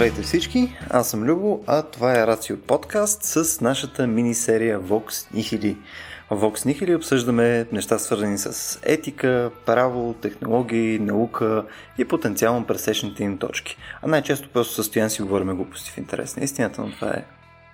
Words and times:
Здравейте 0.00 0.22
всички, 0.22 0.76
аз 0.90 1.10
съм 1.10 1.24
Любо, 1.24 1.64
а 1.66 1.82
това 1.82 2.20
е 2.20 2.26
Рацио 2.26 2.56
подкаст 2.56 3.22
с 3.22 3.60
нашата 3.60 4.06
мини-серия 4.06 4.80
Vox 4.80 5.34
Nihili. 5.34 5.76
В 6.30 6.36
Vox 6.36 6.66
Nihili 6.66 6.96
обсъждаме 6.96 7.66
неща 7.72 7.98
свързани 7.98 8.38
с 8.38 8.78
етика, 8.82 9.50
право, 9.66 10.14
технологии, 10.22 10.98
наука 10.98 11.64
и 11.98 12.04
потенциално 12.04 12.66
пресечните 12.66 13.24
им 13.24 13.38
точки. 13.38 13.76
А 14.02 14.08
най-често 14.08 14.48
просто 14.48 14.82
с 14.82 14.86
Стоян 14.86 15.10
си 15.10 15.22
говорим 15.22 15.56
глупости 15.56 15.90
в 15.90 15.98
интерес 15.98 16.36
на 16.36 16.44
истината, 16.44 16.82
но 16.82 16.90
това 16.92 17.08
е 17.08 17.24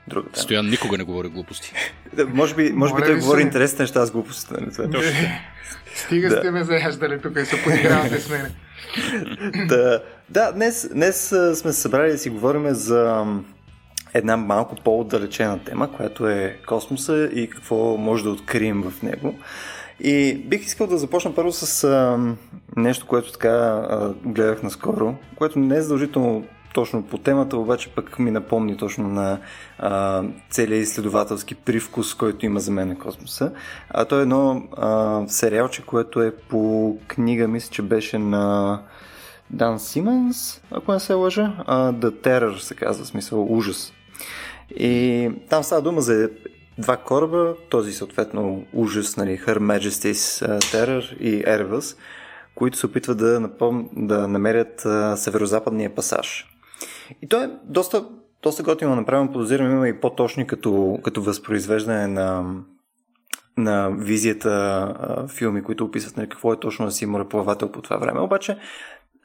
друга 0.08 0.28
тема. 0.30 0.42
Стоян 0.42 0.66
никога 0.66 0.98
не 0.98 1.04
говори 1.04 1.28
глупости. 1.28 1.72
Да, 2.12 2.26
може 2.26 2.54
би, 2.54 2.72
може 2.72 2.94
би 2.94 3.00
Моля 3.00 3.06
той 3.06 3.18
говори 3.18 3.40
се. 3.40 3.46
интересни 3.46 3.78
неща 3.78 4.06
с 4.06 4.10
глупостите. 4.10 4.54
нали? 4.60 4.72
Това 4.72 5.04
е. 5.04 5.40
Стига 5.94 6.28
Да. 6.28 6.36
сте 6.36 6.50
ме 6.50 6.64
заяждали 6.64 7.20
тук 7.22 7.36
и 7.36 7.44
се 7.44 7.62
подигравате 7.62 8.20
с 8.20 8.30
мене. 8.30 8.50
Да, 9.68 10.02
да, 10.28 10.52
днес, 10.52 10.88
днес 10.92 11.28
сме 11.54 11.72
се 11.72 11.80
събрали 11.80 12.10
да 12.12 12.18
си 12.18 12.30
говорим 12.30 12.74
за 12.74 13.24
една 14.14 14.36
малко 14.36 14.76
по-отдалечена 14.84 15.64
тема, 15.64 15.92
която 15.92 16.28
е 16.28 16.58
космоса 16.66 17.30
и 17.34 17.50
какво 17.50 17.96
може 17.96 18.24
да 18.24 18.30
открием 18.30 18.82
в 18.82 19.02
него. 19.02 19.34
И 20.00 20.34
бих 20.34 20.66
искал 20.66 20.86
да 20.86 20.98
започна 20.98 21.34
първо 21.34 21.52
с 21.52 21.84
а, 21.84 22.18
нещо, 22.76 23.06
което 23.06 23.32
така 23.32 23.48
а, 23.48 24.14
гледах 24.24 24.62
наскоро, 24.62 25.14
което 25.36 25.58
не 25.58 25.76
е 25.76 25.80
задължително 25.80 26.44
точно 26.76 27.02
по 27.02 27.18
темата, 27.18 27.56
обаче 27.56 27.88
пък 27.88 28.18
ми 28.18 28.30
напомни 28.30 28.76
точно 28.76 29.08
на 29.08 29.38
а, 29.78 30.22
целият 30.50 30.82
изследователски 30.82 31.54
привкус, 31.54 32.14
който 32.14 32.46
има 32.46 32.60
за 32.60 32.70
мен 32.70 32.88
на 32.88 32.98
космоса. 32.98 33.52
А 33.90 34.04
то 34.04 34.18
е 34.18 34.22
едно 34.22 34.62
а, 34.76 35.22
сериалче, 35.28 35.82
което 35.82 36.22
е 36.22 36.36
по 36.36 36.98
книга, 37.08 37.48
мисля, 37.48 37.70
че 37.72 37.82
беше 37.82 38.18
на 38.18 38.82
Дан 39.50 39.78
Сименс, 39.78 40.62
ако 40.70 40.92
не 40.92 41.00
се 41.00 41.12
лъжа. 41.12 41.52
А, 41.66 41.92
The 41.92 42.10
Terror 42.10 42.58
се 42.58 42.74
казва, 42.74 43.04
смисъл 43.04 43.46
ужас. 43.50 43.92
И 44.70 45.30
там 45.50 45.62
става 45.62 45.82
дума 45.82 46.00
за 46.00 46.30
два 46.78 46.96
кораба, 46.96 47.54
този 47.68 47.92
съответно 47.92 48.64
ужас, 48.72 49.16
нали, 49.16 49.38
Her 49.38 49.58
Majesty's 49.58 50.58
Terror 50.58 51.16
и 51.18 51.44
Erebus, 51.44 51.96
които 52.54 52.78
се 52.78 52.86
опитват 52.86 53.18
да, 53.18 53.40
напом... 53.40 53.88
да 53.92 54.28
намерят 54.28 54.86
а, 54.86 55.16
северо-западния 55.16 55.94
пасаж. 55.94 56.55
И 57.22 57.28
то 57.28 57.42
е 57.42 57.50
доста, 57.64 58.04
доста 58.42 58.62
готино 58.62 58.96
направено, 58.96 59.32
подозирам, 59.32 59.72
има 59.72 59.88
и 59.88 60.00
по-точни 60.00 60.46
като, 60.46 60.98
като 61.04 61.22
възпроизвеждане 61.22 62.06
на, 62.06 62.54
на 63.56 63.90
визията 63.90 64.50
а, 64.50 65.28
филми, 65.28 65.62
които 65.62 65.84
описват 65.84 66.16
нали, 66.16 66.28
какво 66.28 66.52
е 66.52 66.60
точно 66.60 66.84
да 66.86 66.92
си 66.92 67.06
мореплавател 67.06 67.72
по 67.72 67.82
това 67.82 67.96
време. 67.96 68.20
Обаче, 68.20 68.58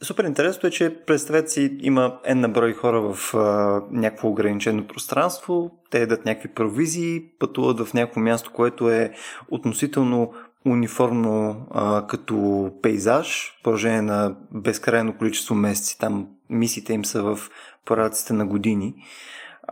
супер 0.04 0.24
интересното 0.24 0.68
е, 0.68 0.72
че 0.72 0.96
представете 1.08 1.52
си, 1.52 1.78
има 1.82 2.20
една 2.26 2.48
брой 2.48 2.74
хора 2.74 3.02
в 3.02 3.34
а, 3.34 3.82
някакво 3.92 4.30
ограничено 4.30 4.88
пространство, 4.88 5.72
те 5.90 6.00
ядат 6.00 6.26
някакви 6.26 6.50
провизии, 6.50 7.24
пътуват 7.40 7.80
в 7.80 7.94
някакво 7.94 8.20
място, 8.20 8.52
което 8.54 8.90
е 8.90 9.14
относително 9.50 10.34
униформно 10.66 11.66
а, 11.72 12.08
като 12.08 12.70
пейзаж, 12.82 13.56
в 13.60 13.64
продължение 13.64 14.02
на 14.02 14.36
безкрайно 14.52 15.18
количество 15.18 15.56
месеци. 15.56 16.00
Там 16.00 16.28
мисиите 16.52 16.94
им 16.94 17.06
са 17.06 17.24
в 17.24 17.40
порядъците 17.86 18.34
на 18.34 18.46
години. 18.46 18.96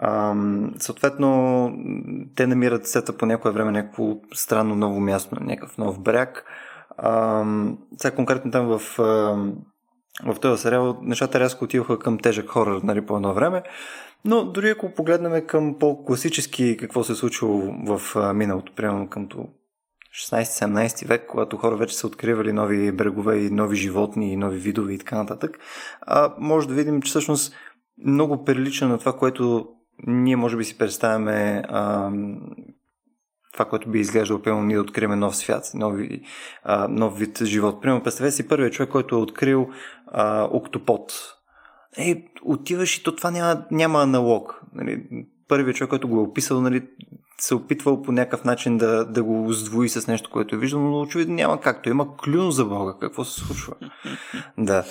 Ам, 0.02 0.72
съответно, 0.78 1.72
те 2.36 2.48
намират 2.48 2.88
сета 2.88 3.18
по 3.18 3.26
някое 3.26 3.52
време 3.52 3.72
някакво 3.72 4.16
странно 4.34 4.76
ново 4.76 5.00
място, 5.00 5.36
някакъв 5.42 5.78
нов 5.78 6.00
бряг. 6.00 6.46
Ам, 6.98 7.78
сега 7.98 8.16
конкретно 8.16 8.52
там 8.52 8.68
в, 8.68 8.82
в 10.26 10.40
този 10.42 10.62
сериал 10.62 10.98
нещата 11.02 11.40
рязко 11.40 11.66
отиваха 11.66 12.00
към 12.00 12.18
тежък 12.20 12.50
хорър 12.50 12.82
нали, 12.82 13.06
по 13.06 13.16
едно 13.16 13.34
време. 13.34 13.64
Но 14.26 14.46
дори 14.46 14.70
ако 14.70 14.94
погледнем 14.94 15.48
към 15.48 15.76
по-класически 15.80 16.78
какво 16.78 17.04
се 17.04 17.12
е 17.12 17.16
случило 17.16 17.74
в 17.88 18.02
миналото, 18.34 18.74
примерно 18.76 19.08
към 19.08 19.28
16-17 20.16 21.08
век, 21.08 21.26
когато 21.28 21.58
хора 21.58 21.78
вече 21.78 21.98
са 21.98 22.08
откривали 22.08 22.54
нови 22.54 22.92
брегове 22.92 23.38
и 23.38 23.50
нови 23.50 23.76
животни 23.76 24.34
и 24.34 24.38
нови 24.38 24.58
видове 24.58 24.94
и 24.94 24.98
така 24.98 25.18
нататък, 25.18 25.60
а, 26.02 26.34
може 26.40 26.68
да 26.68 26.74
видим, 26.74 27.02
че 27.02 27.10
всъщност 27.10 27.56
много 28.06 28.44
прилича 28.44 28.88
на 28.88 28.98
това, 28.98 29.14
което 29.14 29.68
ние 30.08 30.36
може 30.36 30.58
би 30.58 30.64
си 30.64 30.78
представяме 30.78 31.64
а, 31.68 32.12
това, 33.54 33.66
което 33.66 33.90
би 33.90 34.00
изглеждало, 34.00 34.42
примерно, 34.42 34.64
ние 34.64 34.76
да 34.76 34.82
открием 34.82 35.20
нов 35.20 35.36
свят, 35.36 35.72
нови, 35.74 36.22
а, 36.64 36.88
нов 36.88 37.18
вид 37.20 37.44
живот. 37.44 37.82
Примерно, 37.82 38.04
представете 38.04 38.36
си 38.36 38.48
първият 38.48 38.74
човек, 38.74 38.90
който 38.90 39.16
е 39.16 39.20
открил 39.20 39.70
а, 40.08 40.44
октопод. 40.52 41.14
Е, 41.98 42.26
отиваш 42.44 42.98
и 42.98 43.04
то 43.04 43.16
това 43.16 43.32
няма, 43.32 43.66
няма 43.72 44.02
аналог. 44.02 44.62
Нали? 44.74 45.08
Първият 45.48 45.78
човек, 45.78 45.90
който 45.90 46.08
го 46.08 46.18
е 46.18 46.24
описал, 46.24 46.62
нали, 46.62 46.88
се 47.40 47.56
опитвал 47.56 48.02
по 48.02 48.12
някакъв 48.12 48.44
начин 48.44 48.78
да, 48.78 49.06
да 49.06 49.24
го 49.24 49.54
сдвои 49.54 49.90
с 49.90 50.08
нещо, 50.08 50.30
което 50.30 50.56
е 50.56 50.60
виждал, 50.60 50.82
но 50.82 51.02
очевидно 51.02 51.36
няма 51.36 51.62
както. 51.62 51.90
Има 51.90 52.18
клюн 52.18 52.52
за 52.52 52.66
Бога. 52.66 52.94
Какво 53.00 53.24
се 53.24 53.40
случва? 53.40 53.74
да. 54.58 54.84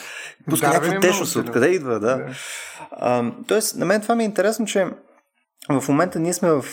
Пуска 0.50 0.66
Дарвин 0.66 0.88
някаква 0.88 1.08
е 1.08 1.10
течност. 1.10 1.36
Откъде 1.36 1.68
идва, 1.68 2.00
да. 2.00 2.16
Да. 2.16 2.26
А, 2.90 3.32
тоест, 3.48 3.76
на 3.76 3.86
мен 3.86 4.00
това 4.00 4.14
ми 4.14 4.22
е 4.22 4.26
интересно, 4.26 4.66
че 4.66 4.86
в 5.68 5.88
момента 5.88 6.18
ние 6.18 6.32
сме 6.32 6.50
в 6.50 6.64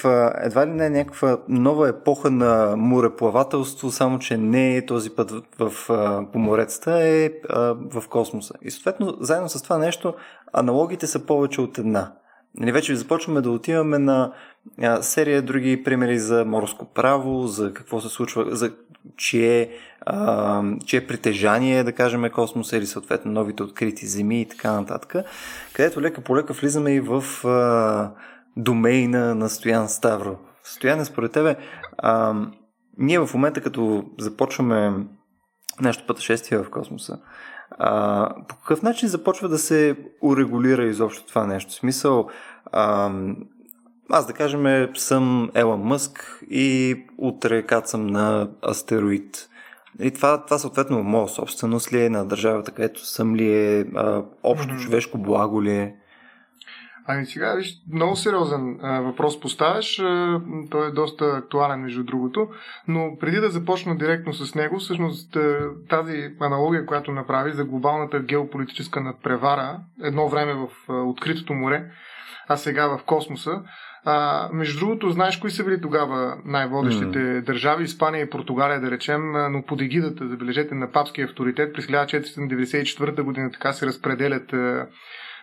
едва 0.42 0.68
ли 0.68 0.72
не 0.72 0.90
някаква 0.90 1.38
нова 1.50 1.90
епоха 1.90 2.32
на 2.32 2.76
мореплавателство, 2.78 3.92
само 3.92 4.20
че 4.20 4.38
не 4.38 4.78
е 4.78 4.86
този 4.86 5.10
път 5.10 5.32
в, 5.32 5.42
в, 5.60 5.88
по 6.34 6.40
моретата, 6.40 7.00
е 7.04 7.30
а, 7.50 7.76
в 7.92 8.04
космоса. 8.10 8.54
И 8.62 8.72
съответно, 8.72 9.18
заедно 9.20 9.50
с 9.50 9.64
това 9.64 9.78
нещо, 9.78 10.14
аналогите 10.54 11.08
са 11.08 11.26
повече 11.26 11.62
от 11.62 11.78
една. 11.78 12.12
Нали, 12.58 12.72
вече 12.72 12.96
започваме 12.96 13.42
да 13.42 13.52
отиваме 13.52 14.00
на 14.00 14.34
а, 14.82 15.02
серия 15.02 15.42
други 15.42 15.84
примери 15.84 16.20
за 16.20 16.46
морско 16.46 16.94
право, 16.94 17.48
за 17.48 17.74
какво 17.74 18.02
се 18.02 18.10
случва, 18.10 18.56
за 18.56 18.72
чие, 19.18 19.70
а, 20.02 20.64
чие 20.86 21.08
притежание, 21.08 21.84
да 21.84 21.94
кажем, 21.94 22.26
е 22.26 22.30
космоса 22.30 22.78
или 22.78 22.86
съответно 22.86 23.32
новите 23.32 23.64
открити 23.64 24.06
земи 24.08 24.42
и 24.42 24.48
така 24.48 24.72
нататък, 24.72 25.16
където 25.74 26.02
лека 26.02 26.22
по 26.22 26.38
лека 26.38 26.54
влизаме 26.54 26.92
и 26.92 27.00
в 27.00 27.24
а, 27.48 28.12
домейна 28.58 29.36
на 29.36 29.50
Стоян 29.50 29.90
Ставро. 29.90 30.38
Стояне, 30.64 31.06
според 31.06 31.32
тебе, 31.32 31.56
а, 31.98 32.34
ние 32.98 33.20
в 33.20 33.30
момента, 33.34 33.62
като 33.62 34.04
започваме 34.20 34.94
нашето 35.82 36.08
пътешествие 36.08 36.60
в 36.60 36.70
космоса, 36.70 37.20
а, 37.78 38.30
по 38.48 38.56
какъв 38.56 38.82
начин 38.82 39.10
започва 39.10 39.50
да 39.50 39.58
се 39.58 39.98
урегулира 40.22 40.84
изобщо 40.84 41.28
това 41.28 41.46
нещо? 41.46 41.72
В 41.72 41.76
смисъл, 41.76 42.30
а, 42.72 43.12
аз 44.10 44.28
да 44.28 44.34
кажем 44.34 44.90
съм 44.96 45.52
Елън 45.54 45.82
Мъск 45.82 46.44
и 46.50 46.98
утре 47.18 47.66
кацам 47.66 48.08
на 48.08 48.50
астероид. 48.70 49.50
И 50.00 50.12
това, 50.12 50.46
това 50.46 50.58
съответно 50.58 51.04
моя 51.04 51.28
собственост 51.28 51.94
ли 51.94 52.06
е 52.06 52.10
на 52.10 52.26
държавата, 52.26 52.72
където 52.72 53.06
съм 53.06 53.36
ли 53.36 53.54
е 53.54 53.86
а, 53.96 54.24
общо 54.44 54.76
човешко 54.78 55.18
благо 55.18 55.64
ли 55.64 55.72
е? 55.72 55.96
Ами 57.08 57.26
сега, 57.26 57.56
виж, 57.56 57.74
много 57.94 58.16
сериозен 58.16 58.80
а, 58.82 59.00
въпрос 59.00 59.40
поставяш. 59.40 60.00
А, 60.00 60.42
той 60.72 60.88
е 60.88 60.92
доста 60.92 61.26
актуален, 61.26 61.80
между 61.80 62.04
другото. 62.04 62.48
Но 62.88 63.18
преди 63.20 63.38
да 63.38 63.50
започна 63.50 63.98
директно 63.98 64.34
с 64.34 64.56
него, 64.56 64.80
всъщност 64.80 65.36
а, 65.36 65.70
тази 65.90 66.32
аналогия, 66.40 66.86
която 66.86 67.12
направи 67.12 67.52
за 67.52 67.66
глобалната 67.66 68.20
геополитическа 68.20 69.02
надпревара, 69.02 69.80
едно 70.04 70.28
време 70.28 70.54
в 70.54 70.68
а, 70.90 70.94
откритото 70.94 71.54
море, 71.54 71.86
а 72.48 72.58
сега 72.58 72.88
в 72.88 73.04
космоса, 73.06 73.62
а, 74.06 74.50
между 74.54 74.80
другото, 74.80 75.10
знаеш 75.10 75.38
кои 75.38 75.52
са 75.52 75.64
били 75.64 75.82
тогава 75.82 76.38
най-водещите 76.46 77.20
mm. 77.20 77.42
държави? 77.42 77.84
Испания 77.84 78.22
и 78.22 78.30
Португалия, 78.30 78.82
да 78.82 78.92
речем, 78.92 79.32
но 79.52 79.64
под 79.68 79.82
егидата, 79.82 80.28
забележете, 80.28 80.76
на 80.76 80.92
папския 80.92 81.26
авторитет 81.26 81.74
през 81.74 81.86
1494 81.88 83.22
година 83.22 83.52
така 83.52 83.74
се 83.74 83.86
разпределят 83.86 84.54
а, 84.54 84.88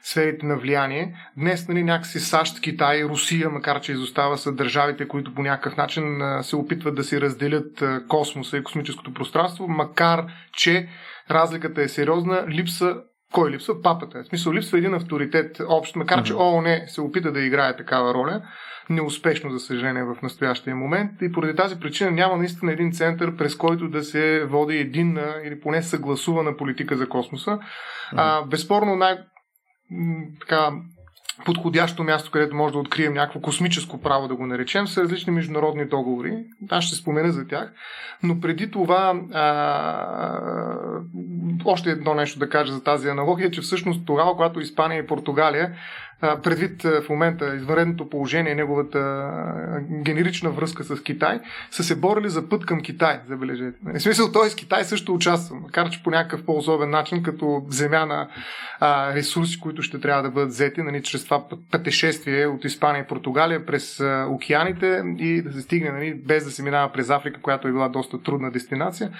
сферите 0.02 0.46
на 0.46 0.56
влияние. 0.56 1.14
Днес 1.36 1.68
нали, 1.68 1.82
някакси 1.82 2.20
САЩ, 2.20 2.60
Китай, 2.60 3.04
Русия, 3.04 3.50
макар 3.50 3.80
че 3.80 3.92
изостава 3.92 4.38
са 4.38 4.52
държавите, 4.52 5.08
които 5.08 5.34
по 5.34 5.42
някакъв 5.42 5.76
начин 5.76 6.04
се 6.42 6.56
опитват 6.56 6.94
да 6.94 7.04
си 7.04 7.20
разделят 7.20 7.82
космоса 8.08 8.56
и 8.56 8.64
космическото 8.64 9.14
пространство, 9.14 9.68
макар 9.68 10.24
че 10.52 10.88
разликата 11.30 11.82
е 11.82 11.88
сериозна, 11.88 12.44
липса 12.48 12.96
кой 13.32 13.50
липсва? 13.50 13.82
Папата. 13.82 14.22
В 14.22 14.26
смисъл, 14.26 14.52
липсва 14.52 14.78
един 14.78 14.94
авторитет 14.94 15.60
общ, 15.68 15.96
макар 15.96 16.22
че 16.22 16.34
ООН 16.34 16.80
се 16.86 17.00
опита 17.00 17.32
да 17.32 17.40
играе 17.40 17.76
такава 17.76 18.14
роля, 18.14 18.42
неуспешно, 18.90 19.50
за 19.50 19.58
съжаление, 19.58 20.04
в 20.04 20.16
настоящия 20.22 20.76
момент. 20.76 21.10
И 21.22 21.32
поради 21.32 21.56
тази 21.56 21.80
причина 21.80 22.10
няма 22.10 22.36
наистина 22.36 22.72
един 22.72 22.92
център, 22.92 23.36
през 23.36 23.56
който 23.56 23.88
да 23.88 24.02
се 24.02 24.44
води 24.44 24.76
единна 24.76 25.34
или 25.44 25.60
поне 25.60 25.82
съгласувана 25.82 26.56
политика 26.56 26.96
за 26.96 27.08
космоса. 27.08 27.58
А, 28.16 28.42
безспорно 28.42 28.96
най- 28.96 29.18
така, 30.40 30.70
подходящо 31.44 32.04
място, 32.04 32.30
където 32.30 32.56
може 32.56 32.72
да 32.72 32.78
открием 32.78 33.14
някакво 33.14 33.40
космическо 33.40 34.00
право, 34.00 34.28
да 34.28 34.34
го 34.34 34.46
наречем, 34.46 34.86
са 34.86 35.02
различни 35.02 35.32
международни 35.32 35.84
договори. 35.84 36.44
Аз 36.70 36.84
ще 36.84 36.96
спомена 36.96 37.32
за 37.32 37.46
тях. 37.46 37.72
Но 38.22 38.40
преди 38.40 38.70
това, 38.70 39.20
а, 39.32 40.98
още 41.64 41.90
едно 41.90 42.14
нещо 42.14 42.38
да 42.38 42.48
кажа 42.48 42.72
за 42.72 42.84
тази 42.84 43.08
аналогия, 43.08 43.50
че 43.50 43.60
всъщност 43.60 44.06
тогава, 44.06 44.32
когато 44.32 44.60
Испания 44.60 45.02
и 45.02 45.06
Португалия 45.06 45.76
предвид 46.42 46.82
в 46.82 47.04
момента 47.10 47.56
извънредното 47.56 48.10
положение, 48.10 48.54
неговата 48.54 49.30
генерична 50.02 50.50
връзка 50.50 50.84
с 50.84 51.02
Китай, 51.02 51.40
са 51.70 51.84
се 51.84 51.96
борили 51.96 52.28
за 52.28 52.48
път 52.48 52.66
към 52.66 52.80
Китай, 52.80 53.20
забележете. 53.28 53.78
В 53.84 54.00
смисъл, 54.00 54.32
т.е. 54.32 54.54
Китай 54.56 54.84
също 54.84 55.14
участва, 55.14 55.56
макар 55.56 55.90
че 55.90 56.02
по 56.02 56.10
някакъв 56.10 56.44
по-особен 56.44 56.90
начин, 56.90 57.22
като 57.22 57.64
земя 57.68 58.06
на 58.06 58.28
а, 58.80 59.14
ресурси, 59.14 59.60
които 59.60 59.82
ще 59.82 60.00
трябва 60.00 60.22
да 60.22 60.30
бъдат 60.30 60.48
взети, 60.48 60.82
нали, 60.82 61.02
чрез 61.02 61.24
това 61.24 61.44
пътешествие 61.70 62.46
от 62.46 62.64
Испания 62.64 63.02
и 63.02 63.06
Португалия 63.06 63.66
през 63.66 64.00
а, 64.00 64.26
океаните 64.30 65.02
и 65.18 65.42
да 65.42 65.52
се 65.52 65.60
стигне, 65.60 65.90
нали, 65.90 66.14
без 66.14 66.44
да 66.44 66.50
се 66.50 66.62
минава 66.62 66.92
през 66.92 67.10
Африка, 67.10 67.40
която 67.40 67.68
е 67.68 67.72
била 67.72 67.88
доста 67.88 68.22
трудна 68.22 68.50
дестинация, 68.50 69.10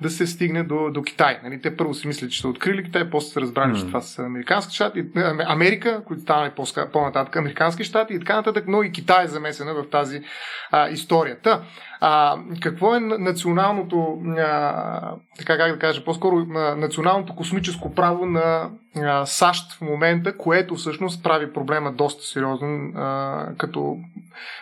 да 0.00 0.10
се 0.10 0.26
стигне 0.26 0.62
до, 0.62 0.90
до 0.90 1.02
Китай. 1.02 1.40
Нали, 1.44 1.60
те 1.60 1.76
първо 1.76 1.94
си 1.94 2.06
мислят, 2.06 2.30
че 2.30 2.40
са 2.40 2.48
открили 2.48 2.84
Китай, 2.84 3.10
после 3.10 3.32
са 3.32 3.40
разбрали, 3.40 3.72
mm. 3.72 3.80
че 3.80 3.86
това 3.86 4.00
са 4.00 4.22
американски 4.22 4.74
щати, 4.74 5.04
Америка, 5.46 6.02
които 6.06 6.24
станали 6.64 6.92
по-нататък 6.92 7.36
американски 7.36 7.84
щати 7.84 8.14
и 8.14 8.18
така 8.18 8.36
нататък, 8.36 8.64
но 8.68 8.82
и 8.82 8.92
Китай 8.92 9.24
е 9.24 9.28
замесена 9.28 9.74
в 9.74 9.90
тази 9.90 10.22
а, 10.70 10.88
историята. 10.88 11.62
А, 12.02 12.38
какво 12.60 12.94
е 12.94 13.00
националното, 13.00 14.18
а, 14.38 15.14
така 15.38 15.56
как 15.56 15.72
да 15.72 15.78
кажа, 15.78 16.04
по-скоро 16.04 16.36
а, 16.36 16.76
националното 16.76 17.36
космическо 17.36 17.94
право 17.94 18.26
на 18.26 18.70
а, 18.96 19.26
САЩ 19.26 19.72
в 19.72 19.80
момента, 19.80 20.36
което 20.36 20.74
всъщност 20.74 21.22
прави 21.22 21.52
проблема 21.52 21.92
доста 21.92 22.24
сериозен, 22.24 22.96
а, 22.96 23.46
като 23.58 23.96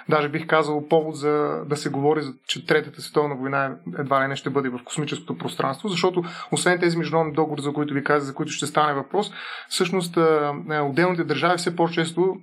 даже 0.09 0.29
бих 0.29 0.47
казал 0.47 0.89
повод 0.89 1.17
за 1.17 1.63
да 1.67 1.77
се 1.77 1.91
говори, 1.91 2.23
за, 2.23 2.33
че 2.47 2.67
Третата 2.67 3.03
световна 3.03 3.37
война 3.37 3.77
едва 3.99 4.25
ли 4.25 4.29
не 4.29 4.37
ще 4.37 4.51
бъде 4.51 4.69
в 4.69 4.81
космическото 4.85 5.39
пространство, 5.39 5.89
защото 5.89 6.25
освен 6.53 6.81
тези 6.81 6.99
международни 6.99 7.35
договори, 7.35 7.63
за 7.63 7.73
които 7.73 7.95
ви 7.95 8.05
казах, 8.05 8.27
за 8.27 8.35
които 8.35 8.53
ще 8.53 8.67
стане 8.67 8.95
въпрос, 8.95 9.33
всъщност 9.69 10.17
а, 10.17 10.53
отделните 10.91 11.25
държави 11.25 11.59
все 11.59 11.77
по-често 11.77 12.37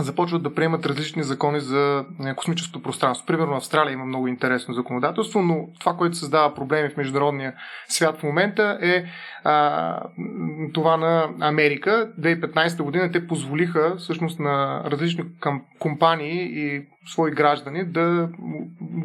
започват 0.00 0.42
да 0.42 0.54
приемат 0.54 0.86
различни 0.86 1.22
закони 1.22 1.60
за 1.60 2.04
е, 2.24 2.34
космическото 2.34 2.82
пространство. 2.82 3.26
Примерно 3.26 3.56
Австралия 3.56 3.92
има 3.92 4.04
много 4.04 4.28
интересно 4.28 4.74
законодателство, 4.74 5.42
но 5.42 5.68
това, 5.80 5.96
което 5.96 6.16
създава 6.16 6.54
проблеми 6.54 6.88
в 6.88 6.96
международния 6.96 7.54
свят 7.88 8.18
в 8.18 8.22
момента 8.22 8.78
е 8.82 9.04
а, 9.44 10.00
това 10.74 10.96
на 10.96 11.28
Америка. 11.40 12.12
2015 12.20 12.82
година 12.82 13.12
те 13.12 13.26
позволиха 13.26 13.96
всъщност 13.98 14.40
на 14.40 14.82
различни 14.86 15.24
компании 15.78 16.42
и 16.42 16.86
свои 17.08 17.30
граждани 17.30 17.84
да 17.84 18.28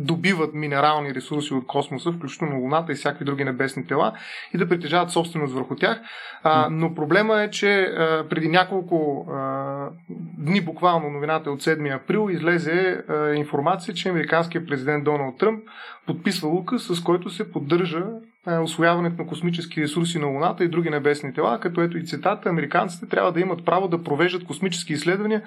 добиват 0.02 0.54
минерални 0.54 1.16
ресурси 1.16 1.54
от 1.54 1.68
космоса, 1.68 2.12
включително 2.12 2.60
Луната 2.60 2.92
и 2.92 2.96
всякакви 2.96 3.26
други 3.26 3.44
небесни 3.44 3.88
тела 3.88 4.14
и 4.54 4.58
да 4.58 4.70
притежават 4.70 5.12
собственост 5.12 5.54
върху 5.54 5.76
тях. 5.76 6.02
А, 6.44 6.68
но 6.72 6.96
проблема 6.96 7.42
е, 7.42 7.50
че 7.50 7.82
а, 7.82 8.26
преди 8.30 8.50
няколко 8.50 9.28
а, 9.32 9.90
дни, 10.38 10.62
буквално 10.62 11.10
новината 11.10 11.50
е 11.50 11.54
от 11.54 11.62
7 11.62 11.96
април, 11.96 12.30
излезе 12.32 13.04
а, 13.10 13.34
информация, 13.34 13.94
че 13.94 14.10
американският 14.10 14.68
президент 14.68 15.04
Доналд 15.04 15.38
Тръмп 15.38 15.64
подписва 16.08 16.50
указ, 16.50 16.84
с 16.84 17.04
който 17.04 17.30
се 17.30 17.52
поддържа 17.52 18.04
освояването 18.48 19.22
на 19.22 19.28
космически 19.28 19.82
ресурси 19.82 20.20
на 20.20 20.28
Луната 20.28 20.64
и 20.64 20.68
други 20.68 20.90
небесни 20.90 21.34
тела, 21.34 21.60
като 21.60 21.82
ето 21.82 21.98
и 21.98 22.06
цитата, 22.06 22.50
американците 22.50 23.06
трябва 23.06 23.32
да 23.32 23.40
имат 23.40 23.66
право 23.66 23.88
да 23.88 24.04
провеждат 24.04 24.44
космически 24.44 24.94
изследвания 24.94 25.42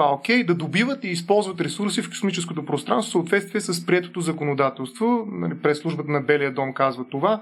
това 0.00 0.10
е 0.10 0.14
окей, 0.14 0.44
да 0.44 0.54
добиват 0.54 1.04
и 1.04 1.08
използват 1.08 1.60
ресурси 1.60 2.02
в 2.02 2.08
космическото 2.08 2.64
пространство 2.64 3.10
в 3.10 3.12
съответствие 3.12 3.60
с 3.60 3.86
приетото 3.86 4.20
законодателство. 4.20 5.26
Нали, 5.32 5.58
през 5.62 5.78
службата 5.78 6.10
на 6.10 6.20
Белия 6.20 6.54
дом 6.54 6.74
казва 6.74 7.04
това. 7.10 7.40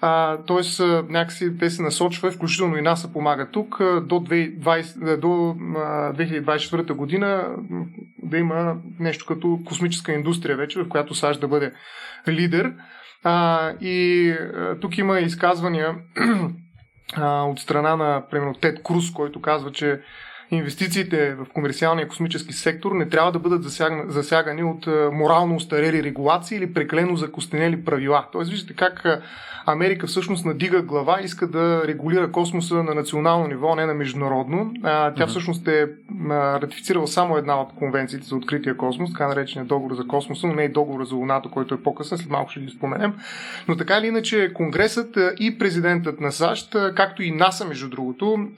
А, 0.00 0.38
тоест, 0.46 0.80
някакси 1.08 1.58
те 1.58 1.70
се 1.70 1.82
насочва, 1.82 2.30
включително 2.30 2.76
и 2.76 2.82
НАСА 2.82 3.12
помага 3.12 3.48
тук, 3.50 3.78
до, 3.78 4.14
2020, 4.14 5.16
до 5.16 5.26
2024 5.26 6.92
година 6.92 7.56
да 8.22 8.38
има 8.38 8.76
нещо 8.98 9.26
като 9.26 9.58
космическа 9.66 10.12
индустрия 10.12 10.56
вече, 10.56 10.82
в 10.82 10.88
която 10.88 11.14
САЩ 11.14 11.40
да 11.40 11.48
бъде 11.48 11.72
лидер. 12.28 12.74
А, 13.24 13.70
и 13.80 14.34
тук 14.80 14.98
има 14.98 15.20
изказвания 15.20 15.94
от 17.22 17.58
страна 17.58 17.96
на, 17.96 18.22
примерно, 18.30 18.54
Тед 18.54 18.82
Круз, 18.82 19.12
който 19.12 19.40
казва, 19.40 19.72
че 19.72 20.00
инвестициите 20.50 21.34
в 21.34 21.46
комерциалния 21.54 22.08
космически 22.08 22.52
сектор 22.52 22.92
не 22.92 23.08
трябва 23.08 23.32
да 23.32 23.38
бъдат 23.38 23.62
засягани 24.08 24.62
от 24.64 24.86
морално 25.12 25.54
устарели 25.54 26.02
регулации 26.02 26.58
или 26.58 26.72
прекалено 26.72 27.16
закостенели 27.16 27.84
правила. 27.84 28.26
Тоест, 28.32 28.50
виждате 28.50 28.74
как 28.74 29.22
Америка 29.66 30.06
всъщност 30.06 30.44
надига 30.44 30.82
глава 30.82 31.18
и 31.20 31.24
иска 31.24 31.46
да 31.46 31.82
регулира 31.86 32.32
космоса 32.32 32.74
на 32.82 32.94
национално 32.94 33.46
ниво, 33.46 33.72
а 33.72 33.76
не 33.76 33.86
на 33.86 33.94
международно. 33.94 34.72
Тя 35.16 35.26
всъщност 35.26 35.68
е 35.68 35.86
ратифицирала 36.30 37.06
само 37.06 37.36
една 37.36 37.60
от 37.60 37.74
конвенциите 37.74 38.26
за 38.26 38.36
открития 38.36 38.76
космос, 38.76 39.12
така 39.12 39.28
наречения 39.28 39.66
договор 39.66 39.94
за 39.94 40.06
космоса, 40.06 40.46
но 40.46 40.54
не 40.54 40.62
и 40.62 40.68
договор 40.68 41.04
за 41.04 41.14
Луната, 41.14 41.48
който 41.48 41.74
е 41.74 41.82
по-късен, 41.82 42.18
след 42.18 42.30
малко 42.30 42.50
ще 42.50 42.60
ги 42.60 42.68
споменем. 42.68 43.14
Но 43.68 43.76
така 43.76 43.98
или 43.98 44.06
иначе, 44.06 44.52
Конгресът 44.54 45.18
и 45.40 45.58
президентът 45.58 46.20
на 46.20 46.32
САЩ, 46.32 46.76
както 46.96 47.22
и 47.22 47.30
НАСА, 47.30 47.64
между 47.64 47.88
другото, 47.88 48.48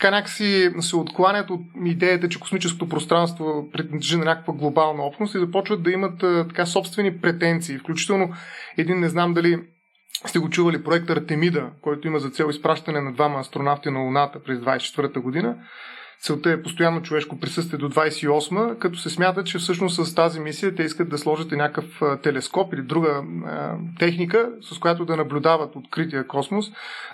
така 0.00 0.26
си 0.26 0.70
се 0.80 0.96
откланят 0.96 1.50
от 1.50 1.60
идеята, 1.84 2.28
че 2.28 2.40
космическото 2.40 2.88
пространство 2.88 3.68
принадлежи 3.72 4.16
на 4.16 4.24
някаква 4.24 4.54
глобална 4.54 5.02
общност 5.02 5.34
и 5.34 5.38
започват 5.38 5.82
да 5.82 5.90
имат 5.90 6.18
така 6.48 6.66
собствени 6.66 7.20
претенции. 7.20 7.78
Включително 7.78 8.32
един, 8.78 9.00
не 9.00 9.08
знам 9.08 9.34
дали 9.34 9.58
сте 10.26 10.38
го 10.38 10.50
чували, 10.50 10.84
проект 10.84 11.10
Артемида, 11.10 11.70
който 11.82 12.08
има 12.08 12.18
за 12.18 12.30
цел 12.30 12.48
изпращане 12.50 13.00
на 13.00 13.12
двама 13.12 13.40
астронавти 13.40 13.90
на 13.90 13.98
Луната 13.98 14.42
през 14.42 14.58
24 14.58 15.20
година. 15.20 15.56
Целта 16.20 16.50
е 16.50 16.62
постоянно 16.62 17.02
човешко 17.02 17.40
присъствие 17.40 17.78
до 17.78 17.90
28, 17.90 18.78
като 18.78 18.98
се 18.98 19.10
смята, 19.10 19.44
че 19.44 19.58
всъщност 19.58 20.06
с 20.06 20.14
тази 20.14 20.40
мисия 20.40 20.74
те 20.74 20.82
искат 20.82 21.08
да 21.08 21.18
сложат 21.18 21.52
някакъв 21.52 22.00
телескоп 22.22 22.74
или 22.74 22.82
друга 22.82 23.22
техника, 23.98 24.50
с 24.60 24.78
която 24.78 25.04
да 25.04 25.16
наблюдават 25.16 25.76
открития 25.76 26.26
космос, 26.26 26.66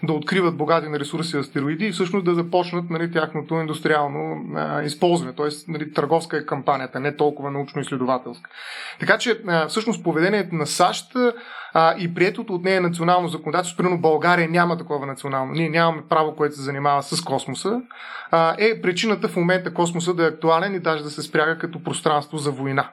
да 0.02 0.12
откриват 0.12 0.56
богати 0.56 0.88
на 0.88 0.98
ресурси 0.98 1.36
астероиди 1.36 1.86
и 1.86 1.92
всъщност 1.92 2.24
да 2.24 2.34
започнат 2.34 2.90
нали, 2.90 3.10
тяхното 3.10 3.54
индустриално 3.54 4.44
използване. 4.84 5.32
Тоест, 5.32 5.68
нали, 5.68 5.92
търговска 5.92 6.36
е 6.36 6.46
кампанията, 6.46 7.00
не 7.00 7.16
толкова 7.16 7.50
научно-изследователска. 7.50 8.50
Така 9.00 9.18
че, 9.18 9.40
всъщност, 9.68 10.04
поведението 10.04 10.54
на 10.54 10.66
САЩ 10.66 11.12
и 11.98 12.14
приетото 12.14 12.54
от 12.54 12.64
нея 12.64 12.80
национално 12.80 13.28
законодателство, 13.28 13.76
примерно 13.76 14.00
България 14.00 14.48
няма 14.48 14.78
такова 14.78 15.06
национално. 15.06 15.52
Ние 15.52 15.68
нямаме 15.68 16.02
право, 16.08 16.36
което 16.36 16.54
се 16.54 16.62
занимава 16.62 17.02
с 17.02 17.24
космоса, 17.24 17.80
е 18.58 18.80
причината 18.92 19.28
в 19.28 19.36
момента 19.36 19.74
космоса 19.74 20.14
да 20.14 20.24
е 20.24 20.28
актуален 20.28 20.74
и 20.74 20.80
даже 20.80 21.02
да 21.02 21.10
се 21.10 21.22
спряга 21.22 21.58
като 21.58 21.82
пространство 21.82 22.38
за 22.38 22.50
война. 22.50 22.92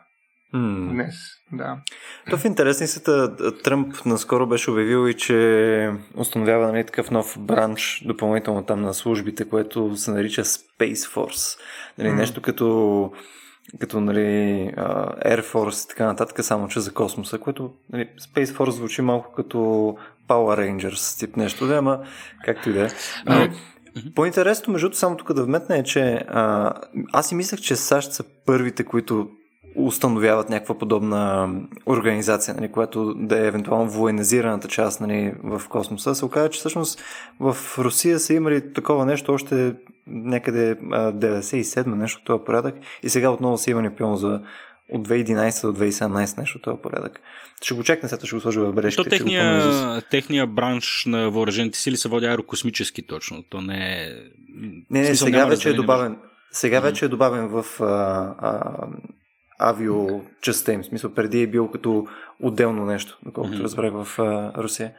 Mm. 0.55 0.91
Днес, 0.91 1.15
да. 1.51 1.77
То 2.29 2.37
в 2.37 2.45
интересницата 2.45 3.35
Тръмп 3.63 4.05
наскоро 4.05 4.47
беше 4.47 4.71
обявил 4.71 5.09
и, 5.09 5.13
че 5.13 5.91
установява 6.15 6.71
нали, 6.71 6.85
такъв 6.85 7.11
нов 7.11 7.37
бранш 7.39 8.03
допълнително 8.05 8.65
там 8.65 8.81
на 8.81 8.93
службите, 8.93 9.49
което 9.49 9.95
се 9.95 10.11
нарича 10.11 10.43
Space 10.43 11.15
Force. 11.15 11.59
Нали, 11.97 12.09
mm. 12.09 12.15
Нещо 12.15 12.41
като 12.41 13.11
като 13.79 14.01
нали, 14.01 14.19
Air 15.25 15.43
Force 15.43 15.85
и 15.85 15.89
така 15.89 16.05
нататък, 16.05 16.45
само 16.45 16.67
че 16.67 16.79
за 16.79 16.93
космоса, 16.93 17.37
което 17.37 17.71
нали, 17.93 18.09
Space 18.21 18.57
Force 18.57 18.69
звучи 18.69 19.01
малко 19.01 19.33
като 19.33 19.57
Power 20.27 20.59
Rangers 20.59 21.19
тип 21.19 21.37
нещо, 21.37 21.67
да, 21.67 21.75
ама 21.75 21.99
както 22.45 22.69
и 22.69 22.73
да 22.73 22.85
е. 22.85 22.89
По-интересното, 24.15 24.71
между 24.71 24.93
само 24.93 25.17
тук 25.17 25.33
да 25.33 25.43
вметна 25.43 25.77
е, 25.77 25.83
че 25.83 26.25
а, 26.27 26.73
аз 27.13 27.27
си 27.27 27.35
мислех, 27.35 27.59
че 27.59 27.75
САЩ 27.75 28.13
са 28.13 28.23
първите, 28.45 28.83
които 28.83 29.27
установяват 29.75 30.49
някаква 30.49 30.77
подобна 30.77 31.53
организация, 31.85 32.55
нали, 32.55 32.71
която 32.71 33.13
да 33.13 33.43
е 33.43 33.47
евентуално 33.47 33.89
военизираната 33.89 34.67
част 34.67 35.01
нали, 35.01 35.33
в 35.43 35.61
космоса. 35.69 36.15
Се 36.15 36.25
оказа, 36.25 36.49
че 36.49 36.59
всъщност 36.59 37.01
в 37.39 37.57
Русия 37.77 38.19
са 38.19 38.33
имали 38.33 38.73
такова 38.73 39.05
нещо 39.05 39.33
още 39.33 39.75
някъде 40.07 40.75
97 40.75 41.85
нещо 41.85 42.23
това 42.23 42.43
порядък 42.43 42.75
и 43.03 43.09
сега 43.09 43.29
отново 43.29 43.57
са 43.57 43.71
имали 43.71 43.89
пълно 43.89 44.15
за 44.15 44.41
от 44.91 45.07
2011 45.07 45.71
до 45.71 45.79
2017 45.79 46.37
нещо 46.37 46.59
това 46.59 46.81
порядък. 46.81 47.21
Ще 47.61 47.73
го 47.73 47.83
чекна, 47.83 48.09
сега 48.09 48.25
ще 48.25 48.35
го 48.35 48.41
сложа 48.41 48.61
в 48.61 48.73
бележка. 48.73 49.03
То 49.03 49.09
техния, 49.09 49.63
го 49.95 50.01
техния 50.11 50.47
бранш 50.47 51.03
на 51.07 51.29
въоръжените 51.29 51.79
сили 51.79 51.97
се 51.97 52.09
води 52.09 52.25
аерокосмически 52.25 53.01
точно. 53.01 53.43
То 53.43 53.61
не 53.61 54.03
е... 54.03 54.13
Не, 54.89 55.01
не, 55.01 55.15
сега 55.15 55.45
вече 55.45 55.69
е 55.69 55.73
добавен. 55.73 56.17
Сега 56.51 56.79
вече 56.79 57.05
е 57.05 57.07
добавен 57.07 57.47
в 57.47 57.65
а, 57.81 57.85
а, 58.39 58.87
авиочастта 59.59 60.73
им. 60.73 60.81
В 60.81 60.85
смисъл, 60.85 61.13
преди 61.13 61.41
е 61.41 61.47
бил 61.47 61.71
като 61.71 62.07
отделно 62.39 62.85
нещо, 62.85 63.19
доколкото 63.25 63.63
разбрах 63.63 63.93
в 63.93 64.19
а, 64.19 64.53
Русия. 64.63 64.93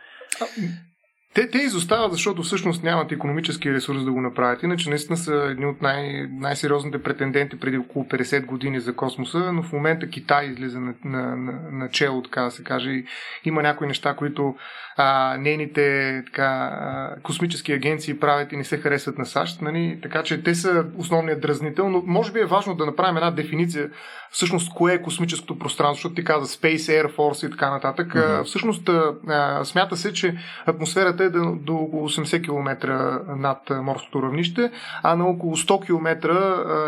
Те, 1.35 1.51
те 1.51 1.59
изостават, 1.59 2.13
защото 2.13 2.43
всъщност 2.43 2.83
нямат 2.83 3.13
економически 3.13 3.73
ресурс 3.73 4.05
да 4.05 4.13
го 4.13 4.21
направят. 4.21 4.63
Иначе 4.63 4.91
наистина 4.91 5.17
са 5.17 5.35
едни 5.51 5.67
от 5.67 5.83
най- 5.83 6.29
най-сериозните 6.33 7.03
претенденти 7.03 7.61
преди 7.61 7.79
около 7.79 8.05
50 8.05 8.47
години 8.47 8.81
за 8.81 8.97
космоса, 8.97 9.53
но 9.53 9.63
в 9.63 9.73
момента 9.73 10.09
Китай 10.09 10.47
излиза 10.47 10.81
на, 10.81 10.95
на, 11.05 11.37
на, 11.37 11.53
на 11.73 11.89
чело, 11.89 12.23
така 12.23 12.43
да 12.43 12.51
се 12.51 12.65
каже. 12.65 12.91
И 12.91 13.05
има 13.45 13.63
някои 13.63 13.87
неща, 13.87 14.15
които 14.15 14.55
а, 14.97 15.37
нейните 15.37 16.23
така, 16.27 16.71
а, 16.73 17.15
космически 17.23 17.73
агенции 17.73 18.19
правят 18.19 18.53
и 18.53 18.57
не 18.57 18.65
се 18.65 18.79
харесват 18.79 19.19
на 19.19 19.27
САЩ. 19.27 19.63
Нали? 19.63 19.99
Така 20.03 20.23
че 20.23 20.43
те 20.43 20.55
са 20.55 20.85
основният 20.97 21.41
дразнител, 21.41 21.89
но 21.89 22.03
може 22.07 22.33
би 22.33 22.41
е 22.41 22.45
важно 22.45 22.75
да 22.75 22.87
направим 22.87 23.17
една 23.17 23.31
дефиниция 23.31 23.91
всъщност 24.31 24.75
кое 24.75 24.95
е 24.95 25.03
космическото 25.03 25.59
пространство, 25.59 25.97
защото 25.97 26.15
ти 26.15 26.25
каза 26.25 26.57
Space, 26.57 26.77
Air 26.77 27.17
Force 27.17 27.47
и 27.47 27.51
така 27.51 27.71
нататък. 27.71 28.15
Mm-hmm. 28.15 28.45
Всъщност 28.45 28.89
а, 28.89 29.65
смята 29.65 29.97
се, 29.97 30.13
че 30.13 30.37
атмосферата 30.67 31.20
е 31.25 31.31
до, 31.31 31.57
до 31.57 31.77
около 31.77 32.09
80 32.09 32.45
км 32.45 32.89
над 33.37 33.71
морското 33.71 34.23
равнище, 34.23 34.71
а 35.03 35.17
на 35.17 35.27
около 35.27 35.57
100 35.57 35.87
км 35.87 36.31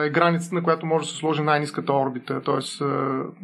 е 0.05 0.11
границата, 0.11 0.55
на 0.55 0.63
която 0.63 0.87
може 0.87 1.05
да 1.05 1.11
се 1.11 1.17
сложи 1.17 1.43
най-низката 1.43 1.93
орбита, 1.93 2.43
т.е. 2.43 2.85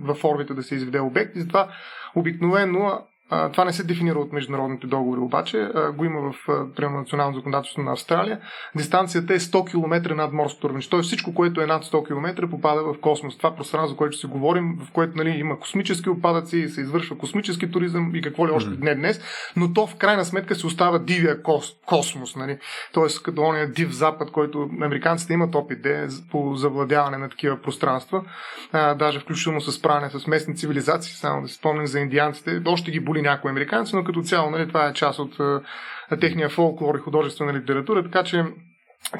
в 0.01 0.25
орбита 0.25 0.55
да 0.55 0.63
се 0.63 0.75
изведе 0.75 1.01
обект. 1.01 1.37
И 1.37 1.41
затова 1.41 1.69
обикновено 2.15 3.01
а, 3.31 3.51
това 3.51 3.65
не 3.65 3.73
се 3.73 3.85
дефинира 3.85 4.19
от 4.19 4.33
международните 4.33 4.87
договори, 4.87 5.21
обаче 5.21 5.59
а, 5.59 5.93
го 5.93 6.05
има 6.05 6.33
в 6.33 6.35
примерно, 6.77 6.99
национално 6.99 7.35
законодателство 7.35 7.83
на 7.83 7.93
Австралия. 7.93 8.41
Дистанцията 8.77 9.35
е 9.35 9.39
100 9.39 9.71
км 9.71 10.15
над 10.15 10.33
морското 10.33 10.69
равнище. 10.69 10.91
Тоест 10.91 11.07
всичко, 11.07 11.35
което 11.35 11.61
е 11.61 11.67
над 11.67 11.85
100 11.85 12.07
км, 12.07 12.49
попада 12.51 12.83
в 12.83 13.01
космос. 13.01 13.37
Това 13.37 13.57
пространство, 13.57 13.95
за 13.95 13.97
което 13.97 14.17
си 14.17 14.27
говорим, 14.27 14.79
в 14.89 14.93
което 14.93 15.17
нали, 15.17 15.31
има 15.31 15.61
космически 15.61 16.11
отпадъци, 16.11 16.69
се 16.69 16.81
извършва 16.81 17.19
космически 17.19 17.71
туризъм 17.71 18.15
и 18.15 18.23
какво 18.23 18.47
ли 18.47 18.51
още 18.51 18.71
mm-hmm. 18.71 18.85
не 18.85 18.95
днес, 18.95 19.21
но 19.57 19.73
то 19.73 19.87
в 19.87 19.97
крайна 19.97 20.25
сметка 20.25 20.55
се 20.55 20.67
остава 20.67 20.99
дивия 20.99 21.43
кос, 21.43 21.77
космос. 21.87 22.37
Нали? 22.37 22.59
Тоест 22.93 23.23
като 23.23 23.43
ония 23.43 23.73
див 23.73 23.91
запад, 23.91 24.31
който 24.31 24.71
американците 24.83 25.33
имат 25.33 25.55
опит 25.55 25.83
де, 25.83 26.07
по 26.31 26.55
завладяване 26.55 27.19
на 27.19 27.29
такива 27.29 27.63
пространства, 27.63 28.25
а, 28.73 28.95
даже 28.95 29.21
включително 29.21 29.61
с 29.61 29.73
справяне 29.73 30.11
с 30.11 30.27
местни 30.27 30.57
цивилизации, 30.57 31.15
само 31.15 31.43
да 31.43 31.49
се 31.49 31.55
спомним 31.55 31.87
за 31.87 32.01
индианците, 32.01 32.63
още 32.67 32.91
ги 32.91 33.01
боли 33.01 33.18
боли 33.19 33.29
някои 33.29 33.51
американци, 33.51 33.97
но 33.97 34.05
като 34.05 34.23
цяло 34.23 34.51
нали, 34.51 34.69
това 34.69 34.87
е 34.87 34.93
част 34.93 35.19
от 35.19 35.41
а, 35.41 35.61
техния 36.21 36.49
фолклор 36.49 36.95
и 36.95 36.99
художествена 36.99 37.53
литература, 37.53 38.03
така 38.03 38.25
че 38.25 38.45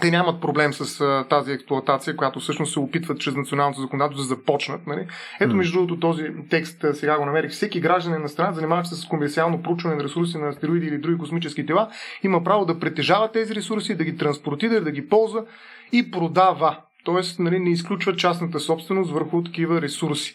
те 0.01 0.11
нямат 0.11 0.41
проблем 0.41 0.73
с 0.73 1.01
а, 1.01 1.25
тази 1.29 1.53
експлуатация, 1.53 2.17
която 2.17 2.41
всъщност 2.41 2.73
се 2.73 2.81
опитват 2.81 3.21
чрез 3.21 3.35
националното 3.35 3.81
законодателство 3.81 4.29
да 4.29 4.41
започнат. 4.41 4.87
Нали? 4.87 5.07
Ето, 5.41 5.57
между 5.57 5.73
другото, 5.73 6.01
този 6.01 6.25
текст 6.51 6.85
сега 6.93 7.19
го 7.19 7.25
намерих. 7.25 7.51
Всеки 7.51 7.81
гражданин 7.81 8.23
на 8.23 8.29
страната, 8.29 8.55
занимаващ 8.55 8.89
се 8.89 8.97
с 8.97 9.05
комерциално 9.05 9.63
проучване 9.63 9.97
на 9.97 10.05
ресурси 10.05 10.39
на 10.39 10.49
астероиди 10.49 10.87
или 10.87 10.99
други 10.99 11.19
космически 11.19 11.67
тела, 11.67 11.89
има 12.23 12.45
право 12.45 12.65
да 12.65 12.79
притежава 12.79 13.33
тези 13.33 13.55
ресурси, 13.55 13.95
да 13.95 14.05
ги 14.05 14.17
транспортира, 14.17 14.81
да 14.81 14.91
ги 14.91 15.09
ползва 15.09 15.45
и 15.93 16.11
продава. 16.11 16.77
Тоест, 17.05 17.39
нали, 17.39 17.59
не 17.59 17.71
изключва 17.71 18.17
частната 18.17 18.61
собственост 18.61 19.11
върху 19.13 19.43
такива 19.43 19.83
ресурси. 19.83 20.35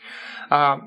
А, 0.56 0.78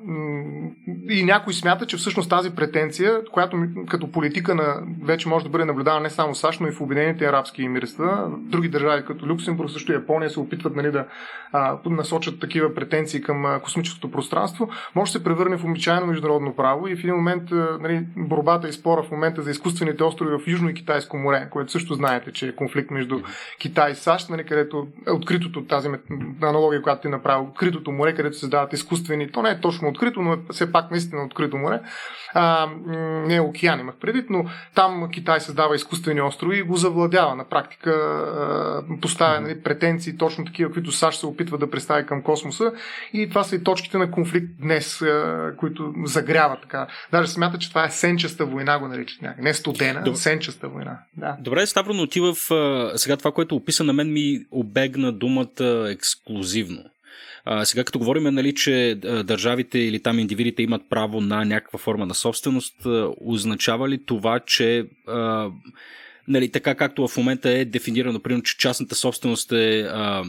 и 1.09 1.25
някой 1.25 1.55
смята, 1.55 1.87
че 1.87 1.97
всъщност 1.97 2.31
тази 2.31 2.51
претенция, 2.51 3.25
която 3.33 3.57
като 3.89 4.13
политика 4.13 4.55
на, 4.55 4.83
вече 5.05 5.29
може 5.29 5.45
да 5.45 5.51
бъде 5.51 5.65
наблюдавана 5.65 6.03
не 6.03 6.11
само 6.11 6.35
САЩ, 6.35 6.61
но 6.61 6.69
и 6.69 6.73
в 6.73 6.81
Обединените 6.81 7.27
арабски 7.27 7.63
емирства, 7.63 8.31
други 8.37 8.69
държави 8.69 9.05
като 9.07 9.27
Люксембург, 9.27 9.71
също 9.71 9.93
Япония 9.93 10.31
се 10.31 10.41
опитват 10.41 10.77
нали, 10.77 10.91
да 10.91 11.07
а, 11.53 11.79
насочат 11.87 12.41
такива 12.41 12.75
претенции 12.75 13.23
към 13.23 13.47
а, 13.47 13.61
космическото 13.61 14.11
пространство, 14.11 14.69
може 14.95 15.13
да 15.13 15.19
се 15.19 15.25
превърне 15.25 15.57
в 15.57 15.65
обичайно 15.65 16.07
международно 16.07 16.57
право 16.57 16.89
и 16.89 16.97
в 16.97 16.99
един 16.99 17.15
момент 17.15 17.51
нали, 17.81 18.07
борбата 18.17 18.69
и 18.69 18.73
спора 18.73 19.03
в 19.03 19.11
момента 19.11 19.43
за 19.43 19.51
изкуствените 19.51 20.05
острови 20.05 20.39
в 20.39 20.49
Южно 20.49 20.69
и 20.69 20.75
Китайско 20.75 21.17
море, 21.17 21.49
което 21.51 21.73
също 21.73 21.95
знаете, 21.95 22.33
че 22.33 22.49
е 22.49 22.55
конфликт 22.55 22.91
между 22.91 23.21
Китай 23.59 23.91
и 23.91 23.95
САЩ, 23.95 24.31
нали, 24.31 24.45
където 24.45 24.87
е 25.07 25.11
откритото 25.11 25.65
тази 25.65 25.89
аналогия, 26.43 26.83
която 26.83 27.03
ти 27.03 27.09
направи, 27.09 27.47
откритото 27.49 27.93
море, 27.93 28.15
където 28.15 28.35
се 28.35 28.41
създават 28.41 28.73
изкуствени, 28.73 29.33
то 29.33 29.43
не 29.43 29.56
е 29.56 29.56
точно 29.61 29.89
открито, 29.89 30.23
но 30.23 30.33
е 30.33 30.37
все 30.51 30.73
пак 30.73 30.91
наистина 30.91 31.25
открито 31.25 31.57
море. 31.57 31.81
А, 32.35 32.69
не 33.27 33.35
е 33.35 33.41
океан, 33.41 33.81
имах 33.81 33.95
предвид, 33.97 34.31
но 34.31 34.45
там 34.75 35.09
Китай 35.13 35.41
създава 35.41 35.77
изкуствени 35.77 36.21
острови 36.21 36.59
и 36.59 36.63
го 36.63 36.77
завладява. 36.77 37.35
На 37.35 37.45
практика 37.45 37.91
а, 37.91 39.01
поставя 39.01 39.41
нали, 39.41 39.63
претенции, 39.63 40.17
точно 40.17 40.45
такива, 40.45 40.73
които 40.73 40.93
САЩ 40.93 41.21
се 41.21 41.27
опитва 41.27 41.59
да 41.59 41.71
представи 41.71 42.07
към 42.07 42.23
космоса. 42.23 42.73
И 43.13 43.29
това 43.29 43.45
са 43.45 43.57
и 43.57 43.65
точките 43.65 43.99
на 43.99 44.11
конфликт 44.11 44.49
днес, 44.61 45.03
а, 45.03 45.53
които 45.59 45.95
загряват 46.05 46.63
така. 46.63 46.87
Даже 47.11 47.29
смята, 47.29 47.59
че 47.59 47.69
това 47.69 47.85
е 47.85 47.91
сенчеста 47.91 48.47
война, 48.47 48.79
го 48.79 48.89
наричат 48.89 49.23
някак. 49.23 49.45
Не 49.45 49.55
студена, 49.55 50.03
Добре. 50.03 50.19
сенчеста 50.19 50.69
война. 50.69 50.99
Да. 51.17 51.37
Добре, 51.41 51.67
Ставро, 51.67 51.93
но 51.93 52.07
ти 52.07 52.21
в 52.21 52.35
сега 52.97 53.17
това, 53.17 53.33
което 53.33 53.57
описа 53.57 53.85
на 53.85 53.93
мен 53.93 54.13
ми 54.13 54.41
обегна 54.51 55.13
думата 55.13 55.91
ексклюзивно. 55.91 56.85
Сега 57.65 57.85
като 57.85 57.99
говорим, 57.99 58.23
нали, 58.23 58.55
че 58.55 58.99
държавите 59.25 59.79
или 59.79 60.03
там 60.03 60.19
индивидите 60.19 60.63
имат 60.63 60.83
право 60.91 61.21
на 61.21 61.45
някаква 61.45 61.79
форма 61.79 62.07
на 62.07 62.15
собственост, 62.15 62.75
означава 63.21 63.89
ли 63.89 64.05
това, 64.07 64.41
че 64.41 64.87
а, 65.07 65.51
нали, 66.29 66.53
така 66.53 66.75
както 66.75 67.09
в 67.09 67.17
момента 67.17 67.51
е 67.51 67.65
дефинирано, 67.65 68.21
примерно, 68.21 68.43
че 68.43 68.59
частната 68.59 68.95
собственост 68.95 69.53
е 69.53 69.81
а, 69.81 70.25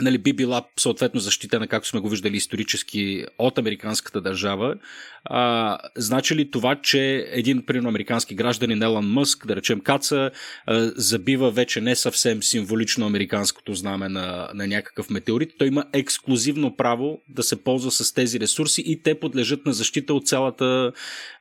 нали, 0.00 0.18
би 0.18 0.32
била 0.32 0.62
съответно 0.78 1.20
защитена, 1.20 1.66
както 1.66 1.88
сме 1.88 2.00
го 2.00 2.08
виждали 2.08 2.36
исторически, 2.36 3.24
от 3.38 3.58
американската 3.58 4.20
държава. 4.20 4.74
А, 5.30 5.78
значи 5.96 6.36
ли 6.36 6.50
това, 6.50 6.76
че 6.76 7.28
един, 7.30 7.62
примерно, 7.66 7.88
американски 7.88 8.34
гражданин 8.34 8.82
Елан 8.82 9.04
Мъск, 9.04 9.46
да 9.46 9.56
речем 9.56 9.80
Каца, 9.80 10.30
а, 10.66 10.92
забива 10.96 11.50
вече 11.50 11.80
не 11.80 11.96
съвсем 11.96 12.42
символично 12.42 13.06
американското 13.06 13.74
знаме 13.74 14.08
на, 14.08 14.48
на 14.54 14.66
някакъв 14.66 15.10
метеорит, 15.10 15.52
той 15.58 15.68
има 15.68 15.84
ексклюзивно 15.92 16.76
право 16.76 17.22
да 17.28 17.42
се 17.42 17.64
ползва 17.64 17.90
с 17.90 18.12
тези 18.12 18.40
ресурси 18.40 18.82
и 18.86 19.02
те 19.02 19.20
подлежат 19.20 19.66
на 19.66 19.72
защита 19.72 20.14
от 20.14 20.26
цялата 20.26 20.92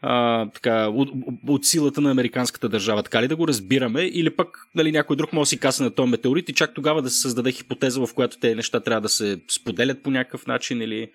а, 0.01 0.45
така, 0.49 0.87
от, 0.87 1.09
от 1.47 1.65
силата 1.65 2.01
на 2.01 2.11
американската 2.11 2.69
държава. 2.69 3.03
Така 3.03 3.21
ли 3.21 3.27
да 3.27 3.35
го 3.35 3.47
разбираме? 3.47 4.01
Или 4.01 4.29
пък 4.29 4.67
нали, 4.75 4.91
някой 4.91 5.15
друг 5.15 5.33
може 5.33 5.47
да 5.47 5.49
си 5.49 5.59
каса 5.59 5.83
на 5.83 5.91
този 5.91 6.11
метеорит 6.11 6.49
и 6.49 6.53
чак 6.53 6.73
тогава 6.73 7.01
да 7.01 7.09
се 7.09 7.21
създаде 7.21 7.51
хипотеза, 7.51 8.05
в 8.05 8.13
която 8.13 8.39
тези 8.39 8.55
неща 8.55 8.79
трябва 8.79 9.01
да 9.01 9.09
се 9.09 9.39
споделят 9.47 10.03
по 10.03 10.11
някакъв 10.11 10.47
начин 10.47 10.81
или... 10.81 11.11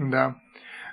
Да. 0.00 0.34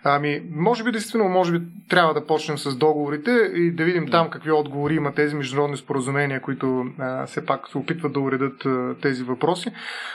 Ами, 0.07 0.41
може 0.51 0.83
би, 0.83 0.91
действително, 0.91 1.29
може 1.29 1.51
би 1.51 1.65
трябва 1.89 2.13
да 2.13 2.25
почнем 2.25 2.57
с 2.57 2.75
договорите 2.75 3.31
и 3.55 3.71
да 3.71 3.83
видим 3.83 4.07
там 4.07 4.29
какви 4.29 4.51
отговори 4.51 4.95
има 4.95 5.13
тези 5.13 5.35
международни 5.35 5.77
споразумения, 5.77 6.41
които 6.41 6.85
а, 6.99 7.25
все 7.25 7.45
пак 7.45 7.67
се 7.67 7.77
опитват 7.77 8.13
да 8.13 8.19
уредат 8.19 8.65
а, 8.65 8.95
тези 9.01 9.23
въпроси. 9.23 9.71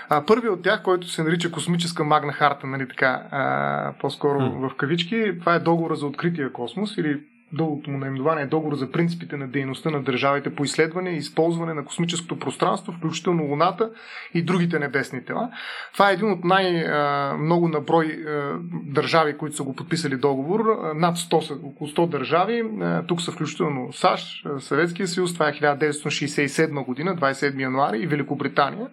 А, 0.09 0.27
първият 0.27 0.55
от 0.55 0.63
тях, 0.63 0.83
който 0.83 1.09
се 1.09 1.23
нарича 1.23 1.51
космическа 1.51 2.05
магна 2.05 2.33
харта, 2.33 2.67
нали 2.67 2.89
така, 2.89 3.23
а, 3.31 3.93
по-скоро 4.01 4.39
mm. 4.39 4.69
в 4.69 4.77
кавички, 4.77 5.33
това 5.41 5.55
е 5.55 5.61
договора 5.61 5.97
за 5.97 6.07
открития 6.07 6.53
космос 6.53 6.97
или 6.97 7.21
дългото 7.53 7.91
му 7.91 7.99
наименование 7.99 8.45
е 8.45 8.47
договор 8.47 8.75
за 8.75 8.91
принципите 8.93 9.37
на 9.37 9.49
дейността 9.49 9.91
на 9.91 10.03
държавите 10.03 10.55
по 10.55 10.65
изследване 10.65 11.11
и 11.11 11.17
използване 11.17 11.75
на 11.75 11.85
космическото 11.85 12.39
пространство, 12.39 12.93
включително 12.93 13.45
Луната 13.45 13.91
и 14.35 14.43
другите 14.43 14.79
небесни 14.79 15.25
тела. 15.25 15.51
Това 15.93 16.11
е 16.11 16.13
един 16.13 16.33
от 16.33 16.45
най-много 16.45 17.69
наброй 17.69 18.25
държави, 18.73 19.39
които 19.39 19.57
са 19.57 19.63
го 19.63 19.77
подписали 19.77 20.17
договор. 20.17 20.61
Над 20.95 21.17
100, 21.17 21.65
около 21.65 21.91
100 21.91 22.09
държави. 22.09 22.65
Тук 23.09 23.21
са 23.21 23.33
включително 23.33 23.93
САЩ, 23.93 24.47
Съветския 24.59 25.09
съюз, 25.09 25.35
това 25.35 25.49
е 25.49 25.53
1967 25.53 26.85
година, 26.85 27.17
27 27.17 27.63
януари 27.63 27.99
и 27.99 28.07
Великобритания 28.07 28.87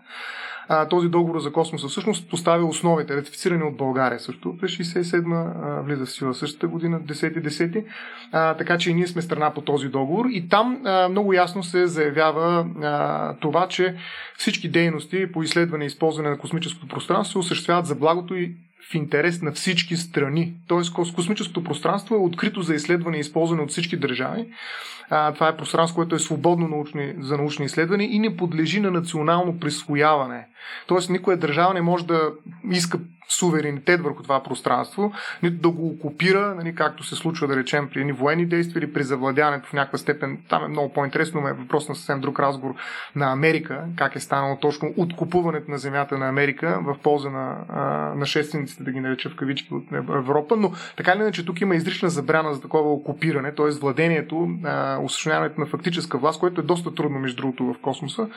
а, 0.68 0.88
този 0.88 1.08
договор 1.08 1.40
за 1.40 1.52
космоса 1.52 1.88
всъщност 1.88 2.30
поставя 2.30 2.66
основите, 2.66 3.16
ратифицирани 3.16 3.64
от 3.64 3.78
България 3.78 4.20
също. 4.20 4.58
През 4.58 4.72
67 4.72 5.82
влиза 5.82 6.06
в 6.06 6.12
сила 6.12 6.34
същата 6.34 6.68
година, 6.68 7.02
10-10. 7.02 7.86
А, 8.32 8.54
така 8.54 8.78
че 8.78 8.92
и 8.92 8.94
ние 8.94 9.08
сме 9.08 9.22
страна 9.22 9.54
по 9.54 9.62
този 9.62 9.88
договор. 9.88 10.26
И 10.30 10.50
там 10.50 10.82
а, 10.86 11.10
много 11.10 11.34
ясно 11.34 11.64
се 11.64 11.88
заявява 11.88 12.68
а, 12.82 13.34
това, 13.40 13.68
че 13.68 13.96
всички 14.38 14.70
дейности 14.70 15.32
по 15.32 15.44
изследване 15.44 15.84
и 15.84 15.88
използване 15.88 16.30
на 16.30 16.38
космическото 16.38 16.88
пространство 16.88 17.32
се 17.32 17.38
осъществяват 17.40 17.86
за 17.86 17.96
благото 17.96 18.36
и 18.36 18.56
в 18.92 18.96
интерес 18.96 19.42
на 19.42 19.52
всички 19.52 19.98
страни. 19.98 20.54
Тоест, 20.68 20.94
космическото 20.94 21.64
пространство 21.64 22.16
е 22.16 22.18
открито 22.18 22.62
за 22.62 22.76
изследване 22.76 23.18
и 23.18 23.20
използване 23.20 23.62
от 23.62 23.70
всички 23.70 23.98
държави. 23.98 24.48
А, 25.10 25.34
това 25.34 25.48
е 25.48 25.58
пространство, 25.58 25.96
което 25.96 26.16
е 26.16 26.20
свободно 26.20 26.68
научни, 26.68 27.14
за 27.20 27.38
научни 27.38 27.66
изследвания 27.66 28.10
и 28.12 28.20
не 28.20 28.38
подлежи 28.38 28.80
на 28.80 28.92
национално 28.92 29.60
присвояване. 29.60 30.48
Тоест, 30.88 31.10
никоя 31.10 31.38
държава 31.38 31.74
не 31.74 31.82
може 31.82 32.06
да 32.06 32.32
иска 32.72 33.00
суверенитет 33.30 34.02
върху 34.02 34.24
това 34.24 34.44
пространство, 34.44 35.12
нито 35.44 35.62
да 35.62 35.70
го 35.70 35.88
окупира, 35.88 36.56
нали, 36.56 36.76
както 36.76 37.04
се 37.04 37.16
случва, 37.16 37.48
да 37.48 37.56
речем, 37.56 37.90
при 37.94 38.00
едни 38.00 38.12
военни 38.12 38.46
действия 38.46 38.80
или 38.80 38.94
при 38.94 39.04
завладяването 39.04 39.70
в 39.70 39.74
някаква 39.74 39.98
степен. 39.98 40.38
Там 40.50 40.64
е 40.64 40.68
много 40.68 40.94
по-интересно, 40.94 41.42
но 41.42 41.48
е 41.48 41.54
въпрос 41.54 41.90
на 41.90 41.96
съвсем 41.96 42.22
друг 42.22 42.40
разговор 42.40 42.76
на 43.16 43.32
Америка, 43.32 43.84
как 43.96 44.16
е 44.16 44.20
станало 44.20 44.58
точно 44.62 44.94
откупуването 44.98 45.72
на 45.72 45.78
земята 45.78 46.18
на 46.18 46.30
Америка 46.30 46.80
в 46.82 46.98
полза 47.04 47.30
на 47.30 47.58
нашествениците, 48.16 48.84
да 48.84 48.92
ги 48.92 49.00
нареча 49.00 49.30
в 49.30 49.36
кавички 49.36 49.74
от 49.74 49.84
Европа, 49.92 50.56
но 50.56 50.72
така 50.98 51.12
или 51.12 51.22
иначе 51.22 51.46
тук 51.46 51.62
има 51.62 51.76
изрична 51.76 52.10
забрана 52.10 52.54
за 52.54 52.62
такова 52.62 52.94
окупиране, 52.94 53.56
т.е. 53.56 53.70
владението, 53.70 54.50
осъществяването 55.02 55.62
на 55.62 55.66
фактическа 55.68 56.18
власт, 56.18 56.40
което 56.40 56.62
е 56.62 56.64
доста 56.64 56.96
трудно, 56.96 57.20
между 57.20 57.38
другото, 57.38 57.64
в 57.64 57.76
космоса. 57.82 58.28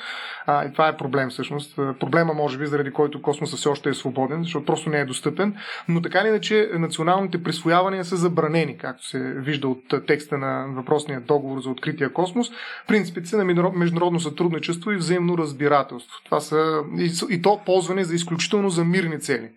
И 0.48 0.72
това 0.72 0.88
е 0.88 0.96
проблем 0.96 1.30
всъщност. 1.30 1.76
Проблема, 1.76 2.34
може 2.34 2.58
би, 2.58 2.66
заради 2.66 2.90
който 2.90 3.22
космоса 3.22 3.56
все 3.56 3.68
още 3.68 3.88
е 3.88 3.94
свободен, 3.94 4.42
защото 4.42 4.66
просто 4.80 4.90
не 4.90 5.00
е 5.00 5.04
достъпен, 5.04 5.56
но 5.88 6.02
така 6.02 6.20
или 6.20 6.28
иначе 6.28 6.70
националните 6.72 7.42
присвоявания 7.42 8.04
са 8.04 8.16
забранени, 8.16 8.78
както 8.78 9.06
се 9.06 9.18
вижда 9.18 9.68
от 9.68 10.06
текста 10.06 10.38
на 10.38 10.66
въпросния 10.68 11.20
договор 11.20 11.60
за 11.60 11.70
открития 11.70 12.12
космос. 12.12 12.50
Принципите 12.88 13.28
са 13.28 13.44
на 13.44 13.70
международно 13.74 14.20
сътрудничество 14.20 14.90
и 14.90 14.96
взаимно 14.96 15.38
разбирателство. 15.38 16.20
Това 16.24 16.40
са 16.40 16.82
и, 17.30 17.42
то 17.42 17.60
ползване 17.66 18.04
за 18.04 18.14
изключително 18.14 18.70
за 18.70 18.84
мирни 18.84 19.20
цели. 19.20 19.50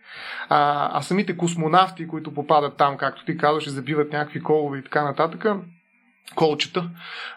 А, 0.50 0.90
а 0.98 1.02
самите 1.02 1.38
космонавти, 1.38 2.08
които 2.08 2.34
попадат 2.34 2.78
там, 2.78 2.98
както 2.98 3.26
ти 3.26 3.38
казваш, 3.38 3.70
забиват 3.70 4.14
някакви 4.14 4.44
колове 4.44 4.78
и 4.78 4.84
така 4.84 5.04
нататък, 5.04 5.46
колчета. 6.36 6.90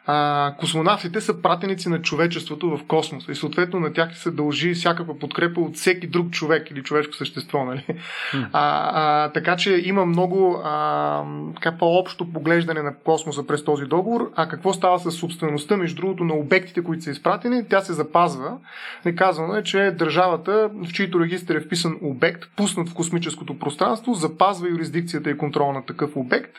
А, 0.07 0.55
космонавтите 0.59 1.21
са 1.21 1.43
пратеници 1.43 1.89
на 1.89 2.03
човечеството 2.03 2.77
в 2.77 2.87
космоса 2.87 3.33
и 3.33 3.35
съответно 3.35 3.81
на 3.81 3.93
тях 3.93 4.19
се 4.19 4.31
дължи 4.31 4.75
всякаква 4.75 5.19
подкрепа 5.19 5.61
от 5.61 5.77
всеки 5.77 6.07
друг 6.07 6.31
човек 6.31 6.71
или 6.71 6.83
човешко 6.83 7.15
същество. 7.15 7.65
Нали? 7.65 7.85
Mm. 7.89 8.49
А, 8.53 8.91
а, 8.93 9.33
така 9.33 9.57
че 9.57 9.83
има 9.85 10.07
много 10.07 10.61
а, 10.65 11.25
така 11.55 11.79
по-общо 11.79 12.33
поглеждане 12.33 12.83
на 12.83 12.97
космоса 12.97 13.47
през 13.47 13.65
този 13.65 13.85
договор. 13.85 14.33
А 14.37 14.49
какво 14.49 14.73
става 14.73 14.99
с 14.99 15.11
собствеността, 15.11 15.77
между 15.77 15.97
другото, 15.97 16.25
на 16.25 16.35
обектите, 16.35 16.85
които 16.85 17.05
са 17.05 17.11
изпратени? 17.11 17.69
Тя 17.69 17.81
се 17.81 17.93
запазва. 17.93 18.57
Не 19.05 19.15
казвано 19.15 19.55
е, 19.55 19.63
че 19.63 19.95
държавата, 19.99 20.71
в 20.75 20.93
чийто 20.93 21.21
регистр 21.21 21.55
е 21.55 21.61
вписан 21.61 21.97
обект, 22.03 22.43
пуснат 22.57 22.89
в 22.89 22.95
космическото 22.95 23.59
пространство, 23.59 24.15
запазва 24.15 24.69
юрисдикцията 24.69 25.31
и 25.31 25.39
контрол 25.39 25.73
на 25.73 25.87
такъв 25.87 26.17
обект 26.17 26.53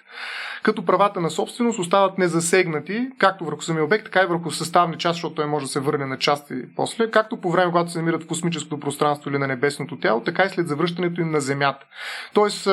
като 0.68 0.86
правата 0.86 1.22
на 1.22 1.30
собственост 1.30 1.80
остават 1.80 2.17
незасегнати, 2.18 3.10
както 3.18 3.46
върху 3.46 3.62
самия 3.62 3.84
обект, 3.84 4.06
така 4.06 4.22
и 4.22 4.26
върху 4.26 4.52
съставни 4.52 4.98
част, 4.98 5.16
защото 5.16 5.36
той 5.36 5.46
може 5.46 5.66
да 5.66 5.72
се 5.72 5.80
върне 5.80 6.06
на 6.06 6.18
части 6.18 6.54
после, 6.76 7.12
както 7.12 7.42
по 7.42 7.52
време, 7.52 7.72
когато 7.72 7.92
се 7.92 7.98
намират 7.98 8.24
в 8.24 8.28
космическото 8.28 8.80
пространство 8.80 9.30
или 9.30 9.38
на 9.38 9.48
небесното 9.48 10.00
тяло, 10.00 10.22
така 10.22 10.44
и 10.44 10.50
след 10.50 10.68
завръщането 10.68 11.22
им 11.22 11.32
на 11.32 11.42
Земята. 11.42 11.86
Тоест, 12.34 12.68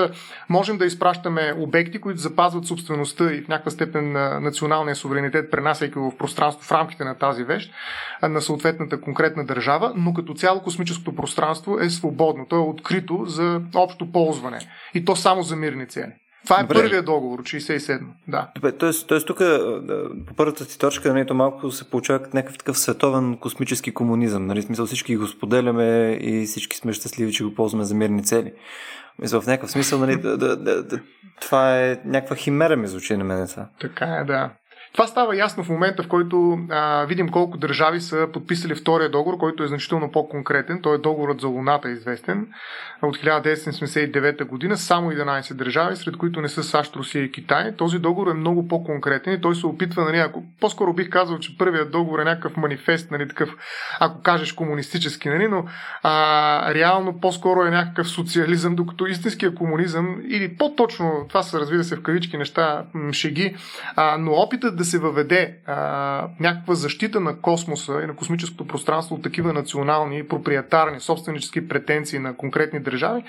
можем 0.49 0.79
да 0.79 0.85
изпращаме 0.85 1.55
обекти, 1.59 2.01
които 2.01 2.21
запазват 2.21 2.67
собствеността 2.67 3.33
и 3.33 3.43
в 3.43 3.49
някаква 3.49 3.71
степен 3.71 4.13
на 4.13 4.41
националния 4.41 4.97
суверенитет, 4.97 5.51
пренасяйки 5.51 5.99
в 5.99 6.13
пространство 6.19 6.65
в 6.65 6.73
рамките 6.73 7.05
на 7.05 7.15
тази 7.15 7.45
вещ, 7.45 7.73
на 8.23 8.41
съответната 8.41 9.01
конкретна 9.01 9.47
държава, 9.47 9.93
но 9.97 10.15
като 10.15 10.35
цяло 10.35 10.63
космическото 10.63 11.17
пространство 11.17 11.79
е 11.79 11.91
свободно. 11.91 12.47
То 12.49 12.57
е 12.57 12.59
открито 12.59 13.25
за 13.27 13.61
общо 13.75 14.13
ползване. 14.13 14.59
И 14.95 15.05
то 15.05 15.17
само 15.17 15.43
за 15.43 15.57
мирни 15.57 15.87
цели. 15.87 16.13
Това 16.45 16.61
е 16.61 16.63
Добре. 16.63 16.75
първият 16.75 17.05
договор, 17.05 17.43
67. 17.43 18.01
Да. 18.29 18.51
Добре, 18.55 18.73
тоест, 18.73 19.09
тоест 19.09 19.27
тук 19.27 19.39
по 20.27 20.35
първата 20.37 20.67
ти 20.69 20.79
точка 20.79 21.15
нали, 21.15 21.27
то 21.27 21.35
малко 21.35 21.71
се 21.71 21.91
получава 21.91 22.21
някакъв 22.35 22.59
такъв 22.59 22.79
световен 22.79 23.37
космически 23.37 23.95
комунизъм. 23.95 24.47
Нали? 24.47 24.63
Смисъл 24.63 24.87
всички 24.87 25.17
го 25.17 25.27
споделяме 25.27 26.19
и 26.21 26.47
всички 26.47 26.77
сме 26.77 26.93
щастливи, 26.93 27.33
че 27.33 27.45
го 27.45 27.55
ползваме 27.55 27.85
за 27.85 27.95
мирни 27.95 28.25
цели. 28.25 28.53
Мисля, 29.19 29.41
в 29.41 29.47
някакъв 29.47 29.71
смисъл, 29.71 29.99
нали, 29.99 30.17
да, 30.17 30.37
да, 30.37 30.57
да, 30.57 30.83
да, 30.83 31.01
това 31.41 31.81
е 31.81 32.01
някаква 32.05 32.37
химера, 32.37 32.77
ми 32.77 32.87
звучи 32.87 33.17
на 33.17 33.25
мен. 33.25 33.49
Така 33.81 34.05
е, 34.05 34.25
да. 34.25 34.51
Това 34.95 35.07
става 35.07 35.37
ясно 35.37 35.65
в 35.65 35.69
момента, 35.69 36.03
в 36.03 36.09
който 36.09 36.59
а, 36.71 37.05
видим 37.05 37.29
колко 37.29 37.59
държави 37.59 38.01
са 38.01 38.29
подписали 38.33 38.75
втория 38.75 39.11
договор, 39.11 39.39
който 39.39 39.63
е 39.63 39.67
значително 39.69 40.13
по-конкретен. 40.13 40.83
Той 40.83 40.95
е 40.95 40.99
договорът 40.99 41.41
за 41.41 41.49
Луната, 41.49 41.91
известен, 41.91 42.47
от 43.03 43.17
1979 43.17 44.45
година. 44.45 44.77
Само 44.77 45.11
11 45.11 45.55
държави, 45.55 45.97
сред 45.97 46.17
които 46.17 46.41
не 46.41 46.49
са 46.49 46.63
САЩ, 46.63 46.97
Русия 46.97 47.25
и 47.25 47.33
Китай. 47.33 47.77
Този 47.77 47.99
договор 47.99 48.31
е 48.31 48.35
много 48.35 48.69
по-конкретен 48.69 49.35
и 49.35 49.41
той 49.41 49.55
се 49.55 49.67
опитва, 49.67 50.05
нали, 50.05 50.19
ако, 50.19 50.43
по-скоро 50.61 50.93
бих 50.93 51.11
казал, 51.11 51.39
че 51.39 51.59
първият 51.59 51.91
договор 51.91 52.19
е 52.19 52.25
някакъв 52.25 52.57
манифест, 52.57 53.11
нали, 53.11 53.29
такъв, 53.29 53.51
ако 54.01 54.23
кажеш 54.23 54.53
комунистически, 54.53 55.29
нали, 55.29 55.49
но 55.49 55.65
а, 56.03 56.75
реално 56.75 57.21
по-скоро 57.21 57.63
е 57.63 57.71
някакъв 57.71 58.09
социализъм, 58.09 58.77
докато 58.77 59.07
истинския 59.07 59.55
комунизъм, 59.55 60.17
или 60.29 60.57
по-точно, 60.57 61.27
това 61.29 61.43
са 61.43 61.61
разбира 61.61 61.85
се 61.85 61.97
в 61.97 62.03
кавички 62.03 62.39
неща, 62.39 62.85
шеги, 63.13 63.57
а, 63.97 64.17
но 64.19 64.33
опитът 64.33 64.77
да 64.77 64.84
да 64.85 64.91
се 64.91 64.99
въведе 64.99 65.57
а, 65.67 66.29
някаква 66.41 66.75
защита 66.75 67.21
на 67.21 67.41
космоса 67.41 68.01
и 68.03 68.07
на 68.07 68.17
космическото 68.17 68.67
пространство 68.67 69.15
от 69.15 69.23
такива 69.23 69.53
национални, 69.53 70.29
проприетарни, 70.29 71.01
собственически 71.01 71.69
претенции 71.69 72.19
на 72.19 72.37
конкретни 72.37 72.81
държави, 72.81 73.25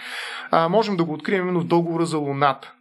а, 0.52 0.70
можем 0.70 0.98
да 0.98 1.04
го 1.04 1.13
открием 1.13 1.41
именно 1.41 1.60
в 1.60 1.68
договора 1.68 2.06
за 2.06 2.18
Луната. 2.18 2.74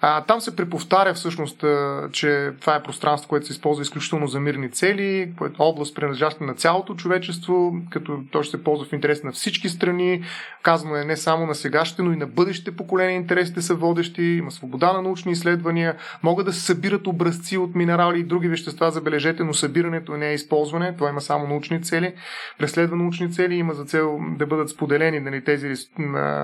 А, 0.00 0.24
там 0.24 0.40
се 0.40 0.56
преповтаря 0.56 1.14
всъщност, 1.14 1.64
а, 1.64 2.08
че 2.12 2.50
това 2.60 2.74
е 2.74 2.82
пространство, 2.82 3.28
което 3.28 3.46
се 3.46 3.52
използва 3.52 3.82
изключително 3.82 4.26
за 4.26 4.40
мирни 4.40 4.70
цели, 4.70 5.06
е 5.20 5.32
област 5.58 5.94
принадлежаща 5.94 6.44
на 6.44 6.54
цялото 6.54 6.94
човечество, 6.94 7.74
като 7.90 8.20
то 8.32 8.42
ще 8.42 8.56
се 8.56 8.64
ползва 8.64 8.86
в 8.86 8.92
интерес 8.92 9.22
на 9.22 9.32
всички 9.32 9.68
страни. 9.68 10.24
Казано 10.62 10.96
е 10.96 11.04
не 11.04 11.16
само 11.16 11.46
на 11.46 11.54
сегашните, 11.54 12.02
но 12.02 12.12
и 12.12 12.16
на 12.16 12.26
бъдещите 12.26 12.76
поколения 12.76 13.16
интересите 13.16 13.62
са 13.62 13.74
водещи, 13.74 14.22
има 14.22 14.50
свобода 14.50 14.92
на 14.92 15.02
научни 15.02 15.32
изследвания, 15.32 15.96
могат 16.22 16.46
да 16.46 16.52
се 16.52 16.60
събират 16.60 17.06
образци 17.06 17.58
от 17.58 17.74
минерали 17.74 18.20
и 18.20 18.24
други 18.24 18.48
вещества, 18.48 18.90
забележете, 18.90 19.44
но 19.44 19.54
събирането 19.54 20.16
не 20.16 20.30
е 20.30 20.34
използване, 20.34 20.94
това 20.96 21.08
има 21.08 21.20
само 21.20 21.46
научни 21.46 21.82
цели. 21.82 22.14
Преследва 22.58 22.96
научни 22.96 23.32
цели 23.32 23.54
има 23.54 23.74
за 23.74 23.84
цел 23.84 24.18
да 24.38 24.46
бъдат 24.46 24.68
споделени 24.68 25.20
нали, 25.20 25.44
тези 25.44 25.74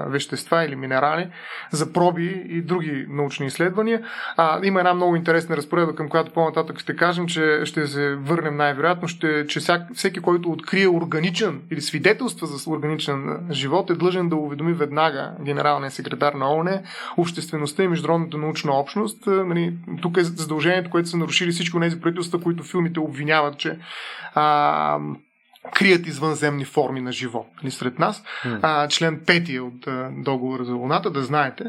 вещества 0.07 0.65
или 0.65 0.77
минерали 0.77 1.29
за 1.71 1.93
проби 1.93 2.47
и 2.49 2.63
други 2.63 3.07
научни 3.17 3.47
изследвания. 3.47 4.03
А, 4.37 4.61
има 4.67 4.81
една 4.81 4.95
много 4.95 5.17
интересна 5.17 5.57
разпоредба, 5.57 5.95
към 5.95 6.09
която 6.09 6.33
по-нататък 6.33 6.79
ще 6.79 6.97
кажем, 6.97 7.27
че 7.27 7.61
ще 7.65 7.87
се 7.87 8.15
върнем 8.15 8.57
най-вероятно, 8.57 9.09
ще, 9.09 9.47
че 9.47 9.61
всяк, 9.61 9.83
всеки, 9.95 10.21
който 10.21 10.51
открие 10.51 10.89
органичен 10.89 11.61
или 11.71 11.81
свидетелства 11.81 12.47
за 12.47 12.71
органичен 12.71 13.47
живот, 13.51 13.91
е 13.91 13.95
длъжен 13.95 14.29
да 14.29 14.37
уведоми 14.37 14.73
веднага 14.73 15.31
генералния 15.41 15.91
секретар 15.91 16.33
на 16.33 16.55
ООН, 16.55 16.81
обществеността 17.17 17.83
и 17.83 17.89
международната 17.89 18.39
научна 18.39 18.73
общност. 18.73 19.27
Нали, 19.27 19.75
тук 20.03 20.17
е 20.17 20.25
задължението, 20.25 20.91
което 20.91 21.09
са 21.09 21.17
нарушили 21.17 21.51
всички 21.51 21.81
тези 21.81 22.01
правителства, 22.01 22.41
които 22.41 22.63
филмите 22.63 23.01
обвиняват, 23.01 23.59
че 23.59 23.79
а, 24.35 24.99
крият 25.75 26.07
извънземни 26.07 26.65
форми 26.65 27.01
на 27.01 27.13
живот 27.13 27.47
нали, 27.63 27.71
сред 27.71 27.99
нас. 27.99 28.25
Mm. 28.45 28.59
А, 28.63 28.89
член 28.89 29.21
5 29.21 29.61
от 29.61 29.87
а, 29.87 30.11
договора 30.17 30.65
за 30.65 30.75
Луната, 30.75 31.11
да 31.11 31.23
знаете, 31.23 31.65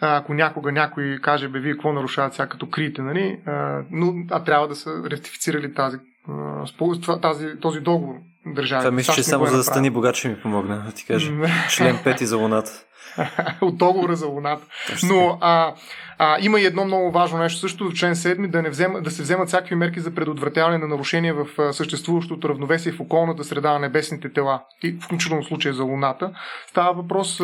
а, 0.00 0.16
ако 0.16 0.34
някога 0.34 0.72
някой 0.72 1.18
каже, 1.22 1.48
бе, 1.48 1.60
вие 1.60 1.72
какво 1.72 1.92
нарушават 1.92 2.34
сега 2.34 2.46
като 2.46 2.70
криете, 2.70 3.02
нали, 3.02 3.40
а, 3.46 3.82
но 3.90 4.14
а 4.30 4.44
трябва 4.44 4.68
да 4.68 4.76
са 4.76 4.90
ретифицирали 5.10 5.74
тази, 5.74 5.96
а, 6.28 7.20
тази, 7.20 7.46
този 7.60 7.80
договор 7.80 8.14
държави. 8.46 8.80
Това 8.80 8.96
мисля, 8.96 9.14
че 9.14 9.22
само 9.22 9.46
за 9.46 9.56
да 9.56 9.64
стани 9.64 9.90
богат 9.90 10.16
ще 10.16 10.28
ми 10.28 10.40
помогна, 10.40 10.82
да 10.86 10.92
ти 10.92 11.06
кажа. 11.06 11.32
член 11.68 11.96
5 11.96 12.24
за 12.24 12.36
Луната. 12.36 12.70
от 13.60 13.78
договора 13.78 14.16
за 14.16 14.26
Луната. 14.26 14.66
Но 15.02 15.38
а, 15.40 15.74
а, 16.22 16.36
има 16.40 16.60
и 16.60 16.64
едно 16.64 16.84
много 16.84 17.10
важно 17.10 17.38
нещо 17.38 17.58
също 17.58 17.90
в 17.90 17.92
член 17.92 18.14
7 18.14 18.46
да, 18.46 18.62
не 18.62 18.70
взема, 18.70 19.00
да 19.00 19.10
се 19.10 19.22
вземат 19.22 19.48
всякакви 19.48 19.74
мерки 19.74 20.00
за 20.00 20.14
предотвратяване 20.14 20.78
на 20.78 20.88
нарушения 20.88 21.34
в 21.34 21.72
съществуващото 21.72 22.48
равновесие 22.48 22.92
в 22.92 23.00
околната 23.00 23.44
среда 23.44 23.72
на 23.72 23.78
небесните 23.78 24.32
тела, 24.32 24.62
включително 25.00 25.42
в 25.42 25.46
случая 25.46 25.74
за 25.74 25.84
Луната. 25.84 26.30
Става 26.66 26.92
въпрос 26.92 27.38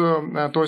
т.е. 0.52 0.66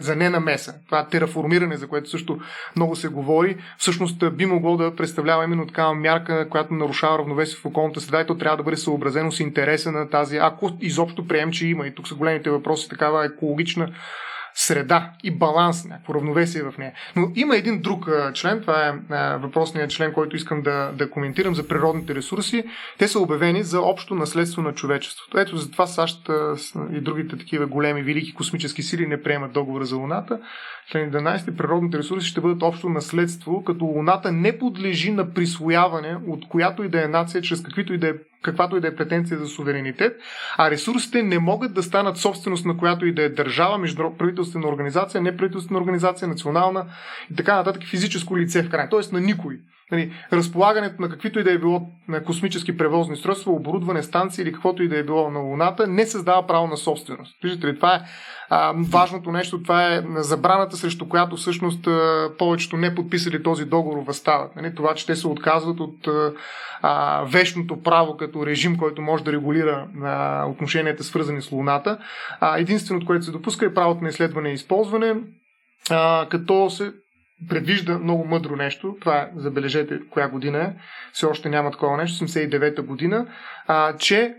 За 0.00 0.16
ненамеса. 0.16 0.74
Това 0.86 1.06
тераформиране, 1.06 1.76
за 1.76 1.88
което 1.88 2.10
също 2.10 2.38
много 2.76 2.96
се 2.96 3.08
говори, 3.08 3.56
всъщност 3.78 4.36
би 4.36 4.46
могло 4.46 4.76
да 4.76 4.96
представлява 4.96 5.44
именно 5.44 5.66
такава 5.66 5.94
мярка, 5.94 6.48
която 6.48 6.74
нарушава 6.74 7.18
равновесие 7.18 7.58
в 7.62 7.66
околната 7.66 8.00
среда 8.00 8.20
и 8.20 8.26
то 8.26 8.38
трябва 8.38 8.56
да 8.56 8.62
бъде 8.62 8.76
съобразено 8.76 9.32
с 9.32 9.40
интереса 9.40 9.92
на 9.92 10.10
тази, 10.10 10.36
ако 10.36 10.70
изобщо 10.80 11.26
прием, 11.26 11.52
че 11.52 11.66
има. 11.66 11.86
И 11.86 11.94
тук 11.94 12.08
са 12.08 12.14
големите 12.14 12.50
въпроси, 12.50 12.88
такава 12.88 13.24
екологична 13.24 13.88
среда 14.54 15.12
и 15.24 15.30
баланс, 15.30 15.84
някакво 15.84 16.14
равновесие 16.14 16.62
в 16.62 16.74
нея. 16.78 16.92
Но 17.16 17.32
има 17.34 17.56
един 17.56 17.80
друг 17.80 18.08
член, 18.34 18.60
това 18.60 18.88
е 18.88 18.92
въпросният 19.38 19.90
член, 19.90 20.12
който 20.12 20.36
искам 20.36 20.62
да, 20.62 20.92
да 20.92 21.10
коментирам 21.10 21.54
за 21.54 21.68
природните 21.68 22.14
ресурси. 22.14 22.64
Те 22.98 23.08
са 23.08 23.20
обявени 23.20 23.62
за 23.62 23.80
общо 23.80 24.14
наследство 24.14 24.62
на 24.62 24.74
човечеството. 24.74 25.38
Ето 25.38 25.56
затова 25.56 25.86
САЩ 25.86 26.30
и 26.92 27.00
другите 27.00 27.36
такива 27.36 27.66
големи, 27.66 28.02
велики 28.02 28.34
космически 28.34 28.82
сили 28.82 29.06
не 29.06 29.22
приемат 29.22 29.52
договора 29.52 29.84
за 29.84 29.96
Луната. 29.96 30.38
Член 30.90 31.10
11. 31.12 31.56
Природните 31.56 31.98
ресурси 31.98 32.28
ще 32.28 32.40
бъдат 32.40 32.62
общо 32.62 32.88
наследство, 32.88 33.64
като 33.64 33.84
Луната 33.84 34.32
не 34.32 34.58
подлежи 34.58 35.12
на 35.12 35.34
присвояване 35.34 36.16
от 36.28 36.48
която 36.48 36.84
и 36.84 36.88
да 36.88 37.04
е 37.04 37.08
нация, 37.08 37.42
чрез 37.42 37.62
каквито 37.62 37.92
и 37.92 37.98
да 37.98 38.08
е 38.08 38.12
каквато 38.42 38.76
и 38.76 38.80
да 38.80 38.88
е 38.88 38.94
претенция 38.94 39.38
за 39.38 39.46
суверенитет, 39.46 40.16
а 40.58 40.70
ресурсите 40.70 41.22
не 41.22 41.38
могат 41.38 41.74
да 41.74 41.82
станат 41.82 42.16
собственост 42.16 42.66
на 42.66 42.76
която 42.76 43.06
и 43.06 43.14
да 43.14 43.22
е 43.22 43.28
държава, 43.28 43.78
между 43.78 44.02
правителствена 44.40 44.68
организация, 44.68 45.20
неправителствена 45.20 45.78
организация, 45.78 46.28
национална 46.28 46.86
и 47.30 47.34
така 47.34 47.56
нататък, 47.56 47.82
физическо 47.86 48.38
лице 48.38 48.62
в 48.62 48.70
край, 48.70 48.88
т.е. 48.88 49.00
на 49.12 49.20
никой. 49.20 49.60
Нали, 49.92 50.12
разполагането 50.32 51.02
на 51.02 51.08
каквито 51.08 51.40
и 51.40 51.44
да 51.44 51.52
е 51.52 51.58
било 51.58 51.82
на 52.08 52.24
космически 52.24 52.76
превозни 52.76 53.16
средства, 53.16 53.52
оборудване, 53.52 54.02
станции 54.02 54.42
или 54.42 54.52
каквото 54.52 54.82
и 54.82 54.88
да 54.88 54.98
е 54.98 55.02
било 55.02 55.30
на 55.30 55.38
Луната, 55.38 55.86
не 55.86 56.06
създава 56.06 56.46
право 56.46 56.66
на 56.66 56.76
собственост. 56.76 57.36
Виждате 57.42 57.66
ли, 57.66 57.76
това 57.76 57.94
е 57.94 58.00
а, 58.50 58.74
важното 58.90 59.32
нещо, 59.32 59.62
това 59.62 59.94
е 59.94 60.02
забраната, 60.16 60.76
срещу 60.76 61.08
която 61.08 61.36
всъщност 61.36 61.86
а, 61.86 62.30
повечето 62.38 62.76
не 62.76 62.94
подписали 62.94 63.42
този 63.42 63.64
договор 63.64 64.04
възстават. 64.06 64.56
Нали, 64.56 64.74
това, 64.74 64.94
че 64.94 65.06
те 65.06 65.16
се 65.16 65.28
отказват 65.28 65.80
от 65.80 66.08
а, 66.82 67.24
вечното 67.24 67.82
право 67.82 68.16
като 68.16 68.46
режим, 68.46 68.78
който 68.78 69.02
може 69.02 69.24
да 69.24 69.32
регулира 69.32 69.88
а, 70.02 70.46
отношенията 70.46 71.04
свързани 71.04 71.42
с 71.42 71.52
Луната. 71.52 71.98
А, 72.40 72.58
единственото, 72.58 73.06
което 73.06 73.24
се 73.24 73.30
допуска 73.30 73.66
е 73.66 73.74
правото 73.74 74.02
на 74.02 74.08
изследване 74.08 74.50
и 74.50 74.54
използване, 74.54 75.14
а, 75.90 76.26
като 76.30 76.70
се 76.70 76.92
предвижда 77.48 77.98
много 77.98 78.24
мъдро 78.24 78.56
нещо. 78.56 78.96
Това 79.00 79.16
е, 79.16 79.30
забележете 79.36 80.00
коя 80.10 80.28
година 80.28 80.58
е. 80.58 80.74
Все 81.12 81.26
още 81.26 81.48
няма 81.48 81.70
такова 81.70 81.96
нещо. 81.96 82.24
79-та 82.24 82.82
година. 82.82 83.26
А, 83.66 83.96
че 83.96 84.34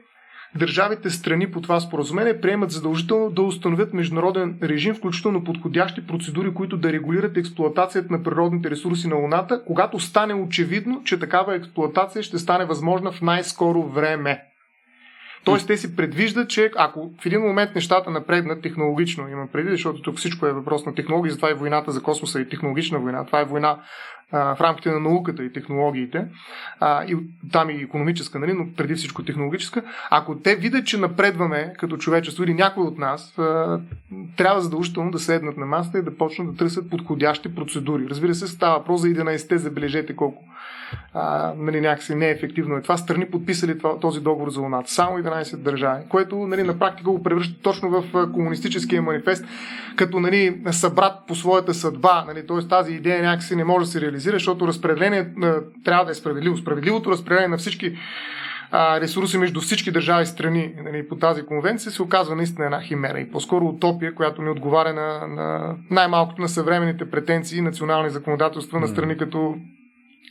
държавите 0.55 1.09
страни 1.09 1.51
по 1.51 1.61
това 1.61 1.79
споразумение 1.79 2.41
приемат 2.41 2.71
задължително 2.71 3.29
да 3.29 3.41
установят 3.41 3.93
международен 3.93 4.57
режим, 4.63 4.95
включително 4.95 5.43
подходящи 5.43 6.07
процедури, 6.07 6.53
които 6.53 6.77
да 6.77 6.93
регулират 6.93 7.37
експлуатацията 7.37 8.13
на 8.13 8.23
природните 8.23 8.69
ресурси 8.69 9.07
на 9.07 9.15
Луната, 9.15 9.63
когато 9.65 9.99
стане 9.99 10.33
очевидно, 10.33 11.03
че 11.03 11.19
такава 11.19 11.55
експлуатация 11.55 12.23
ще 12.23 12.37
стане 12.37 12.65
възможна 12.65 13.11
в 13.11 13.21
най-скоро 13.21 13.83
време. 13.83 14.50
Тоест, 15.43 15.67
те 15.67 15.77
си 15.77 15.95
предвиждат, 15.95 16.49
че 16.49 16.71
ако 16.77 17.11
в 17.21 17.25
един 17.25 17.41
момент 17.41 17.75
нещата 17.75 18.11
напреднат 18.11 18.61
технологично, 18.61 19.29
има 19.29 19.47
преди, 19.47 19.71
защото 19.71 20.01
тук 20.01 20.17
всичко 20.17 20.45
е 20.45 20.53
въпрос 20.53 20.85
на 20.85 20.95
технологии, 20.95 21.31
затова 21.31 21.51
и 21.51 21.53
войната 21.53 21.91
за 21.91 22.01
космоса 22.01 22.41
е 22.41 22.47
технологична 22.47 22.99
война. 22.99 23.25
Това 23.25 23.41
е 23.41 23.45
война 23.45 23.79
в 24.31 24.57
рамките 24.61 24.91
на 24.91 24.99
науката 24.99 25.43
и 25.43 25.53
технологиите, 25.53 26.25
а, 26.79 27.03
и 27.03 27.17
там 27.51 27.69
и 27.69 27.73
економическа, 27.73 28.39
нали, 28.39 28.53
но 28.53 28.65
преди 28.77 28.95
всичко 28.95 29.23
технологическа. 29.23 29.83
Ако 30.11 30.35
те 30.35 30.55
видят, 30.55 30.85
че 30.85 30.97
напредваме 30.97 31.73
като 31.77 31.97
човечество 31.97 32.43
или 32.43 32.53
някой 32.53 32.83
от 32.83 32.97
нас, 32.97 33.39
а, 33.39 33.79
трябва 34.37 34.61
задължително 34.61 35.11
да 35.11 35.19
седнат 35.19 35.57
на 35.57 35.65
масата 35.65 35.99
и 35.99 36.03
да 36.03 36.17
почнат 36.17 36.51
да 36.51 36.57
търсят 36.57 36.89
подходящи 36.89 37.55
процедури. 37.55 38.07
Разбира 38.09 38.35
се, 38.35 38.47
става 38.47 38.77
въпрос 38.77 39.01
за 39.01 39.07
11-те, 39.07 39.57
забележете 39.57 40.15
колко 40.15 40.43
а, 41.13 41.53
нали, 41.57 41.81
някакси 41.81 42.15
неефективно 42.15 42.75
е 42.75 42.81
това. 42.81 42.97
Страни 42.97 43.25
подписали 43.25 43.79
този 44.01 44.21
договор 44.21 44.49
за 44.49 44.61
Луната. 44.61 44.91
Само 44.91 45.17
11 45.17 45.57
държави, 45.57 46.03
което 46.09 46.35
нали, 46.35 46.63
на 46.63 46.79
практика 46.79 47.11
го 47.11 47.23
превръща 47.23 47.61
точно 47.61 47.89
в 47.89 48.31
комунистическия 48.33 49.01
манифест, 49.01 49.45
като 49.95 50.19
нали, 50.19 50.61
събрат 50.71 51.13
по 51.27 51.35
своята 51.35 51.73
съдба. 51.73 52.23
Нали, 52.27 52.47
т.е. 52.47 52.67
тази 52.67 52.93
идея 52.93 53.23
някакси 53.23 53.55
не 53.55 53.63
може 53.63 53.85
да 53.85 53.91
се 53.91 54.01
реализира, 54.01 54.20
защото 54.29 54.67
разпределение 54.67 55.33
трябва 55.85 56.05
да 56.05 56.11
е 56.11 56.13
справедливо. 56.13 56.57
Справедливото 56.57 57.11
разпределение 57.11 57.47
на 57.47 57.57
всички 57.57 57.97
ресурси 58.73 59.37
между 59.37 59.61
всички 59.61 59.91
държави 59.91 60.23
и 60.23 60.25
страни 60.25 60.73
нали, 60.83 61.07
по 61.07 61.15
тази 61.15 61.43
конвенция 61.43 61.91
се 61.91 62.01
оказва 62.01 62.35
наистина 62.35 62.65
една 62.65 62.81
химера 62.81 63.19
и 63.19 63.31
по-скоро 63.31 63.65
утопия, 63.65 64.15
която 64.15 64.41
не 64.41 64.49
отговаря 64.49 64.93
на, 64.93 65.27
на 65.27 65.75
най-малкото 65.89 66.41
на 66.41 66.49
съвременните 66.49 67.09
претенции 67.09 67.57
и 67.57 67.61
национални 67.61 68.09
законодателства 68.09 68.79
на 68.79 68.87
страни 68.87 69.17
като 69.17 69.55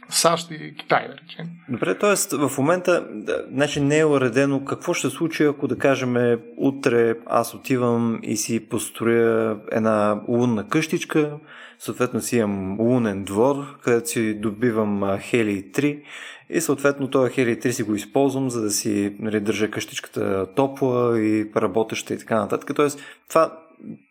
САЩ 0.08 0.50
и 0.50 0.74
Китай, 0.74 1.08
да 1.08 1.14
речем. 1.14 1.46
Добре, 1.68 1.98
т.е. 1.98 2.36
в 2.48 2.58
момента 2.58 3.06
значи 3.52 3.80
не 3.80 3.98
е 3.98 4.04
уредено 4.04 4.64
какво 4.64 4.94
ще 4.94 5.10
случи, 5.10 5.44
ако 5.44 5.68
да 5.68 5.78
кажем 5.78 6.38
утре 6.56 7.14
аз 7.26 7.54
отивам 7.54 8.18
и 8.22 8.36
си 8.36 8.68
построя 8.68 9.56
една 9.72 10.20
лунна 10.28 10.68
къщичка, 10.68 11.36
съответно 11.80 12.20
си 12.20 12.36
имам 12.36 12.80
лунен 12.80 13.24
двор, 13.24 13.78
където 13.82 14.08
си 14.08 14.34
добивам 14.34 15.18
Хелий 15.18 15.62
3 15.62 16.02
и 16.50 16.60
съответно 16.60 17.10
този 17.10 17.32
Хелий 17.32 17.56
3 17.56 17.70
си 17.70 17.82
го 17.82 17.94
използвам, 17.94 18.50
за 18.50 18.62
да 18.62 18.70
си 18.70 19.16
нали, 19.18 19.40
държа 19.40 19.70
къщичката 19.70 20.46
топла 20.54 21.20
и 21.20 21.50
работеща 21.56 22.14
и 22.14 22.18
така 22.18 22.40
нататък. 22.40 22.70
Тоест, 22.76 23.00
това 23.28 23.58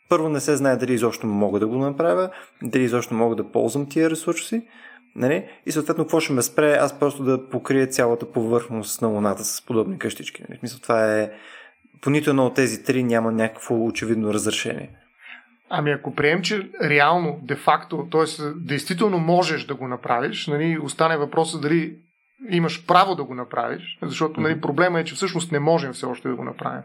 първо 0.09 0.29
не 0.29 0.39
се 0.39 0.55
знае 0.55 0.77
дали 0.77 0.93
изобщо 0.93 1.27
мога 1.27 1.59
да 1.59 1.67
го 1.67 1.77
направя, 1.77 2.29
дали 2.63 2.83
изобщо 2.83 3.13
мога 3.13 3.35
да 3.35 3.51
ползвам 3.51 3.89
тия 3.89 4.09
ресурси. 4.09 4.61
Нали? 5.15 5.45
И 5.65 5.71
съответно, 5.71 6.03
какво 6.03 6.19
ще 6.19 6.33
ме 6.33 6.41
спре? 6.41 6.73
Аз 6.73 6.99
просто 6.99 7.23
да 7.23 7.49
покрия 7.49 7.87
цялата 7.87 8.31
повърхност 8.31 9.01
на 9.01 9.07
Луната 9.07 9.43
с 9.43 9.65
подобни 9.65 9.99
къщички. 9.99 10.43
Нали? 10.49 10.59
Смисъл, 10.59 10.79
това 10.79 11.19
е... 11.19 11.31
По 12.01 12.09
нито 12.09 12.29
едно 12.29 12.45
от 12.45 12.53
тези 12.53 12.83
три 12.83 13.03
няма 13.03 13.31
някакво 13.31 13.85
очевидно 13.85 14.33
разрешение. 14.33 14.89
Ами 15.69 15.91
ако 15.91 16.15
прием, 16.15 16.41
че 16.41 16.69
реално, 16.83 17.39
де-факто, 17.43 18.07
т.е. 18.11 18.43
действително 18.55 19.17
можеш 19.17 19.65
да 19.65 19.75
го 19.75 19.87
направиш, 19.87 20.47
нали, 20.47 20.79
остане 20.83 21.17
въпроса 21.17 21.59
дали 21.59 21.95
имаш 22.49 22.85
право 22.85 23.15
да 23.15 23.23
го 23.23 23.35
направиш, 23.35 23.97
защото 24.01 24.41
нали, 24.41 24.61
проблема 24.61 24.99
е, 24.99 25.03
че 25.03 25.15
всъщност 25.15 25.51
не 25.51 25.59
можем 25.59 25.93
все 25.93 26.05
още 26.05 26.27
да 26.27 26.35
го 26.35 26.43
направим. 26.43 26.81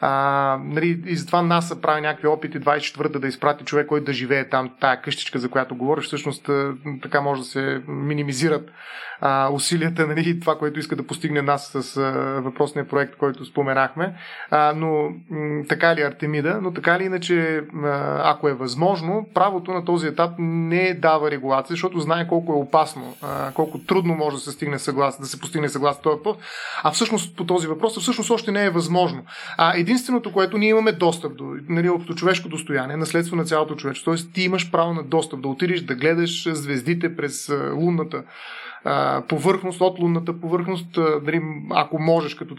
А, 0.00 0.58
нали, 0.64 1.02
и 1.06 1.16
затова 1.16 1.42
НАСА 1.42 1.80
прави 1.80 2.00
някакви 2.00 2.28
опити 2.28 2.60
24-та 2.60 3.18
да 3.18 3.28
изпрати 3.28 3.64
човек, 3.64 3.86
който 3.86 4.04
да 4.04 4.12
живее 4.12 4.48
там, 4.48 4.70
тая 4.80 5.02
къщичка, 5.02 5.38
за 5.38 5.48
която 5.48 5.76
говориш, 5.76 6.04
всъщност 6.04 6.50
така 7.02 7.20
може 7.20 7.40
да 7.40 7.46
се 7.46 7.82
минимизират 7.88 8.70
а, 9.20 9.48
усилията, 9.52 10.06
нали, 10.06 10.40
това, 10.40 10.58
което 10.58 10.80
иска 10.80 10.96
да 10.96 11.06
постигне 11.06 11.42
нас 11.42 11.70
с 11.74 11.96
а, 11.96 12.00
въпросния 12.40 12.88
проект, 12.88 13.16
който 13.16 13.44
споменахме. 13.44 14.14
А, 14.50 14.72
но 14.76 15.08
м, 15.30 15.64
така 15.68 15.94
ли 15.94 16.02
Артемида, 16.02 16.58
но 16.62 16.72
така 16.72 16.98
ли 16.98 17.04
иначе, 17.04 17.64
ако 18.18 18.48
е 18.48 18.54
възможно, 18.54 19.26
правото 19.34 19.72
на 19.72 19.84
този 19.84 20.06
етап 20.06 20.30
не 20.38 20.94
дава 20.94 21.30
регулация, 21.30 21.74
защото 21.74 22.00
знае 22.00 22.28
колко 22.28 22.52
е 22.52 22.56
опасно, 22.56 23.16
а, 23.22 23.52
колко 23.52 23.78
трудно 23.78 24.14
може 24.14 24.36
да 24.36 24.42
се 24.42 24.52
стигне 24.52 24.78
съглас, 24.78 25.20
да 25.20 25.26
се 25.26 25.40
постигне 25.40 25.68
съглас 25.68 26.00
този 26.00 26.16
въпрос. 26.16 26.36
А 26.82 26.90
всъщност 26.90 27.36
по 27.36 27.46
този 27.46 27.66
въпрос, 27.66 27.98
всъщност 28.00 28.30
още 28.30 28.52
не 28.52 28.64
е 28.64 28.70
възможно. 28.70 29.24
А 29.58 29.76
единственото, 29.84 30.32
което 30.32 30.58
ние 30.58 30.68
имаме 30.68 30.92
достъп 30.92 31.36
до 31.36 31.56
нали, 31.68 31.90
човешко 32.16 32.48
достояние, 32.48 32.96
наследство 32.96 33.36
на 33.36 33.44
цялото 33.44 33.74
човечество, 33.74 34.14
т.е. 34.14 34.32
ти 34.32 34.42
имаш 34.42 34.70
право 34.70 34.94
на 34.94 35.02
достъп 35.02 35.42
да 35.42 35.48
отидеш 35.48 35.80
да 35.80 35.94
гледаш 35.94 36.48
звездите 36.52 37.16
през 37.16 37.52
лунната 37.74 38.22
повърхност, 39.28 39.80
от 39.80 39.98
лунната 39.98 40.40
повърхност, 40.40 40.98
дали, 41.22 41.42
ако 41.70 41.98
можеш 41.98 42.34
като 42.34 42.56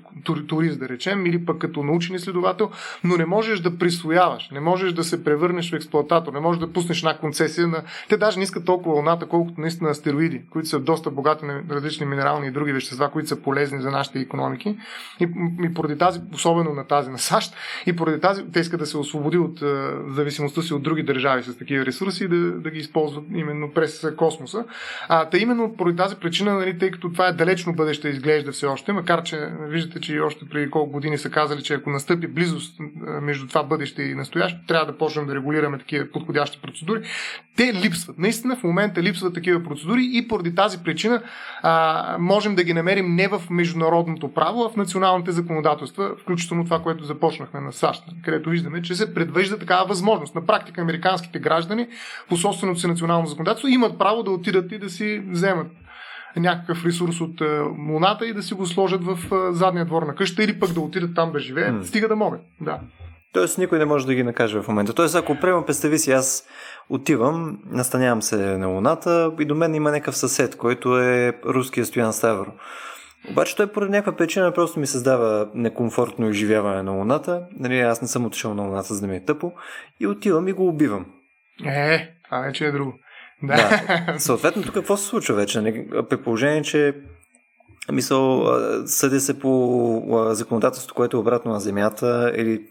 турист 0.48 0.80
да 0.80 0.90
речем, 0.90 1.26
или 1.26 1.46
пък 1.46 1.58
като 1.58 1.84
научен 1.84 2.16
изследовател, 2.16 2.70
но 3.04 3.18
не 3.18 3.26
можеш 3.26 3.60
да 3.60 3.78
присвояваш, 3.78 4.50
не 4.52 4.60
можеш 4.60 4.94
да 4.94 5.04
се 5.04 5.24
превърнеш 5.24 5.72
в 5.72 5.76
експлуататор, 5.76 6.34
не 6.34 6.40
можеш 6.40 6.60
да 6.60 6.74
пуснеш 6.74 7.00
една 7.00 7.18
концесия 7.18 7.68
на... 7.68 7.84
Те 8.10 8.18
даже 8.18 8.38
не 8.38 8.44
искат 8.44 8.66
толкова 8.66 8.96
луната, 8.96 9.26
колкото 9.26 9.62
наистина 9.62 9.90
астероиди, 9.90 10.42
които 10.50 10.70
са 10.70 10.80
доста 10.80 11.12
богати 11.12 11.46
на 11.46 11.62
различни 11.72 12.06
минерални 12.06 12.48
и 12.48 12.52
други 12.52 12.72
вещества, 12.72 13.12
които 13.12 13.30
са 13.30 13.42
полезни 13.42 13.82
за 13.82 13.92
нашите 13.92 14.20
економики. 14.20 14.78
И, 15.20 15.28
и 15.64 15.74
поради 15.74 15.98
тази, 15.98 16.22
особено 16.34 16.74
на 16.74 16.88
тази 16.88 17.12
на 17.12 17.18
САЩ, 17.18 17.56
и 17.86 17.96
поради 17.96 18.22
тази, 18.22 18.44
те 18.54 18.60
искат 18.60 18.80
да 18.80 18.86
се 18.86 18.98
освободи 18.98 19.38
от 19.38 19.60
зависимостта 20.08 20.62
си 20.62 20.74
от 20.74 20.84
други 20.84 21.04
държави 21.04 21.44
с 21.44 21.58
такива 21.58 21.86
ресурси 21.86 22.24
и 22.24 22.28
да, 22.28 22.52
да 22.52 22.72
ги 22.72 22.80
използват 22.80 23.24
именно 23.36 23.72
през 23.72 24.08
космоса. 24.18 24.66
А, 25.08 25.26
та 25.26 25.38
именно 25.38 25.74
поради 25.78 25.98
тази 25.98 26.15
тази 26.16 26.20
причина, 26.20 26.54
нали, 26.54 26.78
тъй 26.78 26.92
като 26.92 27.12
това 27.12 27.28
е 27.28 27.34
далечно 27.34 27.74
бъдеще, 27.74 28.10
изглежда 28.10 28.52
все 28.52 28.66
още, 28.66 28.94
макар 28.94 29.24
че 29.24 29.50
виждате, 29.60 30.00
че 30.00 30.20
още 30.20 30.46
преди 30.50 30.70
колко 30.70 30.92
години 30.92 31.18
са 31.18 31.30
казали, 31.30 31.64
че 31.64 31.74
ако 31.74 31.90
настъпи 31.90 32.28
близост 32.28 32.80
между 33.22 33.48
това 33.48 33.64
бъдеще 33.64 34.04
и 34.04 34.16
настояще, 34.16 34.60
трябва 34.68 34.86
да 34.86 34.98
почнем 34.98 35.28
да 35.28 35.36
регулираме 35.36 35.78
такива 35.78 36.06
подходящи 36.14 36.60
процедури. 36.62 37.02
Те 37.58 37.74
липсват. 37.74 38.18
Наистина 38.18 38.56
в 38.56 38.64
момента 38.64 39.04
липсват 39.04 39.34
такива 39.34 39.64
процедури 39.64 40.10
и 40.14 40.28
поради 40.28 40.56
тази 40.56 40.84
причина 40.84 41.22
а, 41.62 42.18
можем 42.20 42.56
да 42.56 42.64
ги 42.64 42.74
намерим 42.74 43.16
не 43.16 43.28
в 43.28 43.42
международното 43.50 44.34
право, 44.34 44.64
а 44.64 44.70
в 44.70 44.76
националните 44.76 45.32
законодателства, 45.32 46.12
включително 46.22 46.64
това, 46.64 46.80
което 46.80 47.04
започнахме 47.04 47.60
на 47.60 47.74
САЩ, 47.74 48.04
където 48.24 48.50
виждаме, 48.50 48.82
че 48.82 48.96
се 48.96 49.14
предвижда 49.14 49.58
такава 49.58 49.86
възможност. 49.86 50.36
На 50.36 50.46
практика 50.46 50.82
американските 50.82 51.40
граждани 51.40 51.88
по 52.30 52.38
собственото 52.38 52.80
си 52.80 52.88
национално 52.88 53.28
законодателство 53.28 53.68
имат 53.68 54.00
право 54.00 54.24
да 54.24 54.32
отидат 54.32 54.72
и 54.72 54.78
да 54.78 54.90
си 54.90 55.24
вземат 55.30 55.68
някакъв 56.40 56.86
ресурс 56.86 57.22
от 57.22 57.42
е, 57.42 57.60
Луната 57.90 58.26
и 58.26 58.34
да 58.34 58.44
си 58.44 58.54
го 58.54 58.66
сложат 58.66 59.02
в 59.04 59.20
е, 59.32 59.54
задния 59.54 59.86
двор 59.86 60.04
на 60.04 60.16
къща 60.16 60.44
или 60.44 60.60
пък 60.60 60.74
да 60.74 60.80
отидат 60.80 61.16
там 61.16 61.32
да 61.32 61.40
живеят, 61.40 61.76
mm. 61.76 61.84
стига 61.84 62.08
да 62.08 62.16
могат. 62.16 62.42
Да. 62.62 62.80
Тоест 63.34 63.58
никой 63.58 63.80
не 63.80 63.86
може 63.86 64.06
да 64.06 64.16
ги 64.16 64.24
накаже 64.24 64.62
в 64.62 64.68
момента. 64.68 64.94
Тоест 64.94 65.16
ако 65.16 65.36
приемам, 65.36 65.66
представи 65.66 66.00
си, 66.00 66.12
аз 66.12 66.48
отивам, 66.90 67.60
настанявам 67.66 68.22
се 68.22 68.58
на 68.58 68.68
Луната 68.68 69.32
и 69.40 69.46
до 69.46 69.56
мен 69.56 69.76
има 69.76 69.92
някакъв 69.92 70.18
съсед, 70.18 70.58
който 70.58 71.00
е 71.00 71.34
руския 71.46 71.86
Стоян 71.86 72.14
Ставро. 72.14 72.52
Обаче 73.30 73.56
той 73.56 73.68
поради 73.68 73.92
някаква 73.92 74.18
причина 74.18 74.52
просто 74.52 74.80
ми 74.80 74.88
създава 74.88 75.50
некомфортно 75.54 76.30
изживяване 76.30 76.84
на 76.84 76.92
Луната. 76.92 77.42
Нали, 77.60 77.80
аз 77.80 78.02
не 78.02 78.08
съм 78.08 78.26
отишъл 78.26 78.54
на 78.54 78.64
Луната, 78.64 78.94
за 78.94 79.02
да 79.02 79.08
ми 79.08 79.16
е 79.16 79.26
тъпо. 79.26 79.54
И 80.00 80.08
отивам 80.08 80.48
и 80.48 80.54
го 80.54 80.68
убивам. 80.68 81.06
Е, 81.66 82.10
това 82.26 82.40
вече 82.40 82.66
е 82.66 82.72
друго. 82.72 82.94
Да. 83.44 83.56
да. 83.56 84.20
Съответно, 84.20 84.64
тук 84.64 84.74
какво 84.74 84.98
се 84.98 85.08
случва 85.08 85.36
вече? 85.36 85.86
При 86.10 86.18
положение, 86.18 86.62
че 86.62 86.96
мисъл, 87.92 88.46
съди 88.86 89.20
се 89.20 89.40
по 89.40 90.28
законодателството, 90.32 90.96
което 90.96 91.18
е 91.18 91.20
обратно 91.20 91.52
на 91.52 91.60
Земята 91.60 92.34
или 92.36 92.62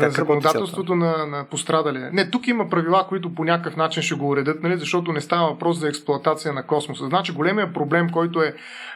Как 0.00 0.12
законодателството 0.12 0.94
на, 0.94 1.26
на 1.26 1.46
пострадалия. 1.50 2.10
Не, 2.12 2.30
тук 2.30 2.48
има 2.48 2.68
правила, 2.68 3.06
които 3.08 3.34
по 3.34 3.44
някакъв 3.44 3.76
начин 3.76 4.02
ще 4.02 4.14
го 4.14 4.28
уредят, 4.28 4.62
нали, 4.62 4.78
защото 4.78 5.12
не 5.12 5.20
става 5.20 5.48
въпрос 5.48 5.78
за 5.78 5.88
експлоатация 5.88 6.52
на 6.52 6.66
космоса. 6.66 7.06
Значи 7.06 7.32
големия 7.32 7.72
проблем, 7.72 8.10
който 8.10 8.42
е 8.42 8.54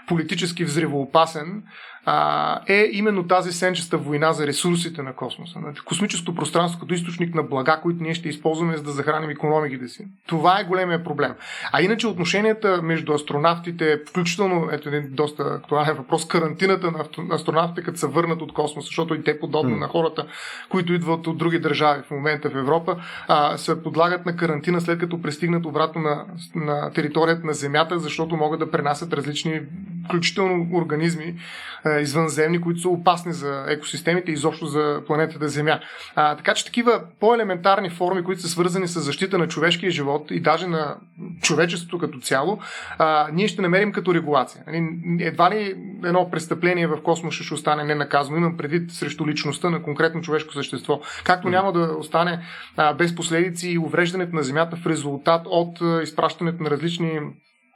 политически 0.09 0.65
взривоопасен, 0.65 1.63
а, 2.07 2.61
е 2.67 2.89
именно 2.93 3.27
тази 3.27 3.53
сенчеста 3.53 3.99
война 3.99 4.33
за 4.33 4.47
ресурсите 4.47 5.03
на 5.03 5.13
космоса. 5.13 5.59
Нали? 5.61 5.75
Космическото 5.85 6.35
пространство 6.35 6.81
като 6.81 6.95
източник 6.95 7.35
на 7.35 7.43
блага, 7.43 7.81
които 7.83 8.03
ние 8.03 8.15
ще 8.15 8.29
използваме 8.29 8.77
за 8.77 8.83
да 8.83 8.91
захраним 8.91 9.31
економиките 9.31 9.89
си. 9.89 10.07
Това 10.27 10.61
е 10.61 10.65
големия 10.65 11.05
проблем. 11.05 11.35
А 11.73 11.83
иначе 11.83 12.07
отношенията 12.07 12.83
между 12.83 13.13
астронавтите, 13.13 14.01
включително, 14.09 14.69
ето 14.73 14.89
един 14.89 15.09
доста 15.11 15.43
актуален 15.43 15.97
въпрос, 15.97 16.27
карантината 16.29 16.91
на 16.91 17.35
астронавтите, 17.35 17.83
като 17.83 17.99
се 17.99 18.07
върнат 18.07 18.43
от 18.43 18.53
космоса, 18.53 18.87
защото 18.87 19.15
и 19.15 19.25
те, 19.25 19.41
подобно 19.41 19.77
mm. 19.77 19.81
на 19.81 19.89
хората, 19.89 20.27
които 20.69 20.93
идват 20.93 21.27
от 21.27 21.39
други 21.39 21.59
държави 21.59 22.03
в 22.07 22.11
момента 22.11 22.51
в 22.51 22.57
Европа, 22.57 22.97
а, 23.29 23.57
се 23.59 23.83
подлагат 23.83 24.27
на 24.27 24.37
карантина 24.37 24.81
след 24.81 24.99
като 24.99 25.23
пристигнат 25.23 25.67
обратно 25.67 26.01
на, 26.01 26.25
на 26.55 26.91
територията 26.91 27.47
на 27.47 27.55
Земята, 27.55 27.99
защото 27.99 28.37
могат 28.37 28.61
да 28.61 28.71
пренасят 28.71 29.13
различни, 29.13 29.61
включително 30.05 30.77
организми, 30.77 31.35
извънземни, 32.01 32.61
които 32.61 32.81
са 32.81 32.89
опасни 32.89 33.33
за 33.33 33.65
екосистемите 33.69 34.31
и 34.31 34.35
изобщо 34.35 34.67
за 34.67 35.03
планетата 35.07 35.49
Земя. 35.49 35.81
А, 36.15 36.37
така 36.37 36.55
че 36.55 36.65
такива 36.65 37.03
по-елементарни 37.21 37.91
форми, 37.91 38.25
които 38.25 38.43
са 38.43 38.49
свързани 38.49 38.89
с 38.89 39.01
защита 39.01 39.39
на 39.39 39.49
човешкия 39.49 39.91
живот 39.91 40.31
и 40.31 40.41
даже 40.41 40.67
на 40.67 40.97
човечеството 41.43 41.99
като 41.99 42.19
цяло, 42.21 42.59
а, 42.99 43.29
ние 43.33 43.49
ще 43.49 43.63
намерим 43.63 43.93
като 43.93 44.15
регулация. 44.15 44.65
Нали, 44.67 44.89
едва 45.21 45.51
ли 45.51 45.75
едно 46.05 46.31
престъпление 46.31 46.87
в 46.87 47.03
космоса 47.03 47.45
ще 47.45 47.55
остане 47.55 47.85
ненаказано. 47.85 48.37
Имам 48.37 48.57
предвид 48.57 48.91
срещу 48.91 49.27
личността 49.27 49.71
на 49.71 49.83
конкретно 49.83 50.21
човешко 50.21 50.53
същество. 50.53 51.01
Както 51.25 51.49
няма 51.49 51.73
да 51.73 51.97
остане 51.99 52.41
а, 52.77 52.95
без 52.95 53.15
последици 53.15 53.71
и 53.71 53.79
увреждането 53.79 54.37
на 54.37 54.43
Земята 54.43 54.77
в 54.77 54.87
резултат 54.87 55.43
от 55.47 55.81
а, 55.83 56.03
изпращането 56.03 56.63
на 56.63 56.71
различни 56.71 57.21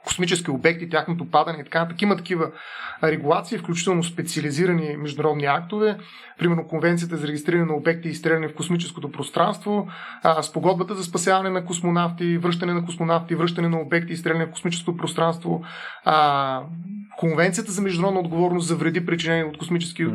космически 0.05 0.51
обекти, 0.51 0.89
тяхното 0.89 1.31
падане 1.31 1.57
и 1.61 1.63
така 1.63 1.79
нататък. 1.79 2.01
Има 2.01 2.17
такива 2.17 2.51
регулации, 3.03 3.57
включително 3.57 4.03
специализирани 4.03 4.97
международни 4.97 5.45
актове, 5.45 5.97
примерно 6.39 6.67
Конвенцията 6.67 7.17
за 7.17 7.27
регистриране 7.27 7.65
на 7.65 7.73
обекти 7.73 8.07
и 8.07 8.11
изстреляне 8.11 8.47
в 8.47 8.55
космическото 8.55 9.11
пространство, 9.11 9.87
спогодбата 10.41 10.95
за 10.95 11.03
спасяване 11.03 11.49
на 11.49 11.65
космонавти, 11.65 12.37
връщане 12.37 12.73
на 12.73 12.85
космонавти, 12.85 13.35
връщане 13.35 13.69
на 13.69 13.81
обекти 13.81 14.11
и 14.11 14.13
изстреляне 14.13 14.45
в 14.45 14.51
космическото 14.51 14.97
пространство, 14.97 15.63
Конвенцията 17.17 17.71
за 17.71 17.81
международна 17.81 18.19
отговорност 18.19 18.67
за 18.67 18.75
вреди, 18.75 19.05
причинени 19.05 19.43
от 19.43 19.57
космически 19.57 20.07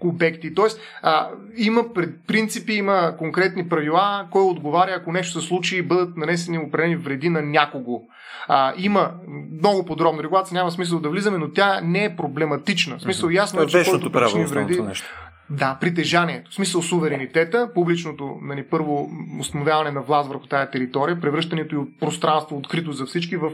обекти. 0.00 0.54
Тоест, 0.54 0.80
а, 1.02 1.28
има 1.56 1.84
принципи, 2.26 2.72
има 2.72 3.14
конкретни 3.18 3.68
правила, 3.68 4.28
кой 4.30 4.42
отговаря, 4.42 4.94
ако 4.96 5.12
нещо 5.12 5.40
се 5.40 5.46
случи 5.46 5.76
и 5.76 5.82
бъдат 5.82 6.16
нанесени 6.16 6.58
определени 6.58 6.96
вреди 6.96 7.28
на 7.28 7.42
някого. 7.42 8.02
А, 8.48 8.72
има 8.76 9.10
много 9.62 9.84
подробна 9.84 10.22
регулация, 10.22 10.54
няма 10.54 10.70
смисъл 10.70 11.00
да 11.00 11.08
влизаме, 11.08 11.38
но 11.38 11.52
тя 11.52 11.80
не 11.80 12.04
е 12.04 12.16
проблематична. 12.16 12.98
В 12.98 13.02
смисъл 13.02 13.30
ясно 13.30 13.62
е, 13.62 13.66
че 13.66 13.84
който 13.84 14.12
право, 14.12 14.44
вреди... 14.44 14.80
Нещо. 14.80 15.06
Да, 15.50 15.78
притежанието. 15.80 16.50
В 16.50 16.54
смисъл 16.54 16.82
суверенитета, 16.82 17.70
публичното 17.74 18.38
нали, 18.42 18.66
първо 18.70 19.10
установяване 19.40 19.90
на 19.90 20.02
власт 20.02 20.28
върху 20.28 20.46
тази 20.46 20.70
територия, 20.70 21.20
превръщането 21.20 21.74
и 21.74 21.78
от 21.78 22.00
пространство 22.00 22.56
открито 22.56 22.92
за 22.92 23.06
всички 23.06 23.36
в 23.36 23.50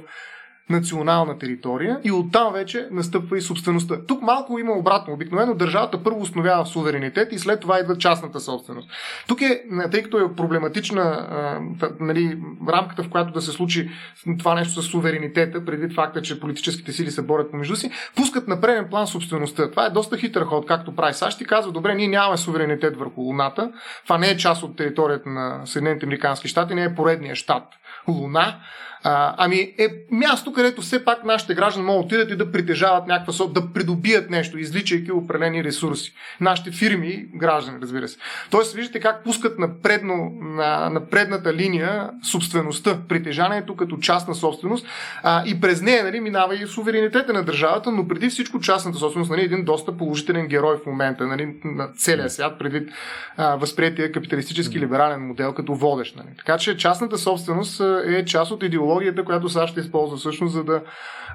национална 0.71 1.39
територия 1.39 2.01
и 2.05 2.13
оттам 2.13 2.53
вече 2.53 2.89
настъпва 2.91 3.39
и 3.39 3.41
собствеността. 3.41 4.07
Тук 4.07 4.23
малко 4.23 4.59
има 4.59 4.73
обратно. 4.73 5.15
Обикновено 5.15 5.55
държавата 5.55 6.03
първо 6.03 6.21
установява 6.21 6.67
суверенитет 6.67 7.33
и 7.33 7.39
след 7.39 7.61
това 7.61 7.79
идва 7.79 7.99
частната 7.99 8.41
собственост. 8.41 8.91
Тук 9.29 9.41
е, 9.43 9.63
тъй 9.91 10.03
като 10.03 10.19
е 10.19 10.35
проблематична 10.35 11.03
а, 11.03 11.61
нали, 12.01 12.39
рамката, 12.69 13.03
в 13.03 13.09
която 13.09 13.33
да 13.33 13.43
се 13.43 13.53
случи 13.53 13.91
това 14.39 14.55
нещо 14.55 14.83
с 14.83 14.87
суверенитета, 14.87 15.65
предвид 15.65 15.95
факта, 15.95 16.23
че 16.23 16.41
политическите 16.41 16.93
сили 16.93 17.11
се 17.11 17.23
борят 17.23 17.51
помежду 17.51 17.77
си, 17.77 17.91
пускат 18.17 18.49
на 18.49 18.61
преден 18.61 18.87
план 18.91 19.07
собствеността. 19.07 19.71
Това 19.71 19.87
е 19.87 19.91
доста 19.91 20.17
хитър 20.17 20.45
ход, 20.45 20.67
както 20.67 20.97
прави 20.97 21.15
САЩ 21.15 21.41
и 21.41 21.45
казва, 21.45 21.73
добре, 21.73 21.95
ние 21.95 22.09
нямаме 22.09 22.37
суверенитет 22.37 22.97
върху 22.97 23.21
Луната. 23.21 23.73
Това 24.05 24.19
не 24.19 24.29
е 24.29 24.37
част 24.37 24.63
от 24.63 24.77
територията 24.77 25.29
на 25.29 25.61
Съединените 25.65 26.07
Американски 26.07 26.49
щати, 26.49 26.75
не 26.75 26.85
е 26.85 26.95
поредния 26.95 27.35
щат 27.35 27.65
Луна. 28.09 28.61
А, 29.07 29.35
ами 29.39 29.75
е 29.79 29.89
място, 30.11 30.53
където 30.53 30.83
все 30.83 31.05
пак 31.05 31.25
нашите 31.25 31.55
граждани 31.55 31.87
могат 31.87 32.01
да 32.01 32.07
отидат 32.07 32.31
и 32.31 32.37
да 32.37 32.53
притежават 32.53 33.07
някаква 33.07 33.33
сорт, 33.33 33.53
да 33.53 33.73
придобият 33.73 34.31
нещо, 34.31 34.59
изличайки 34.59 35.13
определени 35.13 35.65
ресурси. 35.65 36.15
Нашите 36.41 36.71
фирми, 36.71 37.27
граждани, 37.35 37.79
разбира 37.83 38.09
се. 38.09 38.19
Тоест, 38.51 38.75
виждате 38.75 39.01
как 39.01 39.25
пускат 39.25 39.59
на, 39.59 39.81
предно, 39.83 40.33
на, 40.41 40.91
на 40.91 41.07
предната 41.07 41.55
линия 41.55 42.11
собствеността, 42.23 42.99
притежанието 43.09 43.77
като 43.77 43.97
частна 43.97 44.35
собственост 44.35 44.87
а, 45.23 45.43
и 45.47 45.61
през 45.61 45.83
нея 45.83 46.05
нали, 46.05 46.21
минава 46.21 46.55
и 46.57 46.67
суверенитета 46.67 47.33
на 47.33 47.43
държавата, 47.43 47.91
но 47.93 48.09
преди 48.09 48.29
всичко 48.29 48.61
частната 48.61 48.99
собственост 48.99 49.31
нали, 49.31 49.45
един 49.45 49.65
доста 49.65 49.97
положителен 49.97 50.47
герой 50.47 50.77
в 50.77 50.87
момента 50.87 51.27
нали, 51.27 51.57
на 51.65 51.89
целия 51.97 52.31
свят, 52.31 52.59
предвид 52.59 52.91
а, 53.37 53.57
възприятия 53.57 54.13
капиталистически 54.13 54.81
либерален 54.81 55.27
модел 55.27 55.53
като 55.53 55.75
водещ. 55.75 56.17
Нали. 56.17 56.29
Така 56.39 56.59
че 56.59 56.77
частната 56.77 57.19
собственост 57.19 57.81
е 58.07 58.25
част 58.25 58.51
от 58.51 58.63
идеологията 58.63 58.94
технологията, 58.95 59.25
която 59.25 59.49
САЩ 59.49 59.73
ще 59.73 59.81
използва 59.81 60.17
всъщност, 60.17 60.55
за 60.55 60.65
да 60.65 60.83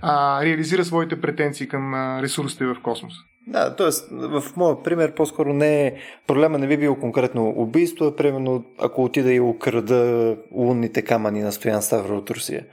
а, 0.02 0.45
реализира 0.45 0.86
своите 0.86 1.22
претенции 1.22 1.67
към 1.67 1.93
а, 1.93 2.22
ресурсите 2.22 2.65
в 2.65 2.76
космоса. 2.84 3.17
Да, 3.48 3.76
т.е. 3.76 3.89
в 4.12 4.43
моя 4.56 4.84
пример 4.84 5.13
по-скоро 5.15 5.54
не 5.54 5.88
е, 5.88 5.95
проблема 6.28 6.58
не 6.58 6.67
би 6.67 6.78
било 6.78 6.95
конкретно 6.95 7.54
убийство, 7.56 8.06
а 8.06 8.15
примерно 8.15 8.63
ако 8.80 9.04
отида 9.04 9.34
и 9.34 9.39
украда 9.39 10.36
лунните 10.52 11.02
камъни 11.02 11.41
на 11.41 11.52
Стоян 11.52 11.82
Ставро 11.82 12.17
от 12.17 12.30
Русия. 12.30 12.65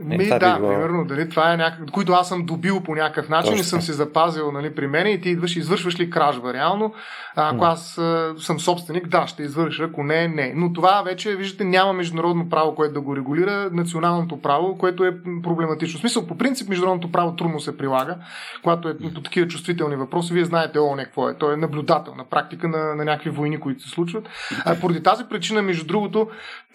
Ми, 0.00 0.24
е, 0.24 0.38
да, 0.38 0.56
било... 0.56 0.68
примерно, 0.68 1.04
дали, 1.04 1.28
това 1.28 1.52
е 1.52 1.56
някак... 1.56 1.90
които 1.90 2.12
аз 2.12 2.28
съм 2.28 2.46
добил 2.46 2.80
по 2.80 2.94
някакъв 2.94 3.28
начин 3.28 3.52
Точно. 3.52 3.60
и 3.60 3.64
съм 3.64 3.80
си 3.80 3.92
запазил 3.92 4.52
нали, 4.52 4.74
при 4.74 4.86
мен 4.86 5.06
и 5.06 5.20
ти 5.20 5.28
идваш 5.28 5.56
извършваш 5.56 6.00
ли 6.00 6.10
кражба 6.10 6.52
реално. 6.52 6.94
А, 7.36 7.54
ако 7.54 7.64
аз 7.64 7.98
а, 7.98 8.34
съм 8.38 8.60
собственик, 8.60 9.08
да, 9.08 9.26
ще 9.26 9.42
извърша, 9.42 9.84
ако 9.84 10.02
не, 10.02 10.28
не. 10.28 10.52
Но 10.56 10.72
това 10.72 11.02
вече, 11.02 11.36
виждате, 11.36 11.64
няма 11.64 11.92
международно 11.92 12.48
право, 12.48 12.74
което 12.74 12.94
да 12.94 13.00
го 13.00 13.16
регулира, 13.16 13.70
националното 13.72 14.40
право, 14.42 14.78
което 14.78 15.04
е 15.04 15.16
проблематично. 15.42 15.98
В 15.98 16.00
смисъл, 16.00 16.26
по 16.26 16.38
принцип, 16.38 16.68
международното 16.68 17.12
право 17.12 17.36
трудно 17.36 17.60
се 17.60 17.76
прилага, 17.76 18.16
когато 18.62 18.88
е 18.88 18.98
по 19.14 19.22
такива 19.22 19.48
чувствителни 19.48 19.96
въпроси. 19.96 20.34
Вие 20.34 20.44
знаете, 20.44 20.78
о, 20.78 20.94
не 20.96 21.04
какво 21.04 21.28
е. 21.28 21.38
Той 21.38 21.54
е 21.54 21.56
наблюдател 21.56 22.14
на 22.14 22.24
практика 22.24 22.68
на, 22.68 22.94
на 22.94 23.04
някакви 23.04 23.30
войни, 23.30 23.60
които 23.60 23.82
се 23.82 23.88
случват. 23.88 24.28
А, 24.64 24.80
поради 24.80 25.02
тази 25.02 25.24
причина, 25.24 25.62
между 25.62 25.86
другото, 25.86 26.28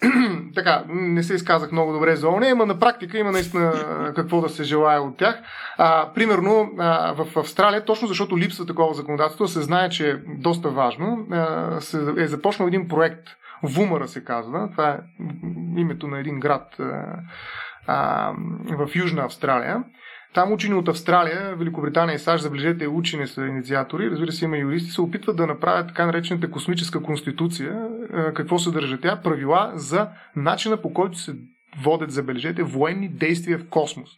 така, 0.54 0.84
не 0.88 1.22
се 1.22 1.34
изказах 1.34 1.72
много 1.72 1.92
добре 1.92 2.16
за 2.16 2.28
ОНЕ, 2.28 2.50
ама 2.50 2.66
на 2.66 2.78
практика 2.78 3.13
има 3.18 3.32
наистина 3.32 3.72
какво 4.16 4.40
да 4.40 4.48
се 4.48 4.64
желая 4.64 5.02
от 5.02 5.16
тях. 5.16 5.42
А, 5.78 6.12
примерно 6.14 6.70
а, 6.78 7.14
в 7.24 7.36
Австралия, 7.36 7.84
точно 7.84 8.08
защото 8.08 8.38
липсва 8.38 8.66
такова 8.66 8.94
законодателство, 8.94 9.48
се 9.48 9.62
знае, 9.62 9.88
че 9.88 10.10
е 10.10 10.16
доста 10.38 10.68
важно, 10.68 11.26
а, 11.30 11.80
се, 11.80 12.14
е 12.18 12.26
започнал 12.26 12.66
един 12.66 12.88
проект, 12.88 13.28
Вумара 13.62 14.08
се 14.08 14.24
казва, 14.24 14.68
това 14.70 14.88
е 14.90 14.98
името 15.76 16.06
на 16.06 16.18
един 16.18 16.40
град 16.40 16.76
а, 16.80 17.18
а, 17.86 18.32
в 18.70 18.96
Южна 18.96 19.24
Австралия. 19.24 19.84
Там 20.34 20.52
учени 20.52 20.74
от 20.74 20.88
Австралия, 20.88 21.56
Великобритания 21.56 22.14
и 22.14 22.18
САЩ, 22.18 22.42
забележете, 22.42 22.88
учени 22.88 23.26
са 23.26 23.46
инициатори, 23.46 24.10
разбира 24.10 24.32
се, 24.32 24.44
има 24.44 24.56
юристи, 24.56 24.90
се 24.90 25.00
опитват 25.00 25.36
да 25.36 25.46
направят 25.46 25.88
така 25.88 26.06
наречената 26.06 26.50
космическа 26.50 27.02
конституция. 27.02 27.88
Какво 28.34 28.58
съдържа 28.58 29.00
тя? 29.00 29.20
Правила 29.24 29.72
за 29.74 30.08
начина 30.36 30.76
по 30.76 30.92
който 30.92 31.18
се 31.18 31.36
водят, 31.82 32.10
забележете, 32.10 32.62
военни 32.62 33.08
действия 33.08 33.58
в 33.58 33.68
космос. 33.68 34.10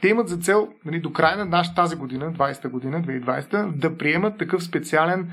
Те 0.00 0.08
имат 0.08 0.28
за 0.28 0.36
цел 0.36 0.68
нали, 0.84 1.00
до 1.00 1.12
края 1.12 1.36
на 1.36 1.44
нашата 1.44 1.82
тази 1.82 1.96
година, 1.96 2.32
20-та 2.32 2.68
година, 2.68 3.02
2020, 3.02 3.72
да 3.72 3.98
приемат 3.98 4.38
такъв 4.38 4.64
специален 4.64 5.32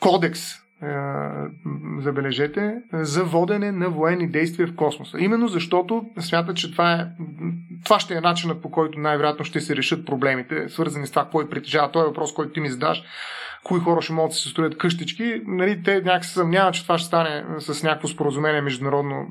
кодекс 0.00 0.62
е, 0.82 0.86
забележете, 1.98 2.82
за 2.92 3.24
водене 3.24 3.72
на 3.72 3.88
военни 3.88 4.28
действия 4.28 4.66
в 4.66 4.76
космоса. 4.76 5.18
Именно 5.20 5.48
защото 5.48 6.04
смятат, 6.20 6.56
че 6.56 6.72
това, 6.72 6.92
е, 6.92 7.06
това 7.84 8.00
ще 8.00 8.14
е 8.14 8.20
начинът 8.20 8.62
по 8.62 8.70
който 8.70 8.98
най-вероятно 8.98 9.44
ще 9.44 9.60
се 9.60 9.76
решат 9.76 10.06
проблемите, 10.06 10.68
свързани 10.68 11.06
с 11.06 11.10
това, 11.10 11.28
кой 11.32 11.50
притежава. 11.50 11.92
Този 11.92 12.06
въпрос, 12.06 12.34
който 12.34 12.52
ти 12.52 12.60
ми 12.60 12.68
задаш, 12.68 13.02
кои 13.64 13.80
хора 13.80 14.02
ще 14.02 14.12
могат 14.12 14.30
да 14.30 14.34
се 14.34 14.48
строят 14.48 14.78
къщички, 14.78 15.42
нали, 15.46 15.82
те 15.82 16.00
някак 16.00 16.24
се 16.24 16.32
съмняват, 16.32 16.74
че 16.74 16.82
това 16.82 16.98
ще 16.98 17.06
стане 17.06 17.44
с 17.58 17.82
някакво 17.82 18.08
споразумение 18.08 18.60
международно, 18.60 19.26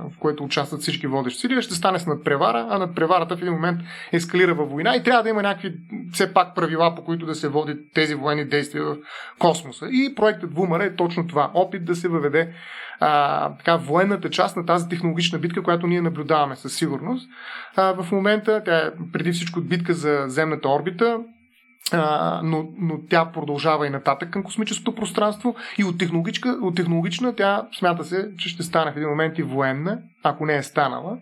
в 0.00 0.18
което 0.18 0.44
участват 0.44 0.80
всички 0.80 1.06
водещи 1.06 1.40
сили, 1.40 1.62
ще 1.62 1.74
стане 1.74 1.98
с 1.98 2.06
надпревара, 2.06 2.66
а 2.70 2.78
надпреварата 2.78 3.36
в 3.36 3.42
един 3.42 3.52
момент 3.52 3.80
ескалира 4.12 4.54
във 4.54 4.70
война 4.70 4.96
и 4.96 5.02
трябва 5.02 5.22
да 5.22 5.28
има 5.28 5.42
някакви 5.42 5.74
все 6.12 6.34
пак 6.34 6.54
правила, 6.54 6.94
по 6.94 7.04
които 7.04 7.26
да 7.26 7.34
се 7.34 7.48
водят 7.48 7.78
тези 7.94 8.14
военни 8.14 8.44
действия 8.44 8.84
в 8.84 8.96
космоса. 9.38 9.86
И 9.90 10.14
проектът 10.14 10.54
Вумара 10.54 10.84
е 10.84 10.96
точно 10.96 11.26
това. 11.26 11.50
Опит 11.54 11.84
да 11.84 11.96
се 11.96 12.08
въведе 12.08 12.52
а, 13.00 13.50
така, 13.56 13.76
военната 13.76 14.30
част 14.30 14.56
на 14.56 14.66
тази 14.66 14.88
технологична 14.88 15.38
битка, 15.38 15.62
която 15.62 15.86
ние 15.86 16.00
наблюдаваме 16.00 16.56
със 16.56 16.74
сигурност. 16.74 17.28
А, 17.76 18.02
в 18.02 18.12
момента 18.12 18.62
тя 18.64 18.78
е 18.78 18.90
преди 19.12 19.32
всичко 19.32 19.60
битка 19.60 19.94
за 19.94 20.24
земната 20.26 20.68
орбита, 20.68 21.18
а, 21.92 22.40
но, 22.44 22.68
но 22.78 22.98
тя 23.10 23.24
продължава 23.24 23.86
и 23.86 23.90
нататък 23.90 24.30
към 24.30 24.42
космическото 24.42 24.94
пространство 24.94 25.56
и 25.78 25.84
от, 25.84 26.02
от 26.62 26.76
технологична 26.76 27.36
тя 27.36 27.66
смята 27.78 28.04
се, 28.04 28.28
че 28.38 28.48
ще 28.48 28.62
стане 28.62 28.92
в 28.92 28.96
един 28.96 29.08
момент 29.08 29.38
и 29.38 29.42
военна, 29.42 29.98
ако 30.22 30.46
не 30.46 30.56
е 30.56 30.62
станала. 30.62 31.18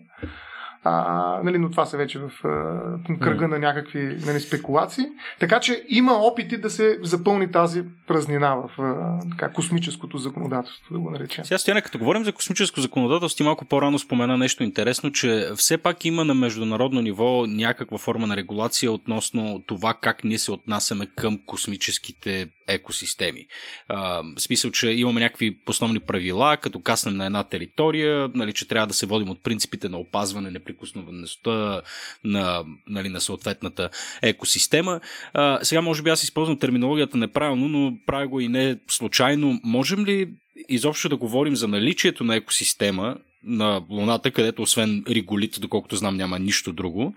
А, 0.87 1.39
нали, 1.43 1.57
но 1.57 1.71
това 1.71 1.85
са 1.85 1.97
вече 1.97 2.19
в 2.19 2.31
а, 2.43 3.19
кръга 3.19 3.47
на 3.47 3.59
някакви 3.59 4.17
нали, 4.25 4.39
спекулации. 4.39 5.05
Така 5.39 5.59
че 5.59 5.85
има 5.89 6.13
опити 6.13 6.57
да 6.57 6.69
се 6.69 6.99
запълни 7.01 7.51
тази 7.51 7.83
празнина 8.07 8.55
в 8.55 8.81
а, 8.81 9.19
така, 9.29 9.53
космическото 9.53 10.17
законодателство, 10.17 10.93
да 10.93 10.99
го 10.99 11.11
наречем. 11.11 11.45
Сега, 11.45 11.57
Стояне, 11.57 11.81
като 11.81 11.97
говорим 11.97 12.23
за 12.23 12.33
космическо 12.33 12.81
законодателство, 12.81 13.37
ти 13.37 13.43
малко 13.43 13.65
по-рано 13.65 13.99
спомена 13.99 14.37
нещо 14.37 14.63
интересно, 14.63 15.11
че 15.11 15.49
все 15.55 15.77
пак 15.77 16.05
има 16.05 16.25
на 16.25 16.33
международно 16.33 17.01
ниво 17.01 17.45
някаква 17.47 17.97
форма 17.97 18.27
на 18.27 18.37
регулация 18.37 18.91
относно 18.91 19.63
това 19.67 19.93
как 19.93 20.23
ние 20.23 20.37
се 20.37 20.51
отнасяме 20.51 21.05
към 21.15 21.39
космическите 21.45 22.47
екосистеми. 22.67 23.47
А, 23.87 24.21
в 24.37 24.41
смисъл, 24.41 24.71
че 24.71 24.89
имаме 24.89 25.21
някакви 25.21 25.59
основни 25.67 25.99
правила, 25.99 26.57
като 26.57 26.81
каснем 26.81 27.17
на 27.17 27.25
една 27.25 27.43
територия, 27.43 28.29
нали, 28.33 28.53
че 28.53 28.67
трябва 28.67 28.87
да 28.87 28.93
се 28.93 29.05
водим 29.05 29.29
от 29.29 29.43
принципите 29.43 29.89
на 29.89 29.97
опазване 29.97 30.51
неприкосновеността 30.51 31.81
на, 32.23 32.63
нали, 32.87 33.09
на 33.09 33.21
съответната 33.21 33.89
екосистема. 34.21 34.99
А, 35.33 35.59
сега, 35.63 35.81
може 35.81 36.03
би 36.03 36.09
аз 36.09 36.23
използвам 36.23 36.59
терминологията 36.59 37.17
неправилно, 37.17 37.67
но 37.67 37.97
правя 38.05 38.27
го 38.27 38.39
и 38.39 38.47
не 38.47 38.77
случайно. 38.87 39.59
Можем 39.63 40.05
ли 40.05 40.29
изобщо 40.69 41.09
да 41.09 41.17
говорим 41.17 41.55
за 41.55 41.67
наличието 41.67 42.23
на 42.23 42.35
екосистема 42.35 43.17
на 43.43 43.81
Луната, 43.89 44.31
където 44.31 44.61
освен 44.61 45.03
Риголит, 45.09 45.57
доколкото 45.61 45.95
знам, 45.95 46.17
няма 46.17 46.39
нищо 46.39 46.73
друго. 46.73 47.13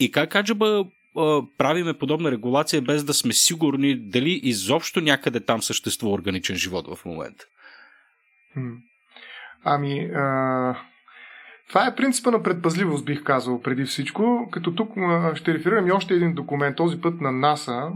И 0.00 0.10
как 0.10 0.34
Аджаба 0.34 0.84
правиме 1.58 1.98
подобна 1.98 2.30
регулация 2.30 2.82
без 2.82 3.04
да 3.04 3.14
сме 3.14 3.32
сигурни 3.32 3.96
дали 3.96 4.40
изобщо 4.42 5.00
някъде 5.00 5.40
там 5.40 5.62
съществува 5.62 6.14
органичен 6.14 6.56
живот 6.56 6.96
в 6.96 7.04
момента? 7.04 7.44
Ами, 9.64 10.10
а, 10.14 10.76
това 11.68 11.86
е 11.86 11.94
принципа 11.94 12.30
на 12.30 12.42
предпазливост, 12.42 13.04
бих 13.04 13.22
казал, 13.22 13.60
преди 13.60 13.84
всичко, 13.84 14.48
като 14.52 14.74
тук 14.74 14.90
ще 15.34 15.54
реферирам 15.54 15.86
и 15.86 15.92
още 15.92 16.14
един 16.14 16.34
документ, 16.34 16.76
този 16.76 17.00
път 17.00 17.20
на 17.20 17.32
НАСА, 17.32 17.88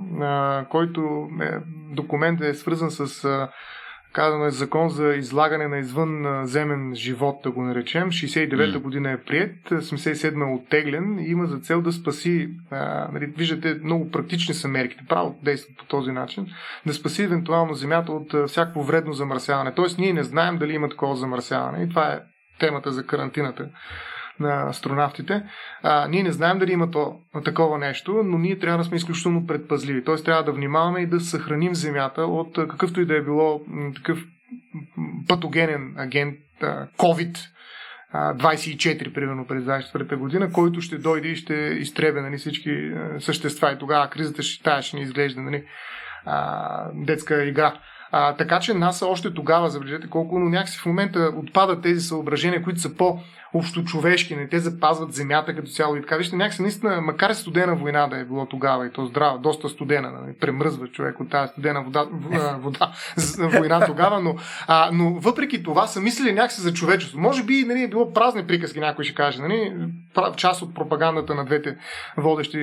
който 0.71 1.29
е, 1.43 1.51
документ 1.95 2.41
е 2.41 2.55
свързан 2.55 2.91
с 2.91 3.29
казано 4.17 4.45
е 4.45 4.51
закон 4.51 4.89
за 4.89 5.15
излагане 5.15 5.69
на 5.69 5.79
извънземен 5.79 6.95
живот, 6.95 7.37
да 7.43 7.51
го 7.51 7.63
наречем. 7.63 8.11
69-та 8.11 8.79
година 8.79 9.11
е 9.11 9.17
прият, 9.17 9.57
77 9.71 10.41
е 10.41 10.55
оттеглен 10.55 11.19
и 11.19 11.31
има 11.31 11.47
за 11.47 11.59
цел 11.59 11.83
да 11.83 11.93
спаси, 11.93 12.49
а, 12.71 13.09
нали, 13.13 13.27
виждате, 13.27 13.81
много 13.85 14.11
практични 14.11 14.55
са 14.55 14.69
мерките, 14.69 15.05
право 15.09 15.39
действат 15.43 15.77
по 15.77 15.85
този 15.85 16.13
начин, 16.13 16.47
да 16.87 16.95
спаси 16.95 17.23
евентуално 17.23 17.75
Земята 17.75 18.13
от 18.13 18.49
всяко 18.49 18.83
вредно 18.83 19.13
замърсяване. 19.13 19.75
Тоест 19.75 19.99
ние 19.99 20.13
не 20.13 20.23
знаем 20.23 20.59
дали 20.59 20.73
има 20.73 20.89
такова 20.89 21.17
замърсяване 21.17 21.85
и 21.85 21.89
това 21.89 22.13
е 22.13 22.21
темата 22.59 22.93
за 22.93 23.07
карантината 23.07 23.69
на 24.41 24.69
астронавтите. 24.69 25.43
А, 25.83 26.09
ние 26.09 26.23
не 26.23 26.33
знаем 26.33 26.59
дали 26.59 26.73
има 26.73 26.91
то, 26.91 27.17
такова 27.45 27.79
нещо, 27.79 28.23
но 28.25 28.39
ние 28.39 28.59
трябва 28.59 28.79
да 28.79 28.85
сме 28.85 28.97
изключително 28.97 29.47
предпазливи. 29.47 30.05
Т.е. 30.05 30.15
трябва 30.15 30.45
да 30.45 30.53
внимаваме 30.53 31.01
и 31.01 31.07
да 31.07 31.21
съхраним 31.21 31.75
Земята 31.75 32.23
от 32.23 32.55
какъвто 32.55 33.01
и 33.01 33.07
да 33.07 33.17
е 33.17 33.23
било 33.23 33.61
такъв 33.95 34.19
патогенен 35.29 35.95
агент, 35.99 36.39
COVID, 36.99 37.39
24, 38.15 39.13
примерно, 39.15 39.47
през 39.47 39.65
24 39.65 40.17
година, 40.17 40.53
който 40.53 40.81
ще 40.81 40.99
дойде 40.99 41.29
и 41.29 41.37
ще 41.37 41.55
изтребе 41.55 42.21
нали, 42.21 42.37
всички 42.37 42.91
същества. 43.19 43.73
И 43.73 43.79
тогава 43.79 44.11
кризата 44.11 44.43
ще, 44.43 44.65
тая 44.65 44.83
ще 44.83 44.97
ни 44.97 45.03
изглежда 45.03 45.41
нали, 45.41 45.65
детска 46.95 47.45
игра. 47.45 47.81
А, 48.11 48.37
така 48.37 48.61
че 48.61 48.75
НАСА 48.75 49.07
още 49.07 49.35
тогава, 49.35 49.71
забележете 49.71 50.11
колко, 50.11 50.39
но 50.39 50.49
някакси 50.49 50.79
в 50.79 50.87
момента 50.87 51.33
отпадат 51.37 51.83
тези 51.83 52.01
съображения, 52.01 52.63
които 52.63 52.81
са 52.81 52.97
по- 52.97 53.19
общочовешки, 53.55 54.37
не 54.37 54.49
те 54.49 54.59
запазват 54.59 55.13
земята 55.13 55.57
като 55.57 55.71
цяло 55.71 55.97
и 55.97 56.01
така. 56.01 56.17
Вижте, 56.17 56.37
някакси 56.37 56.63
наистина, 56.63 57.01
макар 57.01 57.31
и 57.31 57.35
студена 57.35 57.75
война 57.75 58.07
да 58.07 58.19
е 58.19 58.25
било 58.25 58.47
тогава 58.47 58.87
и 58.87 58.91
то 58.91 59.07
здрава, 59.07 59.39
доста 59.39 59.69
студена, 59.69 60.11
нали, 60.11 60.35
премръзва 60.41 60.89
човек 60.89 61.21
от 61.21 61.31
тази 61.31 61.53
студена 61.53 61.83
вода, 61.83 62.07
вода 62.61 62.93
война 63.39 63.87
тогава, 63.87 64.21
но, 64.21 64.37
а, 64.67 64.91
но 64.93 65.15
въпреки 65.15 65.63
това 65.63 65.87
са 65.87 66.01
мислили 66.01 66.33
някакси 66.33 66.61
за 66.61 66.73
човечество. 66.73 67.21
Може 67.21 67.45
би 67.45 67.65
нали, 67.67 67.83
е 67.83 67.89
било 67.89 68.13
празни 68.13 68.47
приказки, 68.47 68.81
някой 68.81 69.05
ще 69.05 69.15
каже, 69.15 69.43
нали, 69.43 69.73
част 70.37 70.63
от 70.63 70.75
пропагандата 70.75 71.35
на 71.35 71.45
двете 71.45 71.77
водещи 72.17 72.59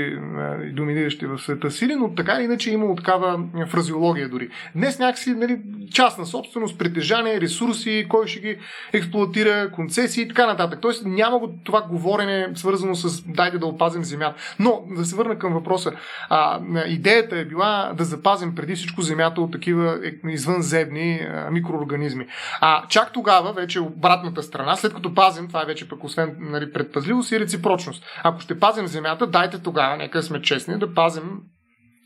и 0.63 0.71
доминиращи 0.73 1.25
в 1.25 1.39
света 1.39 1.71
сили, 1.71 1.95
но 1.95 2.15
така 2.15 2.33
или 2.33 2.43
иначе 2.43 2.69
е 2.69 2.73
имало 2.73 2.95
такава 2.95 3.39
фразеология 3.67 4.29
дори. 4.29 4.49
Днес 4.75 4.99
някакси 4.99 5.33
нали, 5.33 5.61
частна 5.93 6.25
собственост, 6.25 6.79
притежание, 6.79 7.41
ресурси, 7.41 8.05
кой 8.09 8.27
ще 8.27 8.39
ги 8.39 8.57
експлуатира, 8.93 9.71
концесии 9.71 10.23
и 10.23 10.27
така 10.27 10.45
нататък. 10.45 10.72
Тоест 10.81 11.05
няма 11.05 11.39
го 11.39 11.53
това 11.63 11.81
говорене 11.81 12.49
свързано 12.55 12.95
с 12.95 13.23
дайте 13.27 13.57
да 13.57 13.65
опазим 13.65 14.03
земята. 14.03 14.35
Но 14.59 14.83
да 14.87 15.05
се 15.05 15.15
върна 15.15 15.39
към 15.39 15.53
въпроса. 15.53 15.91
А, 16.29 16.59
идеята 16.87 17.37
е 17.37 17.45
била 17.45 17.93
да 17.97 18.03
запазим 18.03 18.55
преди 18.55 18.75
всичко 18.75 19.01
земята 19.01 19.41
от 19.41 19.51
такива 19.51 19.99
е, 20.03 20.29
извънземни 20.29 21.27
микроорганизми. 21.51 22.27
А 22.61 22.87
чак 22.87 23.13
тогава, 23.13 23.53
вече 23.53 23.79
обратната 23.79 24.43
страна, 24.43 24.75
след 24.75 24.93
като 24.93 25.13
пазим, 25.13 25.47
това 25.47 25.61
е 25.61 25.65
вече 25.65 25.89
пък 25.89 26.03
освен 26.03 26.35
нали, 26.39 26.73
предпазливост 26.73 27.31
и 27.31 27.39
реципрочност. 27.39 28.05
Ако 28.23 28.39
ще 28.39 28.59
пазим 28.59 28.87
земята, 28.87 29.27
дайте 29.27 29.59
тогава, 29.59 29.97
нека 29.97 30.23
сме 30.23 30.41
честни, 30.41 30.79
да 30.79 30.93
пазим 30.93 31.41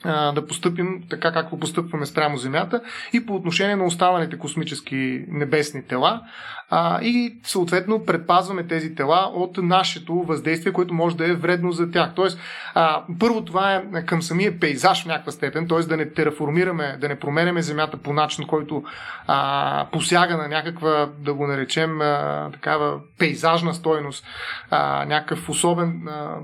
да 0.06 0.46
поступим 0.48 1.04
така, 1.10 1.32
както 1.32 1.60
постъпваме 1.60 2.06
спрямо 2.06 2.38
Земята 2.38 2.82
и 3.14 3.26
по 3.26 3.36
отношение 3.36 3.76
на 3.76 3.86
останалите 3.86 4.38
космически 4.38 5.26
небесни 5.28 5.84
тела 5.88 6.22
а, 6.70 7.02
и 7.02 7.38
съответно 7.44 8.06
предпазваме 8.06 8.68
тези 8.68 8.96
тела 8.96 9.32
от 9.34 9.58
нашето 9.58 10.14
въздействие, 10.14 10.74
което 10.74 10.94
може 10.94 11.18
да 11.18 11.30
е 11.32 11.34
вредно 11.34 11.72
за 11.72 11.92
тях. 11.92 12.12
Тоест, 12.16 12.40
а, 12.74 13.04
първо 13.20 13.46
това 13.46 13.76
е 13.76 14.06
към 14.06 14.22
самия 14.22 14.60
пейзаж 14.60 15.04
в 15.04 15.06
някаква 15.06 15.32
степен, 15.32 15.68
т.е. 15.68 15.80
да 15.80 15.98
не 15.98 16.10
тераформираме, 16.10 16.98
да 17.02 17.08
не 17.08 17.20
променяме 17.20 17.62
Земята 17.62 17.98
по 17.98 18.14
начин, 18.14 18.48
който 18.48 18.84
а, 19.28 19.88
посяга 19.92 20.38
на 20.38 20.48
някаква, 20.48 21.10
да 21.20 21.34
го 21.34 21.48
наречем, 21.48 22.02
а, 22.02 22.50
такава 22.54 23.00
пейзажна 23.20 23.74
стойност, 23.74 24.26
а, 24.70 25.06
някакъв 25.06 25.50
особен 25.50 26.08
а, 26.08 26.36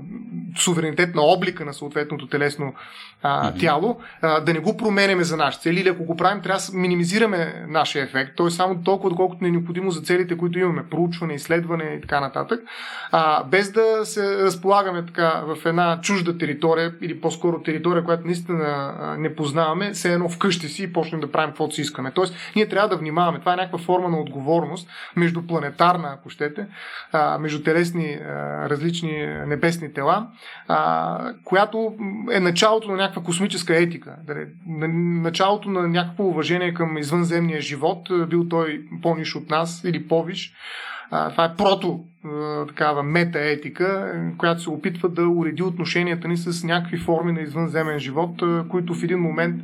суверенитет 0.56 1.14
на 1.14 1.22
облика 1.22 1.64
на 1.64 1.74
съответното 1.74 2.26
телесно 2.26 2.74
а, 3.26 3.52
mm-hmm. 3.52 3.60
тяло, 3.60 4.00
а, 4.22 4.40
да 4.40 4.52
не 4.52 4.60
го 4.60 4.76
променяме 4.76 5.24
за 5.24 5.36
нашите 5.36 5.62
цели 5.62 5.80
или 5.80 5.88
ако 5.88 6.04
го 6.04 6.16
правим, 6.16 6.42
трябва 6.42 6.60
да 6.72 6.78
минимизираме 6.78 7.64
нашия 7.68 8.04
ефект, 8.04 8.36
т.е. 8.36 8.50
само 8.50 8.82
толкова, 8.82 9.10
доколкото 9.10 9.42
не 9.42 9.48
е 9.48 9.52
необходимо 9.52 9.90
за 9.90 10.00
целите, 10.00 10.36
които 10.36 10.58
имаме, 10.58 10.88
проучване, 10.90 11.34
изследване 11.34 11.84
и 11.84 12.00
така 12.00 12.20
нататък, 12.20 12.60
а, 13.12 13.44
без 13.44 13.72
да 13.72 14.00
се 14.04 14.38
разполагаме 14.38 15.06
така 15.06 15.42
в 15.46 15.66
една 15.66 16.00
чужда 16.00 16.38
територия 16.38 16.94
или 17.00 17.20
по-скоро 17.20 17.62
територия, 17.62 18.04
която 18.04 18.26
наистина 18.26 18.94
не 19.18 19.36
познаваме, 19.36 19.90
все 19.90 20.12
едно 20.12 20.28
вкъщи 20.28 20.68
си 20.68 20.82
и 20.82 20.92
почнем 20.92 21.20
да 21.20 21.32
правим 21.32 21.50
каквото 21.50 21.74
си 21.74 21.80
искаме. 21.80 22.10
Тоест, 22.10 22.34
ние 22.56 22.68
трябва 22.68 22.88
да 22.88 22.96
внимаваме. 22.96 23.40
Това 23.40 23.52
е 23.52 23.56
някаква 23.56 23.78
форма 23.78 24.08
на 24.08 24.20
отговорност, 24.20 24.88
междупланетарна, 25.16 26.14
ако 26.18 26.30
щете, 26.30 26.66
а, 27.12 27.38
между 27.38 27.62
телесни 27.62 28.14
а, 28.14 28.30
различни 28.70 29.26
небесни 29.46 29.92
тела, 29.92 30.26
а, 30.68 31.32
която 31.44 31.94
е 32.32 32.40
началото 32.40 32.90
на 32.90 32.96
някаква 32.96 33.13
космическа 33.22 33.76
етика. 33.76 34.16
Началото 34.86 35.70
на 35.70 35.88
някакво 35.88 36.24
уважение 36.24 36.74
към 36.74 36.98
извънземния 36.98 37.60
живот, 37.60 38.08
бил 38.28 38.48
той 38.48 38.84
по-ниш 39.02 39.36
от 39.36 39.50
нас 39.50 39.84
или 39.84 40.08
по-виш. 40.08 40.54
Това 41.30 41.44
е 41.44 41.56
прото 41.56 42.04
такава 42.68 43.02
метаетика, 43.02 44.14
която 44.38 44.62
се 44.62 44.70
опитва 44.70 45.08
да 45.08 45.28
уреди 45.28 45.62
отношенията 45.62 46.28
ни 46.28 46.36
с 46.36 46.64
някакви 46.64 46.98
форми 46.98 47.32
на 47.32 47.40
извънземен 47.40 47.98
живот, 47.98 48.42
които 48.70 48.94
в 48.94 49.02
един 49.02 49.18
момент 49.18 49.62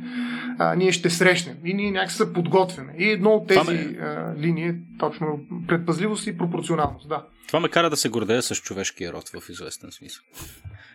а, 0.59 0.75
ние 0.75 0.91
ще 0.91 1.09
срещнем. 1.09 1.55
И 1.65 1.73
ние 1.73 1.91
някак 1.91 2.11
се 2.11 2.33
подготвяме. 2.33 2.93
И 2.97 3.09
едно 3.09 3.29
от 3.29 3.47
тези 3.47 3.71
ме... 3.71 3.97
а, 4.01 4.33
линии 4.37 4.67
е 4.67 4.75
точно 4.99 5.39
предпазливост 5.67 6.27
и 6.27 6.37
пропорционалност. 6.37 7.09
Да. 7.09 7.25
Това 7.47 7.59
ме 7.59 7.69
кара 7.69 7.89
да 7.89 7.97
се 7.97 8.09
гордея 8.09 8.41
с 8.41 8.55
човешкия 8.55 9.13
род 9.13 9.29
в 9.29 9.49
известен 9.49 9.91
смисъл. 9.91 10.23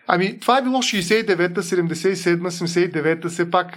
Ами, 0.08 0.40
това 0.40 0.58
е 0.58 0.62
било 0.62 0.82
69-та, 0.82 1.62
77-та, 1.62 2.50
79-та, 2.50 3.28
все 3.28 3.50
пак 3.50 3.72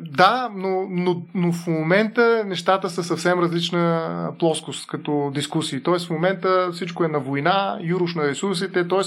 да, 0.00 0.50
но, 0.56 0.86
но, 0.90 1.22
но 1.34 1.52
в 1.52 1.66
момента 1.66 2.42
нещата 2.46 2.90
са 2.90 3.04
съвсем 3.04 3.38
различна 3.38 4.32
плоскост 4.38 4.86
като 4.86 5.30
дискусии. 5.34 5.82
Тоест 5.82 6.06
в 6.06 6.10
момента 6.10 6.68
всичко 6.72 7.04
е 7.04 7.08
на 7.08 7.18
война, 7.18 7.78
юруш 7.82 8.14
на 8.14 8.22
ресурсите, 8.22 8.88
т.е. 8.88 8.98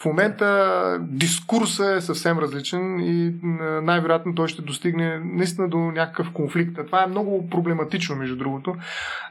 в 0.00 0.04
момента 0.04 0.98
дискурсът 1.00 1.96
е 1.96 2.00
съвсем 2.00 2.38
различен 2.38 3.00
и 3.00 3.34
най-вероятно 3.82 4.34
той 4.34 4.48
ще 4.48 4.62
достигне 4.62 5.20
наистина 5.24 5.68
до 5.68 5.78
някакъв 5.78 6.32
конфликт. 6.32 6.78
А 6.78 6.86
това 6.86 7.02
е 7.02 7.10
много 7.10 7.50
проблематично, 7.50 8.16
между 8.16 8.36
другото, 8.36 8.74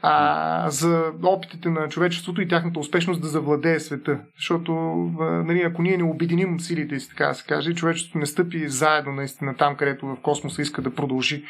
а, 0.02 0.70
за 0.70 1.04
опитите 1.22 1.68
на 1.68 1.88
човечеството 1.88 2.42
и 2.42 2.48
тяхната 2.48 2.80
успешност 2.80 3.20
да 3.20 3.28
завладее 3.28 3.80
света. 3.80 4.18
Защото 4.36 4.72
нали, 5.20 5.62
ако 5.62 5.82
ние 5.82 5.96
не 5.96 6.04
обединим 6.04 6.60
силите 6.70 7.00
си, 7.00 7.08
така 7.08 7.26
да 7.26 7.34
се 7.34 7.44
каже, 7.46 7.74
човечеството 7.74 8.18
не 8.18 8.26
стъпи 8.26 8.68
заедно 8.68 9.12
наистина 9.12 9.56
там, 9.56 9.76
където 9.76 10.06
в 10.06 10.16
космоса 10.22 10.62
иска 10.62 10.82
да 10.82 10.94
продължи 10.94 11.44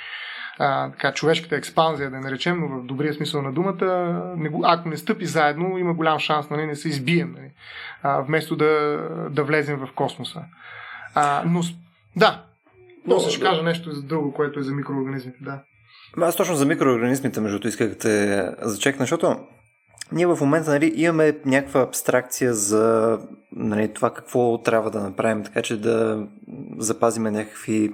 а, 0.58 0.90
така, 0.90 1.12
човешката 1.12 1.56
експанзия, 1.56 2.10
да 2.10 2.16
я 2.16 2.22
наречем, 2.22 2.60
но 2.60 2.68
в 2.68 2.86
добрия 2.86 3.14
смисъл 3.14 3.42
на 3.42 3.52
думата, 3.52 3.84
не, 4.36 4.50
ако 4.64 4.88
не 4.88 4.96
стъпи 4.96 5.26
заедно, 5.26 5.78
има 5.78 5.94
голям 5.94 6.18
шанс 6.18 6.50
нали, 6.50 6.66
не 6.66 6.76
се 6.76 6.88
избием, 6.88 7.34
нали, 7.38 7.50
а, 8.02 8.20
вместо 8.20 8.56
да, 8.56 8.98
да 9.30 9.44
влезем 9.44 9.76
в 9.76 9.88
космоса. 9.94 10.42
А, 11.14 11.42
но, 11.46 11.60
да, 12.16 12.44
но 13.06 13.18
ще 13.20 13.40
кажа 13.40 13.62
нещо 13.62 13.92
за 13.92 14.02
друго, 14.02 14.34
което 14.34 14.60
е 14.60 14.62
за 14.62 14.74
микроорганизмите, 14.74 15.38
да. 15.40 15.62
Аз 16.20 16.36
точно 16.36 16.54
за 16.54 16.66
микроорганизмите, 16.66 17.40
между 17.40 17.54
другото, 17.54 17.68
исках 17.68 17.88
да 17.88 17.98
те 17.98 18.48
зачекна, 18.62 19.02
защото 19.02 19.36
ние 20.12 20.26
в 20.26 20.38
момента 20.40 20.70
нали, 20.70 20.92
имаме 20.96 21.38
някаква 21.44 21.80
абстракция 21.80 22.54
за 22.54 23.18
нали, 23.52 23.88
това 23.88 24.14
какво 24.14 24.58
трябва 24.58 24.90
да 24.90 25.00
направим, 25.00 25.44
така 25.44 25.62
че 25.62 25.80
да 25.80 26.26
запазиме 26.78 27.30
някакви 27.30 27.92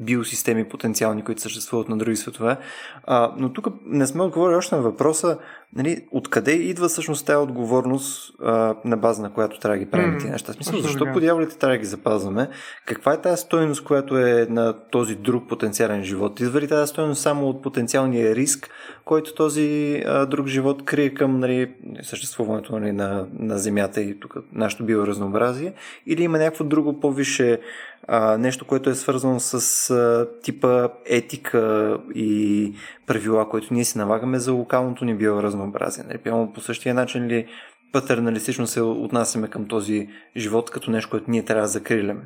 биосистеми 0.00 0.68
потенциални, 0.68 1.24
които 1.24 1.40
съществуват 1.40 1.88
на 1.88 1.98
други 1.98 2.16
светове. 2.16 2.56
А, 3.04 3.32
но 3.36 3.52
тук 3.52 3.66
не 3.86 4.06
сме 4.06 4.22
отговорили 4.22 4.56
още 4.56 4.74
на 4.74 4.82
въпроса 4.82 5.38
нали, 5.72 6.06
откъде 6.10 6.52
идва 6.52 6.88
всъщност 6.88 7.26
тази 7.26 7.36
отговорност 7.36 8.34
а, 8.42 8.74
на 8.84 8.96
база 8.96 9.22
на 9.22 9.32
която 9.32 9.58
трябва 9.58 9.78
да 9.78 9.84
ги 9.84 9.90
правим 9.90 10.14
mm, 10.14 10.18
тези 10.18 10.30
неща. 10.30 10.52
Смисъл, 10.52 10.80
защо 10.80 11.06
по 11.12 11.20
дяволите 11.20 11.58
трябва 11.58 11.74
да 11.74 11.78
ги 11.78 11.86
запазваме? 11.86 12.48
Каква 12.86 13.12
е 13.12 13.20
тази 13.20 13.42
стойност, 13.42 13.84
която 13.84 14.18
е 14.18 14.46
на 14.50 14.74
този 14.90 15.14
друг 15.14 15.48
потенциален 15.48 16.04
живот? 16.04 16.40
Идва 16.40 16.60
ли 16.60 16.68
тази 16.68 16.90
стойност 16.90 17.22
само 17.22 17.48
от 17.48 17.62
потенциалния 17.62 18.34
риск, 18.34 18.70
който 19.04 19.34
този 19.34 20.02
а, 20.06 20.26
друг 20.26 20.46
живот 20.46 20.84
крие 20.84 21.14
към 21.14 21.40
нали, 21.40 21.74
съществуването 22.02 22.78
нали, 22.78 22.92
на, 22.92 23.26
на 23.38 23.58
Земята 23.58 24.00
и 24.00 24.20
тук 24.20 24.36
нашето 24.52 24.84
биоразнообразие? 24.84 25.72
Или 26.06 26.22
има 26.22 26.38
някакво 26.38 26.64
друго 26.64 27.00
по-висше 27.00 27.60
а, 28.08 28.38
нещо, 28.38 28.64
което 28.64 28.90
е 28.90 28.94
свързано 28.94 29.40
с 29.40 29.90
а, 29.90 30.28
типа 30.42 30.88
етика 31.06 31.98
и 32.14 32.72
правила, 33.06 33.48
които 33.48 33.74
ние 33.74 33.84
си 33.84 33.98
налагаме 33.98 34.38
за 34.38 34.52
локалното 34.52 35.04
ни 35.04 35.14
биоразнообразие. 35.14 36.04
Нали, 36.08 36.48
по 36.54 36.60
същия 36.60 36.94
начин 36.94 37.26
ли 37.26 37.46
патерналистично 37.92 38.66
се 38.66 38.80
отнасяме 38.80 39.48
към 39.48 39.68
този 39.68 40.08
живот 40.36 40.70
като 40.70 40.90
нещо, 40.90 41.10
което 41.10 41.30
ние 41.30 41.44
трябва 41.44 41.62
да 41.62 41.68
закриляме? 41.68 42.22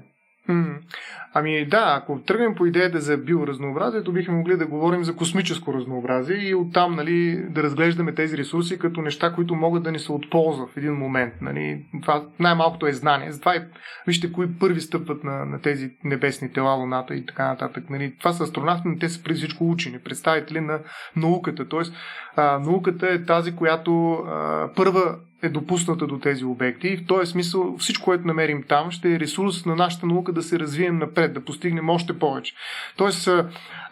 Ами 1.34 1.66
да, 1.66 2.00
ако 2.02 2.20
тръгнем 2.20 2.54
по 2.54 2.66
идеята 2.66 3.00
за 3.00 3.16
биоразнообразието, 3.16 4.12
бихме 4.12 4.34
могли 4.34 4.56
да 4.56 4.66
говорим 4.66 5.04
за 5.04 5.16
космическо 5.16 5.74
разнообразие 5.74 6.36
и 6.36 6.54
оттам 6.54 6.94
нали, 6.94 7.44
да 7.50 7.62
разглеждаме 7.62 8.14
тези 8.14 8.38
ресурси 8.38 8.78
като 8.78 9.02
неща, 9.02 9.32
които 9.32 9.54
могат 9.54 9.82
да 9.82 9.92
ни 9.92 9.98
се 9.98 10.12
от 10.12 10.30
полза 10.30 10.62
в 10.66 10.76
един 10.76 10.92
момент. 10.92 11.34
Нали. 11.40 11.84
Това 12.02 12.24
най-малкото 12.38 12.86
е 12.86 12.92
знание. 12.92 13.32
Затова 13.32 13.56
и 13.56 13.60
вижте 14.06 14.32
кои 14.32 14.58
първи 14.58 14.80
стъпват 14.80 15.24
на, 15.24 15.44
на 15.44 15.60
тези 15.60 15.90
небесни 16.04 16.52
тела, 16.52 16.74
Луната 16.74 17.14
и 17.14 17.26
така 17.26 17.48
нататък. 17.48 17.90
Нали. 17.90 18.14
Това 18.18 18.32
са 18.32 18.42
астронавти, 18.42 18.88
но 18.88 18.98
те 18.98 19.08
са 19.08 19.22
преди 19.22 19.38
всичко 19.38 19.70
учени, 19.70 19.98
представители 19.98 20.60
на 20.60 20.78
науката. 21.16 21.68
Тоест, 21.68 21.94
а, 22.36 22.58
науката 22.58 23.08
е 23.08 23.24
тази, 23.24 23.56
която 23.56 24.12
а, 24.12 24.68
първа 24.76 25.16
е 25.42 25.48
допусната 25.48 26.06
до 26.06 26.18
тези 26.18 26.44
обекти. 26.44 26.88
И 26.88 26.96
в 26.96 27.06
този 27.06 27.30
смисъл 27.30 27.76
всичко, 27.78 28.04
което 28.04 28.26
намерим 28.26 28.62
там, 28.68 28.90
ще 28.90 29.14
е 29.14 29.20
ресурс 29.20 29.66
на 29.66 29.76
нашата 29.76 30.06
наука 30.06 30.32
да 30.32 30.42
се 30.42 30.58
развием 30.58 30.98
напред, 30.98 31.34
да 31.34 31.44
постигнем 31.44 31.88
още 31.88 32.18
повече. 32.18 32.54
Тоест, 32.96 33.28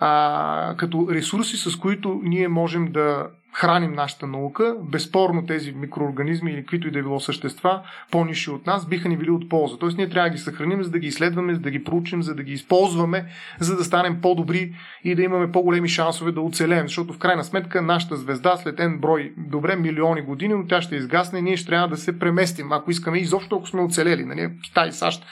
а, 0.01 0.75
като 0.77 1.09
ресурси, 1.11 1.57
с 1.57 1.77
които 1.77 2.21
ние 2.25 2.49
можем 2.49 2.93
да 2.93 3.27
храним 3.59 3.93
нашата 3.93 4.27
наука, 4.27 4.77
безспорно 4.83 5.47
тези 5.47 5.73
микроорганизми 5.73 6.53
или 6.53 6.61
каквито 6.61 6.89
и 6.89 6.91
да 6.91 6.99
е 6.99 7.03
било 7.03 7.21
същества, 7.21 7.83
по-ниши 8.11 8.51
от 8.51 8.67
нас, 8.67 8.89
биха 8.89 9.09
ни 9.09 9.17
били 9.17 9.31
от 9.31 9.49
полза. 9.49 9.77
Тоест 9.79 9.99
ние 9.99 10.09
трябва 10.09 10.29
да 10.29 10.35
ги 10.35 10.41
съхраним, 10.41 10.83
за 10.83 10.91
да 10.91 10.99
ги 10.99 11.07
изследваме, 11.07 11.55
за 11.55 11.61
да 11.61 11.71
ги 11.71 11.85
проучим, 11.85 12.23
за 12.23 12.35
да 12.35 12.43
ги 12.43 12.53
използваме, 12.53 13.27
за 13.61 13.77
да 13.77 13.85
станем 13.85 14.21
по-добри 14.21 14.75
и 15.05 15.15
да 15.15 15.23
имаме 15.23 15.53
по-големи 15.53 15.89
шансове 15.89 16.33
да 16.33 16.41
оцелеем. 16.41 16.87
Защото 16.87 17.13
в 17.13 17.19
крайна 17.19 17.45
сметка 17.45 17.83
нашата 17.83 18.17
звезда 18.17 18.57
след 18.57 18.81
един 18.81 18.99
брой, 18.99 19.33
добре, 19.37 19.77
милиони 19.77 20.21
години, 20.21 20.55
но 20.55 20.67
тя 20.67 20.83
ще 20.83 20.97
изгасне 20.97 21.39
и 21.39 21.43
ние 21.43 21.57
ще 21.57 21.67
трябва 21.67 21.89
да 21.89 21.97
се 21.97 22.19
преместим, 22.19 22.73
ако 22.73 22.91
искаме 22.91 23.19
изобщо, 23.19 23.57
ако 23.57 23.69
сме 23.69 23.83
оцелели. 23.83 24.25
Нали? 24.25 24.51
Китай 24.65 24.89
и 24.89 24.93
САЩ 24.93 25.27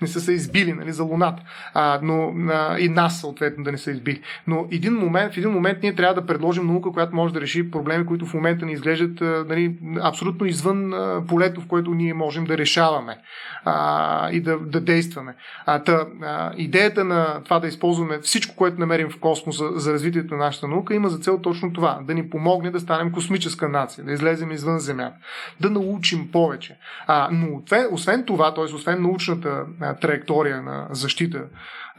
не 0.00 0.08
са 0.08 0.20
се 0.20 0.32
избили 0.32 0.72
нали, 0.72 0.92
за 0.92 1.02
Луната, 1.02 1.42
а, 1.74 2.00
но 2.02 2.34
а, 2.50 2.78
и 2.78 2.88
нас 2.88 3.20
съответно 3.20 3.64
да 3.64 3.72
не 3.72 3.78
са 3.78 3.90
избили. 3.90 4.20
Но 4.46 4.66
един 4.70 4.94
момент, 4.94 5.34
в 5.34 5.36
един 5.36 5.50
момент 5.50 5.78
ние 5.82 5.94
трябва 5.94 6.14
да 6.14 6.26
предложим 6.26 6.66
наука, 6.66 6.92
която 6.92 7.16
може 7.16 7.34
да 7.34 7.40
реши 7.40 7.65
проблеми, 7.70 8.06
които 8.06 8.26
в 8.26 8.34
момента 8.34 8.66
ни 8.66 8.72
изглеждат 8.72 9.20
нали, 9.48 9.76
абсолютно 10.02 10.46
извън 10.46 10.92
полето, 11.28 11.60
в 11.60 11.66
което 11.66 11.90
ние 11.90 12.14
можем 12.14 12.44
да 12.44 12.58
решаваме 12.58 13.18
а, 13.64 14.30
и 14.30 14.40
да, 14.40 14.58
да 14.58 14.80
действаме. 14.80 15.34
А, 15.66 15.82
та, 15.82 16.06
а, 16.22 16.52
идеята 16.56 17.04
на 17.04 17.40
това 17.44 17.60
да 17.60 17.66
използваме 17.66 18.18
всичко, 18.18 18.56
което 18.56 18.80
намерим 18.80 19.10
в 19.10 19.20
космоса 19.20 19.64
за 19.74 19.92
развитието 19.92 20.34
на 20.34 20.44
нашата 20.44 20.68
наука, 20.68 20.94
има 20.94 21.08
за 21.08 21.18
цел 21.18 21.40
точно 21.42 21.72
това 21.72 21.98
да 22.02 22.14
ни 22.14 22.30
помогне 22.30 22.70
да 22.70 22.80
станем 22.80 23.12
космическа 23.12 23.68
нация, 23.68 24.04
да 24.04 24.12
излезем 24.12 24.50
извън 24.50 24.78
Земята, 24.78 25.16
да 25.60 25.70
научим 25.70 26.30
повече. 26.32 26.78
А, 27.06 27.28
но 27.32 27.62
освен 27.90 28.24
това, 28.24 28.54
т.е. 28.54 28.64
освен 28.64 29.02
научната 29.02 29.64
а, 29.80 29.94
траектория 29.94 30.62
на 30.62 30.86
защита 30.90 31.44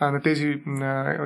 на 0.01 0.21
тези 0.21 0.61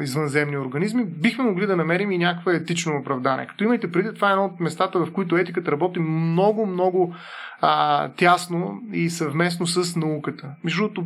извънземни 0.02 0.58
организми, 0.58 1.06
бихме 1.06 1.44
могли 1.44 1.68
да 1.68 1.76
намерим 1.76 2.12
и 2.12 2.18
някаква 2.18 2.54
етично 2.54 2.98
оправдание. 2.98 3.48
Като 3.48 3.64
имайте 3.64 3.92
преди, 3.92 4.14
това 4.14 4.30
е 4.30 4.32
едно 4.32 4.46
от 4.46 4.60
местата, 4.60 5.06
в 5.06 5.12
които 5.12 5.38
етиката 5.38 5.72
работи 5.72 6.00
много, 6.00 6.66
много 6.66 7.16
а, 7.62 8.10
тясно 8.10 8.82
и 8.94 9.10
съвместно 9.10 9.68
с 9.68 9.96
науката. 9.96 10.50
Между 10.64 10.82
другото, 10.82 11.06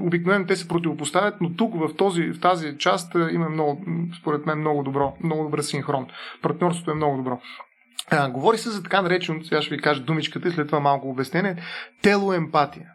обикновено 0.00 0.46
те 0.46 0.56
се 0.56 0.68
противопоставят, 0.68 1.40
но 1.40 1.54
тук 1.54 1.74
в, 1.78 1.96
този, 1.96 2.22
в 2.32 2.40
тази 2.40 2.78
част 2.78 3.14
има 3.32 3.48
много, 3.48 3.84
според 4.20 4.46
мен, 4.46 4.58
много 4.58 4.82
добро, 4.82 5.16
много 5.24 5.42
добър 5.42 5.60
синхрон. 5.60 6.06
Партньорството 6.42 6.90
е 6.90 6.94
много 6.94 7.16
добро. 7.16 7.40
А, 8.10 8.30
говори 8.30 8.58
се 8.58 8.70
за 8.70 8.82
така 8.82 9.02
нареченото, 9.02 9.46
сега 9.46 9.62
ще 9.62 9.74
ви 9.74 9.82
кажа 9.82 10.02
думичката 10.02 10.48
и 10.48 10.50
след 10.50 10.66
това 10.66 10.80
малко 10.80 11.10
обяснение, 11.10 11.56
телоемпатия 12.02 12.86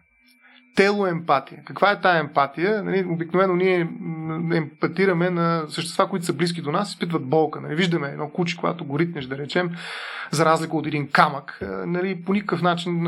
телоемпатия. 0.75 1.61
Каква 1.65 1.91
е 1.91 2.01
тая 2.01 2.19
емпатия? 2.19 2.83
Нали, 2.83 3.05
обикновено 3.09 3.55
ние 3.55 3.89
емпатираме 4.53 5.29
на 5.29 5.63
същества, 5.69 6.09
които 6.09 6.25
са 6.25 6.33
близки 6.33 6.61
до 6.61 6.71
нас, 6.71 6.89
изпитват 6.89 7.25
болка. 7.25 7.61
Нали, 7.61 7.75
виждаме 7.75 8.07
едно 8.07 8.29
куче, 8.29 8.57
когато 8.57 8.85
го 8.85 8.99
ритнеш, 8.99 9.25
да 9.25 9.37
речем, 9.37 9.69
за 10.31 10.45
разлика 10.45 10.77
от 10.77 10.87
един 10.87 11.07
камък, 11.07 11.59
нали, 11.85 12.23
по 12.25 12.33
никакъв 12.33 12.61
начин 12.61 13.03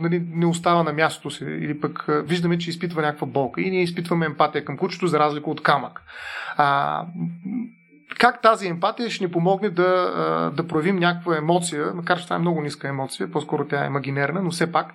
нали, 0.00 0.22
не 0.30 0.46
остава 0.46 0.82
на 0.82 0.92
мястото 0.92 1.30
си. 1.30 1.44
Или 1.44 1.80
пък 1.80 2.04
виждаме, 2.08 2.58
че 2.58 2.70
изпитва 2.70 3.02
някаква 3.02 3.26
болка. 3.26 3.60
И 3.60 3.70
ние 3.70 3.82
изпитваме 3.82 4.26
емпатия 4.26 4.64
към 4.64 4.76
кучето, 4.76 5.06
за 5.06 5.18
разлика 5.18 5.50
от 5.50 5.62
камък. 5.62 6.02
А, 6.56 7.02
как 8.18 8.42
тази 8.42 8.68
емпатия 8.68 9.10
ще 9.10 9.24
ни 9.24 9.30
помогне 9.30 9.70
да, 9.70 10.52
да 10.56 10.66
проявим 10.66 10.96
някаква 10.96 11.36
емоция, 11.36 11.92
макар 11.94 12.18
че 12.18 12.24
това 12.24 12.36
е 12.36 12.38
много 12.38 12.62
ниска 12.62 12.88
емоция, 12.88 13.30
по-скоро 13.30 13.66
тя 13.66 13.84
е 13.84 13.86
имагинерна, 13.86 14.42
но 14.42 14.50
все 14.50 14.72
пак, 14.72 14.92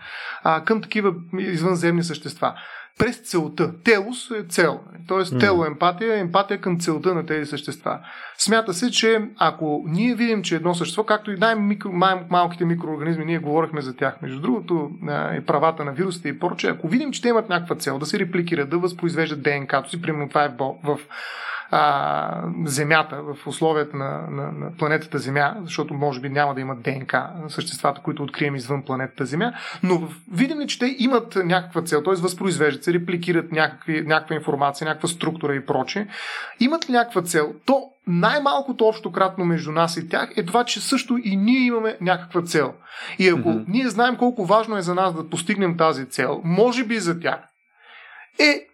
към 0.65 0.81
такива 0.81 1.13
извънземни 1.39 2.03
същества. 2.03 2.53
През 2.99 3.17
целта. 3.17 3.83
Телос 3.83 4.31
е 4.31 4.43
цел. 4.49 4.79
Тоест, 5.07 5.33
mm. 5.33 5.39
телоемпатия 5.39 6.15
е 6.15 6.19
емпатия 6.19 6.61
към 6.61 6.79
целта 6.79 7.15
на 7.15 7.25
тези 7.25 7.45
същества. 7.45 7.99
Смята 8.37 8.73
се, 8.73 8.91
че 8.91 9.21
ако 9.37 9.83
ние 9.87 10.15
видим, 10.15 10.43
че 10.43 10.55
едно 10.55 10.73
същество, 10.73 11.03
както 11.03 11.31
и 11.31 11.37
най-малките 11.39 12.65
микроорганизми, 12.65 13.25
ние 13.25 13.39
говорихме 13.39 13.81
за 13.81 13.95
тях, 13.95 14.21
между 14.21 14.41
другото, 14.41 14.91
и 15.37 15.45
правата 15.45 15.85
на 15.85 15.91
вирусите 15.91 16.29
и 16.29 16.39
прочее, 16.39 16.69
ако 16.69 16.87
видим, 16.87 17.11
че 17.11 17.21
те 17.21 17.29
имат 17.29 17.49
някаква 17.49 17.75
цел 17.75 17.99
да 17.99 18.05
се 18.05 18.19
репликират, 18.19 18.69
да 18.69 18.77
възпроизвеждат 18.77 19.43
ДНК-то 19.43 19.89
си, 19.89 20.01
примерно 20.01 20.29
това 20.29 20.43
е 20.43 20.55
в 20.83 20.99
а, 21.71 22.43
Земята, 22.65 23.21
в 23.23 23.47
условията 23.47 23.97
на, 23.97 24.27
на, 24.29 24.51
на 24.51 24.71
планетата 24.77 25.19
Земя, 25.19 25.55
защото 25.63 25.93
може 25.93 26.19
би 26.19 26.29
няма 26.29 26.55
да 26.55 26.61
имат 26.61 26.81
ДНК 26.81 27.29
съществата, 27.47 28.01
които 28.01 28.23
открием 28.23 28.55
извън 28.55 28.83
планетата 28.83 29.25
Земя, 29.25 29.53
но 29.83 30.07
видим 30.31 30.59
ли, 30.59 30.67
че 30.67 30.79
те 30.79 30.95
имат 30.99 31.35
някаква 31.35 31.81
цел, 31.81 32.03
т.е. 32.03 32.13
възпроизвеждат 32.13 32.83
се, 32.83 32.93
репликират 32.93 33.51
някакви, 33.51 34.01
някаква 34.01 34.35
информация, 34.35 34.87
някаква 34.87 35.09
структура 35.09 35.55
и 35.55 35.65
прочее, 35.65 36.07
имат 36.59 36.89
ли 36.89 36.93
някаква 36.93 37.21
цел, 37.21 37.53
то 37.65 37.83
най-малкото 38.07 38.85
общо 38.85 39.11
кратно 39.11 39.45
между 39.45 39.71
нас 39.71 39.97
и 39.97 40.09
тях 40.09 40.29
е 40.37 40.45
това, 40.45 40.63
че 40.63 40.81
също 40.81 41.17
и 41.23 41.37
ние 41.37 41.65
имаме 41.65 41.97
някаква 42.01 42.41
цел. 42.41 42.73
И 43.19 43.29
ако 43.29 43.49
mm-hmm. 43.49 43.65
ние 43.67 43.89
знаем 43.89 44.15
колко 44.15 44.45
важно 44.45 44.77
е 44.77 44.81
за 44.81 44.95
нас 44.95 45.13
да 45.13 45.29
постигнем 45.29 45.77
тази 45.77 46.05
цел, 46.05 46.41
може 46.43 46.83
би 46.83 46.99
за 46.99 47.19
тях, 47.19 47.39
е 48.39 48.68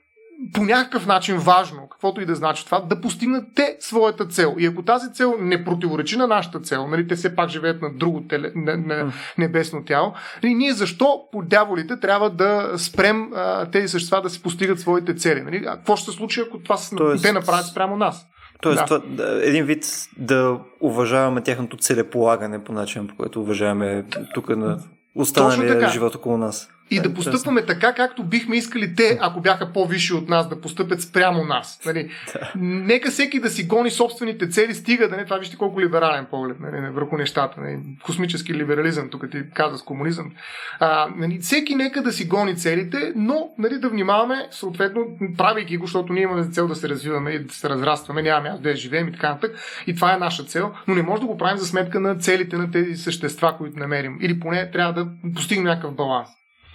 по 0.54 0.64
някакъв 0.64 1.08
начин 1.08 1.38
важно, 1.38 1.90
каквото 1.92 2.22
и 2.22 2.26
да 2.26 2.36
значи 2.36 2.66
това, 2.66 2.80
да 2.80 3.02
постигнат 3.02 3.46
те 3.56 3.78
своята 3.80 4.28
цел. 4.28 4.56
И 4.60 4.66
ако 4.66 4.84
тази 4.84 5.14
цел 5.14 5.36
не 5.40 5.66
противоречи 5.66 6.18
на 6.18 6.28
нашата 6.28 6.60
цел, 6.60 6.88
нали, 6.88 7.08
те 7.08 7.16
все 7.16 7.36
пак 7.36 7.50
живеят 7.50 7.82
на 7.82 7.94
друго 7.94 8.22
теле, 8.28 8.52
на, 8.56 8.78
на 8.78 9.14
небесно 9.38 9.86
тяло, 9.86 10.14
нали, 10.44 10.54
ние 10.54 10.74
защо 10.74 11.24
по 11.32 11.42
дяволите 11.42 12.00
трябва 12.00 12.30
да 12.30 12.74
спрем 12.78 13.34
а, 13.36 13.66
тези 13.66 13.88
същества 13.88 14.22
да 14.22 14.30
си 14.30 14.42
постигат 14.42 14.80
своите 14.80 15.16
цели? 15.16 15.42
Нали? 15.42 15.64
А 15.68 15.76
какво 15.76 15.96
ще 15.96 16.12
се 16.12 16.18
случи, 16.18 16.42
ако 16.42 16.60
това 16.60 16.78
Тоест... 16.98 17.24
те 17.24 17.34
направят 17.34 17.66
спрямо 17.66 17.98
нас? 17.98 18.28
Тоест, 18.62 18.80
да. 18.80 18.86
това, 18.86 19.02
един 19.42 19.66
вид 19.66 19.86
да 20.18 20.60
уважаваме 20.82 21.42
тяхното 21.42 21.78
целеполагане 21.78 22.64
по 22.64 22.74
начин, 22.74 23.08
по 23.08 23.16
който 23.16 23.42
уважаваме 23.42 24.06
тук 24.34 24.50
на 24.50 24.80
останалия 25.16 25.90
живот 25.90 26.16
около 26.16 26.38
нас. 26.38 26.70
И 26.92 27.00
да 27.00 27.14
постъпваме 27.14 27.66
така, 27.66 27.94
както 27.94 28.24
бихме 28.24 28.56
искали 28.56 28.96
те, 28.96 29.18
ако 29.22 29.42
бяха 29.42 29.74
по-висши 29.74 30.14
от 30.14 30.30
нас, 30.30 30.50
да 30.50 30.62
постъпят 30.62 31.02
спрямо 31.02 31.44
нас. 31.44 31.82
Нали? 31.86 32.10
Да. 32.34 32.52
Нека 32.56 33.12
всеки 33.12 33.40
да 33.40 33.50
си 33.50 33.68
гони 33.68 33.92
собствените 33.92 34.50
цели, 34.50 34.74
стига 34.74 35.10
да 35.10 35.18
не. 35.18 35.26
Това 35.26 35.38
вижте 35.38 35.58
колко 35.58 35.82
либерален 35.82 36.26
поглед 36.32 36.58
нали, 36.60 36.90
върху 36.90 37.18
нещата. 37.18 37.62
Нали? 37.62 37.80
Космически 38.04 38.54
либерализъм, 38.54 39.10
тук 39.10 39.32
ти 39.32 39.44
каза 39.54 39.78
с 39.78 39.82
комунизъм. 39.82 40.32
А, 40.80 41.08
нали, 41.16 41.40
всеки 41.40 41.76
нека 41.76 42.04
да 42.04 42.12
си 42.12 42.28
гони 42.28 42.56
целите, 42.56 43.14
но 43.16 43.50
нали, 43.58 43.80
да 43.80 43.90
внимаваме, 43.90 44.48
съответно, 44.52 45.06
правейки 45.38 45.78
го, 45.78 45.86
защото 45.86 46.14
ние 46.14 46.24
имаме 46.24 46.44
за 46.44 46.50
цел 46.50 46.68
да 46.68 46.76
се 46.76 46.90
развиваме 46.90 47.32
и 47.32 47.40
да 47.40 47.54
се 47.54 47.70
разрастваме, 47.70 48.22
нямаме 48.22 48.50
аз 48.50 48.60
да 48.62 48.76
живеем 48.76 49.08
и 49.08 49.12
така 49.12 49.30
нататък. 49.30 49.58
И 49.88 49.96
това 49.96 50.14
е 50.14 50.18
наша 50.18 50.44
цел, 50.44 50.72
но 50.88 50.96
не 50.96 51.02
може 51.02 51.22
да 51.22 51.28
го 51.28 51.38
правим 51.38 51.58
за 51.58 51.66
сметка 51.66 52.00
на 52.00 52.16
целите 52.18 52.58
на 52.58 52.72
тези 52.72 52.96
същества, 52.96 53.58
които 53.58 53.80
намерим. 53.80 54.18
Или 54.22 54.40
поне 54.40 54.72
трябва 54.72 54.94
да 54.94 55.08
постигнем 55.36 55.66
някакъв 55.66 55.96
баланс. 55.96 56.30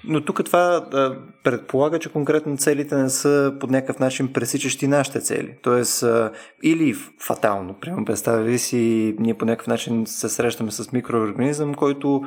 Но 0.04 0.20
тук 0.20 0.44
това 0.44 0.86
а, 0.92 1.16
предполага, 1.44 1.98
че 1.98 2.12
конкретно 2.12 2.56
целите 2.56 2.96
не 2.96 3.10
са 3.10 3.54
по 3.60 3.66
някакъв 3.66 3.98
начин 3.98 4.32
пресичащи 4.32 4.86
нашите 4.86 5.20
цели. 5.20 5.54
Тоест, 5.62 6.02
а, 6.02 6.32
или 6.62 6.94
фатално, 7.18 7.74
прямо 7.80 8.04
представя 8.04 8.58
си, 8.58 9.14
ние 9.18 9.34
по 9.34 9.44
някакъв 9.44 9.66
начин 9.66 10.06
се 10.06 10.28
срещаме 10.28 10.70
с 10.70 10.92
микроорганизъм, 10.92 11.74
който 11.74 12.22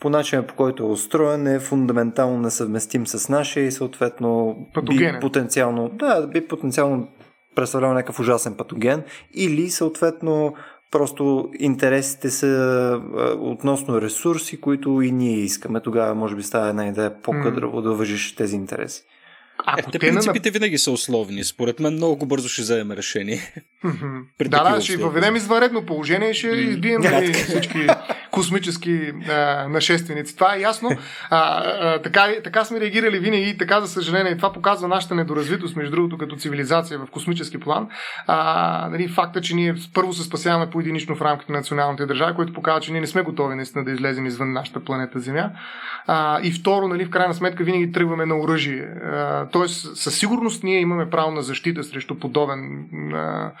по 0.00 0.10
начина 0.10 0.46
по 0.46 0.54
който 0.54 0.82
е 0.82 0.86
устроен 0.86 1.46
е 1.46 1.60
фундаментално 1.60 2.38
несъвместим 2.38 3.06
с 3.06 3.28
нашия 3.28 3.66
и 3.66 3.72
съответно 3.72 4.56
Патогенен. 4.74 5.14
би 5.14 5.20
потенциално, 5.20 5.88
да, 5.88 6.26
би 6.26 6.48
потенциално 6.48 7.08
представлява 7.54 7.94
някакъв 7.94 8.20
ужасен 8.20 8.54
патоген 8.54 9.02
или 9.34 9.70
съответно 9.70 10.54
Просто 10.90 11.50
интересите 11.58 12.30
са 12.30 13.00
относно 13.38 14.00
ресурси, 14.00 14.60
които 14.60 15.02
и 15.02 15.12
ние 15.12 15.36
искаме. 15.36 15.80
Тогава 15.80 16.14
може 16.14 16.36
би 16.36 16.42
става 16.42 16.68
една 16.68 16.86
идея 16.86 17.22
по-къдраво 17.22 17.82
да 17.82 17.92
въжиш 17.92 18.36
тези 18.36 18.56
интереси. 18.56 19.02
Ако 19.66 19.90
е, 19.90 19.92
те 19.92 19.98
принципите 19.98 20.48
на... 20.48 20.52
винаги 20.52 20.78
са 20.78 20.90
условни. 20.90 21.44
Според 21.44 21.80
мен 21.80 21.92
много 21.92 22.26
бързо 22.26 22.48
ще 22.48 22.62
вземем 22.62 22.92
решение. 22.92 23.54
да, 24.44 24.74
да, 24.74 24.80
ще 24.80 24.96
въведем 24.96 25.36
извънредно 25.36 25.86
положение 25.86 26.30
и 26.30 26.34
ще 26.34 26.48
избием 26.48 27.02
всички 27.32 27.86
космически 28.30 29.12
а, 29.28 29.68
нашественици. 29.68 30.34
Това 30.36 30.54
е 30.54 30.60
ясно. 30.60 30.90
А, 31.30 31.62
а, 31.64 32.02
така, 32.02 32.28
така 32.44 32.64
сме 32.64 32.80
реагирали 32.80 33.18
винаги 33.18 33.48
и 33.48 33.58
така, 33.58 33.80
за 33.80 33.88
съжаление, 33.88 34.36
това 34.36 34.52
показва 34.52 34.88
нашата 34.88 35.14
недоразвитост, 35.14 35.76
между 35.76 35.90
другото, 35.90 36.18
като 36.18 36.36
цивилизация 36.36 36.98
в 36.98 37.10
космически 37.10 37.60
план. 37.60 37.88
А, 38.26 38.88
нали, 38.90 39.08
факта, 39.08 39.40
че 39.40 39.54
ние 39.54 39.74
първо 39.94 40.12
се 40.12 40.22
спасяваме 40.22 40.70
по 40.70 40.80
единично 40.80 41.16
в 41.16 41.22
рамките 41.22 41.52
на 41.52 41.58
националните 41.58 42.06
държави, 42.06 42.34
което 42.36 42.52
показва, 42.52 42.80
че 42.80 42.92
ние 42.92 43.00
не 43.00 43.06
сме 43.06 43.22
готови 43.22 43.54
наистина 43.54 43.84
да 43.84 43.90
излезем 43.90 44.26
извън 44.26 44.52
нашата 44.52 44.84
планета 44.84 45.18
Земя. 45.18 45.50
А, 46.06 46.40
и 46.42 46.52
второ, 46.52 46.88
нали, 46.88 47.04
в 47.04 47.10
крайна 47.10 47.34
сметка, 47.34 47.64
винаги 47.64 47.92
тръгваме 47.92 48.26
на 48.26 48.38
оръжие. 48.38 48.88
Тоест, 49.52 49.96
със 49.96 50.18
сигурност 50.18 50.64
ние 50.64 50.80
имаме 50.80 51.10
право 51.10 51.30
на 51.30 51.42
защита 51.42 51.84
срещу 51.84 52.18
подобен 52.18 52.86
а, 53.14 53.52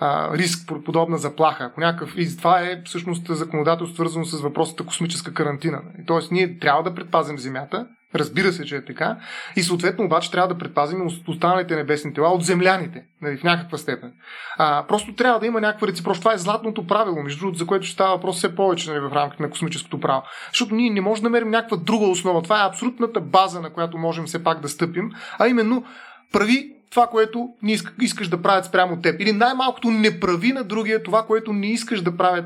а, 0.00 0.36
риск, 0.38 0.72
подобна 0.84 1.18
заплаха. 1.18 1.64
Ако 1.64 1.80
някакъв... 1.80 2.14
И 2.16 2.36
това 2.36 2.60
е 2.60 2.82
всъщност 2.84 3.26
законодателство, 3.28 3.94
свързано 3.94 4.24
с 4.24 4.40
въпросата 4.40 4.86
космическа 4.86 5.34
карантина. 5.34 5.82
Тоест, 6.06 6.32
ние 6.32 6.58
трябва 6.58 6.82
да 6.82 6.94
предпазим 6.94 7.38
Земята, 7.38 7.86
Разбира 8.14 8.52
се, 8.52 8.64
че 8.64 8.76
е 8.76 8.84
така. 8.84 9.16
И 9.56 9.62
съответно 9.62 10.04
обаче 10.04 10.30
трябва 10.30 10.48
да 10.48 10.58
предпазим 10.58 11.08
останалите 11.28 11.76
небесни 11.76 12.14
тела 12.14 12.28
от 12.28 12.44
земляните, 12.44 13.04
нали, 13.22 13.36
в 13.36 13.42
някаква 13.42 13.78
степен. 13.78 14.12
А, 14.58 14.86
просто 14.86 15.14
трябва 15.14 15.40
да 15.40 15.46
има 15.46 15.60
някаква 15.60 15.86
реципрочност. 15.86 16.22
Това 16.22 16.34
е 16.34 16.38
златното 16.38 16.86
правило, 16.86 17.22
между 17.22 17.40
другото, 17.40 17.58
за 17.58 17.66
което 17.66 17.86
ще 17.86 17.94
става 17.94 18.14
въпрос 18.14 18.36
все 18.36 18.56
повече 18.56 18.90
нали, 18.90 19.00
в 19.00 19.12
рамките 19.14 19.42
на 19.42 19.50
космическото 19.50 20.00
право. 20.00 20.22
Защото 20.52 20.74
ние 20.74 20.90
не 20.90 21.00
можем 21.00 21.22
да 21.22 21.26
намерим 21.28 21.50
някаква 21.50 21.76
друга 21.76 22.06
основа. 22.06 22.42
Това 22.42 22.64
е 22.64 22.68
абсолютната 22.68 23.20
база, 23.20 23.60
на 23.60 23.70
която 23.70 23.98
можем 23.98 24.24
все 24.24 24.44
пак 24.44 24.60
да 24.60 24.68
стъпим, 24.68 25.10
а 25.38 25.48
именно 25.48 25.84
прави 26.32 26.73
това, 26.90 27.06
което 27.06 27.48
не 27.62 27.76
искаш 28.00 28.28
да 28.28 28.42
правят 28.42 28.64
спрямо 28.64 29.00
теб. 29.00 29.20
Или 29.20 29.32
най-малкото 29.32 29.90
не 29.90 30.20
прави 30.20 30.52
на 30.52 30.64
другия 30.64 31.02
това, 31.02 31.26
което 31.26 31.52
не 31.52 31.66
искаш 31.66 32.02
да 32.02 32.16
правят 32.16 32.44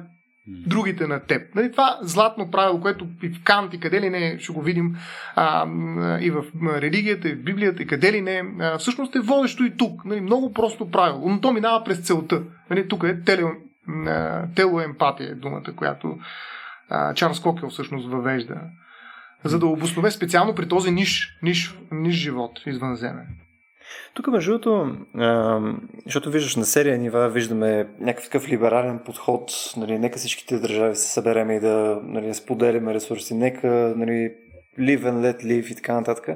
другите 0.48 1.06
на 1.06 1.20
теб. 1.20 1.54
Нали, 1.54 1.72
това 1.72 1.98
златно 2.02 2.50
правило, 2.50 2.80
което 2.80 3.06
и 3.22 3.28
в 3.28 3.42
Кант 3.44 3.74
и 3.74 3.80
къде 3.80 4.00
ли 4.00 4.10
не 4.10 4.38
ще 4.38 4.52
го 4.52 4.62
видим 4.62 4.96
а, 5.34 5.66
и 6.20 6.30
в 6.30 6.44
религията, 6.64 7.28
и 7.28 7.34
в 7.34 7.42
Библията, 7.42 7.82
и 7.82 7.86
къде 7.86 8.12
ли 8.12 8.20
не, 8.20 8.42
а, 8.60 8.78
всъщност 8.78 9.16
е 9.16 9.20
водещо 9.20 9.64
и 9.64 9.76
тук. 9.76 10.04
Нали, 10.04 10.20
много 10.20 10.52
просто 10.52 10.90
правило, 10.90 11.28
но 11.28 11.40
то 11.40 11.52
минава 11.52 11.84
през 11.84 11.98
целта. 11.98 12.42
Нали, 12.70 12.88
тук 12.88 13.04
е 13.04 13.20
теле, 13.20 13.42
телоемпатия, 14.54 15.30
е 15.30 15.34
думата, 15.34 15.72
която 15.76 16.18
а, 16.88 17.14
Чарлз 17.14 17.40
Кокел 17.40 17.68
всъщност 17.68 18.08
въвежда, 18.08 18.60
за 19.44 19.58
да 19.58 19.66
обоснове 19.66 20.10
специално 20.10 20.54
при 20.54 20.68
този 20.68 20.90
ниш, 20.90 21.38
ниш, 21.42 21.74
ниш 21.92 22.14
живот 22.14 22.60
извънземен. 22.66 23.26
Тук, 24.14 24.26
между 24.26 24.50
другото, 24.50 24.96
защото 26.04 26.30
виждаш 26.30 26.56
на 26.56 26.64
серия 26.64 26.98
нива, 26.98 27.28
виждаме 27.28 27.88
някакъв 28.00 28.48
либерален 28.48 29.00
подход, 29.04 29.52
нали, 29.76 29.98
нека 29.98 30.18
всичките 30.18 30.58
държави 30.58 30.96
се 30.96 31.12
събереме 31.12 31.54
и 31.54 31.60
да 31.60 32.00
нали, 32.02 32.34
споделяме 32.34 32.94
ресурси, 32.94 33.34
нека 33.34 33.68
нали, 33.96 34.34
live 34.78 35.02
and 35.02 35.32
let 35.32 35.44
live 35.44 35.72
и 35.72 35.74
така 35.74 35.94
нататък. 35.94 36.28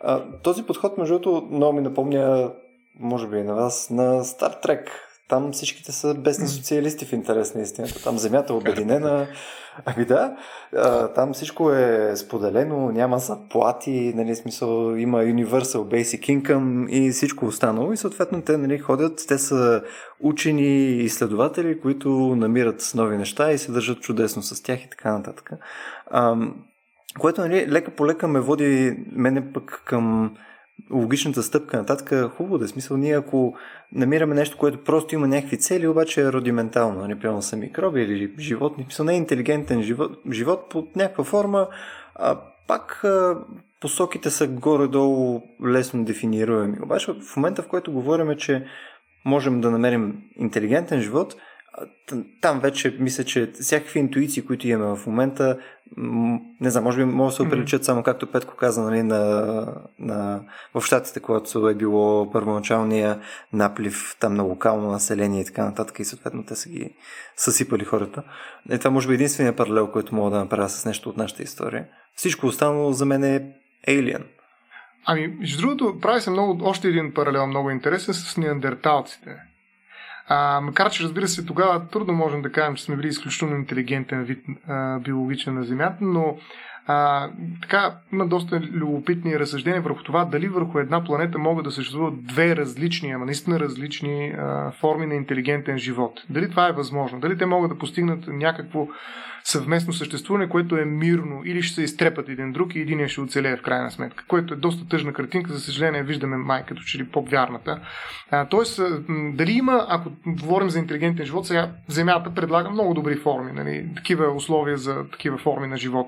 А, 0.00 0.24
този 0.42 0.62
подход, 0.62 0.98
между 0.98 1.18
другото, 1.18 1.48
много 1.50 1.72
ми 1.72 1.80
напомня, 1.80 2.52
може 3.00 3.28
би 3.28 3.38
и 3.38 3.42
на 3.42 3.54
вас, 3.54 3.90
на 3.90 4.24
Star 4.24 4.66
Trek. 4.66 4.88
Там 5.30 5.52
всичките 5.52 5.92
са 5.92 6.14
бесни 6.14 6.48
социалисти 6.48 7.04
в 7.04 7.12
интерес 7.12 7.54
на 7.54 7.62
истината. 7.62 8.02
Там 8.02 8.18
земята 8.18 8.52
е 8.52 8.56
обединена. 8.56 9.26
Ами 9.84 10.04
да, 10.04 10.36
там 11.14 11.32
всичко 11.32 11.72
е 11.72 12.12
споделено, 12.16 12.92
няма 12.92 13.18
заплати, 13.18 14.12
нали, 14.16 14.36
смисъл, 14.36 14.96
има 14.96 15.18
Universal 15.18 15.62
Basic 15.62 16.42
Income 16.42 16.88
и 16.88 17.10
всичко 17.10 17.46
останало 17.46 17.92
и 17.92 17.96
съответно 17.96 18.42
те 18.42 18.56
нали, 18.56 18.78
ходят, 18.78 19.24
те 19.28 19.38
са 19.38 19.82
учени 20.20 20.62
и 20.62 21.04
изследователи, 21.04 21.80
които 21.80 22.10
намират 22.36 22.92
нови 22.94 23.16
неща 23.16 23.52
и 23.52 23.58
се 23.58 23.72
държат 23.72 24.00
чудесно 24.00 24.42
с 24.42 24.62
тях 24.62 24.84
и 24.84 24.90
така 24.90 25.12
нататък. 25.12 25.50
което 27.18 27.40
нали, 27.40 27.66
лека 27.70 27.90
по 27.90 28.06
лека 28.06 28.28
ме 28.28 28.40
води 28.40 28.96
мене 29.12 29.52
пък 29.52 29.82
към 29.84 30.36
логичната 30.90 31.42
стъпка 31.42 31.76
нататък, 31.76 32.30
хубаво 32.36 32.58
да 32.58 32.64
е 32.64 32.68
смисъл. 32.68 32.96
Ние 32.96 33.16
ако 33.16 33.54
намираме 33.92 34.34
нещо, 34.34 34.56
което 34.58 34.84
просто 34.84 35.14
има 35.14 35.28
някакви 35.28 35.58
цели, 35.58 35.88
обаче 35.88 36.20
е 36.20 36.32
рудиментално, 36.32 37.06
не 37.06 37.18
примерно 37.18 37.42
са 37.42 37.56
микроби 37.56 38.02
или 38.02 38.34
животни, 38.38 38.84
смисъл 38.84 39.06
не 39.06 39.12
е 39.12 39.16
интелигентен 39.16 39.82
живот, 39.82 40.12
живот 40.32 40.68
под 40.70 40.96
някаква 40.96 41.24
форма, 41.24 41.68
а 42.14 42.38
пак 42.68 43.04
посоките 43.80 44.30
са 44.30 44.46
горе-долу 44.46 45.42
лесно 45.66 46.04
дефинируеми. 46.04 46.78
Обаче 46.82 47.12
в 47.12 47.36
момента, 47.36 47.62
в 47.62 47.68
който 47.68 47.92
говорим, 47.92 48.36
че 48.36 48.66
можем 49.24 49.60
да 49.60 49.70
намерим 49.70 50.22
интелигентен 50.36 51.00
живот– 51.00 51.36
там 52.40 52.60
вече 52.60 52.96
мисля, 53.00 53.24
че 53.24 53.52
всякакви 53.60 54.00
интуиции, 54.00 54.46
които 54.46 54.68
имаме 54.68 54.96
в 54.96 55.06
момента, 55.06 55.58
не 56.60 56.70
знам, 56.70 56.84
може 56.84 56.98
би 56.98 57.04
може 57.04 57.32
да 57.32 57.36
се 57.36 57.42
оприличат 57.42 57.84
само 57.84 58.02
както 58.02 58.26
Петко 58.26 58.56
каза, 58.56 58.82
нали, 58.82 59.02
на, 59.02 59.66
на, 59.98 60.40
в 60.74 60.82
щатите, 60.82 61.20
когато 61.20 61.68
е 61.68 61.74
било 61.74 62.30
първоначалния 62.30 63.20
наплив 63.52 64.16
там 64.20 64.34
на 64.34 64.42
локално 64.42 64.90
население 64.90 65.40
и 65.40 65.44
така 65.44 65.64
нататък 65.64 65.98
и 65.98 66.04
съответно 66.04 66.44
те 66.44 66.54
са 66.54 66.68
ги 66.68 66.94
съсипали 67.36 67.84
хората. 67.84 68.22
И 68.72 68.78
това 68.78 68.90
може 68.90 69.08
би 69.08 69.12
е 69.12 69.14
единствения 69.14 69.56
паралел, 69.56 69.90
който 69.90 70.14
мога 70.14 70.30
да 70.30 70.38
направя 70.38 70.68
с 70.68 70.84
нещо 70.84 71.08
от 71.08 71.16
нашата 71.16 71.42
история. 71.42 71.86
Всичко 72.14 72.46
останало 72.46 72.92
за 72.92 73.06
мен 73.06 73.24
е 73.24 73.52
Alien. 73.88 74.22
Ами, 75.04 75.26
между 75.26 75.60
другото, 75.60 75.98
прави 76.00 76.20
се 76.20 76.30
много, 76.30 76.64
още 76.64 76.88
един 76.88 77.14
паралел 77.14 77.46
много 77.46 77.70
интересен 77.70 78.14
с 78.14 78.36
неандерталците. 78.36 79.49
А, 80.32 80.60
макар, 80.60 80.90
че 80.90 81.04
разбира 81.04 81.28
се, 81.28 81.46
тогава 81.46 81.88
трудно 81.88 82.14
можем 82.14 82.42
да 82.42 82.52
кажем, 82.52 82.74
че 82.74 82.84
сме 82.84 82.96
били 82.96 83.08
изключително 83.08 83.56
интелигентен 83.56 84.24
вид 84.24 84.44
а, 84.68 84.98
биологичен 84.98 85.54
на 85.54 85.64
Земята, 85.64 85.96
но 86.00 86.36
а, 86.86 87.28
така 87.62 87.94
има 88.12 88.26
доста 88.26 88.60
любопитни 88.60 89.38
разсъждения 89.38 89.82
върху 89.82 90.02
това 90.02 90.24
дали 90.24 90.48
върху 90.48 90.78
една 90.78 91.04
планета 91.04 91.38
могат 91.38 91.64
да 91.64 91.70
съществуват 91.70 92.26
две 92.26 92.56
различни, 92.56 93.10
ама 93.10 93.24
наистина 93.24 93.60
различни 93.60 94.28
а, 94.28 94.70
форми 94.70 95.06
на 95.06 95.14
интелигентен 95.14 95.78
живот. 95.78 96.20
Дали 96.30 96.50
това 96.50 96.68
е 96.68 96.72
възможно? 96.72 97.20
Дали 97.20 97.38
те 97.38 97.46
могат 97.46 97.70
да 97.70 97.78
постигнат 97.78 98.24
някакво 98.26 98.88
съвместно 99.44 99.92
съществуване, 99.92 100.48
което 100.48 100.76
е 100.76 100.84
мирно 100.84 101.42
или 101.44 101.62
ще 101.62 101.74
се 101.74 101.82
изтрепат 101.82 102.28
един 102.28 102.52
друг 102.52 102.74
и 102.74 102.80
един 102.80 103.08
ще 103.08 103.20
оцелее 103.20 103.56
в 103.56 103.62
крайна 103.62 103.90
сметка, 103.90 104.24
което 104.28 104.54
е 104.54 104.56
доста 104.56 104.88
тъжна 104.88 105.12
картинка, 105.12 105.52
за 105.52 105.60
съжаление 105.60 106.02
виждаме 106.02 106.36
май 106.36 106.64
като 106.66 106.82
че 106.82 106.98
ли 106.98 107.08
по-вярната. 107.08 107.80
Тоест, 108.50 108.80
дали 109.08 109.52
има, 109.52 109.86
ако 109.88 110.10
говорим 110.26 110.70
за 110.70 110.78
интелигентен 110.78 111.26
живот, 111.26 111.46
сега 111.46 111.70
Земята 111.88 112.34
предлага 112.34 112.70
много 112.70 112.94
добри 112.94 113.16
форми, 113.16 113.52
нали, 113.52 113.88
такива 113.96 114.34
условия 114.34 114.76
за 114.76 115.08
такива 115.12 115.38
форми 115.38 115.66
на 115.66 115.76
живот. 115.76 116.06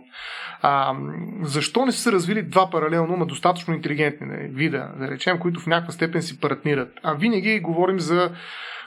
А, 0.62 0.94
защо 1.42 1.86
не 1.86 1.92
са 1.92 2.12
развили 2.12 2.42
два 2.42 2.70
паралелно, 2.70 3.16
но 3.16 3.26
достатъчно 3.26 3.74
интелигентни 3.74 4.26
нали, 4.26 4.48
вида, 4.48 4.90
да 4.98 5.08
речем, 5.08 5.38
които 5.38 5.60
в 5.60 5.66
някаква 5.66 5.92
степен 5.92 6.22
си 6.22 6.40
партнират? 6.40 6.92
А 7.02 7.14
винаги 7.14 7.60
говорим 7.60 8.00
за 8.00 8.30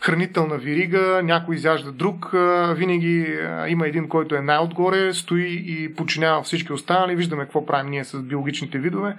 хранителна 0.01 0.57
вирига, 0.57 1.21
някой 1.23 1.55
изяжда 1.55 1.91
друг, 1.91 2.29
винаги 2.75 3.37
има 3.67 3.87
един, 3.87 4.09
който 4.09 4.35
е 4.35 4.41
най-отгоре, 4.41 5.13
стои 5.13 5.63
и 5.67 5.95
подчинява 5.95 6.43
всички 6.43 6.73
останали. 6.73 7.15
Виждаме 7.15 7.43
какво 7.43 7.65
правим 7.65 7.91
ние 7.91 8.03
с 8.03 8.21
биологичните 8.23 8.77
видове. 8.77 9.15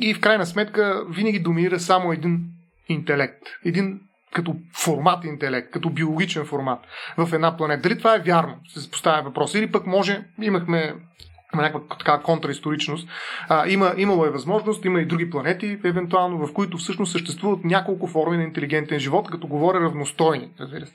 И 0.00 0.14
в 0.14 0.20
крайна 0.20 0.46
сметка 0.46 1.04
винаги 1.10 1.38
доминира 1.38 1.80
само 1.80 2.12
един 2.12 2.40
интелект. 2.88 3.42
Един 3.64 4.00
като 4.32 4.56
формат 4.84 5.24
интелект, 5.24 5.70
като 5.70 5.90
биологичен 5.90 6.44
формат 6.44 6.78
в 7.16 7.32
една 7.32 7.56
планета. 7.56 7.88
Дали 7.88 7.98
това 7.98 8.14
е 8.14 8.20
вярно? 8.20 8.56
Се 8.68 8.90
поставя 8.90 9.22
въпрос. 9.22 9.54
Или 9.54 9.72
пък 9.72 9.86
може, 9.86 10.24
имахме 10.42 10.94
някаква 11.62 11.96
така 11.98 12.18
контраисторичност. 12.22 13.08
А, 13.48 13.68
има, 13.68 13.94
имало 13.96 14.24
е 14.24 14.30
възможност, 14.30 14.84
има 14.84 15.00
и 15.00 15.06
други 15.06 15.30
планети, 15.30 15.78
евентуално, 15.84 16.46
в 16.46 16.52
които 16.52 16.78
всъщност 16.78 17.12
съществуват 17.12 17.64
няколко 17.64 18.06
форми 18.06 18.36
на 18.36 18.42
интелигентен 18.42 18.98
живот, 18.98 19.30
като 19.30 19.46
говоря 19.46 19.80
равностойни, 19.80 20.50
разбира 20.60 20.86
се. 20.86 20.92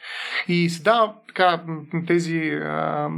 И 0.47 0.69
се 0.69 0.83
дава 0.83 1.13
така 1.27 1.61
тези 2.07 2.49
а, 2.49 3.09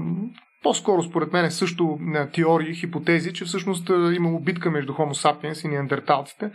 по-скоро, 0.63 1.03
според 1.03 1.33
мен, 1.33 1.45
е 1.45 1.51
също 1.51 1.97
на 2.01 2.31
теории, 2.31 2.75
хипотези, 2.75 3.33
че 3.33 3.45
всъщност 3.45 3.89
имало 3.89 4.39
битка 4.39 4.71
между 4.71 4.93
Homo 4.93 5.13
sapiens 5.13 5.65
и 5.65 5.67
неандерталците, 5.67 6.51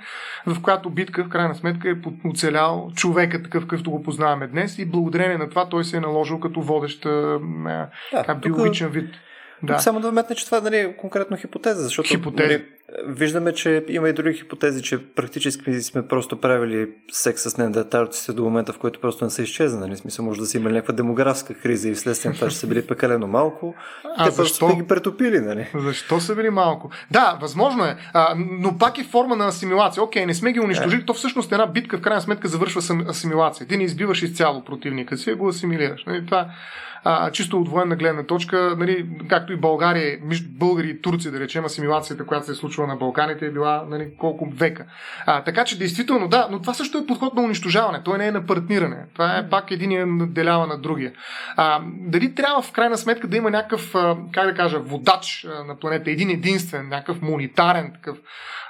в 0.47 0.63
която 0.63 0.91
битка, 0.91 1.25
в 1.25 1.29
крайна 1.29 1.55
сметка, 1.55 1.91
е 1.91 1.95
оцелял 2.29 2.91
човека 2.95 3.43
такъв, 3.43 3.63
какъвто 3.63 3.91
го 3.91 4.03
познаваме 4.03 4.47
днес 4.47 4.79
и 4.79 4.91
благодарение 4.91 5.39
на 5.39 5.49
това 5.49 5.69
той 5.69 5.85
се 5.85 5.97
е 5.97 6.01
наложил 6.01 6.41
като 6.41 6.63
водещ 6.63 7.03
да, 7.03 8.35
биологичен 8.43 8.89
вид. 8.89 9.15
Да. 9.63 9.79
Само 9.79 10.01
да 10.01 10.11
вметна, 10.11 10.37
че 10.37 10.47
това 10.47 10.61
нали, 10.61 10.77
е 10.77 10.97
конкретно 10.97 11.37
хипотеза, 11.37 11.83
защото 11.83 12.09
хипотеза. 12.09 12.49
Нали, 12.49 12.65
виждаме, 13.07 13.53
че 13.53 13.85
има 13.89 14.09
и 14.09 14.13
други 14.13 14.35
хипотези, 14.35 14.83
че 14.83 14.99
практически 15.15 15.83
сме 15.83 16.09
просто 16.09 16.41
правили 16.41 16.89
секс 17.13 17.43
с 17.43 17.57
неандерталците 17.57 18.33
до 18.33 18.45
момента, 18.45 18.73
в 18.73 18.79
който 18.79 19.01
просто 19.01 19.25
не 19.25 19.31
са 19.31 19.43
изчезнали. 19.43 19.95
В 19.95 19.99
смисъл, 19.99 20.25
може 20.25 20.41
да 20.41 20.47
са 20.47 20.57
имали 20.59 20.75
някаква 20.75 20.95
демографска 20.95 21.55
криза 21.55 21.89
и 21.89 21.95
вследствие 21.95 22.33
това, 22.33 22.49
че 22.49 22.57
са 22.57 22.67
били 22.67 22.87
пекалено 22.87 23.27
малко. 23.27 23.75
А, 24.17 24.25
те 24.25 24.31
защо? 24.31 24.67
просто 24.67 24.83
ги 24.83 24.89
претопили, 24.89 25.41
нали? 25.41 25.67
Защо 25.75 26.21
са 26.21 26.37
били 26.37 26.51
малко? 26.51 26.91
Да, 27.11 27.39
възможно 27.41 27.85
е, 27.85 27.97
а, 28.13 28.35
но 28.37 28.79
пак 28.79 28.99
е 28.99 29.05
форма 29.05 29.37
на 29.37 29.47
асимилация. 29.47 30.03
Окей, 30.03 30.27
не 30.27 30.35
сме 30.35 30.53
ги 30.53 30.61
унищожили, 30.61 31.01
е. 31.01 31.05
то 31.05 31.15
всъщност 31.15 31.53
една 31.53 31.67
битка 31.67 31.99
в 31.99 32.01
крайна 32.01 32.21
сметка 32.21 32.49
завършва 32.49 32.83
с 32.83 32.95
асимилация. 33.09 33.67
Ти 33.67 33.77
не 33.77 33.85
избиваш 33.85 34.23
изцяло 34.23 34.65
противника 34.65 35.17
си, 35.17 35.33
го 35.33 35.49
асимилираш. 35.49 36.05
Нали? 36.07 36.27
Това 36.27 36.49
а, 37.05 37.31
чисто 37.31 37.61
от 37.61 37.69
военна 37.69 37.97
гледна 37.97 38.23
точка, 38.23 38.75
нали, 38.79 39.07
както 39.29 39.53
и 39.53 39.57
България, 39.57 40.19
между 40.23 40.49
българи 40.51 40.91
и 40.91 41.03
турци, 41.03 41.31
да 41.31 41.41
речем, 41.41 41.65
асимилацията, 41.65 42.27
която 42.27 42.47
се 42.47 42.53
е 42.53 42.55
случва 42.55 42.87
на 42.87 42.97
Балканите, 42.97 43.47
е 43.47 43.51
била 43.51 43.85
нали, 43.89 44.09
колко 44.19 44.51
века. 44.51 44.85
А, 45.27 45.45
така 45.45 45.65
че, 45.65 45.79
действително, 45.79 46.29
да, 46.29 46.49
но 46.51 46.61
това 46.61 46.75
също 46.75 46.99
е 46.99 47.07
подход 47.07 47.35
на 47.35 47.43
унищожаване. 47.43 48.03
Той 48.05 48.19
не 48.19 48.27
е 48.27 48.33
на 48.33 48.47
партниране. 48.47 49.05
Това 49.13 49.37
е 49.37 49.49
пак 49.51 49.71
единия 49.71 50.07
наделява 50.07 50.67
на 50.67 50.79
другия. 50.79 51.13
А, 51.57 51.81
дали 51.85 52.35
трябва 52.35 52.63
в 52.63 52.73
крайна 52.73 52.99
сметка 52.99 53.29
да 53.29 53.37
има 53.37 53.51
някакъв, 53.51 53.95
как 54.33 54.47
да 54.47 54.55
кажа, 54.55 54.79
водач 54.79 55.47
на 55.67 55.77
планета, 55.77 56.11
един 56.11 56.31
единствен, 56.31 56.89
някакъв 56.89 57.23
монетарен 57.23 57.93
такъв 57.95 58.19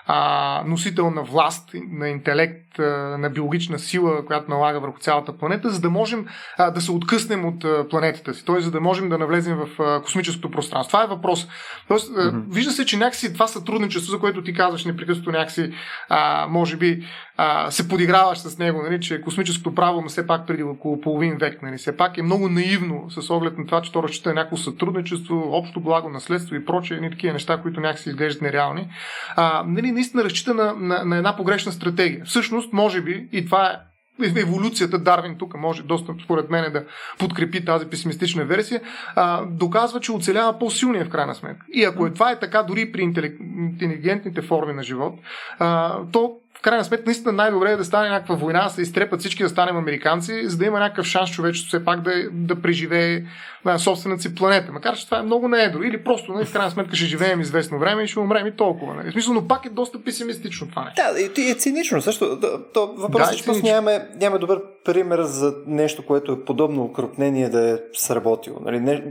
а, 0.06 0.62
носител 0.66 1.10
на 1.10 1.22
власт, 1.22 1.70
на 1.90 2.08
интелект, 2.08 2.67
а, 2.78 3.18
на 3.18 3.30
биологична 3.30 3.78
сила, 3.78 4.26
която 4.26 4.50
налага 4.50 4.80
върху 4.80 4.98
цялата 4.98 5.38
планета, 5.38 5.70
за 5.70 5.80
да 5.80 5.90
можем 5.90 6.26
да 6.74 6.80
се 6.80 6.92
откъснем 6.92 7.44
от 7.44 7.88
планетата 7.90 8.34
си, 8.34 8.44
т.е. 8.44 8.60
за 8.60 8.70
да 8.70 8.80
можем 8.80 9.08
да 9.08 9.18
навлезем 9.18 9.56
в 9.56 10.00
космическото 10.02 10.50
пространство. 10.50 10.90
Това 10.90 11.04
е 11.04 11.06
въпрос. 11.06 11.48
Тоест, 11.88 12.14
mm-hmm. 12.14 12.54
вижда 12.54 12.72
се, 12.72 12.86
че 12.86 12.96
някакси 12.96 13.32
това 13.32 13.46
сътрудничество, 13.46 14.10
за 14.10 14.18
което 14.18 14.42
ти 14.42 14.54
казваш 14.54 14.84
непрекъснато 14.84 15.30
някакси, 15.30 15.72
а, 16.08 16.46
може 16.50 16.76
би, 16.76 17.04
а, 17.36 17.70
се 17.70 17.88
подиграваш 17.88 18.38
с 18.38 18.58
него, 18.58 18.82
нали, 18.82 19.00
че 19.00 19.20
космическото 19.20 19.74
право, 19.74 20.00
но 20.00 20.08
все 20.08 20.26
пак 20.26 20.46
преди 20.46 20.62
около 20.62 21.00
половин 21.00 21.36
век, 21.40 21.62
нали, 21.62 21.76
все 21.76 21.96
пак 21.96 22.18
е 22.18 22.22
много 22.22 22.48
наивно 22.48 23.10
с 23.10 23.30
оглед 23.30 23.58
на 23.58 23.66
това, 23.66 23.82
че 23.82 23.92
то 23.92 24.02
разчита 24.02 24.34
някакво 24.34 24.56
сътрудничество, 24.56 25.48
общо 25.52 25.80
благо, 25.80 26.08
наследство 26.08 26.54
и 26.54 26.64
прочее, 26.64 27.00
ни 27.00 27.10
такива 27.10 27.32
неща, 27.32 27.60
които 27.62 27.80
някакси 27.80 28.08
изглеждат 28.08 28.42
нереални. 28.42 28.88
А, 29.36 29.64
нали, 29.66 29.92
наистина 29.92 30.24
разчита 30.24 30.54
на, 30.54 30.74
на, 30.74 31.04
на 31.04 31.16
една 31.16 31.36
погрешна 31.36 31.72
стратегия. 31.72 32.24
Всъщност, 32.24 32.67
може 32.72 33.00
би, 33.00 33.28
и 33.32 33.44
това 33.44 33.70
е 33.72 34.40
еволюцията, 34.40 34.98
Дарвин 34.98 35.38
тук 35.38 35.54
може 35.54 35.82
доста, 35.82 36.14
според 36.24 36.50
мен, 36.50 36.72
да 36.72 36.84
подкрепи 37.18 37.64
тази 37.64 37.86
песимистична 37.86 38.44
версия, 38.44 38.80
а, 39.14 39.44
доказва, 39.44 40.00
че 40.00 40.12
оцелява 40.12 40.58
по-силния 40.58 41.04
в 41.04 41.08
крайна 41.08 41.34
сметка. 41.34 41.66
И 41.72 41.84
ако 41.84 42.06
е, 42.06 42.12
това 42.12 42.30
е 42.30 42.38
така 42.38 42.62
дори 42.62 42.92
при 42.92 43.02
интелигентните 43.02 44.42
форми 44.42 44.72
на 44.72 44.82
живот, 44.82 45.14
а, 45.58 45.96
то 46.12 46.36
в 46.58 46.62
крайна 46.62 46.84
сметка 46.84 47.04
наистина 47.06 47.32
най-добре 47.32 47.70
е 47.72 47.76
да 47.76 47.84
стане 47.84 48.08
някаква 48.08 48.34
война, 48.34 48.64
да 48.64 48.70
се 48.70 48.82
изтрепат 48.82 49.20
всички 49.20 49.42
да 49.42 49.48
станем 49.48 49.76
американци, 49.76 50.48
за 50.48 50.58
да 50.58 50.64
има 50.64 50.78
някакъв 50.78 51.06
шанс 51.06 51.30
човечеството 51.30 51.68
все 51.68 51.84
пак 51.84 52.00
да, 52.00 52.10
да 52.32 52.62
преживее 52.62 53.24
на 53.64 53.78
собствената 53.78 54.22
си 54.22 54.34
планета. 54.34 54.72
Макар 54.72 54.96
че 54.96 55.04
това 55.04 55.18
е 55.18 55.22
много 55.22 55.48
неедро. 55.48 55.82
Или 55.82 56.04
просто, 56.04 56.32
нали, 56.32 56.44
в 56.44 56.52
крайна 56.52 56.70
сметка, 56.70 56.96
ще 56.96 57.06
живеем 57.06 57.40
известно 57.40 57.78
време 57.78 58.02
и 58.02 58.06
ще 58.06 58.18
умрем 58.18 58.46
и 58.46 58.56
толкова. 58.56 58.94
Нали. 58.94 59.10
В 59.10 59.12
смисъл, 59.12 59.34
но 59.34 59.48
пак 59.48 59.66
е 59.66 59.70
доста 59.70 60.04
песимистично 60.04 60.68
това 60.68 60.84
нещо. 60.84 61.02
Да, 61.36 61.42
и 61.42 61.50
е 61.50 61.54
цинично. 61.54 62.02
Също, 62.02 62.40
то, 62.74 62.94
въпросът 62.96 63.28
да, 63.28 63.34
е, 63.34 63.38
че 63.38 63.44
просто 63.44 63.66
нямаме, 63.66 64.08
нямаме 64.20 64.38
добър 64.38 64.62
пример 64.84 65.22
за 65.22 65.54
нещо, 65.66 66.06
което 66.06 66.32
е 66.32 66.44
подобно 66.44 66.84
укрупнение 66.84 67.48
да 67.48 67.70
е 67.70 67.78
сработило. 67.92 68.60
Нали. 68.64 68.80
Не, 68.80 69.04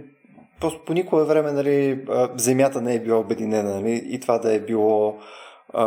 просто 0.60 0.86
по 0.86 0.94
никое 0.94 1.24
време 1.24 1.52
нали, 1.52 2.00
земята 2.36 2.82
не 2.82 2.96
е 2.96 3.00
била 3.00 3.18
обединена 3.18 3.76
нали, 3.76 4.02
и 4.06 4.20
това 4.20 4.38
да 4.38 4.54
е 4.54 4.60
било 4.60 5.20
а, 5.74 5.86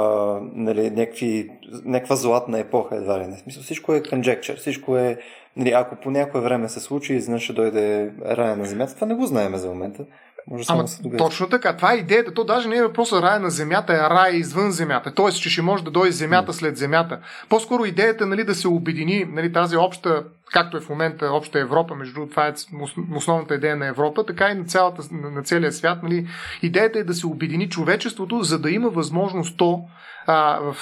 нали, 0.54 0.90
някакви, 0.90 1.50
някаква 1.84 2.16
златна 2.16 2.58
епоха 2.58 2.96
едва 2.96 3.18
ли 3.18 3.26
не. 3.26 3.36
Смисъл, 3.36 3.62
всичко 3.62 3.94
е 3.94 4.00
conjecture, 4.00 4.56
всичко 4.56 4.96
е, 4.96 5.18
нали, 5.56 5.70
ако 5.70 5.96
по 5.96 6.10
някое 6.10 6.40
време 6.40 6.68
се 6.68 6.80
случи, 6.80 7.14
изведнъж 7.14 7.42
ще 7.42 7.52
дойде 7.52 8.12
рая 8.24 8.56
на 8.56 8.64
земята, 8.64 8.94
това 8.94 9.06
не 9.06 9.14
го 9.14 9.26
знаем 9.26 9.56
за 9.56 9.68
момента. 9.68 10.04
Може 10.50 10.64
Ама, 10.68 10.84
да 11.04 11.16
точно 11.16 11.48
така. 11.48 11.76
Това 11.76 11.92
е 11.92 11.96
идеята. 11.96 12.34
То 12.34 12.44
даже 12.44 12.68
не 12.68 12.76
е 12.76 12.82
въпроса 12.82 13.22
рая 13.22 13.40
на 13.40 13.50
земята, 13.50 13.92
а 13.92 14.10
рая 14.10 14.36
извън 14.36 14.70
земята. 14.70 15.12
Тоест, 15.14 15.42
че 15.42 15.50
ще 15.50 15.62
може 15.62 15.84
да 15.84 15.90
дойде 15.90 16.12
земята 16.12 16.52
след 16.52 16.76
земята. 16.76 17.18
По-скоро 17.48 17.84
идеята 17.84 18.26
нали, 18.26 18.44
да 18.44 18.54
се 18.54 18.68
обедини 18.68 19.24
нали, 19.32 19.52
тази 19.52 19.76
обща, 19.76 20.24
както 20.52 20.76
е 20.76 20.80
в 20.80 20.88
момента 20.88 21.26
обща 21.32 21.60
Европа, 21.60 21.94
между 21.94 22.14
другото, 22.14 22.30
това 22.30 22.46
е 22.46 22.52
основната 23.16 23.54
идея 23.54 23.76
на 23.76 23.86
Европа, 23.86 24.26
така 24.26 24.50
и 24.50 24.54
на, 24.54 24.64
цялата, 24.64 25.02
на 25.12 25.42
целия 25.42 25.72
свят. 25.72 26.02
Нали, 26.02 26.28
идеята 26.62 26.98
е 26.98 27.04
да 27.04 27.14
се 27.14 27.26
обедини 27.26 27.68
човечеството, 27.68 28.42
за 28.42 28.58
да 28.58 28.70
има 28.70 28.88
възможност 28.88 29.56
то 29.56 29.84
а, 30.26 30.58
в 30.60 30.76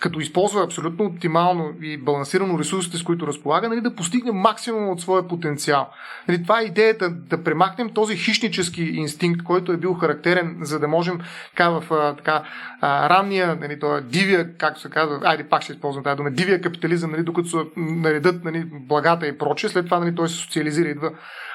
като 0.00 0.20
използва 0.20 0.64
абсолютно 0.64 1.04
оптимално 1.04 1.72
и 1.82 1.96
балансирано 1.96 2.58
ресурсите, 2.58 2.96
с 2.96 3.02
които 3.02 3.26
разполага, 3.26 3.68
нали, 3.68 3.80
да 3.80 3.94
постигне 3.94 4.32
максимум 4.32 4.88
от 4.88 5.00
своя 5.00 5.28
потенциал. 5.28 5.88
Нали, 6.28 6.42
това 6.42 6.60
е 6.60 6.64
идеята 6.64 7.10
да 7.10 7.44
премахнем 7.44 7.90
този 7.94 8.16
хищнически 8.16 8.82
инстинкт, 8.82 9.42
който 9.42 9.72
е 9.72 9.76
бил 9.76 9.94
характерен, 9.94 10.58
за 10.60 10.78
да 10.78 10.88
можем 10.88 11.20
така 11.50 11.68
в 11.70 12.14
така, 12.16 12.42
ранния, 12.82 13.58
нали, 13.60 13.80
това 13.80 14.00
дивия, 14.00 14.56
както 14.56 14.80
се 14.80 14.90
казва, 14.90 15.20
айде 15.24 15.48
пак 15.48 15.62
ще 15.62 15.72
използвам 15.72 16.04
тази 16.04 16.16
дума, 16.16 16.30
дивия 16.30 16.60
капитализъм, 16.60 17.10
нали, 17.10 17.22
докато 17.22 17.48
се 17.48 17.56
наредат 17.76 18.44
нали, 18.44 18.64
благата 18.72 19.26
и 19.26 19.38
прочее, 19.38 19.70
след 19.70 19.84
това 19.84 19.98
нали, 19.98 20.14
той 20.14 20.28
се 20.28 20.36
социализира, 20.36 20.88
идва 20.88 21.10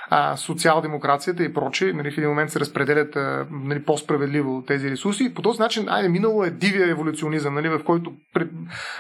а, 0.10 0.38
социал-демокрацията 0.38 1.44
и 1.44 1.54
прочее, 1.54 1.94
нали, 1.94 2.12
в 2.12 2.18
един 2.18 2.30
момент 2.30 2.52
се 2.52 2.60
разпределят 2.60 3.16
а, 3.16 3.46
нали, 3.52 3.84
по-справедливо 3.84 4.64
тези 4.68 4.92
ресурси. 4.92 5.34
По 5.34 5.42
този 5.42 5.60
начин, 5.60 5.90
айде, 5.90 6.10
минало 6.10 6.44
е 6.44 6.50
дивия 6.50 6.90
еволюционизъм, 6.90 7.54
нали, 7.54 7.70
в 7.70 7.84
който 7.84 8.14
пред, 8.34 8.50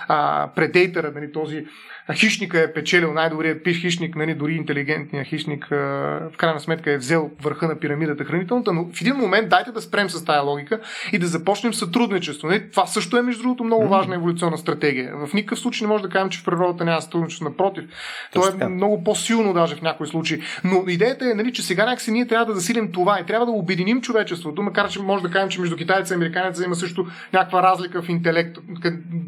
а, 0.08 0.50
предейтъра, 0.56 1.12
нали, 1.16 1.32
този 1.32 1.66
хищника 2.14 2.60
е 2.60 2.74
печелил, 2.74 3.14
най-добрият 3.14 3.64
пиш 3.64 3.82
хищник, 3.82 4.16
нали, 4.16 4.36
дори 4.36 4.54
интелигентният 4.54 5.28
хищник, 5.28 5.72
а, 5.72 5.76
в 6.34 6.38
крайна 6.38 6.60
сметка 6.60 6.92
е 6.92 6.98
взел 6.98 7.32
върха 7.42 7.68
на 7.68 7.80
пирамидата 7.80 8.24
хранителната, 8.24 8.74
но 8.74 8.86
в 8.94 9.02
един 9.02 9.16
момент 9.16 9.50
дайте 9.50 9.72
да 9.72 9.82
спрем 9.82 10.10
с 10.10 10.26
тази 10.26 10.40
логика 10.40 10.80
и 11.12 11.20
да 11.20 11.28
започнем 11.28 11.74
сътрудничество. 11.74 12.48
Нали? 12.48 12.72
Това 12.72 12.86
също 12.86 13.18
е, 13.18 13.22
между 13.22 13.44
другото, 13.44 13.64
много 13.64 13.88
важна 13.88 14.16
еволюционна 14.16 14.58
стратегия. 14.58 15.14
В 15.28 15.34
никакъв 15.34 15.60
случай 15.60 15.86
не 15.86 15.94
може 15.94 16.04
да 16.04 16.10
кажем, 16.10 16.30
че 16.30 16.40
в 16.40 16.46
природата 16.46 16.86
няма 16.86 17.02
сътрудничество. 17.02 17.50
Напротив, 17.50 17.84
то 18.34 18.42
е 18.62 18.68
много 18.68 19.04
по-силно 19.04 19.54
даже 19.54 19.76
в 19.76 19.82
някои 19.82 20.08
случаи. 20.08 20.42
Но 20.64 20.84
идеята 20.94 21.32
е, 21.32 21.34
нали, 21.34 21.54
че 21.54 21.64
сега 21.64 21.86
някакси 21.86 22.12
ние 22.12 22.28
трябва 22.28 22.46
да 22.46 22.54
засилим 22.54 22.92
това 22.92 23.20
и 23.20 23.26
трябва 23.26 23.46
да 23.46 23.52
обединим 23.52 24.02
човечеството, 24.02 24.62
макар 24.62 24.90
че 24.90 25.02
може 25.02 25.24
да 25.24 25.30
кажем, 25.30 25.50
че 25.50 25.62
между 25.62 25.76
китайца 25.76 26.14
и 26.14 26.16
американеца 26.16 26.64
има 26.64 26.76
също 26.76 27.06
някаква 27.34 27.64
разлика 27.64 28.02
в 28.02 28.10
интелект, 28.10 28.58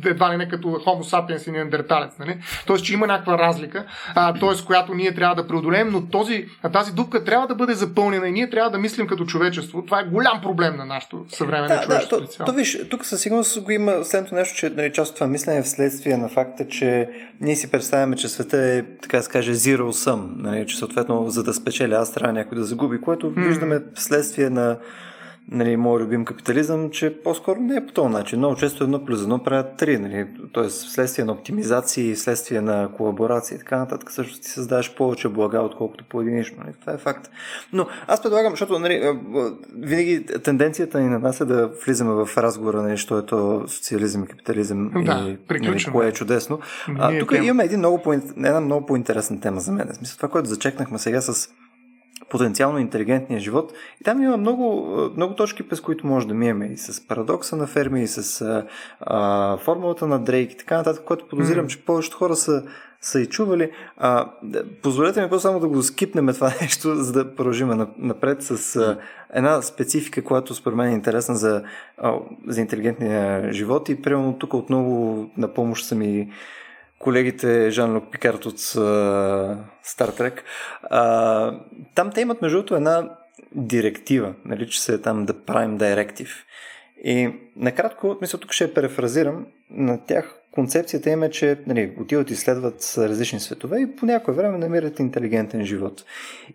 едва 0.05 0.33
ли 0.33 0.37
не 0.37 0.47
като 0.47 0.67
Homo 0.67 1.03
sapiens 1.03 1.47
и 1.47 1.51
неандерталец. 1.51 2.11
Нали? 2.19 2.37
Тоест, 2.65 2.85
че 2.85 2.93
има 2.93 3.07
някаква 3.07 3.37
разлика, 3.37 3.85
т.е. 4.15 4.65
която 4.65 4.93
ние 4.93 5.13
трябва 5.13 5.35
да 5.35 5.47
преодолеем, 5.47 5.89
но 5.91 6.05
този, 6.05 6.45
тази 6.73 6.93
дупка 6.93 7.23
трябва 7.23 7.47
да 7.47 7.55
бъде 7.55 7.73
запълнена 7.73 8.27
и 8.27 8.31
ние 8.31 8.49
трябва 8.49 8.71
да 8.71 8.77
мислим 8.77 9.07
като 9.07 9.25
човечество. 9.25 9.85
Това 9.85 9.99
е 9.99 10.03
голям 10.03 10.41
проблем 10.41 10.75
на 10.77 10.85
нашето 10.85 11.25
съвременно 11.29 11.67
да, 11.67 11.83
човечество. 11.83 12.17
Да, 12.19 12.27
то, 12.37 12.45
то, 12.45 12.53
виж, 12.53 12.79
тук 12.89 13.05
със 13.05 13.21
сигурност 13.21 13.61
го 13.61 13.71
има 13.71 14.03
следното 14.03 14.35
нещо, 14.35 14.57
че 14.57 14.69
нали, 14.69 14.93
част 14.93 15.09
от 15.09 15.15
това 15.15 15.27
мислене 15.27 15.59
е 15.59 15.63
вследствие 15.63 16.17
на 16.17 16.29
факта, 16.29 16.67
че 16.67 17.09
ние 17.41 17.55
си 17.55 17.71
представяме, 17.71 18.15
че 18.15 18.29
света 18.29 18.57
е, 18.57 18.83
така 19.01 19.17
да 19.17 19.23
се 19.23 19.29
каже, 19.29 19.53
zero 19.53 19.81
sum, 19.81 20.27
нали, 20.37 20.67
че 20.67 20.77
съответно 20.77 21.29
за 21.29 21.43
да 21.43 21.53
спечеля 21.55 21.95
аз 21.95 22.13
трябва 22.13 22.33
някой 22.33 22.57
да 22.57 22.63
загуби, 22.63 23.01
което 23.01 23.29
виждаме 23.29 23.83
вследствие 23.95 24.49
на 24.49 24.77
нали, 25.51 25.77
моят 25.77 26.03
любим 26.03 26.25
капитализъм, 26.25 26.89
че 26.89 27.21
по-скоро 27.23 27.59
не 27.59 27.75
е 27.75 27.85
по 27.85 27.93
този 27.93 28.09
начин. 28.09 28.39
Много 28.39 28.55
често 28.55 28.83
едно 28.83 29.05
плюс 29.05 29.21
едно 29.21 29.43
правят 29.43 29.77
три, 29.77 29.97
нали, 29.97 30.27
т.е. 30.53 30.63
вследствие 30.63 31.25
на 31.25 31.31
оптимизации, 31.31 32.13
вследствие 32.13 32.61
на 32.61 32.89
колаборации 32.97 33.55
и 33.55 33.57
така 33.57 33.77
нататък, 33.77 34.11
също 34.11 34.39
ти 34.39 34.47
създаваш 34.47 34.95
повече 34.95 35.29
блага, 35.29 35.59
отколкото 35.59 36.03
по-единично. 36.09 36.57
Нали. 36.57 36.75
Това 36.81 36.93
е 36.93 36.97
факт. 36.97 37.29
Но 37.73 37.87
аз 38.07 38.21
предлагам, 38.21 38.51
защото 38.51 38.79
нали, 38.79 39.19
винаги 39.77 40.25
тенденцията 40.25 40.99
ни 40.99 41.09
на 41.09 41.19
нас 41.19 41.41
е 41.41 41.45
да 41.45 41.67
влизаме 41.85 42.25
в 42.25 42.37
разговора, 42.37 42.81
нали, 42.81 42.97
що 42.97 43.17
е 43.17 43.25
то 43.25 43.63
социализъм 43.67 44.23
и 44.23 44.27
капитализъм 44.27 44.91
да, 44.93 44.99
и 44.99 45.05
нали, 45.05 45.85
кое 45.91 46.07
е 46.07 46.11
чудесно. 46.11 46.59
А, 46.99 47.19
тук 47.19 47.31
имаме 47.31 47.63
един 47.63 47.79
много 47.79 48.01
по, 48.01 48.13
една 48.13 48.61
много 48.61 48.85
по-интересна 48.85 49.39
тема 49.39 49.59
за 49.59 49.71
мен. 49.71 49.87
В 49.93 49.95
смисъл, 49.95 50.17
това, 50.17 50.29
което 50.29 50.49
зачекнахме 50.49 50.99
сега 50.99 51.21
с 51.21 51.49
потенциално 52.29 52.79
интелигентния 52.79 53.39
живот. 53.39 53.73
И 54.01 54.03
там 54.03 54.21
има 54.21 54.37
много, 54.37 54.95
много 55.17 55.35
точки, 55.35 55.67
през 55.67 55.81
които 55.81 56.07
може 56.07 56.27
да 56.27 56.33
минеме 56.33 56.65
и 56.65 56.77
с 56.77 57.07
парадокса 57.07 57.55
на 57.55 57.67
Ферми, 57.67 58.03
и 58.03 58.07
с 58.07 58.41
а, 59.01 59.57
формулата 59.57 60.07
на 60.07 60.19
Дрейк 60.19 60.51
и 60.51 60.57
така 60.57 60.77
нататък, 60.77 61.03
което 61.05 61.27
подозирам, 61.27 61.65
mm. 61.65 61.69
че 61.69 61.85
повечето 61.85 62.17
хора 62.17 62.35
са, 62.35 62.63
са 63.01 63.21
и 63.21 63.25
чували. 63.25 63.71
А, 63.97 64.31
позволете 64.83 65.21
ми 65.21 65.29
просто 65.29 65.47
само 65.47 65.59
да 65.59 65.67
го 65.67 65.83
скипнем 65.83 66.33
това 66.33 66.53
нещо, 66.61 66.95
за 66.95 67.13
да 67.13 67.35
продължим 67.35 67.87
напред 67.97 68.43
с 68.43 68.75
а, 68.75 68.97
една 69.33 69.61
специфика, 69.61 70.23
която 70.23 70.55
според 70.55 70.77
мен 70.77 70.89
е 70.89 70.93
интересна 70.93 71.35
за, 71.35 71.63
а, 71.97 72.13
за 72.47 72.61
интелигентния 72.61 73.53
живот 73.53 73.89
и 73.89 74.01
примерно 74.01 74.37
тук 74.39 74.53
отново 74.53 75.25
на 75.37 75.47
помощ 75.47 75.85
са 75.85 75.95
ми 75.95 76.29
колегите 76.99 77.71
Жан-Люк 77.71 78.11
Пикарт 78.11 78.45
от 78.45 78.59
Стар 79.83 80.09
Трек. 80.17 80.43
Там 81.95 82.11
те 82.13 82.21
имат 82.21 82.41
между 82.41 82.57
другото 82.57 82.75
една 82.75 83.09
директива, 83.51 84.33
нарича 84.45 84.79
се 84.79 85.01
там 85.01 85.27
The 85.27 85.33
Prime 85.33 85.77
Directive. 85.77 86.31
И 87.03 87.33
накратко, 87.55 88.17
мисля, 88.21 88.39
тук 88.39 88.51
ще 88.51 88.63
я 88.63 88.73
префразирам, 88.73 89.45
на 89.69 90.05
тях 90.05 90.39
концепцията 90.51 91.09
им 91.09 91.23
е, 91.23 91.29
че 91.29 91.59
нали, 91.67 91.95
отиват 92.01 92.31
и 92.31 92.35
следват 92.35 92.93
различни 92.97 93.39
светове 93.39 93.81
и 93.81 93.95
по 93.95 94.05
някое 94.05 94.33
време 94.33 94.57
намират 94.57 94.99
интелигентен 94.99 95.65
живот. 95.65 96.05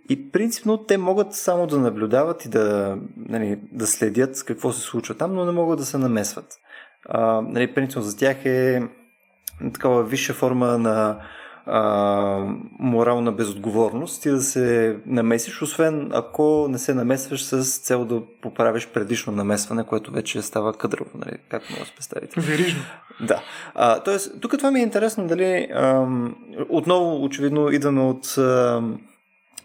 И 0.08 0.30
принципно 0.30 0.84
те 0.84 0.98
могат 0.98 1.34
само 1.34 1.66
да 1.66 1.78
наблюдават 1.78 2.44
и 2.44 2.48
да, 2.48 2.98
нали, 3.16 3.58
да 3.72 3.86
следят 3.86 4.44
какво 4.44 4.72
се 4.72 4.80
случва 4.80 5.14
там, 5.14 5.34
но 5.34 5.44
не 5.44 5.52
могат 5.52 5.78
да 5.78 5.84
се 5.84 5.98
намесват. 5.98 6.46
А, 7.08 7.40
нали, 7.40 7.74
принципно 7.74 8.02
за 8.02 8.16
тях 8.16 8.46
е 8.46 8.82
такава 9.72 10.02
висша 10.02 10.34
форма 10.34 10.78
на 10.78 11.16
а, 11.66 11.82
морална 12.78 13.32
безотговорност 13.32 14.26
и 14.26 14.30
да 14.30 14.40
се 14.40 14.96
намесиш, 15.06 15.62
освен 15.62 16.10
ако 16.12 16.66
не 16.70 16.78
се 16.78 16.94
намесваш 16.94 17.44
с 17.44 17.78
цел 17.78 18.04
да 18.04 18.22
поправиш 18.42 18.88
предишно 18.88 19.32
намесване, 19.32 19.84
което 19.84 20.10
вече 20.10 20.42
става 20.42 20.72
къдрово, 20.72 21.10
нали? 21.14 21.36
както 21.48 21.72
може 21.72 21.82
да 21.82 21.86
се 21.86 21.94
представите. 21.94 22.40
Верижно. 22.40 22.80
Да. 23.20 23.42
А, 23.74 24.00
тоест, 24.00 24.40
тук 24.40 24.58
това 24.58 24.70
ми 24.70 24.80
е 24.80 24.82
интересно 24.82 25.26
дали 25.26 25.68
ам, 25.74 26.36
отново 26.68 27.24
очевидно 27.24 27.70
идваме 27.70 28.00
от 28.00 28.38
ам, 28.38 29.00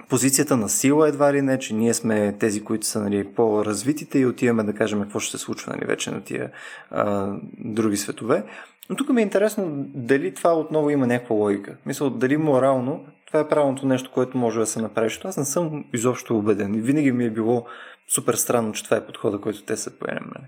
позицията 0.10 0.58
на 0.58 0.70
сила 0.70 1.08
едва 1.08 1.34
ли 1.34 1.42
не, 1.42 1.60
че 1.60 1.74
ние 1.74 1.94
сме 1.94 2.36
тези, 2.40 2.64
които 2.64 2.88
са 2.88 3.00
нали, 3.00 3.28
по-развитите 3.36 4.20
и 4.20 4.26
отиваме 4.26 4.64
да 4.64 4.74
кажем 4.74 5.02
какво 5.02 5.20
ще 5.20 5.38
се 5.38 5.44
случва 5.44 5.74
нали, 5.74 5.86
вече 5.86 6.12
на 6.12 6.22
тия 6.22 6.52
а, 6.92 7.34
други 7.58 7.98
светове. 7.98 8.44
Но 8.90 8.96
тук 8.96 9.10
ми 9.10 9.22
е 9.22 9.24
интересно 9.24 9.86
дали 9.94 10.34
това 10.34 10.60
отново 10.60 10.90
има 10.90 11.08
някаква 11.08 11.36
логика. 11.36 11.78
Мисля, 11.86 12.10
дали 12.10 12.38
морално 12.38 13.06
това 13.28 13.40
е 13.40 13.48
правилното 13.48 13.86
нещо, 13.86 14.12
което 14.14 14.38
може 14.38 14.60
да 14.60 14.66
се 14.66 14.82
направи. 14.82 15.10
Защото 15.10 15.28
аз 15.28 15.38
не 15.38 15.46
съм 15.46 15.86
изобщо 15.94 16.38
убеден. 16.38 16.82
Винаги 16.82 17.12
ми 17.12 17.26
е 17.26 17.32
било 17.32 17.66
супер 18.08 18.34
странно, 18.34 18.74
че 18.74 18.84
това 18.84 18.98
е 18.98 19.06
подхода, 19.06 19.42
който 19.42 19.64
те 19.64 19.78
са 19.78 20.00
поемали. 20.00 20.48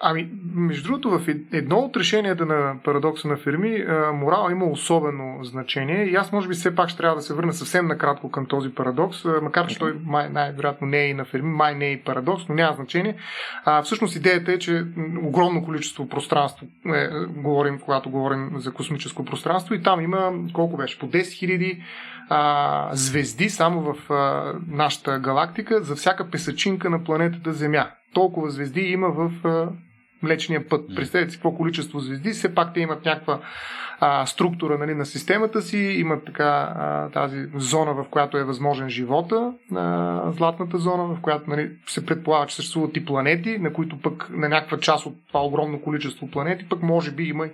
Ами, 0.00 0.30
между 0.54 0.88
другото, 0.88 1.10
в 1.10 1.28
едно 1.52 1.76
от 1.76 1.96
решенията 1.96 2.46
на 2.46 2.74
парадокса 2.84 3.28
на 3.28 3.36
Ферми, 3.36 3.84
морал 4.12 4.48
има 4.50 4.64
особено 4.64 5.44
значение 5.44 6.04
и 6.04 6.14
аз 6.14 6.32
може 6.32 6.48
би 6.48 6.54
все 6.54 6.74
пак 6.74 6.88
ще 6.88 6.98
трябва 6.98 7.16
да 7.16 7.22
се 7.22 7.34
върна 7.34 7.52
съвсем 7.52 7.86
накратко 7.86 8.30
към 8.30 8.46
този 8.46 8.74
парадокс, 8.74 9.24
макар 9.42 9.66
че 9.66 9.78
той 9.78 9.94
май, 10.04 10.28
най-вероятно 10.30 10.86
не 10.86 10.98
е 10.98 11.08
и 11.08 11.14
на 11.14 11.24
Ферми, 11.24 11.50
май 11.50 11.74
не 11.74 11.86
е 11.86 11.92
и 11.92 12.04
парадокс, 12.04 12.48
но 12.48 12.54
няма 12.54 12.74
значение. 12.76 13.16
А, 13.64 13.82
всъщност 13.82 14.16
идеята 14.16 14.52
е, 14.52 14.58
че 14.58 14.84
огромно 15.22 15.64
количество 15.64 16.08
пространство, 16.08 16.66
е, 16.94 17.08
говорим, 17.26 17.78
когато 17.78 18.10
говорим 18.10 18.50
за 18.56 18.72
космическо 18.72 19.24
пространство 19.24 19.74
и 19.74 19.82
там 19.82 20.00
има, 20.00 20.32
колко 20.52 20.76
беше, 20.76 20.98
по 20.98 21.06
10 21.06 21.20
000 21.20 21.82
а, 22.28 22.88
звезди 22.92 23.50
само 23.50 23.80
в 23.80 24.12
а, 24.12 24.52
нашата 24.68 25.18
галактика 25.18 25.82
за 25.82 25.96
всяка 25.96 26.30
песачинка 26.30 26.90
на 26.90 27.04
планетата 27.04 27.52
Земя. 27.52 27.90
Толкова 28.14 28.50
звезди 28.50 28.80
има 28.80 29.08
в 29.08 29.32
Млечния 30.22 30.68
път. 30.68 30.94
Представете 30.96 31.30
си 31.30 31.36
какво 31.36 31.54
количество 31.54 31.98
звезди, 31.98 32.30
все 32.30 32.54
пак 32.54 32.74
те 32.74 32.80
имат 32.80 33.04
някаква 33.04 33.40
а, 34.06 34.26
структура 34.26 34.78
нали, 34.78 34.94
на 34.94 35.06
системата 35.06 35.62
си, 35.62 35.78
имат 35.78 36.24
така 36.24 36.72
а, 36.76 37.10
тази 37.10 37.46
зона, 37.54 37.94
в 37.94 38.04
която 38.10 38.38
е 38.38 38.44
възможен 38.44 38.88
живота, 38.88 39.52
а, 39.74 40.32
златната 40.32 40.78
зона, 40.78 41.04
в 41.04 41.20
която 41.22 41.50
нали, 41.50 41.70
се 41.86 42.06
предполага, 42.06 42.46
че 42.46 42.56
съществуват 42.56 42.96
и 42.96 43.04
планети, 43.04 43.58
на 43.58 43.72
които 43.72 44.00
пък 44.00 44.30
на 44.30 44.48
някаква 44.48 44.78
част 44.78 45.06
от 45.06 45.14
това 45.28 45.40
огромно 45.40 45.80
количество 45.80 46.30
планети, 46.30 46.68
пък 46.68 46.82
може 46.82 47.10
би 47.10 47.24
има 47.24 47.46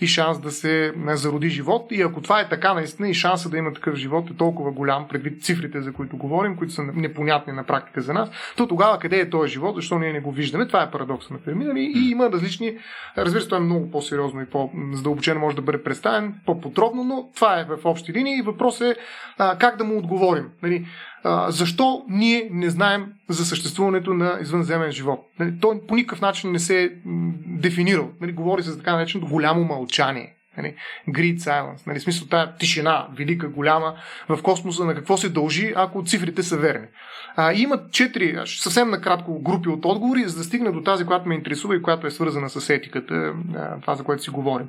и 0.00 0.06
шанс 0.06 0.40
да 0.40 0.50
се 0.50 0.92
зароди 1.06 1.48
живот. 1.48 1.86
И 1.90 2.02
ако 2.02 2.20
това 2.20 2.40
е 2.40 2.48
така, 2.48 2.74
наистина 2.74 3.08
и 3.08 3.14
шанса 3.14 3.48
да 3.48 3.58
има 3.58 3.72
такъв 3.72 3.94
живот 3.94 4.30
е 4.30 4.36
толкова 4.36 4.72
голям, 4.72 5.08
предвид 5.08 5.44
цифрите, 5.44 5.80
за 5.80 5.92
които 5.92 6.16
говорим, 6.16 6.56
които 6.56 6.72
са 6.72 6.82
непонятни 6.82 7.52
на 7.52 7.64
практика 7.64 8.00
за 8.00 8.12
нас, 8.12 8.30
то 8.56 8.66
тогава 8.66 8.98
къде 8.98 9.20
е 9.20 9.30
този 9.30 9.52
живот, 9.52 9.76
защо 9.76 9.98
ние 9.98 10.12
не 10.12 10.20
го 10.20 10.32
виждаме? 10.32 10.66
Това 10.66 10.82
е 10.82 10.90
парадокс 10.90 11.30
на 11.30 11.38
Ферми. 11.38 11.64
Нали? 11.64 11.92
И 11.94 12.10
има 12.10 12.30
различни. 12.30 12.76
Разбира 13.18 13.40
се, 13.40 13.48
това 13.48 13.58
е 13.58 13.60
много 13.60 13.90
по-сериозно 13.90 14.40
и 14.40 14.46
по-задълбочено 14.46 15.40
може 15.40 15.56
да 15.56 15.62
бъде 15.62 15.82
представен 15.86 16.34
по-подробно, 16.46 17.04
но 17.04 17.28
това 17.34 17.60
е 17.60 17.64
в 17.64 17.78
общи 17.84 18.12
линии 18.12 18.38
и 18.38 18.42
въпрос 18.42 18.80
е 18.80 18.96
а, 19.38 19.58
как 19.58 19.76
да 19.76 19.84
му 19.84 19.98
отговорим. 19.98 20.48
Нали, 20.62 20.86
а, 21.24 21.50
защо 21.50 22.04
ние 22.08 22.48
не 22.52 22.70
знаем 22.70 23.12
за 23.28 23.44
съществуването 23.44 24.14
на 24.14 24.38
извънземен 24.40 24.92
живот? 24.92 25.20
Нали, 25.38 25.54
той 25.60 25.80
по 25.88 25.96
никакъв 25.96 26.20
начин 26.20 26.52
не 26.52 26.58
се 26.58 26.84
е 26.84 26.90
дефинирал. 27.46 28.10
Нали, 28.20 28.32
говори 28.32 28.62
се 28.62 28.70
за 28.70 28.78
така 28.78 28.92
нареченото 28.92 29.32
голямо 29.32 29.64
мълчание. 29.64 30.35
Нали, 30.56 30.74
great 31.08 31.38
silence. 31.38 31.86
Нали, 31.86 32.00
смисъл 32.00 32.28
тая 32.28 32.56
тишина, 32.56 33.06
велика, 33.16 33.48
голяма, 33.48 33.94
в 34.28 34.42
космоса 34.42 34.84
на 34.84 34.94
какво 34.94 35.16
се 35.16 35.28
дължи, 35.28 35.72
ако 35.76 36.04
цифрите 36.04 36.42
са 36.42 36.56
верни. 36.56 36.86
А, 37.36 37.52
има 37.52 37.78
четири, 37.90 38.38
съвсем 38.46 38.90
накратко, 38.90 39.42
групи 39.42 39.68
от 39.68 39.84
отговори, 39.84 40.24
за 40.24 40.36
да 40.36 40.44
стигна 40.44 40.72
до 40.72 40.82
тази, 40.82 41.04
която 41.04 41.28
ме 41.28 41.34
интересува 41.34 41.76
и 41.76 41.82
която 41.82 42.06
е 42.06 42.10
свързана 42.10 42.50
с 42.50 42.70
етиката, 42.70 43.32
това 43.80 43.94
за 43.94 44.04
което 44.04 44.22
си 44.22 44.30
говорим. 44.30 44.68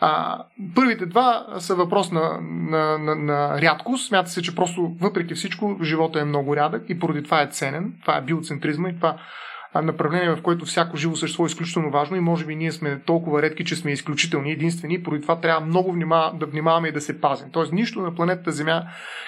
А, 0.00 0.42
първите 0.74 1.06
два 1.06 1.46
са 1.58 1.74
въпрос 1.74 2.12
на, 2.12 2.38
на, 2.42 2.98
на, 2.98 3.14
на 3.14 3.62
рядкост. 3.62 4.08
Смята 4.08 4.30
се, 4.30 4.42
че 4.42 4.54
просто 4.54 4.96
въпреки 5.00 5.34
всичко 5.34 5.78
живота 5.82 6.20
е 6.20 6.24
много 6.24 6.56
рядък 6.56 6.82
и 6.88 6.98
поради 6.98 7.22
това 7.22 7.42
е 7.42 7.46
ценен. 7.46 7.92
Това 8.00 8.16
е 8.16 8.22
биоцентризма 8.22 8.88
и 8.88 8.96
това 8.96 9.16
направление, 9.74 10.30
в 10.30 10.42
което 10.42 10.64
всяко 10.64 10.96
живо 10.96 11.16
същество 11.16 11.44
е 11.44 11.46
изключително 11.46 11.90
важно 11.90 12.16
и 12.16 12.20
може 12.20 12.46
би 12.46 12.56
ние 12.56 12.72
сме 12.72 13.00
толкова 13.00 13.42
редки, 13.42 13.64
че 13.64 13.76
сме 13.76 13.92
изключителни, 13.92 14.52
единствени 14.52 15.02
поради 15.02 15.22
това 15.22 15.40
трябва 15.40 15.66
много 15.66 15.92
внима, 15.92 16.32
да 16.34 16.46
внимаваме 16.46 16.88
и 16.88 16.92
да 16.92 17.00
се 17.00 17.20
пазим. 17.20 17.48
Тоест 17.52 17.72
нищо 17.72 18.00
на 18.00 18.14
планетата 18.14 18.52
Земя 18.52 18.82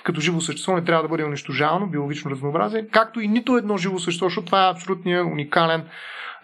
като 0.05 0.21
живо 0.21 0.41
същество 0.41 0.77
не 0.77 0.85
трябва 0.85 1.03
да 1.03 1.09
бъде 1.09 1.25
унищожавано, 1.25 1.87
биологично 1.87 2.31
разнообразие, 2.31 2.87
както 2.93 3.21
и 3.21 3.29
нито 3.29 3.57
едно 3.57 3.77
живо 3.77 3.99
същество, 3.99 4.27
защото 4.27 4.47
това 4.47 4.67
е 4.67 4.71
абсолютният 4.71 5.27
уникален 5.27 5.85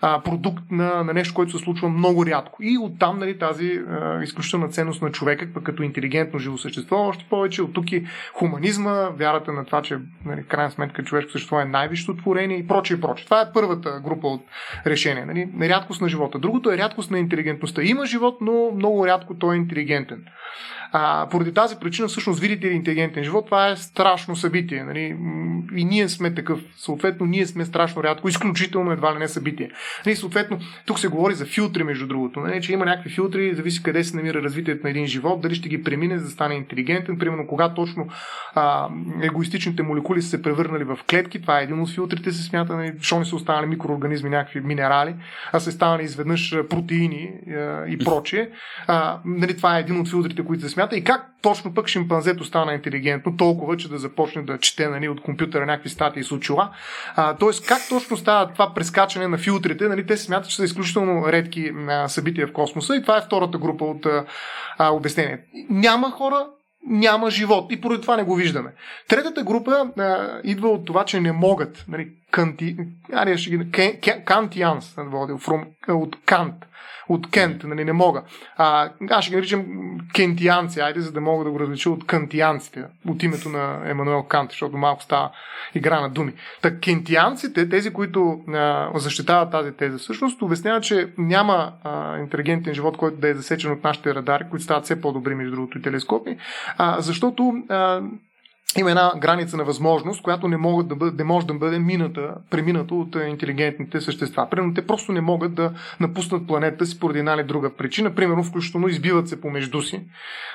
а, 0.00 0.22
продукт 0.22 0.62
на, 0.70 1.04
на 1.04 1.12
нещо, 1.12 1.34
което 1.34 1.58
се 1.58 1.64
случва 1.64 1.88
много 1.88 2.26
рядко. 2.26 2.62
И 2.62 2.78
оттам 2.78 3.18
нали, 3.18 3.38
тази 3.38 3.82
а, 3.90 4.22
изключителна 4.22 4.68
ценност 4.68 5.02
на 5.02 5.12
човека 5.12 5.62
като 5.62 5.82
интелигентно 5.82 6.38
живо 6.38 6.58
същество. 6.58 6.96
Още 6.96 7.26
повече 7.30 7.62
от 7.62 7.72
тук 7.72 7.92
и 7.92 8.06
хуманизма, 8.32 9.08
вярата 9.18 9.52
на 9.52 9.64
това, 9.64 9.82
че 9.82 9.98
нали, 10.24 10.44
крайна 10.48 10.70
сметка 10.70 11.04
човешко 11.04 11.30
същество 11.30 11.60
е 11.60 11.64
най-висшето 11.64 12.16
творение 12.16 12.58
и 12.58 12.66
прочее 12.66 12.96
и 12.96 13.00
прочее. 13.00 13.24
Това 13.24 13.40
е 13.40 13.52
първата 13.54 14.00
група 14.04 14.26
от 14.26 14.42
решения. 14.86 15.26
Нали? 15.26 15.48
Рядкост 15.60 16.00
на 16.00 16.08
живота. 16.08 16.38
Другото 16.38 16.70
е 16.70 16.78
рядкост 16.78 17.10
на 17.10 17.18
интелигентността. 17.18 17.82
Има 17.82 18.06
живот, 18.06 18.38
но 18.40 18.70
много 18.74 19.06
рядко 19.06 19.34
той 19.34 19.54
е 19.54 19.58
интелигентен. 19.58 20.24
А, 20.92 21.28
поради 21.30 21.54
тази 21.54 21.76
причина, 21.76 22.08
всъщност, 22.08 22.40
видите 22.40 22.66
ли 22.66 22.72
интелигентен 22.72 23.24
живот, 23.24 23.46
това 23.46 23.68
е 23.68 23.76
страшно 23.76 24.36
събитие. 24.36 24.84
Нали? 24.84 25.16
И 25.76 25.84
ние 25.84 26.08
сме 26.08 26.34
такъв. 26.34 26.60
Съответно, 26.76 27.26
ние 27.26 27.46
сме 27.46 27.64
страшно 27.64 28.02
рядко, 28.02 28.28
изключително 28.28 28.92
едва 28.92 29.14
ли 29.14 29.18
не 29.18 29.28
събитие. 29.28 29.70
Нали? 30.06 30.16
Съответно, 30.16 30.58
тук 30.86 30.98
се 30.98 31.08
говори 31.08 31.34
за 31.34 31.46
филтри, 31.46 31.84
между 31.84 32.06
другото. 32.06 32.40
Нали? 32.40 32.62
Че 32.62 32.72
има 32.72 32.84
някакви 32.84 33.10
филтри, 33.10 33.54
зависи 33.54 33.82
къде 33.82 34.04
се 34.04 34.16
намира 34.16 34.42
развитието 34.42 34.80
на 34.84 34.90
един 34.90 35.06
живот, 35.06 35.40
дали 35.40 35.54
ще 35.54 35.68
ги 35.68 35.82
премине, 35.82 36.18
за 36.18 36.24
да 36.24 36.30
стане 36.30 36.54
интелигентен. 36.54 37.18
Примерно, 37.18 37.46
кога 37.46 37.74
точно 37.74 38.08
а, 38.54 38.88
егоистичните 39.22 39.82
молекули 39.82 40.22
са 40.22 40.28
се 40.28 40.42
превърнали 40.42 40.84
в 40.84 40.98
клетки, 41.10 41.42
това 41.42 41.60
е 41.60 41.62
един 41.62 41.80
от 41.80 41.90
филтрите, 41.90 42.32
се 42.32 42.42
смята, 42.42 42.76
нали? 42.76 42.92
защо 42.98 43.18
не 43.18 43.24
са 43.24 43.36
останали 43.36 43.66
микроорганизми, 43.66 44.30
някакви 44.30 44.60
минерали, 44.60 45.14
а 45.52 45.60
са 45.60 45.72
станали 45.72 46.02
изведнъж 46.02 46.54
протеини 46.70 47.30
а, 47.48 47.86
и 47.88 47.98
прочее. 47.98 48.48
А, 48.86 49.20
нали? 49.24 49.56
Това 49.56 49.76
е 49.76 49.80
един 49.80 50.00
от 50.00 50.08
филтрите, 50.08 50.44
които 50.44 50.62
се 50.62 50.68
смята 50.76 50.96
и 50.96 51.04
как 51.04 51.26
точно 51.42 51.74
пък 51.74 51.88
шимпанзето 51.88 52.44
стана 52.44 52.74
интелигентно, 52.74 53.36
толкова, 53.36 53.76
че 53.76 53.88
да 53.88 53.98
започне 53.98 54.42
да 54.42 54.58
чете 54.58 54.88
нали, 54.88 55.08
от 55.08 55.20
компютъра 55.20 55.66
някакви 55.66 55.88
статии 55.88 56.24
с 56.24 56.32
очила. 56.32 56.70
А, 57.16 57.36
тоест, 57.36 57.66
как 57.66 57.88
точно 57.88 58.16
става 58.16 58.52
това 58.52 58.74
прескачане 58.74 59.28
на 59.28 59.38
филтрите? 59.38 59.88
Нали, 59.88 60.06
те 60.06 60.16
смятат, 60.16 60.50
че 60.50 60.56
са 60.56 60.64
изключително 60.64 61.32
редки 61.32 61.72
а, 61.88 62.08
събития 62.08 62.46
в 62.46 62.52
космоса 62.52 62.96
и 62.96 63.02
това 63.02 63.18
е 63.18 63.22
втората 63.26 63.58
група 63.58 63.84
от 63.84 64.06
а, 64.78 64.90
обяснение. 64.90 65.40
Няма 65.70 66.10
хора, 66.10 66.46
няма 66.86 67.30
живот 67.30 67.72
и 67.72 67.80
поради 67.80 68.02
това 68.02 68.16
не 68.16 68.24
го 68.24 68.34
виждаме. 68.34 68.72
Третата 69.08 69.42
група 69.42 69.90
а, 69.98 70.40
идва 70.44 70.68
от 70.68 70.86
това, 70.86 71.04
че 71.04 71.20
не 71.20 71.32
могат. 71.32 71.84
Нали, 71.88 72.08
канти, 72.30 72.76
аре, 73.12 73.38
ще 73.38 73.50
ги, 73.50 73.70
кантианс, 74.24 74.94
от 75.88 76.16
Кант 76.26 76.54
от 77.08 77.30
Кент, 77.30 77.64
нали, 77.64 77.84
не 77.84 77.92
мога. 77.92 78.22
А, 78.56 78.90
аз 79.10 79.24
ще 79.24 79.30
ги 79.30 79.36
наричам 79.36 79.66
кентианци, 80.14 80.80
айде, 80.80 81.00
за 81.00 81.12
да 81.12 81.20
мога 81.20 81.44
да 81.44 81.50
го 81.50 81.60
различа 81.60 81.90
от 81.90 82.06
кантианците, 82.06 82.84
от 83.08 83.22
името 83.22 83.48
на 83.48 83.90
Емануел 83.90 84.22
Кант, 84.22 84.50
защото 84.50 84.76
малко 84.76 85.02
става 85.02 85.30
игра 85.74 86.00
на 86.00 86.10
думи. 86.10 86.32
Та 86.62 86.78
кентианците, 86.78 87.68
тези, 87.68 87.92
които 87.92 88.40
а, 88.48 88.90
защитават 88.94 89.50
тази 89.50 89.72
теза, 89.72 89.98
всъщност 89.98 90.42
обясняват, 90.42 90.82
че 90.82 91.08
няма 91.18 91.72
а, 91.84 92.18
интелигентен 92.18 92.74
живот, 92.74 92.96
който 92.96 93.16
да 93.16 93.28
е 93.28 93.34
засечен 93.34 93.72
от 93.72 93.84
нашите 93.84 94.14
радари, 94.14 94.44
които 94.50 94.64
стават 94.64 94.84
все 94.84 95.00
по-добри, 95.00 95.34
между 95.34 95.54
другото, 95.54 95.78
и 95.78 95.82
телескопи, 95.82 96.36
а, 96.78 97.00
защото 97.00 97.54
а, 97.68 98.02
има 98.78 98.90
една 98.90 99.12
граница 99.18 99.56
на 99.56 99.64
възможност, 99.64 100.22
която 100.22 100.48
не, 100.48 100.56
могат 100.56 100.88
да 100.88 100.96
бъде, 100.96 101.16
не 101.16 101.24
може 101.24 101.46
да 101.46 101.54
бъде 101.54 101.78
мината, 101.78 102.34
премината 102.50 102.94
от 102.94 103.16
интелигентните 103.28 104.00
същества. 104.00 104.46
Примерно 104.50 104.74
те 104.74 104.86
просто 104.86 105.12
не 105.12 105.20
могат 105.20 105.54
да 105.54 105.72
напуснат 106.00 106.46
планетата 106.46 106.86
си 106.86 107.00
поради 107.00 107.18
една 107.18 107.34
или 107.34 107.42
друга 107.42 107.70
причина. 107.76 108.14
Примерно, 108.14 108.44
включително 108.44 108.88
избиват 108.88 109.28
се 109.28 109.40
помежду 109.40 109.82
си 109.82 110.00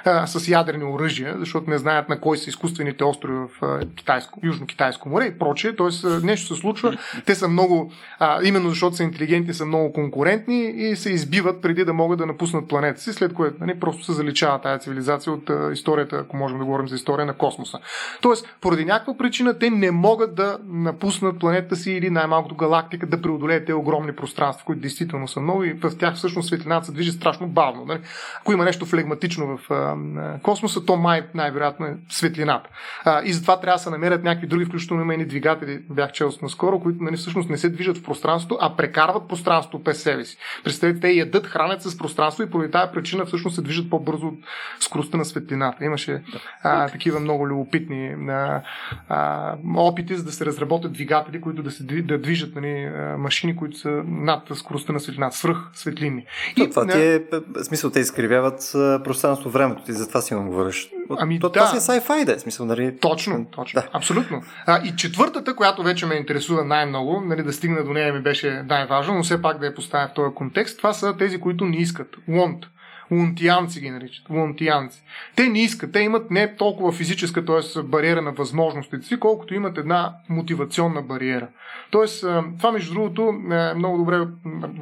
а, 0.05 0.27
с 0.27 0.47
ядрени 0.47 0.83
оръжия, 0.83 1.35
защото 1.39 1.69
не 1.69 1.77
знаят 1.77 2.09
на 2.09 2.19
кой 2.19 2.37
са 2.37 2.49
изкуствените 2.49 3.03
острови 3.03 3.47
в 3.47 3.65
а, 3.65 3.79
Китайско, 3.95 4.39
Южно-Китайско 4.39 5.09
море 5.09 5.25
и 5.25 5.39
прочее. 5.39 5.75
Тоест 5.75 6.05
нещо 6.23 6.55
се 6.55 6.61
случва. 6.61 6.97
Те 7.25 7.35
са 7.35 7.47
много, 7.47 7.91
а, 8.19 8.39
именно 8.43 8.69
защото 8.69 8.95
са 8.95 9.03
интелигентни, 9.03 9.53
са 9.53 9.65
много 9.65 9.93
конкурентни 9.93 10.73
и 10.75 10.95
се 10.95 11.11
избиват 11.11 11.61
преди 11.61 11.85
да 11.85 11.93
могат 11.93 12.19
да 12.19 12.25
напуснат 12.25 12.67
планетата 12.67 13.01
си, 13.01 13.13
след 13.13 13.33
което 13.33 13.57
нали, 13.59 13.79
просто 13.79 14.03
се 14.03 14.11
заличава 14.11 14.61
тази 14.61 14.79
цивилизация 14.81 15.33
от 15.33 15.49
а, 15.49 15.69
историята, 15.73 16.15
ако 16.15 16.37
можем 16.37 16.59
да 16.59 16.65
говорим 16.65 16.87
за 16.87 16.95
история 16.95 17.25
на 17.25 17.33
космоса. 17.33 17.79
Тоест, 18.21 18.57
поради 18.61 18.85
някаква 18.85 19.17
причина 19.17 19.59
те 19.59 19.69
не 19.69 19.91
могат 19.91 20.35
да 20.35 20.57
напуснат 20.67 21.39
планетата 21.39 21.75
си 21.75 21.91
или 21.91 22.09
най-малкото 22.09 22.55
галактика 22.55 23.07
да 23.07 23.21
преодолеят 23.21 23.65
тези 23.65 23.73
огромни 23.73 24.15
пространства, 24.15 24.65
които 24.65 24.81
действително 24.81 25.27
са 25.27 25.39
много 25.39 25.63
и 25.63 25.73
в 25.73 25.97
тях 25.97 26.15
всъщност 26.15 26.47
светлината 26.47 26.85
се 26.85 26.91
движи 26.91 27.11
страшно 27.11 27.47
бавно. 27.47 27.85
Нали? 27.85 27.99
Ако 28.41 28.53
има 28.53 28.65
нещо 28.65 28.85
флегматично 28.85 29.57
в 29.57 29.71
а, 29.71 29.95
космоса, 30.43 30.85
то 30.85 30.95
май 30.95 31.25
най-вероятно 31.33 31.85
е 31.85 31.97
светлината. 32.09 32.69
А, 33.05 33.21
и 33.23 33.33
затова 33.33 33.59
трябва 33.59 33.75
да 33.75 33.83
се 33.83 33.89
намерят 33.89 34.23
някакви 34.23 34.47
други, 34.47 34.65
включително 34.65 35.03
има 35.03 35.13
и 35.13 35.25
двигатели, 35.25 35.81
бях 35.89 36.11
чел 36.11 36.31
наскоро, 36.41 36.79
които 36.79 37.03
нали, 37.03 37.17
всъщност 37.17 37.49
не 37.49 37.57
се 37.57 37.69
движат 37.69 37.97
в 37.97 38.03
пространството, 38.03 38.57
а 38.61 38.75
прекарват 38.75 39.27
пространството 39.27 39.83
през 39.83 40.03
себе 40.03 40.25
си. 40.25 40.37
Представете, 40.63 40.99
те 40.99 41.09
ядат, 41.09 41.47
хранят 41.47 41.81
с 41.81 41.97
пространство 41.97 42.43
и 42.43 42.49
поради 42.49 42.71
тази 42.71 42.91
причина 42.93 43.25
всъщност 43.25 43.55
се 43.55 43.61
движат 43.61 43.89
по-бързо 43.89 44.27
от 44.27 44.35
скоростта 44.79 45.17
на 45.17 45.25
светлината. 45.25 45.85
Имаше 45.85 46.23
а, 46.63 46.87
такива 46.87 47.19
много 47.19 47.47
любопитни 47.47 47.90
на 47.99 48.61
а, 49.09 49.55
опити 49.75 50.15
за 50.15 50.23
да 50.23 50.31
се 50.31 50.45
разработят 50.45 50.93
двигатели, 50.93 51.41
които 51.41 51.63
да 51.63 51.71
се 51.71 51.83
да 51.83 52.17
движат 52.17 52.55
нали, 52.55 52.89
машини, 53.17 53.55
които 53.55 53.77
са 53.77 53.89
над 54.05 54.43
скоростта 54.53 54.93
на 54.93 54.99
светлина, 54.99 55.31
свръх 55.31 55.69
светлинни. 55.73 56.25
И, 56.57 56.69
това 56.69 56.87
ти 56.87 56.97
е, 56.97 57.21
смисъл, 57.63 57.91
те 57.91 57.99
изкривяват 57.99 58.71
пространство 59.03 59.49
времето 59.49 59.83
ти, 59.83 59.93
за 59.93 60.07
това 60.07 60.21
си 60.21 60.33
говориш. 60.35 60.89
Ами, 61.17 61.39
то, 61.39 61.49
да. 61.49 61.53
Това 61.53 61.67
си 61.67 61.77
е 61.77 61.79
sci-fi, 61.79 62.25
да, 62.25 62.39
смисъл, 62.39 62.65
нали? 62.65 62.97
Точно, 63.01 63.45
точно. 63.45 63.81
Да. 63.81 63.87
Абсолютно. 63.93 64.41
А, 64.65 64.81
и 64.87 64.95
четвъртата, 64.95 65.55
която 65.55 65.83
вече 65.83 66.05
ме 66.05 66.15
интересува 66.15 66.65
най-много, 66.65 67.21
нали, 67.25 67.43
да 67.43 67.53
стигна 67.53 67.83
до 67.83 67.93
нея 67.93 68.13
ми 68.13 68.21
беше 68.21 68.63
най-важно, 68.69 69.13
но 69.13 69.23
все 69.23 69.41
пак 69.41 69.59
да 69.59 69.65
я 69.65 69.75
поставя 69.75 70.07
в 70.07 70.13
този 70.13 70.35
контекст, 70.35 70.77
това 70.77 70.93
са 70.93 71.17
тези, 71.17 71.39
които 71.39 71.65
не 71.65 71.77
искат. 71.77 72.15
Want 72.29 72.65
лунтианци 73.11 73.81
ги 73.81 73.89
наричат. 73.89 74.29
Лунтианци. 74.29 75.03
Те 75.35 75.49
не 75.49 75.59
искат. 75.59 75.91
Те 75.91 75.99
имат 75.99 76.31
не 76.31 76.55
толкова 76.55 76.91
физическа, 76.91 77.45
т.е. 77.45 77.81
бариера 77.81 78.21
на 78.21 78.31
възможностите 78.31 79.05
си, 79.05 79.19
колкото 79.19 79.53
имат 79.53 79.77
една 79.77 80.13
мотивационна 80.29 81.01
бариера. 81.01 81.47
Тоест, 81.91 82.25
това 82.57 82.71
между 82.71 82.93
другото 82.93 83.33
е 83.51 83.73
много 83.73 83.97
добре 83.97 84.27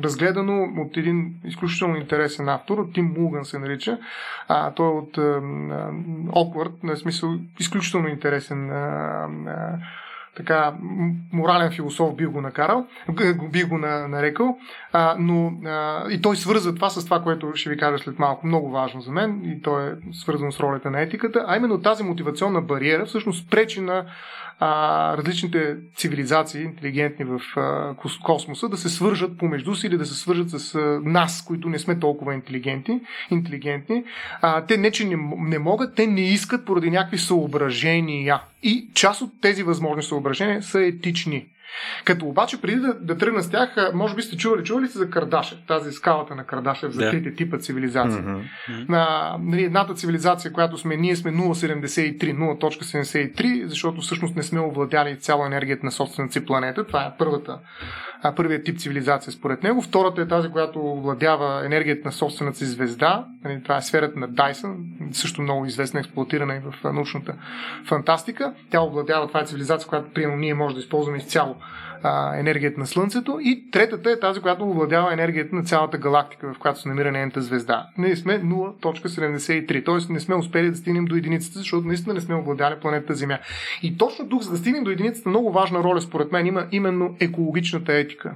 разгледано 0.04 0.68
от 0.78 0.98
един 0.98 1.34
изключително 1.46 1.96
интересен 1.96 2.50
автор, 2.50 2.88
Тим 2.94 3.14
Мулган 3.18 3.46
се 3.46 3.60
нарича. 3.60 3.98
А, 4.48 4.72
той 4.72 4.88
е 4.88 4.92
от 4.92 5.18
Оквард, 6.32 6.84
на 6.84 6.98
смисъл 6.98 7.36
изключително 7.60 8.08
интересен 8.08 8.70
така 10.36 10.74
морален 11.34 11.72
философ 11.72 12.16
бих 12.16 12.28
го 12.28 12.42
накарал, 12.42 12.88
бих 13.52 13.68
го 13.68 13.78
нарекал, 13.78 14.58
а, 14.94 15.16
но 15.20 15.54
а, 15.66 16.04
и 16.12 16.22
той 16.22 16.36
свърза 16.36 16.76
това 16.76 16.90
с 16.90 17.06
това, 17.06 17.24
което 17.24 17.52
ще 17.56 17.70
ви 17.70 17.78
кажа 17.78 17.98
след 17.98 18.20
малко, 18.20 18.48
много 18.48 18.70
важно 18.70 19.02
за 19.02 19.12
мен. 19.12 19.42
И 19.44 19.62
то 19.62 19.80
е 19.80 19.98
свързано 20.12 20.52
с 20.52 20.60
ролята 20.60 20.92
на 20.92 21.02
етиката, 21.02 21.46
а 21.48 21.58
именно 21.58 21.82
тази 21.82 22.04
мотивационна 22.04 22.62
бариера 22.62 23.06
всъщност 23.06 23.50
пречи 23.50 23.82
на 23.82 24.06
а, 24.60 25.18
различните 25.18 25.76
цивилизации, 25.96 26.64
интелигентни 26.64 27.26
в 27.26 27.42
а, 27.58 27.96
космоса, 28.24 28.70
да 28.70 28.78
се 28.78 28.90
свържат 28.90 29.38
помежду 29.38 29.76
си 29.76 29.88
или 29.88 29.98
да 29.98 30.06
се 30.06 30.16
свържат 30.16 30.50
с 30.50 30.76
а, 30.76 31.02
нас, 31.04 31.46
които 31.46 31.70
не 31.70 31.80
сме 31.80 32.00
толкова 32.00 32.34
интелигентни. 32.34 33.02
интелигентни. 33.32 34.04
А, 34.42 34.66
те 34.66 34.78
не, 34.78 34.92
че 34.92 35.06
не, 35.06 35.16
не 35.38 35.60
могат, 35.60 35.96
те 35.96 36.08
не 36.08 36.22
искат 36.22 36.66
поради 36.66 36.92
някакви 36.92 37.18
съображения. 37.18 38.42
И 38.64 38.90
част 38.94 39.22
от 39.22 39.42
тези 39.42 39.64
възможни 39.64 40.04
съображения 40.04 40.64
са 40.64 40.82
етични. 40.82 41.48
Като 42.06 42.26
обаче, 42.26 42.62
преди 42.62 42.80
да, 42.80 42.94
да 42.94 43.18
тръгна 43.18 43.44
с 43.44 43.50
тях, 43.50 43.70
може 43.94 44.16
би 44.16 44.22
сте 44.22 44.38
чували, 44.38 44.64
чували 44.64 44.88
сте 44.88 44.98
за 44.98 45.10
Кардашев, 45.10 45.58
тази 45.68 45.92
скалата 45.92 46.36
на 46.36 46.44
Кардашев 46.44 46.92
за 46.92 47.12
трите 47.12 47.36
типа 47.36 47.58
цивилизации. 47.58 48.22
Mm-hmm. 48.22 48.90
На, 48.90 49.36
нали, 49.40 49.64
едната 49.64 49.94
цивилизация, 49.94 50.54
която 50.54 50.78
сме, 50.78 50.98
ние 50.98 51.16
сме 51.16 51.32
0,73, 51.32 52.36
0.73, 52.36 53.66
защото 53.66 54.02
всъщност 54.02 54.36
не 54.36 54.44
сме 54.44 54.60
овладяли 54.60 55.20
цяла 55.20 55.46
енергията 55.46 55.86
на 55.86 55.92
собствената 55.92 56.34
си 56.34 56.46
планета. 56.46 56.88
Това 56.88 57.04
е 57.04 57.18
първата 57.18 57.60
а, 58.22 58.36
първият 58.36 58.66
тип 58.66 58.80
цивилизация 58.80 59.34
според 59.34 59.64
него. 59.64 59.82
Втората 59.82 60.22
е 60.22 60.28
тази, 60.28 60.50
която 60.50 61.02
владява 61.02 61.66
енергията 61.66 62.02
на 62.06 62.12
собствената 62.12 62.58
си 62.58 62.66
звезда. 62.66 63.26
Нали, 63.44 63.64
това 63.64 63.78
е 63.78 63.82
сферата 63.82 64.20
на 64.20 64.28
Дайсън, 64.28 64.78
също 65.12 65.42
много 65.42 65.66
известна, 65.66 66.00
експлуатирана 66.00 66.56
и 66.56 66.60
в 66.60 66.94
научната 66.94 67.34
фантастика. 67.86 68.54
Тя 68.70 68.82
обладява, 68.82 69.28
това 69.28 69.42
е 69.42 69.46
цивилизация, 69.46 69.90
която 69.90 70.14
приема 70.14 70.36
ние 70.36 70.54
може 70.54 70.76
да 70.76 70.82
използваме 70.82 71.18
изцяло 71.18 71.56
а, 72.04 72.40
енергията 72.40 72.80
на 72.80 72.88
Слънцето. 72.88 73.40
И 73.42 73.72
третата 73.72 74.12
е 74.12 74.20
тази, 74.20 74.40
която 74.40 74.70
овладява 74.70 75.14
енергията 75.14 75.56
на 75.56 75.64
цялата 75.64 75.98
галактика, 75.98 76.54
в 76.54 76.60
която 76.60 76.80
се 76.80 76.90
намира 76.90 77.12
нейната 77.12 77.42
звезда. 77.42 77.88
Ние 77.98 78.16
сме 78.16 78.42
0.73, 78.42 79.86
т.е. 79.86 80.14
не 80.14 80.20
сме 80.20 80.36
успели 80.36 80.72
да 80.72 80.78
стигнем 80.78 81.06
до 81.06 81.16
единицата, 81.16 81.60
защото 81.60 81.88
наистина 81.88 82.14
не 82.14 82.22
сме 82.22 82.36
овладяли 82.36 82.80
планетата 82.82 83.16
Земя. 83.16 83.40
И 83.84 83.98
точно 83.98 84.30
тук, 84.30 84.42
за 84.42 84.52
да 84.52 84.58
стигнем 84.58 84.84
до 84.84 84.92
единицата, 84.92 85.30
много 85.30 85.52
важна 85.52 85.84
роля, 85.84 86.02
според 86.02 86.32
мен, 86.32 86.46
има 86.46 86.68
именно 86.72 87.16
екологичната 87.20 87.94
етика. 87.94 88.34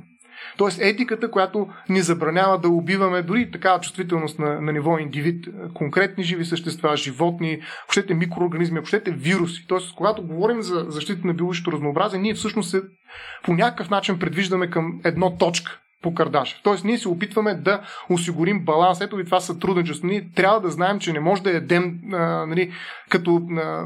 Тоест 0.58 0.82
етиката, 0.82 1.32
която 1.32 1.68
ни 1.90 2.02
забранява 2.02 2.60
да 2.60 2.70
убиваме 2.70 3.22
дори 3.22 3.52
такава 3.52 3.80
чувствителност 3.80 4.40
на, 4.40 4.62
на 4.62 4.74
ниво 4.74 4.98
индивид, 4.98 5.48
конкретни 5.74 6.24
живи 6.24 6.46
същества, 6.46 6.98
животни, 6.98 7.62
въобще 7.88 8.14
микроорганизми, 8.14 8.80
въобще 8.80 9.02
вируси. 9.08 9.66
Тоест, 9.68 9.96
когато 9.96 10.28
говорим 10.28 10.62
за 10.62 10.86
защита 10.88 11.28
на 11.28 11.34
биологичното 11.34 11.72
разнообразие, 11.72 12.20
ние 12.20 12.34
всъщност 12.34 12.70
се 12.70 12.82
по 13.44 13.54
някакъв 13.54 13.90
начин 13.90 14.20
предвиждаме 14.20 14.70
към 14.70 15.02
едно 15.04 15.38
точка 15.38 15.83
по 16.04 16.14
Кардашев. 16.14 16.60
Тоест, 16.64 16.84
ние 16.84 16.98
се 16.98 17.10
опитваме 17.10 17.54
да 17.54 17.82
осигурим 18.10 18.60
баланс. 18.60 19.02
Ето 19.02 19.20
и 19.20 19.26
това 19.26 19.40
сътрудничество. 19.40 20.08
Ние 20.08 20.30
трябва 20.36 20.62
да 20.62 20.70
знаем, 20.70 21.00
че 21.00 21.14
не 21.14 21.20
може 21.20 21.44
да 21.44 21.52
ядем 21.52 22.00
а, 22.14 22.18
нали, 22.46 22.72
като 23.10 23.42
а, 23.58 23.84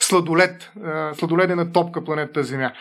сладолет, 0.00 0.72
а, 0.84 1.14
сладоледена 1.14 1.72
топка 1.72 2.04
планетата 2.04 2.42
Земя. 2.42 2.72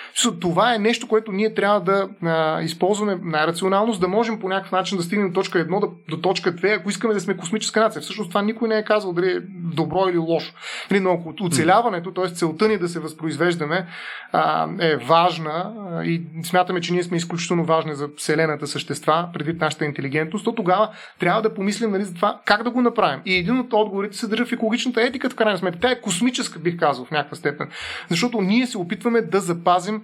Това 0.41 0.75
е 0.75 0.79
нещо, 0.79 1.07
което 1.07 1.31
ние 1.31 1.53
трябва 1.53 1.81
да 1.81 2.09
а, 2.23 2.61
използваме 2.61 3.19
най-рационално, 3.23 3.93
за 3.93 3.99
да 3.99 4.07
можем 4.07 4.39
по 4.39 4.49
някакъв 4.49 4.71
начин 4.71 4.97
да 4.97 5.03
стигнем 5.03 5.33
точка 5.33 5.67
1 5.67 5.79
до, 5.79 5.91
до 6.09 6.17
точка 6.17 6.55
2, 6.55 6.79
ако 6.79 6.89
искаме 6.89 7.13
да 7.13 7.19
сме 7.19 7.37
космическа 7.37 7.79
нация. 7.79 8.01
Всъщност 8.01 8.29
това 8.29 8.41
никой 8.41 8.69
не 8.69 8.77
е 8.77 8.83
казал 8.83 9.13
дали 9.13 9.31
е 9.31 9.39
добро 9.73 10.07
или 10.09 10.17
лошо. 10.17 10.53
Нали, 10.91 10.99
но 10.99 11.11
ако 11.11 11.33
оцеляването, 11.41 12.11
т.е. 12.11 12.27
целта 12.27 12.67
ни 12.67 12.77
да 12.77 12.89
се 12.89 12.99
възпроизвеждаме, 12.99 13.87
а, 14.31 14.69
е 14.79 14.97
важна 14.97 15.73
и 16.05 16.21
смятаме, 16.43 16.81
че 16.81 16.93
ние 16.93 17.03
сме 17.03 17.17
изключително 17.17 17.65
важни 17.65 17.95
за 17.95 18.09
Вселената 18.17 18.60
същества, 18.67 19.29
предвид 19.33 19.61
нашата 19.61 19.85
интелигентност, 19.85 20.45
то 20.45 20.55
тогава 20.55 20.89
трябва 21.19 21.41
да 21.41 21.53
помислим 21.53 21.91
нали, 21.91 22.03
за 22.03 22.13
това 22.13 22.41
как 22.45 22.63
да 22.63 22.71
го 22.71 22.81
направим. 22.81 23.21
И 23.25 23.35
един 23.35 23.59
от 23.59 23.73
отговорите 23.73 24.17
се 24.17 24.27
държа 24.27 24.45
в 24.45 24.51
екологичната 24.51 25.01
етика, 25.01 25.29
в 25.29 25.35
крайна 25.35 25.57
сметка. 25.57 25.79
Тя 25.79 25.91
е 25.91 26.01
космическа, 26.01 26.59
бих 26.59 26.77
казал, 26.79 27.05
в 27.05 27.11
някаква 27.11 27.37
степен. 27.37 27.69
Защото 28.09 28.41
ние 28.41 28.67
се 28.67 28.77
опитваме 28.77 29.21
да 29.21 29.39
запазим 29.39 30.01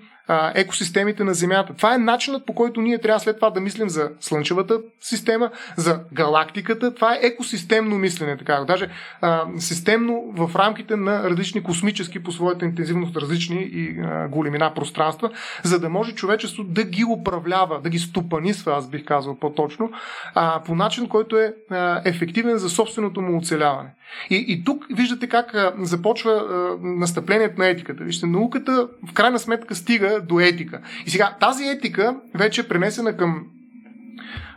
екосистемите 0.56 1.24
на 1.24 1.34
Земята. 1.34 1.74
Това 1.74 1.96
е 1.96 1.98
начинът 1.98 2.46
по 2.46 2.54
който 2.56 2.82
ние 2.82 2.98
трябва 2.98 3.20
след 3.20 3.36
това 3.36 3.50
да 3.50 3.60
мислим 3.60 3.90
за 3.90 4.10
Слънчевата 4.20 4.80
система, 5.02 5.52
за 5.76 6.00
галактиката. 6.14 6.96
Това 6.96 7.14
е 7.14 7.20
екосистемно 7.22 7.98
мислене. 7.98 8.38
Така. 8.38 8.64
Даже 8.68 8.90
а, 9.22 9.46
системно 9.58 10.24
в 10.38 10.56
рамките 10.56 10.96
на 10.96 11.24
различни 11.30 11.64
космически 11.64 12.24
по 12.24 12.32
своята 12.32 12.66
интензивност 12.66 13.18
различни 13.18 13.62
и 13.72 14.00
а, 14.00 14.28
големина 14.28 14.74
пространства, 14.74 15.30
за 15.64 15.80
да 15.80 15.90
може 15.90 16.16
човечество 16.16 16.64
да 16.64 16.84
ги 16.84 17.06
управлява, 17.06 17.82
да 17.82 17.90
ги 17.90 18.00
стопанисва, 18.00 18.78
аз 18.78 18.90
бих 18.90 19.06
казал 19.06 19.40
по-точно, 19.40 19.92
а, 20.36 20.64
по 20.64 20.76
начин, 20.76 21.08
който 21.08 21.38
е 21.38 21.54
а, 21.70 22.02
ефективен 22.06 22.58
за 22.58 22.70
собственото 22.70 23.22
му 23.22 23.38
оцеляване. 23.38 23.90
И, 24.30 24.46
и 24.48 24.64
тук 24.64 24.86
виждате 24.96 25.28
как 25.28 25.56
а, 25.56 25.74
започва 25.80 26.32
а, 26.32 26.78
настъплението 26.82 27.60
на 27.60 27.68
етиката. 27.68 28.04
Вижте, 28.04 28.26
науката 28.26 28.88
в 29.10 29.14
крайна 29.14 29.40
сметка 29.40 29.76
стига 29.76 30.17
до 30.22 30.40
етика. 30.40 30.82
И 31.06 31.10
сега 31.10 31.38
тази 31.40 31.64
етика 31.64 32.16
вече 32.36 32.62
е 32.62 32.68
пренесена 32.68 33.18
към 33.18 33.46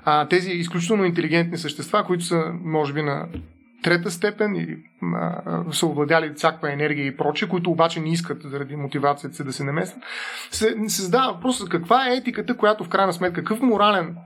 а, 0.05 0.29
тези 0.29 0.51
изключително 0.51 1.05
интелигентни 1.05 1.59
същества, 1.59 2.05
които 2.05 2.25
са, 2.25 2.45
може 2.65 2.93
би, 2.93 3.03
на 3.03 3.27
трета 3.83 4.11
степен 4.11 4.57
и 4.57 4.77
а, 5.15 5.43
са 5.73 5.87
овладяли 5.87 6.33
всякаква 6.37 6.73
енергия 6.73 7.07
и 7.07 7.17
прочее, 7.17 7.49
които 7.49 7.71
обаче 7.71 8.01
не 8.01 8.13
искат 8.13 8.43
заради 8.45 8.77
мотивацията 8.77 9.37
си 9.37 9.45
да 9.45 9.53
се 9.53 9.65
намесят, 9.65 9.99
се, 10.51 10.77
се 10.87 11.03
задава 11.03 11.33
въпрос 11.33 11.65
каква 11.69 12.09
е 12.09 12.17
етиката, 12.17 12.57
която 12.57 12.85
в 12.85 12.89
крайна 12.89 13.13
сметка, 13.13 13.45
какъв 13.45 13.63
морален 13.63 14.17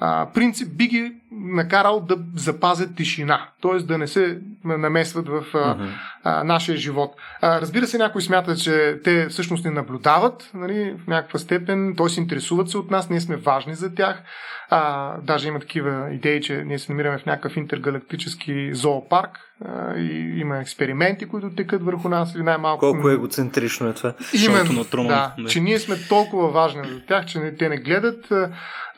а, 0.00 0.30
принцип 0.34 0.76
би 0.76 0.86
ги 0.86 1.19
накарал 1.40 2.00
да 2.00 2.16
запазят 2.34 2.96
тишина, 2.96 3.48
т.е. 3.62 3.82
да 3.82 3.98
не 3.98 4.06
се 4.06 4.38
намесват 4.64 5.28
в 5.28 5.44
а, 5.54 5.76
а, 6.24 6.44
нашия 6.44 6.76
живот. 6.76 7.14
А, 7.40 7.60
разбира 7.60 7.86
се, 7.86 7.98
някои 7.98 8.22
смятат, 8.22 8.62
че 8.62 9.00
те 9.04 9.28
всъщност 9.28 9.64
не 9.64 9.70
наблюдават 9.70 10.50
нали, 10.54 10.96
в 11.04 11.06
някаква 11.06 11.38
степен, 11.38 11.94
т.е. 11.96 12.08
се 12.08 12.20
интересуват 12.20 12.70
се 12.70 12.78
от 12.78 12.90
нас, 12.90 13.10
ние 13.10 13.20
сме 13.20 13.36
важни 13.36 13.74
за 13.74 13.94
тях. 13.94 14.22
А, 14.70 15.14
даже 15.20 15.48
има 15.48 15.60
такива 15.60 16.08
идеи, 16.12 16.40
че 16.40 16.64
ние 16.66 16.78
се 16.78 16.92
намираме 16.92 17.18
в 17.18 17.26
някакъв 17.26 17.56
интергалактически 17.56 18.74
зоопарк 18.74 19.30
а, 19.64 19.96
и 19.96 20.40
има 20.40 20.58
експерименти, 20.58 21.28
които 21.28 21.50
текат 21.50 21.84
върху 21.84 22.08
нас 22.08 22.34
или 22.34 22.42
най-малко. 22.42 22.80
Колко 22.80 23.10
егоцентрично 23.10 23.88
е 23.88 23.92
това? 23.92 24.14
Именно, 24.46 24.72
на 24.72 24.84
Труман, 24.84 25.08
да, 25.08 25.34
да, 25.38 25.48
че 25.48 25.60
ние 25.60 25.78
сме 25.78 25.96
толкова 26.08 26.48
важни 26.48 26.88
за 26.88 27.00
тях, 27.06 27.26
че 27.26 27.54
те 27.58 27.68
не 27.68 27.76
гледат. 27.76 28.32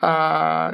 А, 0.01 0.71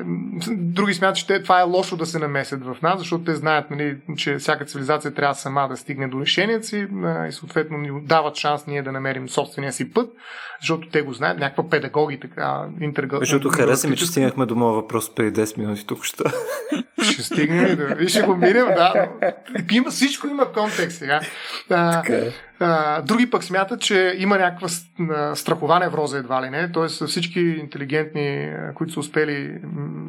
други 0.50 0.94
смятат, 0.94 1.16
че 1.16 1.28
те, 1.28 1.44
това 1.44 1.59
е 1.60 1.64
лошо 1.64 1.98
да 1.98 2.06
се 2.06 2.20
намесят 2.20 2.66
в 2.66 2.78
нас, 2.82 3.00
защото 3.00 3.24
те 3.24 3.36
знаят, 3.36 3.72
нали, 3.72 3.98
че 4.18 4.36
всяка 4.36 4.66
цивилизация 4.66 5.14
трябва 5.14 5.36
сама 5.36 5.68
да 5.68 5.78
стигне 5.78 6.08
до 6.08 6.22
решението 6.22 6.68
си 6.68 6.88
и 7.28 7.32
съответно 7.32 7.78
ни 7.78 8.02
дават 8.02 8.36
шанс 8.36 8.68
ние 8.68 8.82
да 8.82 8.92
намерим 8.92 9.30
собствения 9.30 9.74
си 9.74 9.94
път, 9.94 10.10
защото 10.62 10.90
те 10.90 11.02
го 11.02 11.14
знаят, 11.14 11.40
някаква 11.40 11.70
педагоги, 11.70 12.20
така, 12.20 12.66
интергал. 12.82 13.20
Защото 13.20 13.50
хареса 13.50 13.88
ми, 13.88 13.98
че 13.98 14.06
стигнахме 14.06 14.46
до 14.46 14.56
моят 14.56 14.76
въпрос 14.76 15.16
преди 15.16 15.42
10 15.42 15.58
минути 15.58 15.88
тук 15.88 16.04
ще. 16.04 16.24
Ще 17.04 17.24
стигнем 17.24 17.76
да. 17.76 18.04
И 18.04 18.08
ще 18.08 18.22
го 18.22 18.36
минем, 18.36 18.66
да. 18.66 19.10
Има, 19.72 19.90
всичко 19.90 20.28
има 20.28 20.52
контекст 20.52 20.98
сега. 20.98 21.20
А, 21.70 22.04
е. 22.10 22.32
а, 22.60 23.02
други 23.02 23.30
пък 23.30 23.44
смятат, 23.44 23.82
че 23.82 24.16
има 24.18 24.38
някаква 24.38 24.68
страхова 25.36 25.80
невроза 25.80 26.18
едва 26.18 26.42
ли 26.42 26.50
не. 26.50 26.72
Тоест 26.72 27.08
всички 27.08 27.40
интелигентни, 27.40 28.52
които 28.76 28.94
са 28.94 29.00
успели 29.00 29.60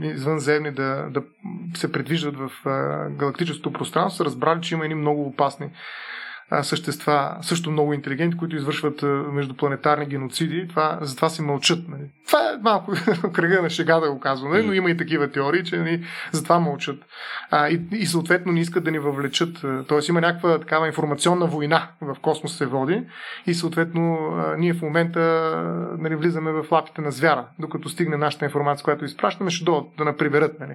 извънземни 0.02 0.70
да, 0.70 1.06
да 1.10 1.22
се 1.76 1.92
предвиждат 1.92 2.34
в 2.36 2.50
галактическото 3.10 3.72
пространство, 3.72 4.16
са 4.16 4.24
разбрали, 4.24 4.60
че 4.60 4.74
има 4.74 4.84
едни 4.84 4.94
много 4.94 5.22
опасни 5.22 5.66
същества, 6.62 7.36
също 7.40 7.70
много 7.70 7.92
интелигентни, 7.92 8.38
които 8.38 8.56
извършват 8.56 9.02
междупланетарни 9.32 10.06
геноциди. 10.06 10.68
Това, 10.68 10.98
затова 11.00 11.28
си 11.28 11.42
мълчат. 11.42 11.88
Нали. 11.88 12.02
Това 12.26 12.38
е 12.38 12.56
малко 12.62 12.92
кръга 13.32 13.62
на 13.62 13.70
шега 13.70 14.00
да 14.00 14.12
го 14.12 14.20
казвам, 14.20 14.52
нали, 14.52 14.66
но 14.66 14.72
има 14.72 14.90
и 14.90 14.96
такива 14.96 15.30
теории, 15.30 15.64
че 15.64 15.76
нали, 15.76 16.04
затова 16.32 16.58
мълчат. 16.58 16.98
А, 17.50 17.68
и, 17.68 17.80
и 17.92 18.06
съответно 18.06 18.52
не 18.52 18.60
искат 18.60 18.84
да 18.84 18.90
ни 18.90 18.98
въвлечат. 18.98 19.64
Тоест 19.88 20.08
има 20.08 20.20
някаква 20.20 20.58
такава 20.58 20.86
информационна 20.86 21.46
война 21.46 21.88
в 22.00 22.16
космос 22.22 22.56
се 22.56 22.66
води 22.66 23.02
и 23.46 23.54
съответно 23.54 24.18
ние 24.58 24.74
в 24.74 24.82
момента 24.82 25.20
нали, 25.98 26.16
влизаме 26.16 26.52
в 26.52 26.66
лапите 26.72 27.02
на 27.02 27.10
звяра, 27.10 27.46
докато 27.58 27.88
стигне 27.88 28.16
нашата 28.16 28.44
информация, 28.44 28.84
която 28.84 29.04
изпращаме, 29.04 29.50
ще 29.50 29.64
дойдат 29.64 29.88
да 29.98 30.04
наприберат 30.04 30.60
нали, 30.60 30.74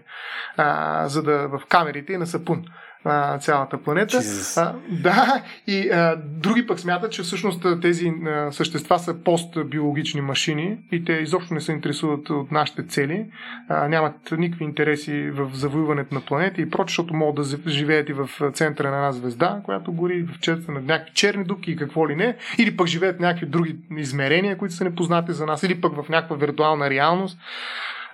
а, 0.57 1.07
за 1.07 1.23
да 1.23 1.47
в 1.47 1.61
камерите 1.69 2.13
и 2.13 2.17
на 2.17 2.28
сапун 2.28 2.65
на 3.05 3.37
цялата 3.39 3.77
планета. 3.77 4.19
А, 4.57 4.73
да, 4.89 5.43
и 5.67 5.89
а, 5.89 6.15
други 6.25 6.67
пък 6.67 6.79
смятат, 6.79 7.11
че 7.11 7.23
всъщност 7.23 7.65
тези 7.81 8.13
а, 8.25 8.51
същества 8.51 8.99
са 8.99 9.23
постбиологични 9.23 10.21
машини 10.21 10.77
и 10.91 11.05
те 11.05 11.13
изобщо 11.13 11.53
не 11.53 11.61
се 11.61 11.71
интересуват 11.71 12.29
от 12.29 12.51
нашите 12.51 12.87
цели, 12.87 13.25
а, 13.69 13.87
нямат 13.87 14.31
никакви 14.37 14.65
интереси 14.65 15.29
в 15.31 15.49
завоюването 15.53 16.15
на 16.15 16.21
планети 16.21 16.61
и 16.61 16.69
проче, 16.69 16.91
защото 16.91 17.13
могат 17.13 17.35
да 17.35 17.69
живеят 17.69 18.09
и 18.09 18.13
в 18.13 18.29
центъра 18.53 18.91
на 18.91 18.97
една 18.97 19.11
звезда, 19.11 19.61
която 19.63 19.93
гори 19.93 20.23
в 20.23 20.39
черта 20.39 20.71
на 20.71 20.81
някакви 20.81 21.13
черни 21.13 21.43
дупки 21.43 21.71
и 21.71 21.75
какво 21.75 22.09
ли 22.09 22.15
не, 22.15 22.37
или 22.57 22.77
пък 22.77 22.87
живеят 22.87 23.19
някакви 23.19 23.45
други 23.45 23.75
измерения, 23.97 24.57
които 24.57 24.75
са 24.75 24.83
непознати 24.83 25.33
за 25.33 25.45
нас, 25.45 25.63
или 25.63 25.81
пък 25.81 25.95
в 25.95 26.09
някаква 26.09 26.35
виртуална 26.35 26.89
реалност 26.89 27.39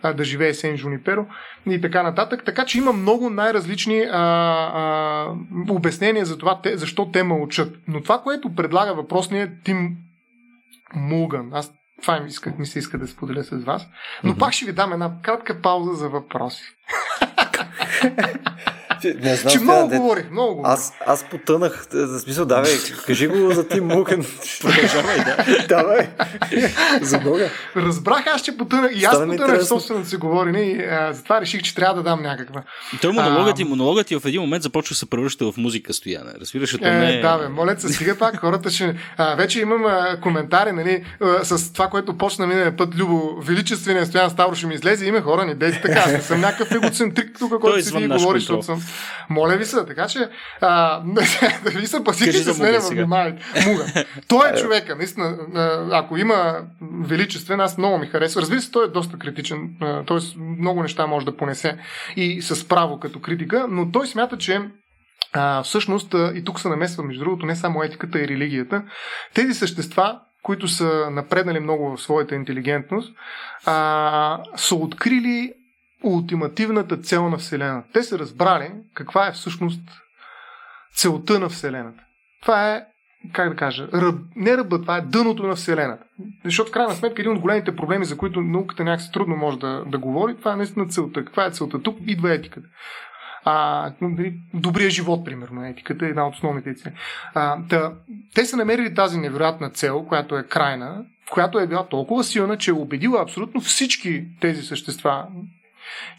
а, 0.04 0.14
да 0.14 0.24
живее 0.24 0.54
Сен 0.54 0.78
Жуниперо 0.78 1.26
и 1.70 1.82
така 1.82 2.04
нататък. 2.04 2.46
Така 2.46 2.66
че 2.66 2.78
има 2.78 2.94
много 2.94 3.30
най-различни 3.30 4.02
а, 4.02 4.10
а, 4.12 5.36
обяснения 5.70 6.26
за 6.26 6.38
това, 6.38 6.62
те, 6.62 6.78
защо 6.78 7.12
те 7.12 7.24
мълчат. 7.24 7.76
Но 7.88 8.02
това, 8.02 8.22
което 8.22 8.56
предлага 8.56 8.94
въпросният 8.94 9.50
Тим 9.64 9.98
Мулган, 10.96 11.50
аз 11.54 11.74
това 12.02 12.20
ми, 12.20 12.28
иска, 12.28 12.54
ми 12.60 12.66
се 12.66 12.80
иска 12.80 12.98
да 12.98 13.08
споделя 13.08 13.44
с 13.44 13.64
вас, 13.64 13.88
но 14.24 14.34
mm-hmm. 14.34 14.40
пак 14.40 14.54
ще 14.54 14.66
ви 14.66 14.72
дам 14.72 14.94
една 14.94 15.12
кратка 15.22 15.62
пауза 15.62 15.94
за 15.94 16.10
въпроси. 16.10 16.64
Не 19.04 19.36
знам, 19.36 19.54
че 19.54 19.60
много 19.60 19.90
да, 19.90 19.98
говорих, 19.98 20.32
много 20.32 20.56
говорих. 20.56 20.74
Аз, 20.74 20.94
аз 21.06 21.24
потънах, 21.24 21.88
за 21.92 22.20
смисъл, 22.20 22.46
давай, 22.46 22.72
кажи 23.06 23.28
го 23.28 23.54
за 23.54 23.68
Тим 23.68 23.88
Мукен. 23.88 24.26
Продължавай, 24.62 25.18
да. 25.18 25.66
давай. 25.68 26.10
за 27.02 27.20
Бога. 27.20 27.50
Разбрах 27.76 28.28
аз, 28.28 28.42
че 28.42 28.58
потънах. 28.58 28.92
И 28.96 29.06
аз 29.06 29.16
Стана 29.16 29.34
потънах 29.34 29.62
в 29.62 29.68
собственото 29.68 30.10
си 30.10 30.16
говорене 30.16 30.62
и 30.62 30.84
а, 30.86 31.14
затова 31.14 31.42
реших, 31.42 31.62
че 31.62 31.76
трябва 31.76 31.96
да 31.96 32.04
дам 32.04 32.22
някаква. 32.22 32.64
Той 33.02 33.12
монологът 33.12 33.60
и 33.60 33.64
монологът 33.64 34.08
ти 34.08 34.16
в 34.16 34.22
един 34.26 34.42
момент 34.42 34.64
започва 34.64 34.94
да 34.94 34.98
се 34.98 35.10
превръща 35.10 35.52
в 35.52 35.58
музика 35.58 35.94
стояне. 35.94 36.32
Разбираш, 36.42 36.74
е, 36.74 36.92
не 36.92 37.18
е... 37.18 37.22
Да, 37.22 37.38
бе, 37.38 37.50
моля 37.50 37.76
се, 37.80 37.94
стига 37.94 38.18
пак. 38.18 38.40
Хората 38.40 38.70
ще... 38.70 38.96
А, 39.18 39.36
вече 39.36 39.62
имам 39.62 39.86
а, 39.86 40.18
коментари, 40.22 40.72
нали, 40.72 41.06
а, 41.22 41.46
с 41.46 41.74
това, 41.74 41.88
което 41.88 42.18
почна 42.18 42.48
миналия 42.48 42.78
път. 42.78 42.96
Любо, 42.96 43.42
величественият 43.42 44.08
Стоян 44.08 44.30
Ставро 44.30 44.56
ще 44.56 44.68
ми 44.68 44.74
излезе. 44.74 45.06
Има 45.06 45.22
хора, 45.22 45.46
ни 45.46 45.56
дейте 45.56 45.82
така. 45.82 46.12
Не 46.12 46.22
съм 46.22 46.42
някакъв 46.42 46.72
егоцентрик 46.72 47.36
тук, 47.40 47.62
който 47.62 47.86
си 47.86 48.08
говори, 48.08 48.40
защото 48.40 48.64
съм 48.64 48.82
моля 49.30 49.56
ви 49.56 49.66
се, 49.66 49.86
така 49.86 50.08
че 50.08 50.30
а, 50.62 51.00
да 51.64 51.70
ви 51.70 51.88
се 51.88 52.04
пасите 52.04 52.34
с 52.34 52.60
мене 52.60 52.80
в 52.80 52.90
вниманието. 52.90 53.46
Муга. 53.68 54.06
Той 54.28 54.50
е 54.50 54.56
човека, 54.56 54.96
наистина. 54.96 55.38
Ако 55.92 56.18
има 56.18 56.56
величествен, 57.04 57.60
аз 57.60 57.78
много 57.78 57.98
ми 57.98 58.08
харесва. 58.08 58.42
Разбира 58.42 58.62
се, 58.62 58.72
той 58.72 58.86
е 58.86 58.90
доста 58.90 59.18
критичен, 59.18 59.70
т.е. 60.08 60.40
много 60.60 60.82
неща 60.82 61.08
може 61.08 61.26
да 61.26 61.38
понесе 61.38 61.78
и 62.16 62.42
с 62.42 62.68
право 62.68 63.00
като 63.00 63.20
критика, 63.22 63.66
но 63.70 63.92
той 63.92 64.08
смята, 64.08 64.38
че 64.38 64.62
а, 65.34 65.64
всъщност, 65.64 66.16
и 66.36 66.44
тук 66.44 66.60
се 66.60 66.70
намесва, 66.70 67.04
между 67.04 67.24
другото, 67.24 67.46
не 67.46 67.56
само 67.56 67.84
етиката 67.84 68.20
и 68.20 68.28
религията, 68.28 68.84
тези 69.34 69.54
същества, 69.54 70.20
които 70.44 70.68
са 70.68 71.08
напреднали 71.12 71.60
много 71.60 71.96
в 71.96 72.02
своята 72.02 72.36
интелигентност, 72.36 73.14
а, 73.66 74.40
са 74.56 74.76
открили 74.76 75.54
ултимативната 76.04 76.98
цел 76.98 77.30
на 77.30 77.38
Вселената. 77.38 77.88
Те 77.94 78.04
са 78.04 78.20
разбрали 78.20 78.72
каква 78.94 79.28
е 79.28 79.32
всъщност 79.32 79.82
целта 80.96 81.40
на 81.40 81.50
Вселената. 81.50 82.04
Това 82.42 82.76
е, 82.76 82.86
как 83.34 83.50
да 83.50 83.56
кажа, 83.56 83.88
ръб, 83.94 84.20
не 84.36 84.58
ръба, 84.58 84.82
това 84.82 84.98
е 84.98 85.02
дъното 85.02 85.48
на 85.48 85.56
Вселената. 85.56 86.04
Защото 86.46 86.70
в 86.70 86.74
крайна 86.74 86.94
сметка 86.94 87.22
един 87.22 87.32
от 87.32 87.40
големите 87.40 87.76
проблеми, 87.76 88.06
за 88.06 88.18
които 88.18 88.42
науката 88.42 88.84
някакси 88.84 89.12
трудно 89.12 89.36
може 89.36 89.60
да, 89.60 89.84
да 89.88 89.98
говори, 89.98 90.38
това 90.38 90.54
е 90.54 90.56
наистина 90.56 90.88
целта. 90.88 91.26
Каква 91.26 91.46
е 91.46 91.52
целта? 91.52 91.82
Тук 91.82 91.98
идва 92.08 92.34
етиката. 92.34 92.68
А, 93.46 93.92
нали, 94.02 94.34
добрия 94.54 94.90
живот, 94.90 95.26
примерно, 95.26 95.66
етиката 95.66 96.06
е 96.06 96.10
една 96.10 96.28
от 96.28 96.36
основните 96.36 96.74
цели. 96.74 96.94
А, 97.34 97.58
та, 97.70 97.94
те 98.36 98.46
са 98.46 98.58
намерили 98.58 98.96
тази 98.96 99.20
невероятна 99.20 99.70
цел, 99.70 100.06
която 100.06 100.38
е 100.38 100.44
крайна, 100.44 101.06
която 101.32 101.60
е 101.60 101.68
била 101.68 101.88
толкова 101.88 102.24
силна, 102.24 102.58
че 102.58 102.72
е 102.72 102.74
убедила 102.74 103.22
абсолютно 103.22 103.62
всички 103.62 104.26
тези 104.42 104.62
същества, 104.62 105.28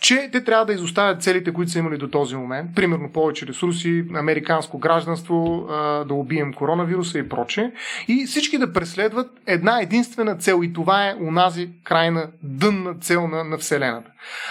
че 0.01 0.29
те 0.33 0.45
трябва 0.45 0.67
да 0.67 0.73
изоставят 0.73 1.23
целите, 1.23 1.53
които 1.53 1.71
са 1.71 1.79
имали 1.79 1.97
до 1.99 2.09
този 2.09 2.37
момент, 2.37 2.71
примерно 2.75 3.13
повече 3.13 3.47
ресурси, 3.47 4.05
американско 4.15 4.79
гражданство, 4.79 5.67
да 6.09 6.15
убием 6.15 6.53
коронавируса 6.53 7.19
и 7.19 7.29
проче, 7.29 7.73
и 8.09 8.27
всички 8.27 8.59
да 8.59 8.73
преследват 8.73 9.31
една 9.47 9.81
единствена 9.81 10.37
цел 10.37 10.61
и 10.63 10.73
това 10.73 11.09
е 11.09 11.15
унази 11.21 11.71
крайна 11.85 12.27
дънна 12.43 12.95
цел 12.95 13.29
на, 13.29 13.45
на 13.45 13.59
Вселената. 13.59 14.11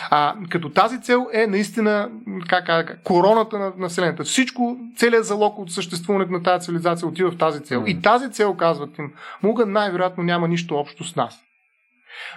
А, 0.10 0.36
като 0.50 0.70
тази 0.70 1.02
цел 1.02 1.28
е 1.34 1.48
наистина 1.48 2.10
как, 2.50 2.66
как, 2.66 3.00
короната 3.04 3.60
на, 3.60 3.72
на 3.78 3.90
Вселената. 3.90 4.24
Всичко, 4.24 4.78
целият 4.98 5.26
залог 5.26 5.60
от 5.60 5.72
съществуването 5.72 6.32
на 6.32 6.44
тази 6.44 6.66
цивилизация 6.66 7.08
отива 7.08 7.32
в 7.32 7.38
тази 7.38 7.64
цел. 7.64 7.84
И 7.88 8.02
тази 8.02 8.32
цел, 8.32 8.54
казват 8.54 8.98
им, 8.98 9.14
Муга 9.44 9.66
най-вероятно 9.66 10.24
няма 10.24 10.48
нищо 10.48 10.76
общо 10.76 11.04
с 11.04 11.16
нас. 11.16 11.44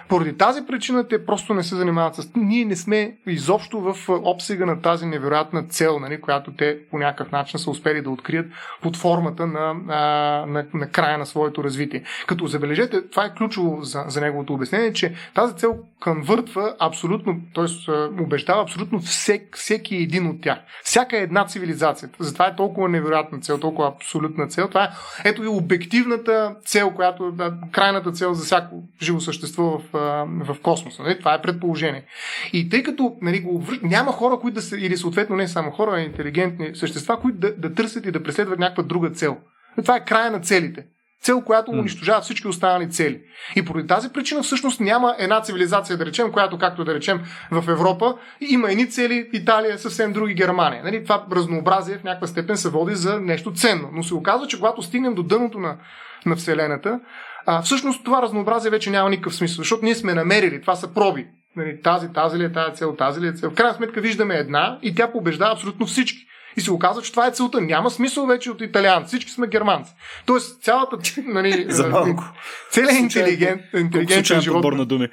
Поради 0.09 0.37
тази 0.37 0.65
причина 0.65 1.07
те 1.07 1.25
просто 1.25 1.53
не 1.53 1.63
се 1.63 1.75
занимават 1.75 2.15
с... 2.15 2.29
Ние 2.35 2.65
не 2.65 2.75
сме 2.75 3.17
изобщо 3.27 3.81
в 3.81 3.95
обсега 4.09 4.65
на 4.65 4.81
тази 4.81 5.05
невероятна 5.05 5.63
цел, 5.63 5.99
нали, 5.99 6.21
която 6.21 6.51
те 6.57 6.77
по 6.91 6.97
някакъв 6.97 7.31
начин 7.31 7.59
са 7.59 7.69
успели 7.69 8.01
да 8.01 8.09
открият 8.09 8.45
под 8.81 8.97
формата 8.97 9.47
на, 9.47 9.73
на, 9.73 10.65
на 10.73 10.89
края 10.89 11.17
на 11.17 11.25
своето 11.25 11.63
развитие. 11.63 12.03
Като 12.27 12.47
забележете, 12.47 13.09
това 13.09 13.25
е 13.25 13.33
ключово 13.33 13.81
за, 13.81 14.03
за 14.07 14.21
неговото 14.21 14.53
обяснение, 14.53 14.93
че 14.93 15.13
тази 15.33 15.55
цел 15.55 15.77
конвъртва 15.99 16.75
абсолютно, 16.79 17.41
т.е. 17.55 17.91
убеждава 18.21 18.61
абсолютно 18.61 18.99
всек, 18.99 19.57
всеки 19.57 19.95
един 19.95 20.27
от 20.27 20.41
тях. 20.41 20.59
Всяка 20.83 21.17
една 21.17 21.45
цивилизация. 21.45 22.09
Затова 22.19 22.47
е 22.47 22.55
толкова 22.55 22.89
невероятна 22.89 23.39
цел, 23.39 23.59
толкова 23.59 23.87
абсолютна 23.87 24.47
цел. 24.47 24.67
Това 24.67 24.83
е, 24.83 24.89
ето 25.29 25.43
и 25.43 25.47
обективната 25.47 26.55
цел, 26.65 26.91
която 26.91 27.31
да, 27.31 27.53
крайната 27.71 28.11
цел 28.11 28.33
за 28.33 28.45
всяко 28.45 28.83
живо 29.01 29.19
същество 29.19 29.64
в, 29.65 29.81
в 30.23 30.61
космоса. 30.61 31.03
Нали? 31.03 31.19
Това 31.19 31.33
е 31.33 31.41
предположение. 31.41 32.05
И 32.53 32.69
тъй 32.69 32.83
като 32.83 33.15
нали, 33.21 33.39
го, 33.39 33.63
няма 33.83 34.11
хора, 34.11 34.39
които 34.39 34.55
да 34.55 34.61
са, 34.61 34.77
или 34.77 34.97
съответно 34.97 35.35
не 35.35 35.47
само 35.47 35.71
хора, 35.71 35.91
а 35.95 36.01
интелигентни 36.01 36.75
същества, 36.75 37.19
които 37.19 37.37
да, 37.37 37.55
да 37.55 37.73
търсят 37.73 38.05
и 38.05 38.11
да 38.11 38.23
преследват 38.23 38.59
някаква 38.59 38.83
друга 38.83 39.09
цел. 39.09 39.37
Това 39.81 39.95
е 39.95 40.05
края 40.05 40.31
на 40.31 40.39
целите. 40.39 40.85
Цел, 41.21 41.41
която 41.41 41.71
унищожава 41.71 42.21
всички 42.21 42.47
останали 42.47 42.89
цели. 42.89 43.21
И 43.55 43.65
поради 43.65 43.87
тази 43.87 44.09
причина 44.09 44.43
всъщност 44.43 44.79
няма 44.79 45.15
една 45.19 45.41
цивилизация, 45.41 45.97
да 45.97 46.05
речем, 46.05 46.31
която, 46.31 46.57
както 46.57 46.83
да 46.83 46.93
речем, 46.93 47.21
в 47.51 47.69
Европа 47.69 48.17
има 48.41 48.71
едни 48.71 48.89
цели, 48.89 49.29
Италия, 49.33 49.79
съвсем 49.79 50.13
други 50.13 50.33
Германия. 50.33 50.83
Нали? 50.83 51.03
Това 51.03 51.25
разнообразие 51.31 51.97
в 51.97 52.03
някаква 52.03 52.27
степен 52.27 52.57
се 52.57 52.69
води 52.69 52.95
за 52.95 53.19
нещо 53.19 53.53
ценно. 53.53 53.89
Но 53.93 54.03
се 54.03 54.15
оказва, 54.15 54.47
че 54.47 54.57
когато 54.57 54.81
стигнем 54.81 55.15
до 55.15 55.23
дъното 55.23 55.59
на, 55.59 55.77
на 56.25 56.35
Вселената, 56.35 56.99
а, 57.45 57.61
всъщност 57.61 58.03
това 58.03 58.21
разнообразие 58.21 58.71
вече 58.71 58.89
няма 58.89 59.09
никакъв 59.09 59.35
смисъл, 59.35 59.57
защото 59.57 59.85
ние 59.85 59.95
сме 59.95 60.13
намерили, 60.13 60.61
това 60.61 60.75
са 60.75 60.93
проби. 60.93 61.27
Нали, 61.55 61.81
тази, 61.81 62.13
тази 62.13 62.37
ли 62.37 62.43
е 62.43 62.51
тази 62.51 62.75
цел, 62.75 62.95
тази 62.95 63.21
ли 63.21 63.27
е 63.27 63.33
цел. 63.33 63.51
В 63.51 63.53
крайна 63.53 63.73
сметка 63.73 64.01
виждаме 64.01 64.35
една 64.35 64.79
и 64.81 64.95
тя 64.95 65.11
побеждава 65.11 65.51
абсолютно 65.51 65.85
всички. 65.85 66.25
И 66.57 66.61
се 66.61 66.71
оказва, 66.71 67.01
че 67.01 67.11
това 67.11 67.27
е 67.27 67.31
целта. 67.31 67.61
Няма 67.61 67.89
смисъл 67.89 68.25
вече 68.25 68.51
от 68.51 68.61
италианци. 68.61 69.07
Всички 69.07 69.31
сме 69.31 69.47
германци. 69.47 69.93
Тоест, 70.25 70.63
цялата. 70.63 70.97
Нали, 71.25 71.65
За 71.69 71.87
малко. 71.87 72.23
Целият 72.71 72.99
интелигент, 72.99 73.61
интелигентен 73.73 74.41
живот. 74.41 74.61
Подбор 74.61 74.77
на 74.77 74.85
думи. 74.85 75.07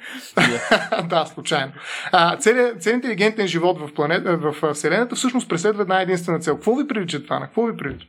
да, 1.09 1.25
случайно. 1.25 1.71
А, 2.11 2.37
целият, 2.37 2.81
целият 2.81 3.03
интелигентен 3.03 3.47
живот 3.47 3.79
в, 3.79 3.93
планет, 3.93 4.23
в 4.25 4.73
Вселената 4.73 5.15
всъщност 5.15 5.49
преследва 5.49 5.81
една 5.81 6.01
единствена 6.01 6.39
цел. 6.39 6.55
Какво 6.55 6.75
ви 6.75 6.87
прилича 6.87 7.23
това? 7.23 7.39
На 7.39 7.45
какво 7.45 7.65
ви 7.65 7.77
прилича? 7.77 8.07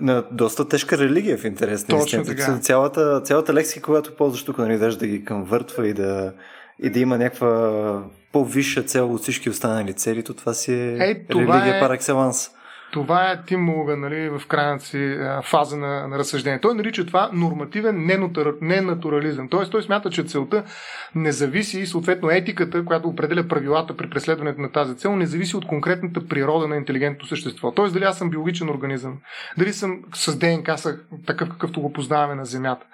На 0.00 0.24
доста 0.30 0.68
тежка 0.68 0.98
религия 0.98 1.38
в 1.38 1.44
интерес. 1.44 1.84
Точно 1.84 2.24
така. 2.24 2.58
Цялата, 2.58 3.20
цялата 3.20 3.54
лексика, 3.54 3.82
която 3.82 4.16
ползваш 4.16 4.44
тук, 4.44 4.58
нали, 4.58 4.78
даже 4.78 4.98
да 4.98 5.06
ги 5.06 5.24
конвъртва 5.24 5.88
и 5.88 5.92
да, 5.92 6.32
и 6.78 6.90
да 6.90 7.00
има 7.00 7.18
някаква 7.18 8.02
по-висша 8.32 8.82
цел 8.82 9.14
от 9.14 9.22
всички 9.22 9.50
останали 9.50 9.92
цели, 9.92 10.22
то 10.22 10.34
това 10.34 10.54
си 10.54 10.72
е, 10.72 10.96
е 10.96 11.24
религия 11.30 11.76
е... 11.76 11.80
пар 11.80 11.90
екселанс. 11.90 12.50
Това 12.90 13.30
е 13.30 13.42
Тим 13.46 13.60
Мулган 13.60 14.00
нали, 14.00 14.28
в 14.28 14.46
крайната 14.48 14.84
си 14.84 15.18
фаза 15.44 15.76
на, 15.76 16.08
на 16.08 16.18
разсъждение. 16.18 16.60
Той 16.60 16.74
нарича 16.74 17.06
това 17.06 17.30
нормативен 17.32 18.10
ненатурализъм. 18.60 19.48
Тоест 19.48 19.72
той 19.72 19.82
смята, 19.82 20.10
че 20.10 20.22
целта 20.22 20.64
не 21.14 21.32
зависи 21.32 21.80
и 21.80 21.86
съответно 21.86 22.30
етиката, 22.30 22.84
която 22.84 23.08
определя 23.08 23.48
правилата 23.48 23.96
при 23.96 24.10
преследването 24.10 24.60
на 24.60 24.72
тази 24.72 24.96
цел, 24.96 25.16
не 25.16 25.26
зависи 25.26 25.56
от 25.56 25.66
конкретната 25.66 26.26
природа 26.26 26.68
на 26.68 26.76
интелигентното 26.76 27.26
същество. 27.26 27.72
Тоест 27.72 27.94
дали 27.94 28.04
аз 28.04 28.18
съм 28.18 28.30
биологичен 28.30 28.70
организъм, 28.70 29.18
дали 29.58 29.72
съм 29.72 29.98
с 30.14 30.38
ДНК 30.38 30.76
такъв 31.26 31.48
какъвто 31.48 31.80
го 31.80 31.92
познаваме 31.92 32.34
на 32.34 32.44
Земята, 32.44 32.86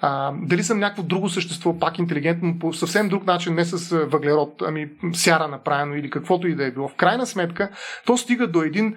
а, 0.00 0.32
дали 0.42 0.62
съм 0.62 0.78
някакво 0.78 1.02
друго 1.02 1.28
същество, 1.28 1.78
пак 1.78 1.98
интелигентно, 1.98 2.58
по 2.58 2.72
съвсем 2.72 3.08
друг 3.08 3.26
начин, 3.26 3.54
не 3.54 3.64
с 3.64 3.96
въглерод, 4.06 4.62
ами 4.66 4.90
сяра 5.12 5.48
направено 5.48 5.94
или 5.94 6.10
каквото 6.10 6.48
и 6.48 6.54
да 6.54 6.66
е 6.66 6.70
било. 6.70 6.88
В 6.88 6.94
крайна 6.94 7.26
сметка, 7.26 7.70
то 8.06 8.16
стига 8.16 8.46
до 8.46 8.62
един 8.62 8.96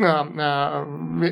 а, 0.00 0.84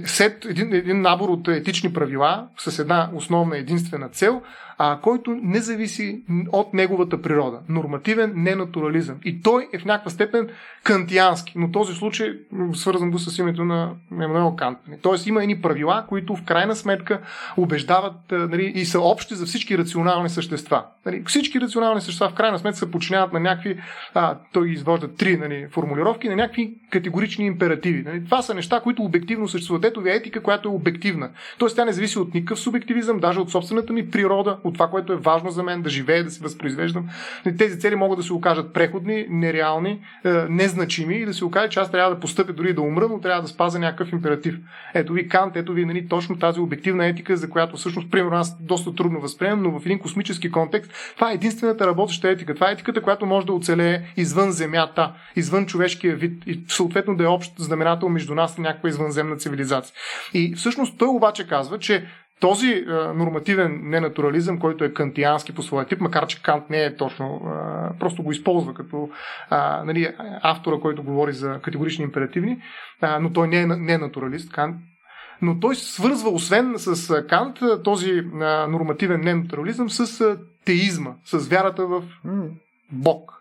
сет, 0.04 0.44
един, 0.44 0.74
един 0.74 1.00
набор 1.00 1.28
от 1.28 1.48
етични 1.48 1.92
правила 1.92 2.48
с 2.58 2.78
една 2.78 3.10
основна 3.14 3.58
единствена 3.58 4.08
цел, 4.08 4.42
а, 4.82 5.00
който 5.00 5.38
не 5.42 5.60
зависи 5.60 6.22
от 6.52 6.74
неговата 6.74 7.22
природа. 7.22 7.60
Нормативен 7.68 8.32
ненатурализъм. 8.36 9.16
И 9.24 9.42
той 9.42 9.68
е 9.72 9.78
в 9.78 9.84
някаква 9.84 10.10
степен 10.10 10.48
кантиански, 10.84 11.52
но 11.56 11.72
този 11.72 11.94
случай 11.94 12.32
свързан 12.74 13.10
го 13.10 13.18
с 13.18 13.38
името 13.38 13.64
на 13.64 13.90
Емануел 14.12 14.56
Кант. 14.56 14.78
Тоест 15.02 15.26
има 15.26 15.42
едни 15.42 15.62
правила, 15.62 16.04
които 16.08 16.36
в 16.36 16.44
крайна 16.44 16.76
сметка 16.76 17.20
убеждават 17.56 18.14
нали, 18.30 18.72
и 18.74 18.84
са 18.84 19.00
общи 19.00 19.34
за 19.34 19.46
всички 19.46 19.78
рационални 19.78 20.28
същества. 20.28 20.84
Нали, 21.06 21.22
всички 21.26 21.60
рационални 21.60 22.00
същества 22.00 22.28
в 22.28 22.34
крайна 22.34 22.58
сметка 22.58 22.78
се 22.78 22.90
подчиняват 22.90 23.32
на 23.32 23.40
някакви, 23.40 23.80
а, 24.14 24.36
той 24.52 24.70
извожда 24.70 25.14
три 25.14 25.36
нали, 25.36 25.66
формулировки, 25.72 26.28
на 26.28 26.36
някакви 26.36 26.74
категорични 26.90 27.46
императиви. 27.46 28.02
Нали. 28.02 28.24
Това 28.24 28.42
са 28.42 28.54
неща, 28.54 28.80
които 28.80 29.02
обективно 29.02 29.48
съществуват. 29.48 29.84
Ето 29.84 30.00
ви 30.00 30.10
етика, 30.10 30.42
която 30.42 30.68
е 30.68 30.72
обективна. 30.72 31.30
Тоест 31.58 31.76
тя 31.76 31.84
не 31.84 31.92
зависи 31.92 32.18
от 32.18 32.34
никакъв 32.34 32.60
субективизъм, 32.60 33.18
даже 33.18 33.40
от 33.40 33.50
собствената 33.50 33.92
ми 33.92 34.10
природа, 34.10 34.58
от 34.70 34.74
това, 34.74 34.88
което 34.88 35.12
е 35.12 35.16
важно 35.16 35.50
за 35.50 35.62
мен, 35.62 35.82
да 35.82 35.90
живея, 35.90 36.24
да 36.24 36.30
се 36.30 36.42
възпроизвеждам. 36.42 37.08
Тези 37.58 37.80
цели 37.80 37.94
могат 37.94 38.18
да 38.18 38.22
се 38.22 38.32
окажат 38.32 38.72
преходни, 38.72 39.26
нереални, 39.30 40.00
е, 40.24 40.30
незначими 40.48 41.14
и 41.14 41.26
да 41.26 41.34
се 41.34 41.44
окаже, 41.44 41.68
че 41.68 41.80
аз 41.80 41.90
трябва 41.90 42.14
да 42.14 42.20
постъпя 42.20 42.52
дори 42.52 42.74
да 42.74 42.80
умра, 42.80 43.08
но 43.10 43.20
трябва 43.20 43.42
да 43.42 43.48
спазя 43.48 43.78
някакъв 43.78 44.12
императив. 44.12 44.58
Ето 44.94 45.12
ви 45.12 45.28
Кант, 45.28 45.56
ето 45.56 45.72
ви 45.72 45.84
нали, 45.84 46.08
точно 46.08 46.38
тази 46.38 46.60
обективна 46.60 47.06
етика, 47.06 47.36
за 47.36 47.50
която 47.50 47.76
всъщност, 47.76 48.10
примерно, 48.10 48.36
аз 48.36 48.62
доста 48.62 48.94
трудно 48.94 49.20
възприемам, 49.20 49.62
но 49.62 49.80
в 49.80 49.86
един 49.86 49.98
космически 49.98 50.50
контекст 50.50 50.92
това 51.14 51.30
е 51.30 51.34
единствената 51.34 51.86
работеща 51.86 52.28
етика. 52.28 52.54
Това 52.54 52.70
е 52.70 52.72
етиката, 52.72 53.02
която 53.02 53.26
може 53.26 53.46
да 53.46 53.52
оцелее 53.52 54.02
извън 54.16 54.50
Земята, 54.50 55.12
извън 55.36 55.66
човешкия 55.66 56.16
вид 56.16 56.42
и 56.46 56.60
съответно 56.68 57.16
да 57.16 57.24
е 57.24 57.26
общ 57.26 57.52
знаменател 57.58 58.08
между 58.08 58.34
нас 58.34 58.58
и 58.58 58.60
някаква 58.60 58.88
извънземна 58.88 59.36
цивилизация. 59.36 59.94
И 60.34 60.54
всъщност 60.54 60.98
той 60.98 61.08
обаче 61.08 61.46
казва, 61.46 61.78
че 61.78 62.06
този 62.40 62.84
а, 62.88 63.14
нормативен 63.14 63.80
ненатурализъм, 63.82 64.58
който 64.58 64.84
е 64.84 64.92
кантиански 64.92 65.54
по 65.54 65.62
своя 65.62 65.86
тип, 65.86 66.00
макар 66.00 66.26
че 66.26 66.42
Кант 66.42 66.70
не 66.70 66.84
е 66.84 66.96
точно, 66.96 67.42
а, 67.46 67.90
просто 67.98 68.22
го 68.22 68.32
използва 68.32 68.74
като 68.74 69.10
а, 69.50 69.84
нали, 69.84 70.14
автора, 70.42 70.80
който 70.80 71.02
говори 71.02 71.32
за 71.32 71.60
категорични 71.62 72.04
императивни, 72.04 72.62
а, 73.00 73.18
но 73.18 73.32
той 73.32 73.48
не 73.48 73.60
е, 73.60 73.66
не 73.66 73.92
е 73.92 73.98
натуралист, 73.98 74.52
Кант, 74.52 74.76
но 75.42 75.60
той 75.60 75.74
свързва, 75.74 76.30
освен 76.30 76.74
с 76.76 77.22
Кант, 77.26 77.58
този 77.84 78.22
нормативен 78.68 79.20
ненатурализъм 79.20 79.90
с 79.90 80.36
теизма, 80.64 81.10
с 81.24 81.48
вярата 81.48 81.86
в 81.86 82.02
Бог 82.92 83.39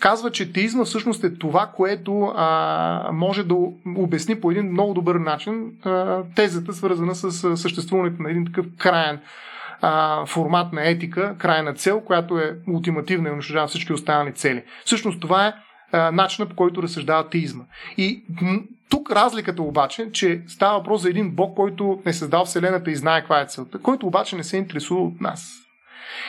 казва, 0.00 0.30
че 0.30 0.52
теизма 0.52 0.84
всъщност 0.84 1.24
е 1.24 1.34
това, 1.34 1.70
което 1.76 2.32
а, 2.36 3.10
може 3.12 3.44
да 3.44 3.54
обясни 3.96 4.40
по 4.40 4.50
един 4.50 4.70
много 4.70 4.94
добър 4.94 5.14
начин 5.14 5.72
а, 5.84 6.22
тезата, 6.36 6.72
свързана 6.72 7.14
с 7.14 7.56
съществуването 7.56 8.22
на 8.22 8.30
един 8.30 8.46
такъв 8.46 8.66
краен 8.78 9.20
а, 9.80 10.26
формат 10.26 10.72
на 10.72 10.88
етика, 10.90 11.34
крайна 11.38 11.74
цел, 11.74 12.00
която 12.00 12.38
е 12.38 12.56
ултимативна 12.68 13.28
и 13.28 13.32
унищожава 13.32 13.66
всички 13.66 13.92
останали 13.92 14.32
цели. 14.32 14.62
Всъщност 14.84 15.20
това 15.20 15.46
е 15.46 15.52
начинът 16.12 16.48
по 16.48 16.56
който 16.56 16.82
разсъждава 16.82 17.28
теизма. 17.28 17.64
И 17.96 18.24
тук 18.88 19.10
разликата 19.10 19.62
обаче, 19.62 20.12
че 20.12 20.42
става 20.46 20.78
въпрос 20.78 21.02
за 21.02 21.10
един 21.10 21.30
бог, 21.30 21.56
който 21.56 22.02
е 22.06 22.12
създал 22.12 22.44
Вселената 22.44 22.90
и 22.90 22.96
знае 22.96 23.20
каква 23.20 23.40
е 23.40 23.46
целта, 23.46 23.78
който 23.78 24.06
обаче 24.06 24.36
не 24.36 24.44
се 24.44 24.56
интересува 24.56 25.00
от 25.00 25.20
нас. 25.20 25.63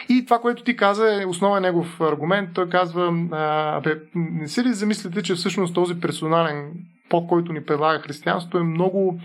И 0.09 0.25
това, 0.25 0.39
което 0.39 0.63
ти 0.63 0.75
каза 0.75 1.21
е 1.21 1.25
основен 1.25 1.61
негов 1.63 2.01
аргумент. 2.01 2.49
Той 2.53 2.69
казва, 2.69 3.13
а, 3.31 3.81
не 4.15 4.47
се 4.47 4.63
ли 4.63 4.73
замислите, 4.73 5.21
че 5.21 5.36
всъщност 5.36 5.73
този 5.73 5.99
персонален 5.99 6.71
под 7.09 7.27
който 7.27 7.53
ни 7.53 7.65
предлага 7.65 7.99
християнството 7.99 8.57
е 8.57 8.63
много 8.63 9.19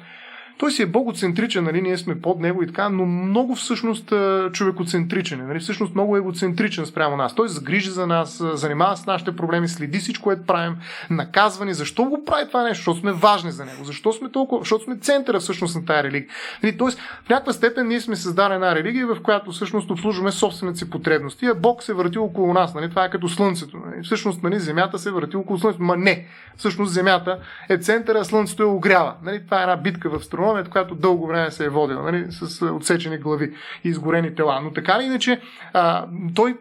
той 0.60 0.70
си 0.70 0.82
е 0.82 0.86
богоцентричен, 0.86 1.64
нали, 1.64 1.82
ние 1.82 1.98
сме 1.98 2.20
под 2.20 2.40
него 2.40 2.62
и 2.62 2.66
така, 2.66 2.88
но 2.88 3.06
много 3.06 3.54
всъщност 3.54 4.12
човекоцентричен. 4.52 5.46
Нали, 5.46 5.58
всъщност 5.58 5.94
много 5.94 6.16
егоцентричен 6.16 6.86
спрямо 6.86 7.16
нас. 7.16 7.34
Той 7.34 7.48
загрижи 7.48 7.90
за 7.90 8.06
нас, 8.06 8.42
занимава 8.54 8.96
с 8.96 9.06
нашите 9.06 9.36
проблеми, 9.36 9.68
следи 9.68 9.98
всичко, 9.98 10.24
което 10.24 10.46
правим, 10.46 10.76
наказвани. 11.10 11.74
Защо 11.74 12.04
го 12.04 12.24
прави 12.24 12.48
това 12.48 12.62
нещо? 12.62 12.80
Защото 12.80 13.00
сме 13.00 13.12
важни 13.12 13.50
за 13.50 13.64
него. 13.64 13.84
Защо 13.84 14.12
сме 14.12 14.30
толкова? 14.30 14.60
Защото 14.60 14.84
сме 14.84 14.98
центъра 14.98 15.40
всъщност 15.40 15.76
на 15.76 15.84
тази 15.84 16.02
религия. 16.02 16.28
Нали, 16.62 16.78
тоест, 16.78 17.00
в 17.24 17.28
някаква 17.28 17.52
степен 17.52 17.88
ние 17.88 18.00
сме 18.00 18.16
създали 18.16 18.54
една 18.54 18.74
религия, 18.74 19.06
в 19.06 19.22
която 19.22 19.52
всъщност 19.52 19.90
обслужваме 19.90 20.32
собствените 20.32 20.78
си 20.78 20.90
потребности, 20.90 21.46
а 21.46 21.54
Бог 21.54 21.82
се 21.82 21.92
върти 21.92 22.18
около 22.18 22.52
нас. 22.52 22.74
Нали, 22.74 22.90
това 22.90 23.04
е 23.04 23.10
като 23.10 23.28
Слънцето. 23.28 23.76
Нали, 23.86 24.02
Всъщност, 24.02 24.42
нали, 24.42 24.58
Земята 24.58 24.98
се 24.98 25.10
върти 25.10 25.36
около 25.36 25.58
Слънцето. 25.58 25.82
Ма 25.82 25.96
не. 25.96 26.26
Всъщност, 26.56 26.92
Земята 26.92 27.38
е 27.68 27.78
центъра, 27.78 28.18
а 28.18 28.24
Слънцето 28.24 28.62
е 28.62 28.66
огрява. 28.66 29.14
Нали, 29.22 29.44
това 29.44 29.58
е 29.58 29.62
една 29.62 29.76
битка 29.76 30.18
в 30.18 30.24
астрономията, 30.50 30.70
която 30.70 30.94
дълго 30.94 31.26
време 31.26 31.50
се 31.50 31.64
е 31.64 31.68
водила, 31.68 32.02
нали, 32.02 32.26
с 32.30 32.66
отсечени 32.66 33.18
глави 33.18 33.52
и 33.84 33.88
изгорени 33.88 34.34
тела. 34.34 34.60
Но 34.62 34.72
така 34.72 34.96
или 35.00 35.04
иначе, 35.04 35.40
а, 35.72 36.06
той 36.34 36.56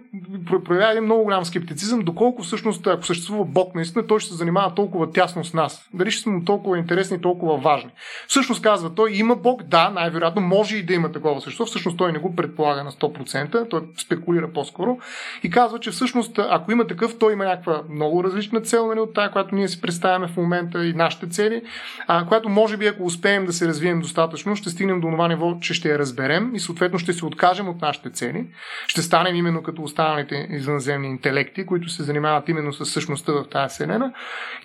проявява 0.65 0.91
един 0.91 1.03
много 1.03 1.23
голям 1.23 1.45
скептицизъм, 1.45 1.99
доколко 1.99 2.43
всъщност, 2.43 2.87
ако 2.87 3.05
съществува 3.05 3.45
Бог, 3.45 3.75
наистина 3.75 4.07
той 4.07 4.19
ще 4.19 4.31
се 4.31 4.37
занимава 4.37 4.75
толкова 4.75 5.11
тясно 5.11 5.43
с 5.43 5.53
нас. 5.53 5.89
Дали 5.93 6.11
ще 6.11 6.23
сме 6.23 6.43
толкова 6.45 6.77
интересни 6.77 7.17
и 7.17 7.21
толкова 7.21 7.57
важни. 7.57 7.91
Всъщност 8.27 8.61
казва, 8.61 8.95
той 8.95 9.11
има 9.11 9.35
Бог, 9.35 9.63
да, 9.63 9.89
най-вероятно 9.89 10.41
може 10.41 10.77
и 10.77 10.83
да 10.83 10.93
има 10.93 11.11
такова 11.11 11.41
същество. 11.41 11.65
Всъщност 11.65 11.97
той 11.97 12.11
не 12.11 12.19
го 12.19 12.35
предполага 12.35 12.83
на 12.83 12.91
100%, 12.91 13.69
той 13.69 13.81
спекулира 13.97 14.53
по-скоро 14.53 14.97
и 15.43 15.49
казва, 15.49 15.79
че 15.79 15.91
всъщност 15.91 16.39
ако 16.39 16.71
има 16.71 16.87
такъв, 16.87 17.17
той 17.19 17.33
има 17.33 17.45
някаква 17.45 17.81
много 17.89 18.23
различна 18.23 18.61
цел 18.61 18.87
нали, 18.87 18.99
от 18.99 19.13
тази, 19.13 19.31
която 19.31 19.55
ние 19.55 19.67
си 19.67 19.81
представяме 19.81 20.27
в 20.27 20.37
момента 20.37 20.85
и 20.85 20.93
нашите 20.93 21.29
цели, 21.29 21.61
а, 22.07 22.25
която 22.25 22.49
може 22.49 22.77
би 22.77 22.87
ако 22.87 23.03
успеем 23.03 23.45
да 23.45 23.53
се 23.53 23.67
развием 23.67 23.78
достатъчно, 23.99 24.55
ще 24.55 24.69
стигнем 24.69 25.01
до 25.01 25.07
това 25.11 25.27
ниво, 25.27 25.57
че 25.61 25.73
ще 25.73 25.89
я 25.89 25.99
разберем 25.99 26.55
и 26.55 26.59
съответно 26.59 26.99
ще 26.99 27.13
се 27.13 27.25
откажем 27.25 27.69
от 27.69 27.81
нашите 27.81 28.09
цели. 28.09 28.45
Ще 28.87 29.01
станем 29.01 29.35
именно 29.35 29.63
като 29.63 29.81
останалите 29.81 30.47
извънземни 30.49 31.07
интелекти, 31.07 31.65
които 31.65 31.89
се 31.89 32.03
занимават 32.03 32.49
именно 32.49 32.73
с 32.73 32.85
същността 32.85 33.31
в 33.31 33.45
тази 33.51 33.73
вселена. 33.73 34.13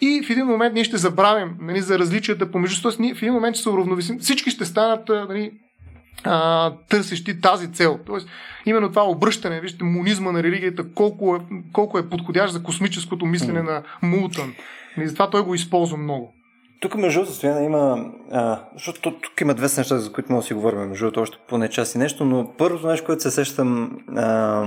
И 0.00 0.22
в 0.26 0.30
един 0.30 0.46
момент 0.46 0.74
ние 0.74 0.84
ще 0.84 0.96
забравим 0.96 1.56
нали, 1.60 1.80
за 1.80 1.98
различията 1.98 2.50
помежду. 2.50 2.82
Тоест, 2.82 2.98
ние 2.98 3.14
в 3.14 3.22
един 3.22 3.34
момент 3.34 3.56
ще 3.56 3.62
се 3.62 3.70
уравновесим. 3.70 4.18
Всички 4.18 4.50
ще 4.50 4.64
станат 4.64 5.08
нали, 5.08 5.52
а, 6.24 6.72
търсещи 6.88 7.40
тази 7.40 7.72
цел. 7.72 7.98
Тоест, 8.06 8.28
именно 8.66 8.88
това 8.88 9.02
обръщане, 9.02 9.60
вижте, 9.60 9.84
монизма 9.84 10.32
на 10.32 10.42
религията, 10.42 10.92
колко 10.94 11.36
е, 11.36 11.40
колко 11.72 11.98
е 11.98 12.08
подходящ 12.08 12.52
за 12.52 12.62
космическото 12.62 13.26
мислене 13.26 13.60
mm. 13.60 13.66
на 13.66 13.82
Мултън. 14.02 14.54
И 15.02 15.06
затова 15.06 15.30
той 15.30 15.42
го 15.42 15.54
използва 15.54 15.96
много. 15.96 16.34
Тук, 16.84 16.94
между 16.94 17.24
другото, 17.24 17.46
има. 17.46 18.10
А, 18.32 18.60
защото 18.74 19.00
тук 19.00 19.40
има 19.40 19.54
две 19.54 19.66
неща, 19.76 19.98
за 19.98 20.12
които 20.12 20.32
мога 20.32 20.42
да 20.42 20.46
си 20.46 20.54
говорим, 20.54 20.78
между 20.78 21.04
другото, 21.04 21.20
още 21.20 21.38
поне 21.48 21.68
час 21.68 21.94
и 21.94 21.98
нещо, 21.98 22.24
но 22.24 22.52
първото 22.58 22.86
нещо, 22.86 23.06
което 23.06 23.22
се 23.22 23.30
сещам, 23.30 23.98
а, 24.16 24.64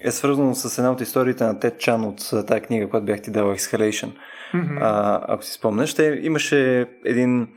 е 0.00 0.10
свързано 0.10 0.54
с 0.54 0.78
една 0.78 0.92
от 0.92 1.00
историите 1.00 1.44
на 1.44 1.58
Тед 1.58 1.80
Чан 1.80 2.04
от 2.04 2.30
тази 2.46 2.60
книга, 2.60 2.88
която 2.88 3.06
бях 3.06 3.22
ти 3.22 3.30
дал, 3.30 3.46
Exhalation. 3.46 4.10
Mm-hmm. 4.54 4.78
А, 4.80 5.20
ако 5.28 5.44
си 5.44 5.52
спомняш, 5.52 5.94
те 5.94 6.20
имаше 6.22 6.86
един 7.04 7.48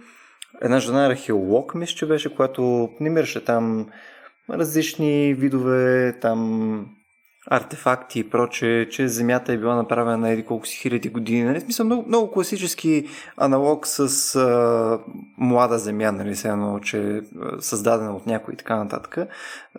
една 0.61 0.79
жена 0.79 1.05
археолог, 1.05 1.75
мисля, 1.75 1.95
че 1.95 2.05
беше, 2.05 2.35
която 2.35 2.89
намираше 2.99 3.45
там 3.45 3.87
различни 4.49 5.33
видове 5.33 6.13
там 6.21 6.85
артефакти 7.49 8.19
и 8.19 8.29
проче, 8.29 8.87
че 8.91 9.07
Земята 9.07 9.53
е 9.53 9.57
била 9.57 9.75
направена 9.75 10.17
на 10.17 10.29
еди 10.29 10.45
колко 10.45 10.67
си 10.67 10.77
хиляди 10.77 11.09
години. 11.09 11.43
Нали? 11.43 11.61
Смисъл, 11.61 11.85
много, 11.85 12.07
много 12.07 12.31
класически 12.31 13.07
аналог 13.37 13.87
с 13.87 14.35
а, 14.35 14.99
млада 15.37 15.79
Земя, 15.79 16.11
нали, 16.11 16.35
се 16.35 16.49
едно, 16.49 16.79
че 16.79 17.17
е 17.17 17.21
създадена 17.59 18.15
от 18.15 18.27
някой 18.27 18.53
и 18.53 18.57
така 18.57 18.75
нататък. 18.75 19.17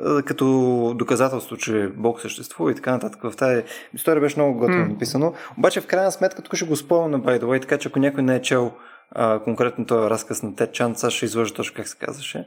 А, 0.01 0.23
като 0.23 0.95
доказателство, 0.99 1.57
че 1.57 1.93
Бог 1.97 2.21
съществува 2.21 2.73
и 2.73 2.75
така 2.75 2.93
нататък. 2.93 3.23
В 3.23 3.37
тази 3.37 3.63
история 3.95 4.21
беше 4.21 4.41
много 4.41 4.59
готово 4.59 4.79
mm. 4.79 4.89
написано. 4.89 5.35
Обаче 5.59 5.81
в 5.81 5.87
крайна 5.87 6.13
сметка, 6.13 6.43
тук 6.43 6.55
ще 6.55 6.67
го 6.67 6.77
спомням 6.77 7.11
на 7.11 7.27
by 7.27 7.41
the 7.41 7.45
way, 7.45 7.61
така 7.61 7.79
че 7.79 7.89
ако 7.89 7.99
някой 7.99 8.23
не 8.23 8.37
е 8.37 8.43
чел 8.43 8.73
а, 9.11 9.39
конкретно 9.39 9.87
този 9.87 10.11
разказ 10.11 10.43
на 10.43 10.55
Тед 10.55 10.73
Чан, 10.73 10.95
сега 10.97 11.11
ще 11.11 11.25
изложа 11.25 11.55
точно 11.55 11.77
как 11.77 11.89
се 11.89 11.99
казваше. 11.99 12.47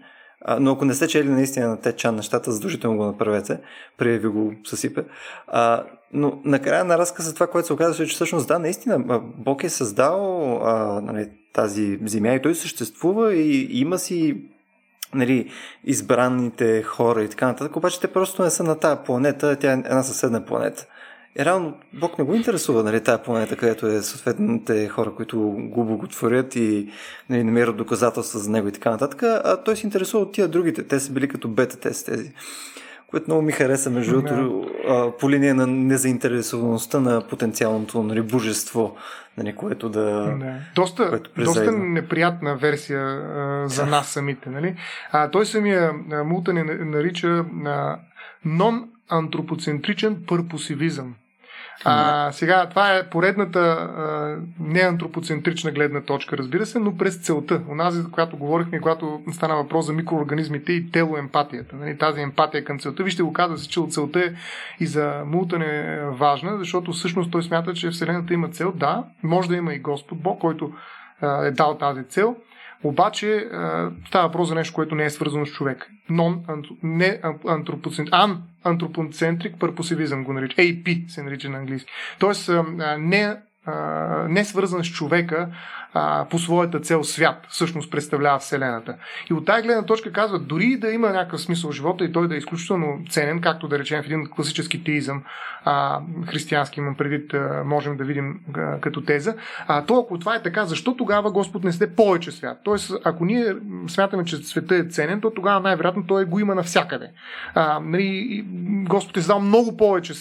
Но 0.59 0.71
ако 0.71 0.85
не 0.85 0.93
сте 0.93 1.07
чели 1.07 1.29
наистина 1.29 1.67
на 1.67 1.77
Тед 1.77 1.97
Чан 1.97 2.15
нещата, 2.15 2.51
задължително 2.51 2.97
го 2.97 3.05
направете, 3.05 3.59
преди 3.97 4.17
ви 4.17 4.27
го 4.27 4.53
съсипе. 4.63 5.03
А, 5.47 5.83
но 6.13 6.41
накрая 6.45 6.83
на 6.83 6.97
разказа 6.97 7.33
това, 7.33 7.47
което 7.47 7.67
се 7.67 7.73
оказва, 7.73 8.05
че 8.05 8.15
всъщност 8.15 8.47
да, 8.47 8.59
наистина 8.59 9.19
Бог 9.37 9.63
е 9.63 9.69
създал 9.69 10.55
а, 10.63 11.01
нали, 11.01 11.29
тази 11.53 11.99
земя 12.05 12.33
и 12.33 12.41
той 12.41 12.55
съществува 12.55 13.33
и 13.33 13.79
има 13.79 13.99
си 13.99 14.41
нали, 15.13 15.49
избраните 15.83 16.83
хора 16.83 17.23
и 17.23 17.29
така 17.29 17.47
нататък, 17.47 17.75
обаче 17.75 17.99
те 17.99 18.07
просто 18.07 18.43
не 18.43 18.49
са 18.49 18.63
на 18.63 18.79
тази 18.79 19.01
планета, 19.05 19.55
тя 19.55 19.71
е 19.71 19.73
една 19.73 20.03
съседна 20.03 20.45
планета. 20.45 20.87
И 21.39 21.45
реално 21.45 21.77
Бог 21.93 22.17
не 22.17 22.25
го 22.25 22.35
интересува, 22.35 22.83
нали, 22.83 23.03
тая 23.03 23.23
планета, 23.23 23.55
където 23.55 23.87
е 23.87 24.01
съответните 24.01 24.87
хора, 24.87 25.11
които 25.15 25.39
го 25.57 25.85
благотворят 25.85 26.55
и 26.55 26.89
нали, 27.29 27.43
намират 27.43 27.77
доказателства 27.77 28.39
за 28.39 28.49
него 28.49 28.67
и 28.67 28.71
така 28.71 28.91
нататък, 28.91 29.23
а 29.23 29.63
той 29.63 29.75
се 29.75 29.87
интересува 29.87 30.23
от 30.23 30.31
тия 30.31 30.47
другите. 30.47 30.87
Те 30.87 30.99
са 30.99 31.11
били 31.11 31.27
като 31.27 31.47
бета-тест 31.47 32.05
тези. 32.05 32.33
Което 33.07 33.25
много 33.27 33.41
ми 33.41 33.51
хареса, 33.51 33.89
между 33.89 34.11
другото, 34.11 34.33
yeah. 34.33 35.17
по 35.17 35.29
линия 35.29 35.55
на 35.55 35.67
незаинтересоваността 35.67 36.99
на 36.99 37.27
потенциалното 37.27 38.03
нали, 38.03 38.21
божество, 38.21 38.95
нали, 39.37 39.55
което 39.55 39.89
да. 39.89 39.99
Yeah. 39.99 40.57
Доста, 40.75 41.09
което 41.09 41.31
доста 41.37 41.71
неприятна 41.71 42.55
версия 42.55 43.01
а, 43.01 43.67
за 43.67 43.85
нас 43.85 44.07
самите. 44.07 44.49
Нали? 44.49 44.75
А, 45.11 45.29
той 45.29 45.45
самия 45.45 45.91
Мулта 46.25 46.53
нарича 46.53 47.45
а, 47.65 47.99
non-антропоцентричен 48.45 50.23
пърпосивизъм. 50.27 51.15
А, 51.85 52.31
сега, 52.31 52.69
това 52.69 52.95
е 52.95 53.09
поредната 53.09 53.59
а, 53.59 54.37
неантропоцентрична 54.59 55.71
гледна 55.71 56.01
точка, 56.01 56.37
разбира 56.37 56.65
се, 56.65 56.79
но 56.79 56.97
през 56.97 57.17
целта. 57.17 57.61
Онази, 57.69 58.01
за 58.01 58.11
която 58.11 58.37
говорихме, 58.37 58.81
когато 58.81 59.21
стана 59.31 59.55
въпрос 59.55 59.85
за 59.85 59.93
микроорганизмите 59.93 60.73
и 60.73 60.91
телоемпатията. 60.91 61.75
Нали, 61.75 61.97
тази 61.97 62.21
емпатия 62.21 62.63
към 62.63 62.79
целта. 62.79 63.03
Вижте 63.03 63.23
го 63.23 63.33
каза 63.33 63.57
се, 63.57 63.69
че 63.69 63.79
от 63.79 63.93
целта 63.93 64.19
е 64.19 64.33
и 64.79 64.85
за 64.85 65.21
Мултън 65.25 65.61
е 65.61 65.99
важна, 66.11 66.57
защото 66.57 66.91
всъщност 66.91 67.31
той 67.31 67.43
смята, 67.43 67.73
че 67.73 67.89
Вселената 67.89 68.33
има 68.33 68.49
цел. 68.49 68.71
Да, 68.75 69.03
може 69.23 69.49
да 69.49 69.55
има 69.55 69.73
и 69.73 69.79
Господ 69.79 70.21
Бог, 70.21 70.41
който 70.41 70.71
а, 71.21 71.45
е 71.45 71.51
дал 71.51 71.77
тази 71.77 72.03
цел, 72.03 72.35
обаче 72.83 73.47
става 74.07 74.27
въпрос 74.27 74.47
за 74.47 74.55
нещо, 74.55 74.73
което 74.73 74.95
не 74.95 75.05
е 75.05 75.09
свързано 75.09 75.45
с 75.45 75.51
човек. 75.51 75.89
Non, 76.11 76.63
не 76.83 77.19
антропоцентрик, 77.47 78.13
ан 78.13 78.43
антропоцентрик 78.63 79.55
пърпосивизъм 79.59 80.23
го 80.23 80.33
нарича. 80.33 80.55
AP 80.55 81.07
се 81.07 81.23
нарича 81.23 81.49
на 81.49 81.57
английски. 81.57 81.91
Тоест 82.19 82.49
не 82.97 83.37
не 84.29 84.45
свързан 84.45 84.83
с 84.83 84.87
човека 84.87 85.49
а, 85.93 86.25
по 86.29 86.39
своята 86.39 86.79
цел 86.79 87.03
свят, 87.03 87.45
всъщност 87.49 87.91
представлява 87.91 88.39
Вселената. 88.39 88.95
И 89.29 89.33
от 89.33 89.45
тази 89.45 89.63
гледна 89.63 89.85
точка 89.85 90.11
казват, 90.11 90.47
дори 90.47 90.77
да 90.77 90.91
има 90.91 91.09
някакъв 91.09 91.41
смисъл 91.41 91.71
в 91.71 91.75
живота 91.75 92.03
и 92.03 92.11
той 92.11 92.27
да 92.27 92.35
е 92.35 92.37
изключително 92.37 92.99
ценен, 93.09 93.41
както 93.41 93.67
да 93.67 93.79
речем 93.79 94.03
в 94.03 94.05
един 94.05 94.29
класически 94.29 94.83
теизъм, 94.83 95.23
а, 95.65 95.99
християнски 96.25 96.79
имам 96.79 96.95
предвид, 96.95 97.33
а, 97.33 97.63
можем 97.65 97.97
да 97.97 98.03
видим 98.03 98.39
а, 98.53 98.79
като 98.79 99.01
теза, 99.01 99.35
а, 99.67 99.85
то 99.85 99.99
ако 99.99 100.19
това 100.19 100.35
е 100.35 100.43
така, 100.43 100.65
защо 100.65 100.95
тогава 100.95 101.31
Господ 101.31 101.63
не 101.63 101.71
сте 101.71 101.95
повече 101.95 102.31
свят? 102.31 102.57
Тоест, 102.63 102.93
ако 103.03 103.25
ние 103.25 103.55
смятаме, 103.87 104.25
че 104.25 104.37
света 104.37 104.75
е 104.75 104.83
ценен, 104.83 105.21
то 105.21 105.31
тогава 105.31 105.59
най-вероятно 105.59 106.07
той 106.07 106.25
го 106.25 106.39
има 106.39 106.55
навсякъде. 106.55 107.11
А, 107.55 107.79
нали, 107.79 108.43
Господ 108.89 109.17
е 109.17 109.21
създал 109.21 109.39
много 109.39 109.77
повече 109.77 110.13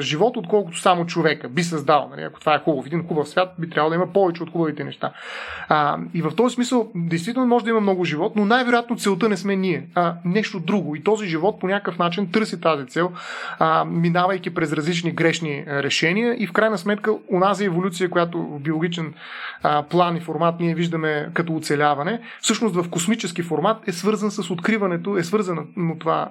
живот, 0.00 0.36
отколкото 0.36 0.78
само 0.78 1.06
човека 1.06 1.48
би 1.48 1.62
създал. 1.62 2.08
Нали, 2.10 2.22
ако 2.22 2.40
това 2.40 2.54
е 2.54 2.58
хубаво. 2.58 2.86
Един 2.86 3.06
хубав 3.06 3.28
свят 3.28 3.54
би 3.58 3.70
трябвало 3.70 3.90
да 3.90 3.96
има 3.96 4.12
повече 4.12 4.42
от 4.42 4.52
хубавите 4.52 4.84
неща. 4.84 5.07
А, 5.68 5.98
и 6.14 6.22
в 6.22 6.30
този 6.36 6.54
смисъл, 6.54 6.90
действително 6.94 7.48
може 7.48 7.64
да 7.64 7.70
има 7.70 7.80
много 7.80 8.04
живот, 8.04 8.32
но 8.36 8.44
най-вероятно 8.44 8.96
целта 8.96 9.28
не 9.28 9.36
сме 9.36 9.56
ние, 9.56 9.86
а 9.94 10.14
нещо 10.24 10.60
друго. 10.60 10.96
И 10.96 11.04
този 11.04 11.26
живот 11.26 11.60
по 11.60 11.66
някакъв 11.68 11.98
начин 11.98 12.30
търси 12.32 12.60
тази 12.60 12.86
цел, 12.86 13.12
а, 13.58 13.84
минавайки 13.84 14.54
през 14.54 14.72
различни 14.72 15.12
грешни 15.12 15.64
решения 15.66 16.36
и 16.38 16.46
в 16.46 16.52
крайна 16.52 16.78
сметка 16.78 17.12
унази 17.28 17.64
еволюция, 17.64 18.10
която 18.10 18.42
в 18.42 18.60
биологичен 18.60 19.14
а, 19.62 19.82
план 19.82 20.16
и 20.16 20.20
формат 20.20 20.60
ние 20.60 20.74
виждаме 20.74 21.28
като 21.34 21.54
оцеляване, 21.54 22.20
всъщност 22.40 22.74
в 22.74 22.90
космически 22.90 23.42
формат 23.42 23.88
е 23.88 23.92
свързан 23.92 24.30
с 24.30 24.50
откриването, 24.50 25.16
е 25.16 25.24
свързано 25.24 25.62
това 25.98 26.28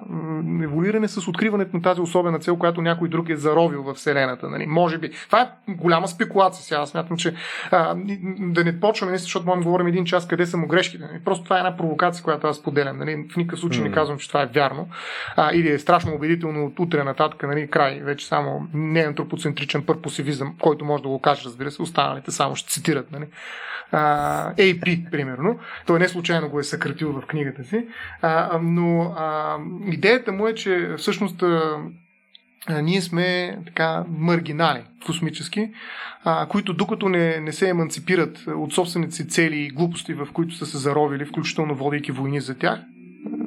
еволюиране 0.62 1.08
с 1.08 1.28
откриването 1.28 1.76
на 1.76 1.82
тази 1.82 2.00
особена 2.00 2.38
цел, 2.38 2.56
която 2.56 2.82
някой 2.82 3.08
друг 3.08 3.28
е 3.28 3.36
заровил 3.36 3.82
в 3.82 3.94
Вселената. 3.94 4.48
Нали? 4.48 4.66
Може 4.66 4.98
би. 4.98 5.10
Това 5.26 5.40
е 5.40 5.72
голяма 5.72 6.08
спекулация. 6.08 6.64
Сега 6.64 6.86
смятам, 6.86 7.16
че 7.16 7.34
а, 7.70 7.94
да 8.38 8.64
не 8.64 8.67
почваме, 8.72 9.10
нали, 9.10 9.18
защото 9.18 9.46
можем 9.46 9.60
да 9.60 9.64
говорим 9.64 9.86
един 9.86 10.04
час 10.04 10.28
къде 10.28 10.46
са 10.46 10.56
му 10.56 10.66
грешките. 10.66 11.04
Нали? 11.04 11.20
Просто 11.24 11.44
това 11.44 11.56
е 11.56 11.58
една 11.58 11.76
провокация, 11.76 12.24
която 12.24 12.46
аз 12.46 12.62
поделям. 12.62 12.98
Нали? 12.98 13.26
В 13.32 13.36
никакъв 13.36 13.60
случай 13.60 13.82
mm. 13.82 13.88
не 13.88 13.92
казвам, 13.92 14.18
че 14.18 14.28
това 14.28 14.42
е 14.42 14.46
вярно. 14.46 14.88
А, 15.36 15.50
или 15.54 15.72
е 15.72 15.78
страшно 15.78 16.14
убедително 16.14 16.66
от 16.66 16.78
утре 16.78 17.04
нататък, 17.04 17.42
нали? 17.42 17.70
край, 17.70 18.00
вече 18.00 18.26
само 18.26 18.68
не 18.74 19.00
антропоцентричен 19.00 19.86
пърпосивизъм, 19.86 20.54
който 20.60 20.84
може 20.84 21.02
да 21.02 21.08
го 21.08 21.20
каже, 21.20 21.42
разбира 21.44 21.70
се, 21.70 21.82
останалите 21.82 22.30
само 22.30 22.56
ще 22.56 22.70
цитират. 22.70 23.12
Нали? 23.12 23.26
А, 23.92 24.54
AP, 24.54 25.10
примерно. 25.10 25.58
Той 25.86 25.98
не 25.98 26.08
случайно 26.08 26.48
го 26.48 26.60
е 26.60 26.64
съкратил 26.64 27.12
в 27.12 27.26
книгата 27.26 27.64
си. 27.64 27.86
А, 28.22 28.58
но 28.62 29.14
а, 29.16 29.56
идеята 29.86 30.32
му 30.32 30.48
е, 30.48 30.54
че 30.54 30.94
всъщност 30.96 31.44
ние 32.82 33.02
сме 33.02 33.58
така 33.66 34.04
маргинали 34.08 34.82
космически, 35.06 35.70
а, 36.24 36.46
които 36.46 36.72
докато 36.74 37.08
не, 37.08 37.40
не 37.40 37.52
се 37.52 37.68
еманципират 37.68 38.44
от 38.46 38.72
собствените 38.72 39.14
си 39.14 39.28
цели 39.28 39.60
и 39.60 39.70
глупости, 39.70 40.14
в 40.14 40.28
които 40.32 40.54
са 40.54 40.66
се 40.66 40.78
заровили, 40.78 41.24
включително 41.24 41.74
водейки 41.74 42.12
войни 42.12 42.40
за 42.40 42.58
тях, 42.58 42.80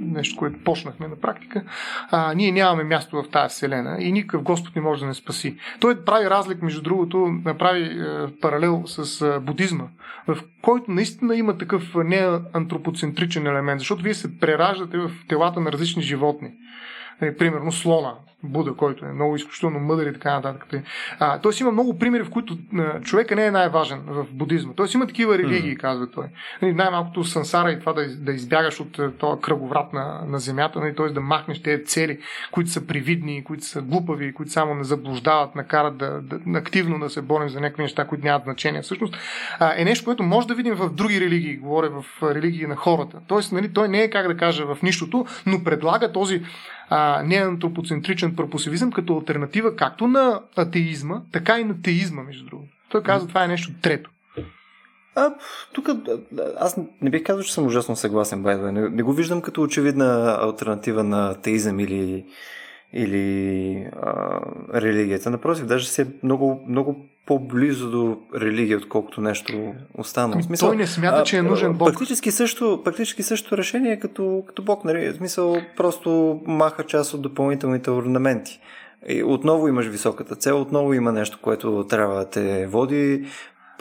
нещо, 0.02 0.38
което 0.38 0.64
почнахме 0.64 1.08
на 1.08 1.16
практика, 1.16 1.64
а, 2.12 2.34
ние 2.34 2.52
нямаме 2.52 2.84
място 2.84 3.24
в 3.24 3.30
тази 3.30 3.54
вселена 3.54 3.98
и 4.00 4.12
никакъв 4.12 4.44
Господ 4.44 4.76
не 4.76 4.82
може 4.82 5.02
да 5.02 5.08
не 5.08 5.14
спаси. 5.14 5.58
Той 5.80 6.06
прави 6.06 6.30
разлик, 6.30 6.62
между 6.62 6.82
другото, 6.82 7.18
направи 7.46 7.84
е, 7.84 8.28
паралел 8.42 8.84
с 8.86 9.22
е, 9.22 9.40
будизма, 9.40 9.86
в 10.28 10.38
който 10.62 10.92
наистина 10.92 11.36
има 11.36 11.58
такъв 11.58 11.96
неантропоцентричен 11.96 13.48
елемент, 13.48 13.80
защото 13.80 14.04
вие 14.04 14.14
се 14.14 14.40
прераждате 14.40 14.98
в 14.98 15.12
телата 15.28 15.60
на 15.60 15.72
различни 15.72 16.02
животни. 16.02 16.52
Е, 17.22 17.38
примерно 17.38 17.72
слона, 17.72 18.14
Буда, 18.44 18.74
който 18.74 19.06
е 19.06 19.12
много 19.12 19.36
изключително 19.36 19.80
мъдър 19.80 20.08
и 20.08 20.14
така 20.14 20.34
нататък. 20.34 20.84
А, 21.20 21.40
тоест 21.40 21.60
има 21.60 21.72
много 21.72 22.00
примери, 22.00 22.24
в 22.24 22.30
които 22.30 22.58
а, 22.78 23.02
човека 23.02 23.36
не 23.36 23.46
е 23.46 23.52
най-важен 23.52 24.02
в 24.08 24.26
будизма. 24.32 24.74
Тоест 24.76 24.94
има 24.94 25.08
такива 25.08 25.38
религии, 25.38 25.78
mm. 25.78 25.80
казва 25.80 26.12
той. 26.12 26.26
Нали, 26.62 26.74
най-малкото 26.74 27.24
сансара 27.24 27.72
и 27.72 27.80
това 27.80 27.94
да, 27.94 28.16
да 28.16 28.32
избягаш 28.32 28.80
от 28.80 29.18
този 29.18 29.42
кръговрат 29.42 29.94
на, 29.94 30.22
на 30.28 30.40
земята, 30.40 30.80
нали, 30.80 30.96
т.е. 30.96 31.10
да 31.10 31.22
махнеш 31.22 31.62
тези 31.62 31.86
цели, 31.86 32.20
които 32.52 32.70
са 32.70 32.88
привидни, 32.88 33.44
които 33.44 33.66
са 33.66 33.82
глупави, 33.82 34.34
които 34.34 34.52
само 34.52 34.76
не 34.76 34.84
заблуждават, 34.84 35.56
накарат 35.56 35.98
да, 35.98 36.22
да, 36.22 36.60
активно 36.60 37.00
да 37.00 37.10
се 37.10 37.22
борим 37.22 37.50
за 37.50 37.62
някакви 37.62 37.84
неща, 37.84 38.08
които 38.08 38.26
нямат 38.26 38.44
значение. 38.44 38.82
Всъщност 38.82 39.18
а, 39.60 39.74
е 39.78 39.86
нещо, 39.86 40.06
което 40.06 40.24
може 40.24 40.48
да 40.48 40.56
видим 40.56 40.76
в 40.76 40.90
други 40.90 41.22
религии, 41.22 41.58
говоря 41.58 41.90
в 41.90 42.06
религии 42.24 42.68
на 42.68 42.76
хората. 42.76 43.20
Тоест, 43.28 43.52
нали, 43.52 43.74
той 43.74 43.88
не 43.88 44.02
е, 44.02 44.10
как 44.10 44.28
да 44.28 44.38
кажа, 44.38 44.66
в 44.66 44.82
нищото, 44.82 45.26
но 45.46 45.64
предлага 45.64 46.12
този 46.12 46.44
а, 46.94 47.24
неантропоцентричен 47.24 48.36
пропосивизъм 48.36 48.92
като 48.92 49.18
альтернатива 49.18 49.76
както 49.76 50.08
на 50.08 50.42
атеизма, 50.56 51.22
така 51.32 51.60
и 51.60 51.64
на 51.64 51.82
теизма, 51.82 52.24
между 52.24 52.46
другото. 52.46 52.70
Той 52.90 53.04
казва, 53.04 53.28
това 53.28 53.44
е 53.44 53.48
нещо 53.48 53.72
трето. 53.82 54.10
А, 55.16 55.34
тук 55.74 55.90
аз 56.60 56.78
не 57.02 57.10
бих 57.10 57.24
казал, 57.24 57.44
че 57.44 57.54
съм 57.54 57.66
ужасно 57.66 57.96
съгласен, 57.96 58.44
Байдове. 58.44 58.72
Не, 58.72 58.90
не 58.90 59.04
го 59.04 59.14
виждам 59.14 59.42
като 59.42 59.62
очевидна 59.62 60.38
альтернатива 60.42 61.04
на 61.04 61.42
теизъм 61.42 61.80
или 61.80 62.26
или 62.94 63.88
а, 64.02 64.40
религията. 64.74 65.30
Напротив, 65.30 65.66
даже 65.66 65.88
си 65.88 66.02
е 66.02 66.06
много, 66.24 66.64
много 66.68 67.06
по-близо 67.26 67.92
до 67.92 68.18
религия, 68.36 68.78
отколкото 68.78 69.22
нещо 69.22 69.74
останало. 69.98 70.34
Ами, 70.34 70.44
смисъл, 70.44 70.70
той 70.70 70.78
не 70.78 70.88
смята, 70.88 71.24
че 71.24 71.38
е 71.38 71.42
нужен 71.42 71.74
Бог. 71.74 71.88
Практически 71.88 72.32
също, 72.32 72.82
практически 72.84 73.24
също 73.24 73.58
решение 73.58 74.00
като, 74.00 74.44
като 74.48 74.64
Бог. 74.64 74.86
Нали? 74.86 75.10
В 75.10 75.16
смисъл, 75.16 75.58
просто 75.78 76.42
маха 76.46 76.84
част 76.84 77.14
от 77.14 77.22
допълнителните 77.22 77.92
орнаменти. 77.92 78.60
И 79.08 79.24
отново 79.24 79.68
имаш 79.68 79.88
високата 79.88 80.36
цел, 80.36 80.62
отново 80.62 80.94
има 80.94 81.12
нещо, 81.12 81.40
което 81.42 81.86
трябва 81.90 82.16
да 82.16 82.30
те 82.30 82.68
води 82.68 83.26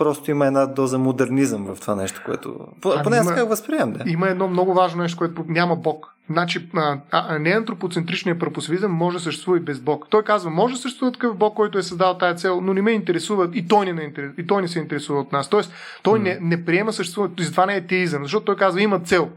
просто 0.01 0.31
има 0.31 0.47
една 0.47 0.67
доза 0.67 0.99
модернизъм 0.99 1.75
в 1.75 1.81
това 1.81 1.95
нещо, 1.95 2.23
което... 2.25 2.59
Поне 2.81 3.17
аз 3.17 3.35
как 3.35 3.49
възприемам, 3.49 3.93
да. 3.93 4.11
Има 4.11 4.29
едно 4.29 4.49
много 4.49 4.75
важно 4.75 5.03
нещо, 5.03 5.19
което 5.19 5.45
няма 5.49 5.77
Бог. 5.77 6.15
Значи, 6.31 6.69
а, 6.75 6.99
а, 7.11 7.39
не 7.39 7.51
антропоцентричният 7.51 8.39
пропосивизъм 8.39 8.93
може 8.93 9.17
да 9.17 9.23
съществува 9.23 9.57
и 9.57 9.61
без 9.61 9.81
Бог. 9.81 10.07
Той 10.11 10.23
казва, 10.23 10.51
може 10.51 10.75
да 10.75 10.81
съществува 10.81 11.13
такъв 11.13 11.37
Бог, 11.37 11.57
който 11.57 11.79
е 11.79 11.83
създал 11.83 12.19
тази 12.19 12.39
цел, 12.39 12.61
но 12.61 12.75
не 12.75 12.83
ме 12.83 12.91
интересува 12.91 13.49
и 13.55 13.69
той 13.69 13.93
не, 13.93 14.03
интерес, 14.03 14.33
и 14.39 14.47
той 14.47 14.63
не 14.63 14.69
се 14.69 14.79
интересува 14.79 15.21
от 15.21 15.33
нас. 15.33 15.49
Тоест, 15.49 15.73
той 16.03 16.19
mm. 16.19 16.23
не, 16.23 16.39
не 16.41 16.65
приема 16.65 16.93
съществуването. 16.93 17.43
Затова 17.43 17.67
не 17.67 17.77
е 17.77 17.87
теизъм, 17.87 18.23
защото 18.23 18.45
той 18.45 18.57
казва, 18.57 18.83
има 18.83 19.01
цел. 19.01 19.29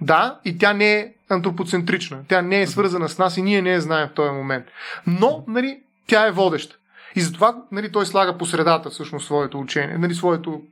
Да, 0.00 0.38
и 0.44 0.58
тя 0.58 0.72
не 0.72 0.94
е 0.94 1.12
антропоцентрична. 1.28 2.18
Тя 2.28 2.42
не 2.42 2.60
е 2.60 2.66
свързана 2.66 3.08
с 3.08 3.18
нас 3.18 3.36
и 3.36 3.42
ние 3.42 3.62
не 3.62 3.70
я 3.70 3.80
знаем 3.80 4.08
в 4.08 4.14
този 4.14 4.30
момент. 4.30 4.64
Но, 5.06 5.44
нали, 5.48 5.80
тя 6.06 6.26
е 6.26 6.32
водеща. 6.32 6.77
И 7.16 7.20
затова 7.20 7.56
нали, 7.72 7.92
той 7.92 8.06
слага 8.06 8.38
по 8.38 8.46
средата 8.46 8.90
всъщност 8.90 9.26
своето 9.26 9.60
учение, 9.60 9.98
нали, 9.98 10.14
своето 10.14 10.62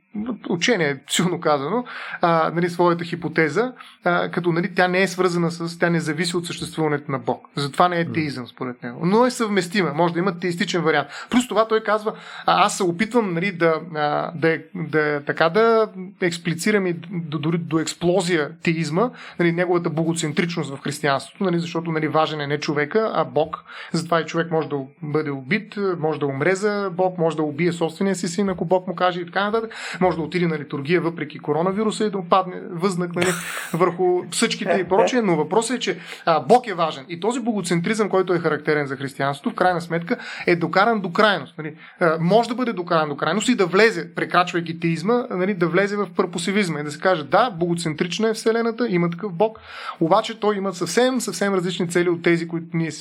учение, 0.49 0.99
силно 1.09 1.39
казано, 1.39 1.85
а, 2.21 2.51
нали, 2.55 2.69
своята 2.69 3.03
хипотеза, 3.03 3.73
а, 4.03 4.31
като 4.31 4.51
нали, 4.51 4.75
тя 4.75 4.87
не 4.87 5.01
е 5.01 5.07
свързана 5.07 5.51
с, 5.51 5.79
тя 5.79 5.89
не 5.89 5.99
зависи 5.99 6.37
от 6.37 6.45
съществуването 6.45 7.11
на 7.11 7.19
Бог. 7.19 7.45
Затова 7.55 7.89
не 7.89 7.99
е 7.99 8.11
теизъм 8.11 8.47
според 8.47 8.83
него. 8.83 9.05
Но 9.05 9.25
е 9.25 9.31
съвместима, 9.31 9.93
може 9.93 10.13
да 10.13 10.19
има 10.19 10.39
теистичен 10.39 10.81
вариант. 10.81 11.07
Плюс 11.29 11.47
това 11.47 11.67
той 11.67 11.83
казва, 11.83 12.13
а, 12.45 12.65
аз 12.65 12.77
се 12.77 12.83
опитвам 12.83 13.33
нали, 13.33 13.51
да, 13.51 13.81
а, 13.95 14.31
да, 14.35 14.59
да, 14.75 15.21
така 15.25 15.49
да 15.49 15.87
експлицирам 16.21 16.87
и 16.87 16.93
до, 17.11 17.39
дори 17.39 17.57
до 17.57 17.79
експлозия 17.79 18.51
теизма, 18.63 19.09
нали, 19.39 19.51
неговата 19.51 19.89
богоцентричност 19.89 20.75
в 20.75 20.81
християнството, 20.81 21.43
нали, 21.43 21.59
защото 21.59 21.91
нали, 21.91 22.07
важен 22.07 22.41
е 22.41 22.47
не 22.47 22.59
човека, 22.59 23.11
а 23.13 23.23
Бог. 23.23 23.63
Затова 23.91 24.21
и 24.21 24.25
човек 24.25 24.51
може 24.51 24.69
да 24.69 24.77
бъде 25.01 25.29
убит, 25.29 25.77
може 25.99 26.19
да 26.19 26.25
умре 26.25 26.55
за 26.55 26.91
Бог, 26.93 27.17
може 27.17 27.35
да 27.35 27.43
убие 27.43 27.71
собствения 27.71 28.15
си 28.15 28.27
син, 28.27 28.49
ако 28.49 28.65
Бог 28.65 28.87
му 28.87 28.95
каже 28.95 29.21
и 29.21 29.25
така 29.25 29.43
нататък 29.43 29.73
може 30.07 30.17
да 30.17 30.23
отиде 30.23 30.47
на 30.47 30.59
литургия 30.59 31.01
въпреки 31.01 31.39
коронавируса 31.39 32.05
и 32.05 32.09
да 32.09 32.17
падне 32.29 32.61
възнак 32.71 33.15
нали, 33.15 33.27
върху 33.73 34.23
съчките 34.31 34.77
и 34.81 34.83
прочее, 34.83 35.21
но 35.21 35.35
въпросът 35.35 35.77
е, 35.77 35.79
че 35.79 35.99
а, 36.25 36.39
Бог 36.39 36.67
е 36.67 36.73
важен. 36.73 37.05
И 37.09 37.19
този 37.19 37.39
богоцентризъм, 37.39 38.09
който 38.09 38.33
е 38.33 38.39
характерен 38.39 38.87
за 38.87 38.95
християнството, 38.95 39.49
в 39.49 39.55
крайна 39.55 39.81
сметка 39.81 40.17
е 40.47 40.55
докаран 40.55 41.01
до 41.01 41.11
крайност. 41.11 41.57
Нали. 41.57 41.75
А, 41.99 42.17
може 42.19 42.49
да 42.49 42.55
бъде 42.55 42.73
докаран 42.73 43.09
до 43.09 43.17
крайност 43.17 43.49
и 43.49 43.55
да 43.55 43.65
влезе, 43.65 44.15
прекрачвайки 44.15 44.79
теизма, 44.79 45.23
нали, 45.29 45.53
да 45.53 45.67
влезе 45.67 45.97
в 45.97 46.07
пърпосивизма 46.15 46.79
и 46.79 46.83
да 46.83 46.91
се 46.91 46.99
каже, 46.99 47.23
да, 47.23 47.49
богоцентрична 47.49 48.29
е 48.29 48.33
Вселената, 48.33 48.87
има 48.89 49.09
такъв 49.09 49.33
Бог, 49.33 49.59
обаче 49.99 50.39
той 50.39 50.57
има 50.57 50.73
съвсем, 50.73 51.21
съвсем 51.21 51.53
различни 51.53 51.89
цели 51.89 52.09
от 52.09 52.23
тези, 52.23 52.47
които 52.47 52.65
ние 52.73 52.91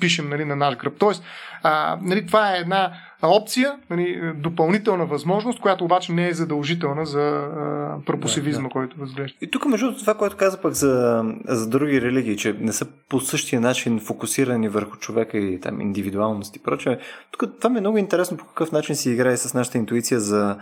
пишем 0.00 0.28
нали, 0.28 0.44
на 0.44 0.56
наш 0.56 0.76
гръб. 0.76 0.94
Тоест, 0.98 1.24
а, 1.62 1.98
нали, 2.02 2.26
това 2.26 2.56
е 2.56 2.58
една 2.58 2.92
опция, 3.22 3.78
нали, 3.90 4.32
допълнителна 4.36 5.06
възможност, 5.06 5.60
която 5.60 5.84
обаче 5.84 6.12
не 6.12 6.28
е 6.28 6.34
задължителна 6.34 7.06
за 7.06 7.20
а, 7.20 7.96
пропосивизма, 8.06 8.62
да, 8.62 8.68
да. 8.68 8.72
който 8.72 8.98
възглежда. 8.98 9.36
И 9.40 9.50
тук, 9.50 9.66
между 9.66 9.96
това, 9.96 10.14
което 10.14 10.36
каза 10.36 10.60
пък 10.60 10.72
за, 10.72 11.24
за 11.48 11.68
други 11.68 12.00
религии, 12.00 12.36
че 12.36 12.56
не 12.60 12.72
са 12.72 12.86
по 13.08 13.20
същия 13.20 13.60
начин 13.60 14.00
фокусирани 14.00 14.68
върху 14.68 14.96
човека 14.96 15.38
и 15.38 15.60
там 15.60 15.80
индивидуалност 15.80 16.56
и 16.56 16.62
прочее, 16.62 16.98
тук 17.30 17.56
това 17.56 17.70
ми 17.70 17.78
е 17.78 17.80
много 17.80 17.98
интересно 17.98 18.36
по 18.36 18.44
какъв 18.44 18.72
начин 18.72 18.96
си 18.96 19.10
играе 19.10 19.36
с 19.36 19.54
нашата 19.54 19.78
интуиция 19.78 20.20
за 20.20 20.56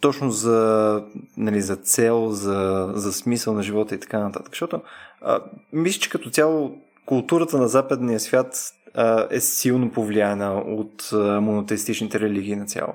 точно 0.00 0.30
за, 0.30 1.02
нали, 1.36 1.60
за 1.60 1.76
цел, 1.76 2.28
за, 2.30 2.90
за 2.94 3.12
смисъл 3.12 3.54
на 3.54 3.62
живота 3.62 3.94
и 3.94 4.00
така 4.00 4.18
нататък. 4.18 4.48
Защото 4.52 4.82
а, 5.22 5.38
мисля, 5.72 6.00
че 6.00 6.10
като 6.10 6.30
цяло 6.30 6.76
културата 7.06 7.58
на 7.58 7.68
западния 7.68 8.20
свят 8.20 8.74
е 9.30 9.40
силно 9.40 9.90
повлияна 9.90 10.54
от 10.54 11.08
монотеистичните 11.12 12.20
религии 12.20 12.56
на 12.56 12.66
цяло. 12.66 12.92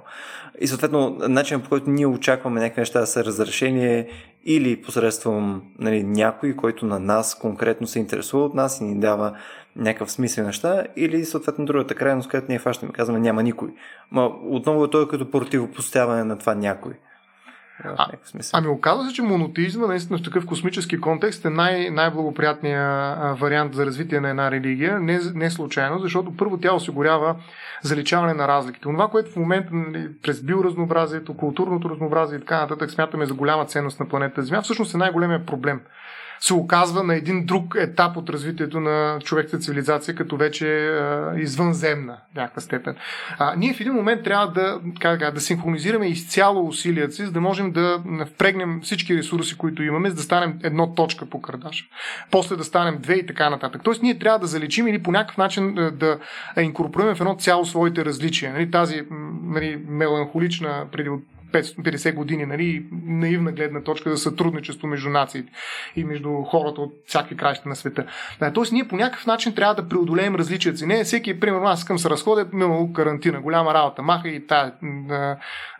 И 0.62 0.68
съответно, 0.68 1.18
начинът 1.20 1.64
по 1.64 1.70
който 1.70 1.90
ние 1.90 2.08
очакваме 2.08 2.62
някакви 2.62 2.82
неща 2.82 3.00
да 3.00 3.08
са 3.08 3.24
разрешение 3.24 4.08
или 4.46 4.82
посредством 4.82 5.62
нали, 5.80 6.04
някой, 6.04 6.56
който 6.56 6.86
на 6.86 7.00
нас 7.00 7.36
конкретно 7.36 7.88
се 7.88 8.00
интересува 8.00 8.46
от 8.46 8.54
нас 8.54 8.82
и 8.82 8.84
ни 8.84 9.00
дава 9.00 9.38
някакъв 9.76 10.12
смисъл 10.12 10.46
неща, 10.46 10.84
или 10.96 11.26
съответно 11.26 11.66
другата 11.66 11.96
крайност, 11.96 12.30
където 12.30 12.52
ние 12.52 12.60
фащаме, 12.60 12.92
казваме 12.92 13.20
няма 13.20 13.44
никой. 13.44 13.70
Ма 14.12 14.32
отново 14.44 14.84
е 14.86 14.90
той 14.90 15.08
като 15.08 15.32
противопоставяне 15.32 16.24
на 16.24 16.38
това 16.38 16.56
някой. 16.56 16.94
А, 17.84 18.08
ами 18.54 18.68
оказва 18.68 19.06
се, 19.06 19.14
че 19.14 19.22
монотеизма 19.22 19.88
наистина 19.88 20.20
в 20.20 20.24
такъв 20.24 20.46
космически 20.46 21.02
контекст 21.02 21.46
е 21.46 21.50
най- 21.50 21.90
най-благоприятният 21.90 23.40
вариант 23.40 23.76
за 23.76 23.86
развитие 23.86 24.20
на 24.20 24.30
една 24.30 24.52
религия. 24.52 25.00
Не, 25.00 25.20
не 25.34 25.52
случайно, 25.52 26.00
защото 26.00 26.38
първо 26.38 26.58
тя 26.58 26.74
осигурява 26.74 27.36
заличаване 27.82 28.34
на 28.34 28.48
разликите. 28.48 28.84
Това, 28.84 29.08
което 29.08 29.32
в 29.32 29.36
момента 29.36 29.70
нали, 29.74 30.10
през 30.24 30.44
биоразнообразието, 30.44 31.38
културното 31.38 31.90
разнообразие 31.90 32.38
и 32.38 32.42
така 32.42 32.60
нататък 32.60 32.92
смятаме 32.92 33.26
за 33.26 33.34
голяма 33.34 33.66
ценност 33.66 34.00
на 34.00 34.08
планета 34.08 34.42
Земя, 34.42 34.62
всъщност 34.62 34.94
е 34.94 34.98
най-големия 34.98 35.46
проблем 35.46 35.82
се 36.40 36.54
оказва 36.54 37.04
на 37.04 37.16
един 37.16 37.46
друг 37.46 37.76
етап 37.80 38.18
от 38.18 38.30
развитието 38.30 38.80
на 38.80 39.20
човешката 39.24 39.60
цивилизация, 39.60 40.16
като 40.16 40.38
вече 40.38 41.00
извънземна 41.38 42.18
в 42.34 42.36
някаква 42.36 42.62
степен. 42.62 42.96
А, 43.38 43.54
ние 43.58 43.74
в 43.74 43.80
един 43.80 43.94
момент 43.94 44.24
трябва 44.24 44.52
да, 44.52 44.80
как, 45.00 45.34
да 45.34 45.42
синхронизираме 45.42 46.08
изцяло 46.08 46.68
усилията 46.68 47.14
си, 47.14 47.26
за 47.26 47.32
да 47.32 47.42
можем 47.42 47.72
да 47.72 48.04
впрегнем 48.26 48.80
всички 48.84 49.18
ресурси, 49.18 49.58
които 49.58 49.84
имаме, 49.84 50.10
за 50.10 50.16
да 50.16 50.22
станем 50.22 50.60
едно 50.64 50.94
точка 50.94 51.26
по 51.26 51.42
кърдаш. 51.42 51.90
После 52.32 52.56
да 52.56 52.64
станем 52.64 52.98
две 53.00 53.14
и 53.14 53.26
така 53.26 53.50
нататък. 53.50 53.82
Тоест 53.84 54.04
ние 54.04 54.20
трябва 54.20 54.40
да 54.40 54.48
заличим 54.48 54.88
или 54.88 55.04
по 55.04 55.12
някакъв 55.12 55.38
начин 55.38 55.76
да 55.94 56.20
инкорпорираме 56.62 57.16
в 57.16 57.22
едно 57.22 57.36
цяло 57.36 57.66
своите 57.66 58.06
различия. 58.06 58.54
Нали, 58.54 58.72
тази 58.72 59.02
нали, 59.44 59.84
меланхолична 59.88 60.86
преди 60.92 61.10
50 61.64 62.14
години, 62.14 62.46
нали, 62.46 62.86
наивна 63.06 63.52
гледна 63.52 63.82
точка 63.82 64.10
за 64.10 64.18
сътрудничество 64.18 64.88
между 64.88 65.10
нациите 65.10 65.52
и 65.96 66.04
между 66.04 66.30
хората 66.44 66.82
от 66.82 66.94
всякакви 67.06 67.38
краища 67.38 67.70
на 67.70 67.76
света. 67.76 68.06
Тоест, 68.54 68.72
ние 68.72 68.88
по 68.88 68.96
някакъв 68.96 69.26
начин 69.26 69.56
трябва 69.56 69.76
да 69.76 69.90
преодолеем 69.90 70.36
различията 70.36 70.78
си. 70.78 70.86
Не 70.86 71.04
всеки, 71.04 71.40
примерно, 71.40 71.66
аз 71.66 71.80
искам 71.80 72.00
се 72.00 72.10
разходя, 72.10 72.48
имало 72.54 72.94
карантина, 72.94 73.42
голяма 73.42 73.74
работа, 73.74 74.02
маха 74.02 74.30
и 74.30 74.48
тая 74.48 74.74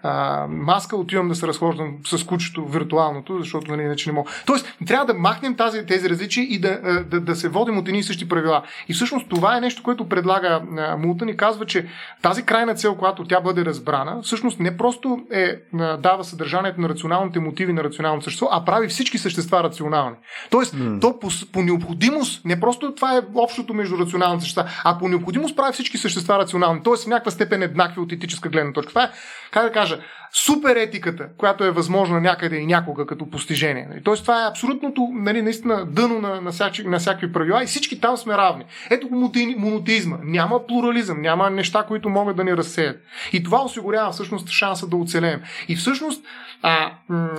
а, 0.06 0.48
маска, 0.50 0.96
отивам 0.96 1.28
да 1.28 1.36
се 1.36 1.48
разхождам 1.48 1.94
с 2.06 2.26
кучето 2.26 2.66
виртуалното, 2.66 3.40
защото 3.40 3.72
нали, 3.72 3.82
иначе 3.82 4.10
не 4.10 4.14
мога. 4.14 4.32
Тоест, 4.46 4.78
трябва 4.88 5.06
да 5.06 5.14
махнем 5.14 5.56
тази, 5.56 5.86
тези 5.86 6.10
различия 6.10 6.44
и 6.44 6.60
да, 6.60 7.04
да, 7.04 7.20
да 7.20 7.36
се 7.36 7.50
водим 7.50 7.78
от 7.78 7.88
едни 7.88 8.00
и 8.00 8.04
същи 8.04 8.30
правила. 8.30 8.64
И 8.90 8.94
всъщност 8.94 9.30
това 9.30 9.58
е 9.58 9.62
нещо, 9.62 9.84
което 9.84 10.10
предлага 10.10 10.62
Мултън 10.98 11.30
и 11.30 11.38
казва, 11.38 11.66
че 11.66 11.88
тази 12.22 12.44
крайна 12.44 12.76
цел, 12.76 12.96
когато 12.96 13.24
тя 13.24 13.42
бъде 13.42 13.66
разбрана, 13.66 14.22
всъщност 14.22 14.60
не 14.60 14.78
просто 14.78 15.20
е, 15.32 15.56
дава 16.00 16.24
съдържанието 16.24 16.82
на 16.82 16.90
рационалните 16.90 17.40
мотиви 17.40 17.74
на 17.74 17.84
рационалното 17.84 18.24
същество, 18.24 18.48
а 18.52 18.66
прави 18.66 18.88
всички 18.88 19.18
същества 19.18 19.64
рационални. 19.64 20.16
Тоест, 20.50 20.76
mm. 20.76 21.02
то 21.02 21.20
по, 21.20 21.30
по 21.54 21.62
необходимост, 21.62 22.46
не 22.46 22.60
просто 22.60 22.96
това 22.96 23.18
е 23.18 23.22
общото 23.36 23.74
между 23.74 23.98
рационалните 23.98 24.42
същества, 24.42 24.70
а 24.84 24.98
по 24.98 25.08
необходимост 25.08 25.56
прави 25.56 25.74
всички 25.74 25.98
същества 25.98 26.40
рационални. 26.40 26.82
Тоест, 26.84 27.04
в 27.04 27.08
някаква 27.08 27.32
степен 27.32 27.62
еднакви 27.62 28.02
от 28.02 28.12
етическа 28.12 28.50
гледна 28.50 28.74
точка. 28.74 28.90
Това 28.90 29.04
е, 29.04 29.12
как 29.52 29.64
да 29.64 29.72
кажа, 29.72 29.95
супер 30.36 30.76
етиката, 30.76 31.30
която 31.38 31.64
е 31.64 31.72
възможна 31.72 32.22
някъде 32.22 32.56
и 32.56 32.66
някога 32.66 33.06
като 33.06 33.30
постижение. 33.30 33.88
Нали? 33.90 34.04
Тоест, 34.04 34.22
това 34.22 34.46
е 34.46 34.50
абсолютното, 34.50 35.10
нали, 35.14 35.42
наистина, 35.42 35.86
дъно 35.86 36.20
на, 36.20 36.42
на, 36.42 36.52
всяки, 36.52 36.88
на 36.88 37.00
всякакви 37.00 37.34
правила 37.34 37.64
и 37.64 37.66
всички 37.66 38.02
там 38.02 38.18
сме 38.18 38.38
равни. 38.38 38.66
Ето 38.90 39.08
го 39.08 39.32
монотеизма. 39.58 40.18
Няма 40.24 40.68
плурализъм, 40.68 41.22
няма 41.22 41.50
неща, 41.50 41.84
които 41.88 42.10
могат 42.10 42.36
да 42.36 42.44
ни 42.44 42.58
разсеят. 42.58 42.98
И 43.34 43.44
това 43.44 43.64
осигурява 43.64 44.12
всъщност 44.12 44.50
шанса 44.50 44.88
да 44.88 44.96
оцелеем. 44.96 45.42
И 45.68 45.76
всъщност, 45.76 46.26
а, 46.62 46.92
м- 47.10 47.30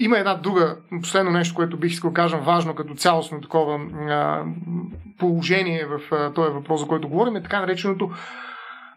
има 0.00 0.18
една 0.18 0.34
друга, 0.34 0.76
последно 1.02 1.30
нещо, 1.30 1.54
което 1.54 1.76
бих 1.76 1.92
искал 1.92 2.10
да 2.10 2.14
кажа 2.14 2.36
важно 2.36 2.74
като 2.74 2.94
цялостно 2.94 3.40
такова 3.40 3.80
а, 4.10 4.44
положение 5.18 5.86
в 5.86 6.30
този 6.34 6.50
въпрос, 6.50 6.80
за 6.80 6.86
който 6.86 7.08
говорим, 7.08 7.36
е 7.36 7.42
така 7.42 7.60
нареченото 7.60 8.10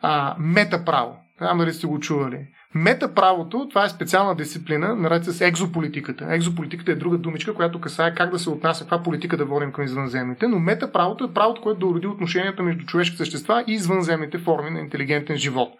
а, 0.02 0.36
метаправо. 0.40 1.16
Знам 1.38 1.58
дали 1.58 1.74
сте 1.74 1.88
го 1.88 2.00
чували. 2.00 2.48
Метаправото, 2.76 3.68
това 3.70 3.86
е 3.86 3.90
специална 3.90 4.36
дисциплина, 4.36 4.96
наред 4.96 5.26
с 5.26 5.42
екзополитиката. 5.42 6.28
Екзополитиката 6.30 6.92
е 6.92 6.96
друга 6.96 7.18
думичка, 7.18 7.54
която 7.54 7.82
касае 7.82 8.16
как 8.16 8.32
да 8.32 8.40
се 8.40 8.50
отнася, 8.50 8.84
каква 8.84 9.04
политика 9.04 9.38
да 9.38 9.46
водим 9.46 9.72
към 9.72 9.84
извънземните, 9.84 10.48
но 10.48 10.60
метаправото 10.60 11.24
е 11.24 11.34
правото, 11.34 11.62
което 11.62 11.80
да 11.80 11.86
уреди 11.86 12.08
отношенията 12.08 12.64
между 12.64 12.86
човешки 12.86 13.18
същества 13.18 13.64
и 13.68 13.74
извънземните 13.74 14.38
форми 14.38 14.70
на 14.70 14.80
интелигентен 14.80 15.38
живот. 15.38 15.74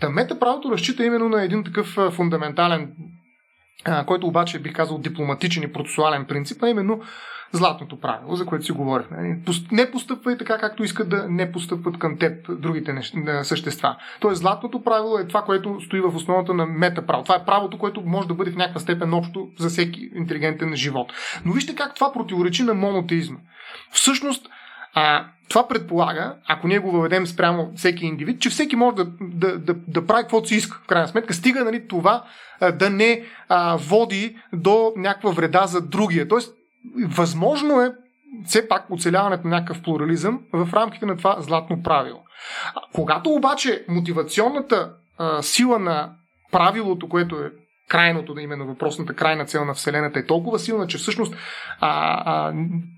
Та 0.00 0.08
метаправото 0.10 0.70
разчита 0.70 1.04
именно 1.04 1.28
на 1.28 1.44
един 1.44 1.64
такъв 1.64 1.98
фундаментален 2.12 2.92
който 4.06 4.26
обаче 4.26 4.58
бих 4.58 4.72
казал 4.72 4.98
дипломатичен 4.98 5.62
и 5.62 5.72
процесуален 5.72 6.24
принцип, 6.24 6.62
а 6.62 6.68
именно 6.68 7.00
златното 7.52 8.00
правило, 8.00 8.36
за 8.36 8.46
което 8.46 8.64
си 8.64 8.72
говорихме. 8.72 9.40
Не 9.72 9.90
постъпвай 9.90 10.38
така, 10.38 10.58
както 10.58 10.84
искат 10.84 11.08
да 11.08 11.26
не 11.28 11.52
постъпват 11.52 11.98
към 11.98 12.18
теб 12.18 12.60
другите 12.60 12.92
неща, 12.92 13.44
същества. 13.44 13.96
Тоест, 14.20 14.40
златното 14.40 14.82
правило 14.82 15.18
е 15.18 15.26
това, 15.26 15.42
което 15.42 15.80
стои 15.80 16.00
в 16.00 16.16
основата 16.16 16.54
на 16.54 16.66
метаправо. 16.66 17.22
Това 17.22 17.36
е 17.36 17.44
правото, 17.44 17.78
което 17.78 18.02
може 18.06 18.28
да 18.28 18.34
бъде 18.34 18.50
в 18.50 18.56
някаква 18.56 18.80
степен 18.80 19.14
общо 19.14 19.48
за 19.58 19.68
всеки 19.68 20.10
интелигентен 20.14 20.76
живот. 20.76 21.12
Но 21.44 21.52
вижте 21.52 21.74
как 21.74 21.94
това 21.94 22.12
противоречи 22.12 22.62
на 22.62 22.74
монотеизма. 22.74 23.38
Всъщност, 23.90 24.48
а, 24.94 25.26
това 25.48 25.68
предполага, 25.68 26.34
ако 26.48 26.68
ние 26.68 26.78
го 26.78 26.90
въведем 26.90 27.26
спрямо 27.26 27.72
всеки 27.76 28.06
индивид, 28.06 28.40
че 28.40 28.50
всеки 28.50 28.76
може 28.76 28.96
да, 28.96 29.06
да, 29.20 29.58
да, 29.58 29.74
да 29.88 30.06
прави 30.06 30.22
каквото 30.22 30.48
си 30.48 30.54
иска. 30.54 30.80
В 30.84 30.86
крайна 30.86 31.08
сметка, 31.08 31.34
стига 31.34 31.64
нали, 31.64 31.88
това 31.88 32.24
да 32.74 32.90
не 32.90 33.22
а, 33.48 33.76
води 33.76 34.36
до 34.52 34.92
някаква 34.96 35.30
вреда 35.30 35.66
за 35.66 35.80
другия. 35.80 36.28
Тоест, 36.28 36.57
възможно 37.08 37.80
е 37.80 37.94
все 38.44 38.68
пак 38.68 38.90
оцеляването 38.90 39.48
на 39.48 39.56
някакъв 39.56 39.82
плурализъм 39.82 40.40
в 40.52 40.68
рамките 40.74 41.06
на 41.06 41.16
това 41.16 41.36
златно 41.40 41.82
правило. 41.82 42.20
Когато 42.94 43.30
обаче 43.30 43.84
мотивационната 43.88 44.92
а, 45.18 45.42
сила 45.42 45.78
на 45.78 46.12
правилото, 46.52 47.08
което 47.08 47.36
е 47.36 47.52
крайното, 47.88 48.38
именно 48.38 48.66
въпросната 48.66 49.14
крайна 49.14 49.44
цел 49.44 49.64
на 49.64 49.74
Вселената 49.74 50.18
е 50.18 50.26
толкова 50.26 50.58
силна, 50.58 50.86
че 50.86 50.98
всъщност 50.98 51.34
а, 51.80 52.22
а, 52.24 52.52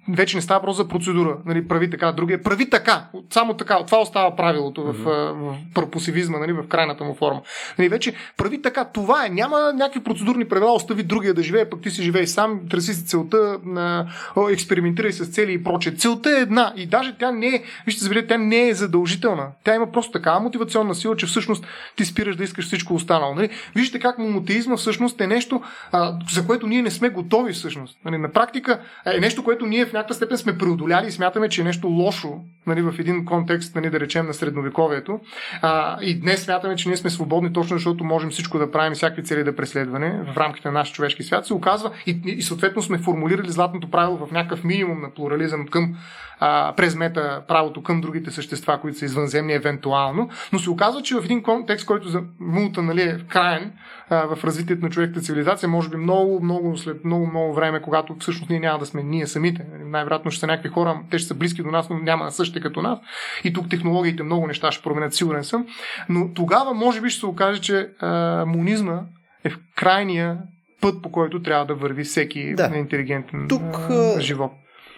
вече 0.09 0.37
не 0.37 0.43
става 0.43 0.61
просто 0.61 0.83
за 0.83 0.89
процедура. 0.89 1.37
Нали, 1.47 1.69
прави 1.69 1.91
така, 1.91 2.13
другия. 2.13 2.43
Прави 2.43 2.71
така. 2.71 3.05
Само 3.31 3.55
така. 3.55 3.85
Това 3.87 4.01
остава 4.01 4.37
правилото 4.37 4.83
в, 4.83 4.95
mm-hmm. 4.95 5.33
в, 5.33 5.53
в 5.53 5.57
пропосивизма, 5.75 6.39
нали, 6.39 6.53
в 6.53 6.69
крайната 6.69 7.05
му 7.05 7.15
форма. 7.15 7.41
Нали, 7.79 7.89
вече 7.89 8.15
прави 8.37 8.63
така. 8.63 8.85
Това 8.85 9.27
е. 9.27 9.29
Няма 9.29 9.73
някакви 9.75 10.01
процедурни 10.01 10.49
правила. 10.49 10.75
Остави 10.75 11.03
другия 11.03 11.35
да 11.35 11.43
живее, 11.43 11.71
пък 11.71 11.83
ти 11.83 11.91
си 11.91 12.03
живей 12.03 12.27
сам, 12.27 12.61
търси 12.71 12.95
си 12.95 13.07
целта, 13.07 13.59
на, 13.65 14.07
експериментирай 14.51 15.13
с 15.13 15.27
цели 15.27 15.53
и 15.53 15.65
проче. 15.65 15.95
Целта 15.95 16.31
е 16.31 16.41
една. 16.41 16.73
И 16.77 16.87
даже 16.87 17.17
тя 17.19 17.33
не 17.33 17.47
е, 17.47 17.63
вижте, 17.87 18.05
забележете, 18.05 18.29
тя 18.29 18.39
не 18.39 18.69
е 18.69 18.75
задължителна. 18.75 19.47
Тя 19.65 19.75
има 19.75 19.93
просто 19.93 20.13
такава 20.13 20.41
мотивационна 20.41 20.95
сила, 20.95 21.17
че 21.17 21.27
всъщност 21.27 21.67
ти 21.97 22.05
спираш 22.05 22.37
да 22.37 22.45
искаш 22.45 22.67
всичко 22.67 22.95
останало. 22.95 23.35
Нали? 23.35 23.49
Вижте 23.75 23.99
как 23.99 24.19
монотеизма 24.19 24.77
всъщност 24.81 25.21
е 25.21 25.27
нещо, 25.27 25.63
а, 25.93 26.15
за 26.33 26.47
което 26.47 26.67
ние 26.67 26.83
не 26.83 26.91
сме 26.91 27.09
готови 27.09 27.53
всъщност. 27.53 27.99
Нали, 28.05 28.19
на 28.19 28.33
практика 28.33 28.81
е 29.07 29.21
нещо, 29.21 29.45
което 29.45 29.67
ние 29.67 29.87
в 29.87 29.93
някаква 29.93 30.15
степен 30.15 30.39
сме 30.39 30.59
преодоляли 30.59 31.07
и 31.07 31.11
смятаме, 31.11 31.49
че 31.49 31.61
е 31.61 31.65
нещо 31.65 31.89
лошо 31.89 32.41
нали, 32.67 32.83
в 32.83 32.95
един 32.99 33.25
контекст, 33.25 33.75
нали, 33.75 33.91
да 33.91 34.01
речем, 34.01 34.27
на 34.27 34.35
средновековието. 34.35 35.21
А, 35.63 35.99
и 36.03 36.21
днес 36.21 36.45
смятаме, 36.45 36.77
че 36.77 36.89
ние 36.89 36.97
сме 36.97 37.11
свободни 37.11 37.53
точно 37.53 37.77
защото 37.77 38.05
можем 38.05 38.31
всичко 38.31 38.59
да 38.59 38.71
правим, 38.71 38.95
всякакви 38.95 39.25
цели 39.25 39.45
да 39.45 39.57
преследване 39.57 40.23
в 40.35 40.37
рамките 40.37 40.69
на 40.69 40.73
нашия 40.73 40.95
човешки 40.95 41.23
свят. 41.23 41.47
Се 41.47 41.55
оказва 41.55 41.91
и, 42.07 42.21
и 42.27 42.43
съответно 42.43 42.83
сме 42.83 42.99
формулирали 42.99 43.51
златното 43.51 43.91
правило 43.91 44.27
в 44.27 44.33
някакъв 44.33 44.65
минимум 44.65 45.01
на 45.01 45.11
плурализъм 45.11 45.67
към 45.67 45.97
а, 46.41 46.75
през 46.77 46.97
мета 46.97 47.43
правото 47.49 47.83
към 47.83 48.01
другите 48.01 48.31
същества, 48.31 48.81
които 48.81 48.99
са 48.99 49.05
извънземни 49.05 49.53
евентуално, 49.53 50.31
но 50.53 50.59
се 50.59 50.71
оказва, 50.71 51.03
че 51.03 51.15
в 51.15 51.25
един 51.25 51.43
контекст, 51.43 51.87
който 51.87 52.09
за 52.09 52.23
мулта 52.41 52.83
нали, 52.83 53.03
е 53.03 53.19
краен 53.29 53.73
а, 54.11 54.37
в 54.37 54.45
развитието 54.71 54.87
на 54.87 54.91
човеката 54.91 55.21
цивилизация, 55.21 55.69
може 55.69 55.89
би 55.89 55.97
много, 55.97 56.41
много 56.43 56.77
след 56.77 57.05
много, 57.05 57.27
много 57.27 57.55
време, 57.55 57.83
когато 57.83 58.17
всъщност 58.21 58.51
ние 58.51 58.61
няма 58.61 58.79
да 58.79 58.87
сме 58.87 59.03
ние 59.03 59.27
самите. 59.27 59.67
Най-вероятно 59.85 60.31
ще 60.31 60.41
са 60.41 60.47
някакви 60.47 60.69
хора, 60.69 61.01
те 61.11 61.19
ще 61.19 61.29
са 61.29 61.35
близки 61.35 61.63
до 61.63 61.71
нас, 61.71 61.91
но 61.91 61.99
няма 61.99 62.25
да 62.25 62.31
същите 62.31 62.61
като 62.61 62.83
нас. 62.83 62.99
И 63.45 63.53
тук 63.53 63.69
технологиите 63.71 64.23
много 64.23 64.47
неща 64.47 64.73
ще 64.73 64.83
променят, 64.83 65.15
сигурен 65.15 65.45
съм. 65.45 65.67
Но 66.09 66.35
тогава 66.35 66.75
може 66.75 67.01
би 67.01 67.11
ще 67.11 67.21
се 67.21 67.27
окаже, 67.27 67.61
че 67.61 67.89
а, 68.01 68.45
монизма 68.47 69.01
е 69.45 69.51
в 69.51 69.59
крайния 69.77 70.39
път, 70.81 71.03
по 71.03 71.13
който 71.13 71.43
трябва 71.43 71.67
да 71.67 71.75
върви 71.75 72.05
всеки 72.05 72.55
да. 72.55 72.71
интелигентен 72.77 73.49
Тук, 73.49 73.77
а, 73.91 74.21
живот. 74.21 74.53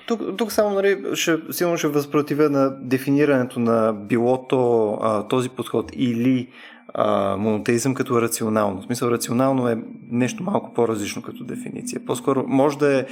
Тук, 0.07 0.21
тук 0.37 0.53
само 0.53 0.71
нали, 0.75 1.05
ще, 1.15 1.37
силно 1.51 1.77
ще 1.77 1.89
възпротивя 1.89 2.51
на 2.51 2.71
дефинирането 2.81 3.61
на 3.61 3.93
билото 3.93 4.93
а, 5.03 5.29
този 5.29 5.49
подход 5.49 5.91
или 5.95 6.49
а, 6.95 7.37
монотеизъм 7.37 7.95
като 7.95 8.23
рационално. 8.23 8.81
В 8.81 8.85
смисъл, 8.85 9.11
рационално 9.11 9.69
е 9.69 9.79
нещо 10.11 10.43
малко 10.43 10.75
по-различно 10.75 11.23
като 11.23 11.45
дефиниция. 11.45 12.01
По-скоро 12.07 12.45
може 12.47 12.79
да 12.79 12.99
е... 12.99 13.05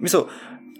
Мисъл, 0.00 0.26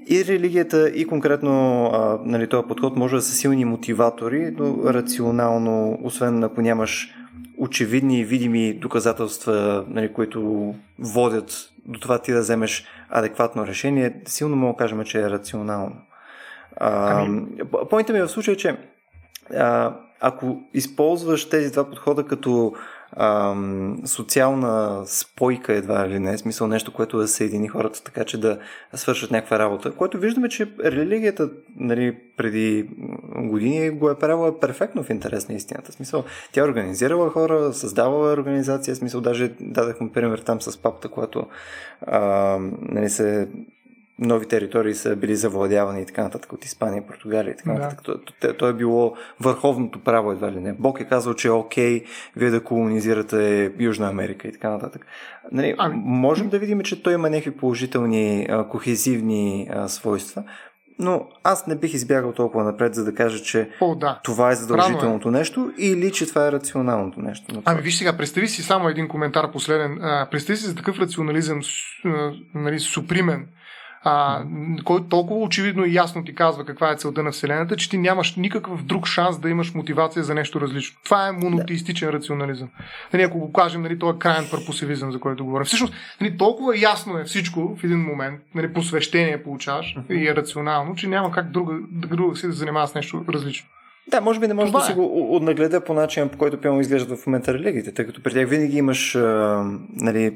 и 0.08 0.24
религията, 0.24 0.88
и 0.88 1.06
конкретно 1.06 1.84
а, 1.86 2.18
нали, 2.24 2.48
този 2.48 2.68
подход 2.68 2.96
може 2.96 3.16
да 3.16 3.22
са 3.22 3.32
силни 3.32 3.64
мотиватори, 3.64 4.54
но 4.58 4.92
рационално, 4.92 5.98
освен 6.02 6.44
ако 6.44 6.60
нямаш 6.60 7.14
очевидни 7.58 8.20
и 8.20 8.24
видими 8.24 8.72
доказателства, 8.74 9.84
нали, 9.88 10.12
които 10.12 10.74
водят 10.98 11.70
до 11.86 12.00
това 12.00 12.18
ти 12.18 12.32
да 12.32 12.40
вземеш 12.40 12.86
адекватно 13.10 13.66
решение, 13.66 14.22
силно 14.26 14.56
мога 14.56 14.72
да 14.72 14.76
кажем, 14.76 15.04
че 15.04 15.20
е 15.20 15.30
рационално. 15.30 15.96
А, 16.76 17.20
ами... 17.22 17.46
Поинтът 17.90 18.14
ми 18.14 18.20
е 18.20 18.22
в 18.22 18.28
случая, 18.28 18.56
че 18.56 18.76
ако 20.20 20.60
използваш 20.74 21.48
тези 21.48 21.72
два 21.72 21.84
подхода 21.84 22.26
като 22.26 22.72
ам, 23.16 23.96
социална 24.06 25.02
спойка 25.06 25.72
едва 25.72 26.08
ли 26.08 26.18
не, 26.18 26.38
смисъл 26.38 26.66
нещо, 26.66 26.92
което 26.92 27.18
да 27.18 27.28
съедини 27.28 27.68
хората 27.68 28.02
така, 28.02 28.24
че 28.24 28.40
да 28.40 28.58
свършат 28.94 29.30
някаква 29.30 29.58
работа, 29.58 29.92
което 29.92 30.18
виждаме, 30.18 30.48
че 30.48 30.72
религията 30.84 31.50
нали, 31.76 32.18
преди 32.36 32.88
години 33.36 33.90
го 33.90 34.10
е 34.10 34.18
правила 34.18 34.60
перфектно 34.60 35.02
в 35.02 35.10
интерес 35.10 35.48
на 35.48 35.54
истината. 35.54 35.92
Смисъл, 35.92 36.24
тя 36.52 36.60
е 36.60 36.64
организирала 36.64 37.30
хора, 37.30 37.72
създавала 37.72 38.32
организация, 38.32 38.96
смисъл, 38.96 39.20
даже 39.20 39.52
дадахме 39.60 40.12
пример 40.12 40.38
там 40.38 40.60
с 40.60 40.82
папата, 40.82 41.08
която 41.08 41.46
нали, 42.82 43.10
се 43.10 43.48
нови 44.20 44.46
територии 44.46 44.94
са 44.94 45.16
били 45.16 45.36
завладявани 45.36 46.02
и 46.02 46.06
така 46.06 46.22
нататък 46.22 46.52
от 46.52 46.64
Испания, 46.64 47.06
Португалия 47.06 47.52
и 47.52 47.56
така 47.56 47.72
нататък. 47.72 48.00
Да. 48.06 48.24
То, 48.40 48.54
то 48.54 48.68
е 48.68 48.72
било 48.72 49.14
върховното 49.40 49.98
право 49.98 50.32
едва 50.32 50.52
ли 50.52 50.60
не. 50.60 50.72
Бог 50.72 51.00
е 51.00 51.04
казал, 51.04 51.34
че 51.34 51.48
е 51.48 51.50
окей 51.50 52.04
вие 52.36 52.50
да 52.50 52.64
колонизирате 52.64 53.72
Южна 53.78 54.08
Америка 54.08 54.48
и 54.48 54.52
така 54.52 54.70
нататък. 54.70 55.06
Нали, 55.52 55.74
ами... 55.78 56.02
Можем 56.04 56.48
да 56.48 56.58
видим, 56.58 56.80
че 56.80 57.02
той 57.02 57.14
има 57.14 57.30
някакви 57.30 57.50
положителни, 57.50 58.46
а, 58.50 58.68
кохезивни 58.68 59.68
а, 59.72 59.88
свойства, 59.88 60.44
но 61.00 61.28
аз 61.44 61.66
не 61.66 61.76
бих 61.76 61.94
избягал 61.94 62.32
толкова 62.32 62.64
напред, 62.64 62.94
за 62.94 63.04
да 63.04 63.14
кажа, 63.14 63.42
че 63.42 63.70
О, 63.80 63.94
да. 63.94 64.20
това 64.24 64.50
е 64.50 64.54
задължителното 64.54 65.28
е. 65.28 65.32
нещо 65.32 65.72
или 65.78 66.12
че 66.12 66.26
това 66.26 66.46
е 66.46 66.52
рационалното 66.52 67.20
нещо. 67.20 67.62
Ами 67.64 67.82
виж 67.82 67.98
сега, 67.98 68.16
представи 68.16 68.48
си 68.48 68.62
само 68.62 68.88
един 68.88 69.08
коментар 69.08 69.52
последен. 69.52 69.98
А, 70.02 70.28
представи 70.30 70.56
си 70.56 70.66
за 70.66 70.74
такъв 70.74 70.98
рационализъм 70.98 71.60
нали, 72.54 72.80
супримен, 72.80 73.46
а, 74.04 74.44
който 74.84 75.08
толкова 75.08 75.40
очевидно 75.40 75.84
и 75.84 75.94
ясно 75.94 76.24
ти 76.24 76.34
казва 76.34 76.64
каква 76.64 76.92
е 76.92 76.96
целта 76.96 77.22
на 77.22 77.30
Вселената, 77.30 77.76
че 77.76 77.90
ти 77.90 77.98
нямаш 77.98 78.36
никакъв 78.36 78.84
друг 78.84 79.06
шанс 79.06 79.38
да 79.38 79.50
имаш 79.50 79.74
мотивация 79.74 80.24
за 80.24 80.34
нещо 80.34 80.60
различно. 80.60 81.00
Това 81.04 81.28
е 81.28 81.32
монотеистичен 81.32 82.08
рационализъм. 82.08 82.68
Нали, 83.12 83.22
ако 83.22 83.38
го 83.38 83.52
кажем, 83.52 83.82
нали, 83.82 83.98
това 83.98 84.12
е 84.12 84.18
крайен 84.18 84.44
парпосивизъм, 84.50 85.12
за 85.12 85.20
който 85.20 85.44
говорим. 85.44 85.64
Всъщност, 85.64 85.94
нали, 86.20 86.36
толкова 86.38 86.78
ясно 86.78 87.18
е 87.18 87.24
всичко 87.24 87.76
в 87.76 87.84
един 87.84 88.00
момент, 88.00 88.40
нали, 88.54 88.72
посвещение 88.72 89.42
получаваш 89.42 89.96
uh-huh. 89.96 90.14
и 90.14 90.28
е 90.28 90.36
рационално, 90.36 90.94
че 90.94 91.08
няма 91.08 91.30
как 91.30 91.50
друга, 91.50 91.74
друга 91.90 92.36
си 92.36 92.46
да 92.46 92.52
занимава 92.52 92.88
с 92.88 92.94
нещо 92.94 93.24
различно. 93.28 93.68
Да, 94.10 94.20
може 94.20 94.40
би 94.40 94.46
не 94.46 94.54
може 94.54 94.70
Това 94.70 94.80
да 94.80 94.86
е. 94.86 94.88
си 94.88 94.94
го 94.94 95.36
отнагледа 95.36 95.84
по 95.84 95.94
начин, 95.94 96.28
по 96.28 96.38
който 96.38 96.60
пълно 96.60 96.80
изглеждат 96.80 97.18
в 97.18 97.26
момента 97.26 97.54
религиите, 97.54 97.94
тъй 97.94 98.06
като 98.06 98.22
при 98.22 98.32
тях 98.32 98.48
винаги 98.48 98.78
имаш 98.78 99.14
а, 99.14 99.64
нали, 99.96 100.32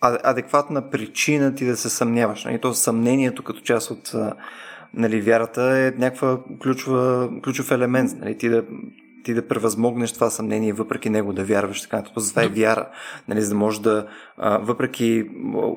адекватна 0.00 0.90
причина 0.90 1.54
ти 1.54 1.64
да 1.64 1.76
се 1.76 1.88
съмняваш. 1.88 2.44
Нали? 2.44 2.60
То 2.60 2.74
съмнението 2.74 3.42
като 3.42 3.60
част 3.60 3.90
от 3.90 4.14
нали, 4.94 5.20
вярата 5.20 5.62
е 5.62 5.92
някаква 5.98 6.38
ключова, 6.62 7.30
ключов 7.42 7.70
елемент. 7.70 8.10
Нали? 8.20 8.38
Ти 8.38 8.48
да 8.48 8.64
ти 9.24 9.34
да 9.34 9.48
превъзмогнеш 9.48 10.12
това 10.12 10.30
съмнение, 10.30 10.72
въпреки 10.72 11.10
него 11.10 11.32
да 11.32 11.44
вярваш 11.44 11.82
така. 11.82 12.02
Това 12.02 12.22
това 12.28 12.42
е 12.42 12.48
вяра, 12.48 12.88
нали, 13.28 13.42
за 13.42 13.48
да 13.48 13.54
можеш 13.54 13.80
да, 13.80 14.06
въпреки 14.60 15.24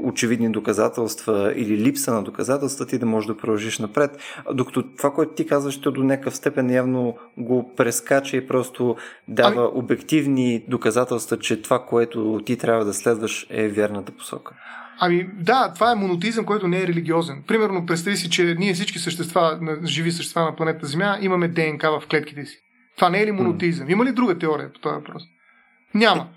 очевидни 0.03 0.51
доказателства 0.51 1.53
или 1.55 1.77
липса 1.77 2.13
на 2.13 2.23
доказателства, 2.23 2.85
ти 2.85 2.97
да 2.97 3.05
можеш 3.05 3.27
да 3.27 3.37
продължиш 3.37 3.79
напред. 3.79 4.11
Докато 4.53 4.83
това, 4.97 5.13
което 5.13 5.33
ти 5.33 5.47
казваш, 5.47 5.81
то 5.81 5.91
до 5.91 6.03
някакъв 6.03 6.35
степен 6.35 6.69
явно 6.71 7.17
го 7.37 7.75
прескача 7.75 8.37
и 8.37 8.47
просто 8.47 8.95
дава 9.27 9.61
ами... 9.61 9.79
обективни 9.79 10.65
доказателства, 10.67 11.39
че 11.39 11.61
това, 11.61 11.85
което 11.85 12.41
ти 12.45 12.57
трябва 12.57 12.85
да 12.85 12.93
следваш 12.93 13.47
е 13.49 13.67
вярната 13.67 14.11
посока. 14.11 14.55
Ами 14.99 15.29
да, 15.39 15.71
това 15.75 15.91
е 15.91 15.95
монотеизъм, 15.95 16.45
който 16.45 16.67
не 16.67 16.81
е 16.81 16.87
религиозен. 16.87 17.43
Примерно, 17.47 17.85
представи 17.85 18.17
си, 18.17 18.29
че 18.29 18.55
ние 18.59 18.73
всички 18.73 18.99
същества, 18.99 19.59
живи 19.83 20.11
същества 20.11 20.41
на 20.41 20.55
планета 20.55 20.85
Земя, 20.85 21.17
имаме 21.21 21.47
ДНК 21.47 21.83
в 21.83 22.07
клетките 22.07 22.45
си. 22.45 22.62
Това 22.95 23.09
не 23.09 23.21
е 23.21 23.25
ли 23.25 23.31
монотеизъм? 23.31 23.89
Има 23.89 24.05
ли 24.05 24.11
друга 24.11 24.39
теория 24.39 24.73
по 24.73 24.79
този 24.79 24.95
въпрос? 24.95 25.23
Няма. 25.93 26.27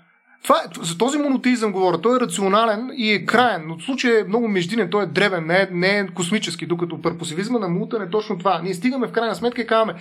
Това, 0.43 0.55
е, 0.57 0.85
за 0.85 0.97
този 0.97 1.17
монотеизъм 1.17 1.71
говоря. 1.71 2.01
Той 2.01 2.17
е 2.17 2.19
рационален 2.19 2.89
и 2.95 3.11
е 3.11 3.25
краен, 3.25 3.63
но 3.67 3.77
в 3.77 3.83
случая 3.83 4.19
е 4.19 4.23
много 4.23 4.47
междинен, 4.47 4.89
той 4.89 5.03
е 5.03 5.07
дребен, 5.07 5.45
не 5.45 5.61
е, 5.61 5.67
не 5.71 5.99
е 5.99 6.07
космически, 6.07 6.65
докато 6.65 7.01
перпосивизма 7.01 7.59
на 7.59 7.69
Мултън 7.69 8.01
е 8.01 8.09
точно 8.09 8.37
това. 8.37 8.61
Ние 8.63 8.73
стигаме 8.73 9.07
в 9.07 9.11
крайна 9.11 9.35
сметка 9.35 9.61
и 9.61 9.67
казваме, 9.67 9.95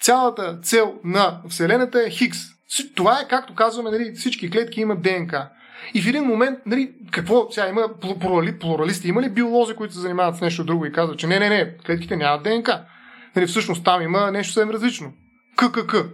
цялата 0.00 0.58
цел 0.62 0.94
на 1.04 1.40
Вселената 1.48 2.04
е 2.06 2.10
Хикс. 2.10 2.38
Това 2.94 3.20
е, 3.20 3.28
както 3.28 3.54
казваме, 3.54 3.90
нали, 3.90 4.12
всички 4.14 4.50
клетки 4.50 4.80
имат 4.80 5.02
ДНК. 5.02 5.50
И 5.94 6.02
в 6.02 6.08
един 6.08 6.24
момент, 6.24 6.58
нали, 6.66 6.92
какво 7.10 7.50
сега 7.50 7.68
има 7.68 7.88
плуралисти, 8.60 9.08
има 9.08 9.22
ли 9.22 9.30
биолози, 9.30 9.74
които 9.74 9.94
се 9.94 10.00
занимават 10.00 10.36
с 10.36 10.40
нещо 10.40 10.64
друго 10.64 10.86
и 10.86 10.92
казват, 10.92 11.18
че 11.18 11.26
не, 11.26 11.38
не, 11.38 11.48
не, 11.48 11.76
клетките 11.86 12.16
нямат 12.16 12.42
ДНК. 12.42 12.84
Нали, 13.36 13.46
всъщност 13.46 13.84
там 13.84 14.02
има 14.02 14.30
нещо 14.30 14.52
съвсем 14.52 14.70
различно. 14.70 15.12
Cuckoo, 15.56 15.86
cuckoo. 15.86 16.08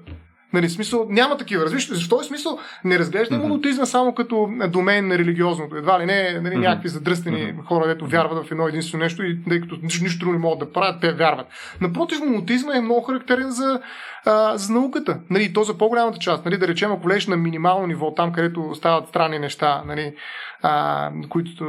Нали, 0.53 0.69
смисъл, 0.69 1.07
няма 1.09 1.37
такива 1.37 1.65
различни. 1.65 1.97
Защо 1.97 2.21
е 2.21 2.25
смисъл? 2.25 2.59
Не 2.85 2.99
разглежда 2.99 3.35
mm-hmm. 3.35 3.43
монотизма 3.43 3.87
само 3.87 4.15
като 4.15 4.49
домен 4.69 5.09
на 5.09 5.19
религиозното. 5.19 5.77
Едва 5.77 6.01
ли 6.01 6.07
не 6.07 6.41
нали, 6.41 6.55
mm-hmm. 6.55 6.69
някакви 6.69 6.89
задръстени 6.89 7.39
mm-hmm. 7.39 7.65
хора, 7.65 7.87
дето 7.87 8.07
вярват 8.07 8.47
в 8.47 8.51
едно 8.51 8.69
единствено 8.69 9.05
нещо 9.05 9.23
и 9.23 9.39
тъй 9.49 9.61
като 9.61 9.79
нищо, 9.83 10.19
друго 10.19 10.33
не 10.33 10.39
могат 10.39 10.59
да 10.59 10.73
правят, 10.73 11.01
те 11.01 11.13
вярват. 11.13 11.47
Напротив, 11.81 12.21
монотизма 12.21 12.77
е 12.77 12.81
много 12.81 13.01
характерен 13.01 13.51
за, 13.51 13.81
а, 14.25 14.59
за 14.59 14.73
науката. 14.73 15.21
Нали, 15.31 15.53
то 15.53 15.63
за 15.63 15.79
по-голямата 15.79 16.19
част. 16.19 16.45
Нали, 16.45 16.59
да 16.59 16.69
речем, 16.69 16.93
ако 16.93 17.09
лежиш 17.09 17.27
на 17.27 17.37
минимално 17.37 17.87
ниво, 17.87 18.15
там 18.15 18.33
където 18.33 18.75
стават 18.75 19.09
странни 19.09 19.39
неща, 19.39 19.83
нали, 19.87 20.15
а, 20.63 21.11
които 21.29 21.65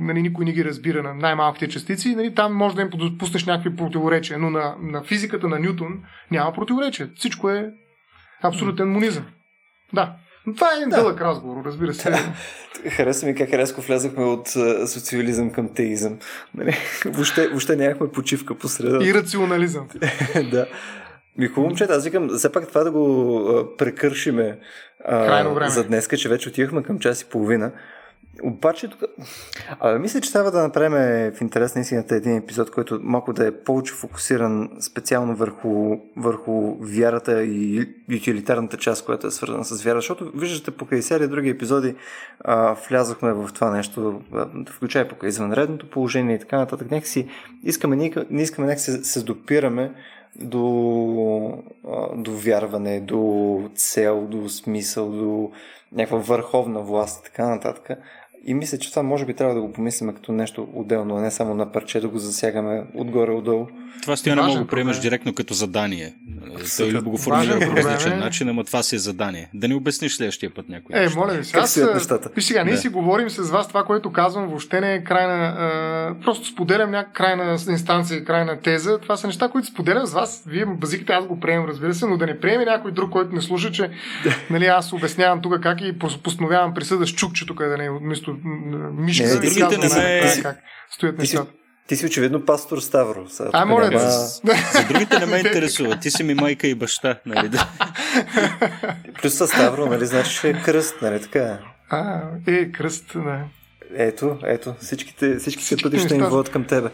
нали, 0.00 0.22
никой 0.22 0.44
не 0.44 0.52
ги 0.52 0.64
разбира 0.64 1.02
на 1.02 1.14
най-малките 1.14 1.68
частици, 1.68 2.14
нали, 2.16 2.34
там 2.34 2.54
може 2.54 2.76
да 2.76 2.82
им 2.82 2.90
допуснеш 2.94 3.46
някакви 3.46 3.76
противоречия, 3.76 4.38
но 4.38 4.50
на, 4.50 4.74
на 4.80 5.02
физиката 5.02 5.48
на 5.48 5.58
Нютон 5.58 6.02
няма 6.30 6.52
противоречия. 6.52 7.08
Всичко 7.14 7.50
е 7.50 7.70
абсолютен 8.42 8.88
монизъм. 8.88 9.24
Да. 9.92 10.16
Но 10.46 10.54
това 10.54 10.72
е 10.72 10.76
един 10.76 10.88
да. 10.88 10.96
дълъг 10.96 11.20
разговор, 11.20 11.64
разбира 11.64 11.94
се. 11.94 12.10
Да. 12.10 12.18
Хареса 12.90 13.26
ми 13.26 13.34
как 13.34 13.52
резко 13.52 13.80
влязахме 13.80 14.24
от 14.24 14.48
социализъм 14.86 15.50
към 15.50 15.74
теизъм. 15.74 16.18
Нали? 16.54 16.76
Въобще, 17.04 17.48
въобще 17.48 17.76
нямахме 17.76 18.08
почивка 18.12 18.54
по 18.54 18.68
среда. 18.68 19.04
И 19.04 19.14
рационализъм. 19.14 19.88
да. 20.50 20.66
Ми 21.38 21.46
хубаво, 21.46 21.66
момчета, 21.66 21.92
аз 21.92 22.04
викам, 22.04 22.28
все 22.28 22.52
пак 22.52 22.68
това 22.68 22.84
да 22.84 22.90
го 22.90 23.74
прекършиме 23.78 24.58
а, 25.04 25.68
за 25.68 25.84
днес, 25.84 26.08
че 26.16 26.28
вече 26.28 26.48
отивахме 26.48 26.82
към 26.82 26.98
час 26.98 27.22
и 27.22 27.28
половина. 27.28 27.72
Обаче 28.42 28.88
тук... 28.88 29.00
А, 29.80 29.98
мисля, 29.98 30.20
че 30.20 30.32
трябва 30.32 30.50
да 30.50 30.62
направим 30.62 30.92
в 31.32 31.40
интерес 31.40 31.74
на 31.74 31.80
истината 31.80 32.16
един 32.16 32.36
епизод, 32.36 32.70
който 32.70 33.00
малко 33.02 33.32
да 33.32 33.46
е 33.46 33.52
повече 33.52 33.94
фокусиран 33.94 34.70
специално 34.80 35.36
върху, 35.36 35.96
върху 36.16 36.76
вярата 36.80 37.44
и 37.44 37.88
утилитарната 38.16 38.76
част, 38.76 39.04
която 39.04 39.26
е 39.26 39.30
свързана 39.30 39.64
с 39.64 39.82
вяра, 39.82 39.98
защото 39.98 40.32
виждате 40.34 40.70
покрай 40.70 41.02
серия 41.02 41.28
други 41.28 41.48
епизоди 41.48 41.94
а, 42.40 42.76
влязохме 42.88 43.32
в 43.32 43.50
това 43.54 43.70
нещо, 43.70 44.20
включая 44.70 45.08
покрай 45.08 45.28
извънредното 45.28 45.90
положение 45.90 46.36
и 46.36 46.40
така 46.40 46.58
нататък. 46.58 46.90
Някакси 46.90 47.28
искаме, 47.64 47.96
не 48.30 48.42
искаме 48.42 48.66
някакси 48.66 49.04
се 49.04 49.22
допираме 49.22 49.92
до, 50.40 51.62
до 52.16 52.32
вярване, 52.32 53.00
до 53.00 53.70
цел, 53.74 54.26
до 54.26 54.48
смисъл, 54.48 55.10
до 55.10 55.50
някаква 55.92 56.18
върховна 56.18 56.80
власт 56.80 57.20
и 57.20 57.24
така 57.24 57.48
нататък. 57.48 57.98
И 58.48 58.54
мисля, 58.54 58.78
че 58.78 58.90
това 58.90 59.02
може 59.02 59.24
би 59.24 59.34
трябва 59.34 59.54
да 59.54 59.60
го 59.60 59.72
помислим 59.72 60.14
като 60.14 60.32
нещо 60.32 60.68
отделно, 60.74 61.16
а 61.16 61.20
не 61.20 61.30
само 61.30 61.54
на 61.54 61.72
парче 61.72 62.00
да 62.00 62.08
го 62.08 62.18
засягаме 62.18 62.82
отгоре-отдолу. 62.94 63.66
Това 64.02 64.16
стоя 64.16 64.36
не 64.36 64.42
мога 64.42 64.54
да 64.54 64.60
го 64.60 64.66
приемеш 64.66 64.98
директно 64.98 65.34
като 65.34 65.54
задание. 65.54 66.14
Той 66.76 66.92
ли 66.92 67.00
го 67.00 67.18
формулира 67.18 67.58
по 67.70 67.76
различен 67.76 68.12
е... 68.12 68.16
начин, 68.16 68.48
ама 68.48 68.64
това 68.64 68.82
си 68.82 68.96
е 68.96 68.98
задание. 68.98 69.50
Да 69.54 69.68
ни 69.68 69.74
обясниш 69.74 70.16
следващия 70.16 70.54
път 70.54 70.68
някой. 70.68 71.04
Е, 71.04 71.08
моля 71.16 71.32
ви, 71.32 71.44
сега. 71.44 71.60
Виж 72.34 72.44
сега, 72.44 72.64
ние 72.64 72.72
да. 72.72 72.78
си 72.78 72.88
говорим 72.88 73.30
с 73.30 73.50
вас 73.50 73.68
това, 73.68 73.84
което 73.84 74.12
казвам, 74.12 74.48
въобще 74.48 74.80
не 74.80 74.94
е 74.94 75.04
крайна. 75.04 75.34
А, 75.34 76.14
просто 76.24 76.46
споделям 76.46 76.90
някаква 76.90 77.12
крайна 77.12 77.58
инстанция, 77.68 78.24
крайна 78.24 78.60
теза. 78.60 78.98
Това 78.98 79.16
са 79.16 79.26
неща, 79.26 79.48
които 79.48 79.68
споделям 79.68 80.06
с 80.06 80.12
вас. 80.12 80.44
Вие 80.46 80.66
базиките, 80.66 81.12
аз 81.12 81.26
го 81.26 81.40
приемам, 81.40 81.66
разбира 81.68 81.94
се, 81.94 82.06
но 82.06 82.16
да 82.16 82.26
не 82.26 82.40
приеме 82.40 82.64
някой 82.64 82.92
друг, 82.92 83.10
който 83.10 83.34
не 83.34 83.42
слуша, 83.42 83.72
че 83.72 83.90
нали, 84.50 84.66
аз 84.66 84.92
обяснявам 84.92 85.42
тук 85.42 85.60
как 85.62 85.80
и 85.80 85.98
постановявам 85.98 86.74
присъда 86.74 87.06
с 87.06 87.10
чукче 87.10 87.46
тук, 87.46 87.58
да 87.58 87.76
не 87.76 87.90
вместо 87.90 88.35
мишка. 88.92 89.26
Не, 89.26 89.34
другите 89.34 89.78
не 89.78 89.88
ме... 89.88 90.22
Как 90.42 90.58
стоят 90.90 91.18
нещата. 91.18 91.52
Ти 91.86 91.96
си 91.96 92.06
очевидно 92.06 92.44
пастор 92.44 92.78
Ставро. 92.78 93.26
а, 93.52 93.64
моля 93.64 93.90
да. 93.90 94.10
За 94.10 94.40
другите 94.88 95.18
не 95.18 95.26
ме 95.26 95.38
интересува. 95.46 95.98
Ти 96.00 96.10
си 96.10 96.22
ми 96.22 96.34
майка 96.34 96.66
и 96.66 96.74
баща, 96.74 97.18
нали? 97.26 97.50
Плюс 99.22 99.34
са 99.34 99.46
Ставро, 99.46 99.86
нали? 99.86 100.06
Значи 100.06 100.48
е 100.48 100.62
кръст, 100.64 100.96
нали 101.02 101.22
така? 101.22 101.58
А, 101.90 102.20
е, 102.46 102.72
кръст, 102.72 103.04
да. 103.14 103.38
Ето, 103.96 104.38
ето, 104.44 104.74
всичките, 104.80 105.36
всички 105.36 105.82
пътища 105.82 106.14
им 106.14 106.24
водят 106.24 106.52
към 106.52 106.64
тебе. 106.64 106.88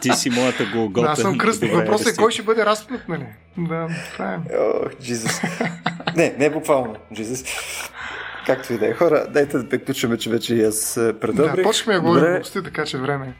Ти 0.00 0.12
си 0.12 0.30
моята 0.30 0.66
голгота. 0.74 1.08
аз 1.10 1.18
съм 1.20 1.38
кръст. 1.38 1.64
Въпросът 1.64 2.12
е 2.12 2.16
кой 2.16 2.30
ще 2.30 2.42
бъде 2.42 2.66
разпнат, 2.66 3.08
нали? 3.08 3.26
Да, 3.58 3.88
това 4.12 4.34
е. 4.34 4.56
О, 4.56 4.88
Джизус. 5.02 5.40
не, 6.16 6.34
не 6.38 6.50
буквално, 6.50 6.96
Джизус. 7.14 7.44
Както 8.56 8.72
и 8.72 8.78
да 8.78 8.86
е. 8.86 8.92
Хора, 8.92 9.26
дайте 9.30 9.58
да 9.58 9.68
приключваме, 9.68 10.18
че 10.18 10.30
вече 10.30 10.54
и 10.54 10.64
аз 10.64 10.94
предобрих. 11.20 11.56
Да, 11.56 11.62
почваме 11.62 11.94
да 11.94 12.00
говорим 12.00 12.30
глупости, 12.32 12.62
така 12.62 12.84
че 12.84 12.98
време. 12.98 13.34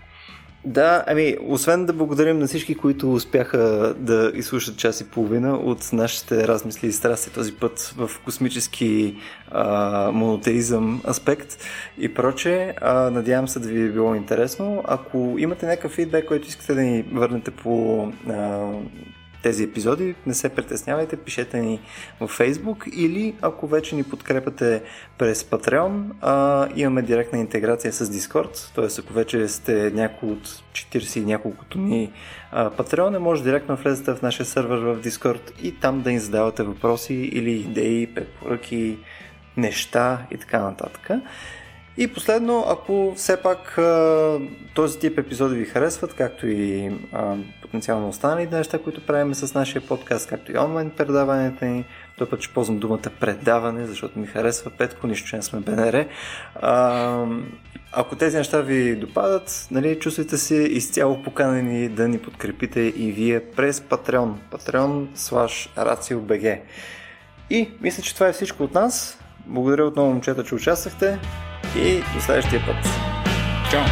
Да, 0.65 1.05
ами, 1.07 1.37
освен 1.47 1.87
да 1.87 1.93
благодарим 1.93 2.39
на 2.39 2.47
всички, 2.47 2.75
които 2.75 3.13
успяха 3.13 3.95
да 3.99 4.33
изслушат 4.35 4.77
час 4.77 5.01
и 5.01 5.11
половина 5.11 5.55
от 5.55 5.93
нашите 5.93 6.49
размисли 6.49 6.89
и 6.89 6.93
страсти 6.93 7.31
този 7.31 7.53
път 7.53 7.95
в 7.97 8.11
космически 8.25 9.17
а, 9.51 10.11
монотеизъм 10.13 11.03
аспект 11.09 11.57
и 11.99 12.15
проче, 12.15 12.75
а, 12.81 13.11
надявам 13.11 13.49
се 13.49 13.59
да 13.59 13.69
ви 13.69 13.83
е 13.83 13.89
било 13.89 14.15
интересно. 14.15 14.83
Ако 14.87 15.35
имате 15.39 15.67
някакъв 15.67 15.93
фидбек, 15.93 16.27
който 16.27 16.49
искате 16.49 16.75
да 16.75 16.81
ни 16.81 17.05
върнете 17.13 17.51
по 17.51 18.05
а, 18.29 18.69
тези 19.43 19.65
епизоди, 19.65 20.15
не 20.27 20.35
се 20.35 20.49
притеснявайте, 20.49 21.17
пишете 21.17 21.61
ни 21.61 21.81
в 22.21 22.29
Facebook 22.39 22.89
или 22.89 23.35
ако 23.43 23.67
вече 23.67 23.97
ни 23.97 24.03
подкрепате 24.03 24.83
през 25.19 25.43
Patreon, 25.43 26.03
а, 26.21 26.69
имаме 26.77 27.03
директна 27.03 27.39
интеграция 27.39 27.93
с 27.93 28.07
Discord, 28.07 28.75
т.е. 28.75 29.05
ако 29.05 29.13
вече 29.13 29.49
сте 29.49 29.91
някой 29.95 30.29
от 30.29 30.49
40 30.73 31.19
и 31.19 31.25
няколкото 31.25 31.79
ни 31.79 32.13
а, 32.53 32.71
Patreon, 32.71 33.19
може 33.19 33.43
директно 33.43 33.77
влезете 33.77 34.15
в 34.15 34.23
нашия 34.23 34.47
сервер 34.47 34.79
в 34.79 35.03
Discord 35.03 35.61
и 35.63 35.75
там 35.75 36.01
да 36.01 36.11
ни 36.11 36.19
задавате 36.19 36.63
въпроси 36.63 37.15
или 37.15 37.51
идеи, 37.51 38.07
препоръки, 38.07 38.99
неща 39.57 40.27
и 40.31 40.39
така 40.39 40.61
нататък. 40.61 41.11
И 42.01 42.09
последно, 42.09 42.65
ако 42.69 43.13
все 43.17 43.37
пак 43.37 43.79
този 44.75 44.99
тип 44.99 45.19
епизоди 45.19 45.57
ви 45.57 45.65
харесват, 45.65 46.15
както 46.15 46.47
и 46.47 46.91
потенциално 47.63 48.09
останалите 48.09 48.57
неща, 48.57 48.79
които 48.79 49.07
правим 49.07 49.35
с 49.35 49.55
нашия 49.55 49.83
подкаст, 49.87 50.29
както 50.29 50.53
и 50.53 50.59
онлайн 50.59 50.91
предаванията 50.91 51.65
ни, 51.65 51.85
той 52.19 52.29
път 52.29 52.41
ще 52.41 52.55
ползвам 52.55 52.79
думата 52.79 53.11
предаване, 53.21 53.87
защото 53.87 54.19
ми 54.19 54.27
харесва 54.27 54.71
Петко, 54.71 55.07
нищо, 55.07 55.29
че 55.29 55.37
не 55.37 55.43
сме 55.43 55.61
БНР. 55.61 56.05
А, 56.55 57.27
ако 57.93 58.17
тези 58.17 58.37
неща 58.37 58.61
ви 58.61 58.97
допадат, 58.97 59.69
нали, 59.71 59.99
чувствайте 59.99 60.39
се 60.39 60.55
изцяло 60.55 61.23
поканени 61.23 61.89
да 61.89 62.09
ни 62.09 62.19
подкрепите 62.19 62.81
и 62.81 63.13
вие 63.13 63.41
през 63.41 63.81
Patreon. 63.81 64.33
Patreon 64.53 65.07
slash 65.17 65.77
RACIO.BG 65.77 66.61
И 67.51 67.71
мисля, 67.81 68.03
че 68.03 68.15
това 68.15 68.29
е 68.29 68.33
всичко 68.33 68.63
от 68.63 68.75
нас. 68.75 69.19
Благодаря 69.47 69.85
отново, 69.85 70.13
момчета, 70.13 70.45
че 70.45 70.55
участвахте 70.55 71.19
и 71.77 72.03
до 72.15 72.21
следващия 72.21 72.67
път. 72.67 72.77
Чао! 73.71 73.83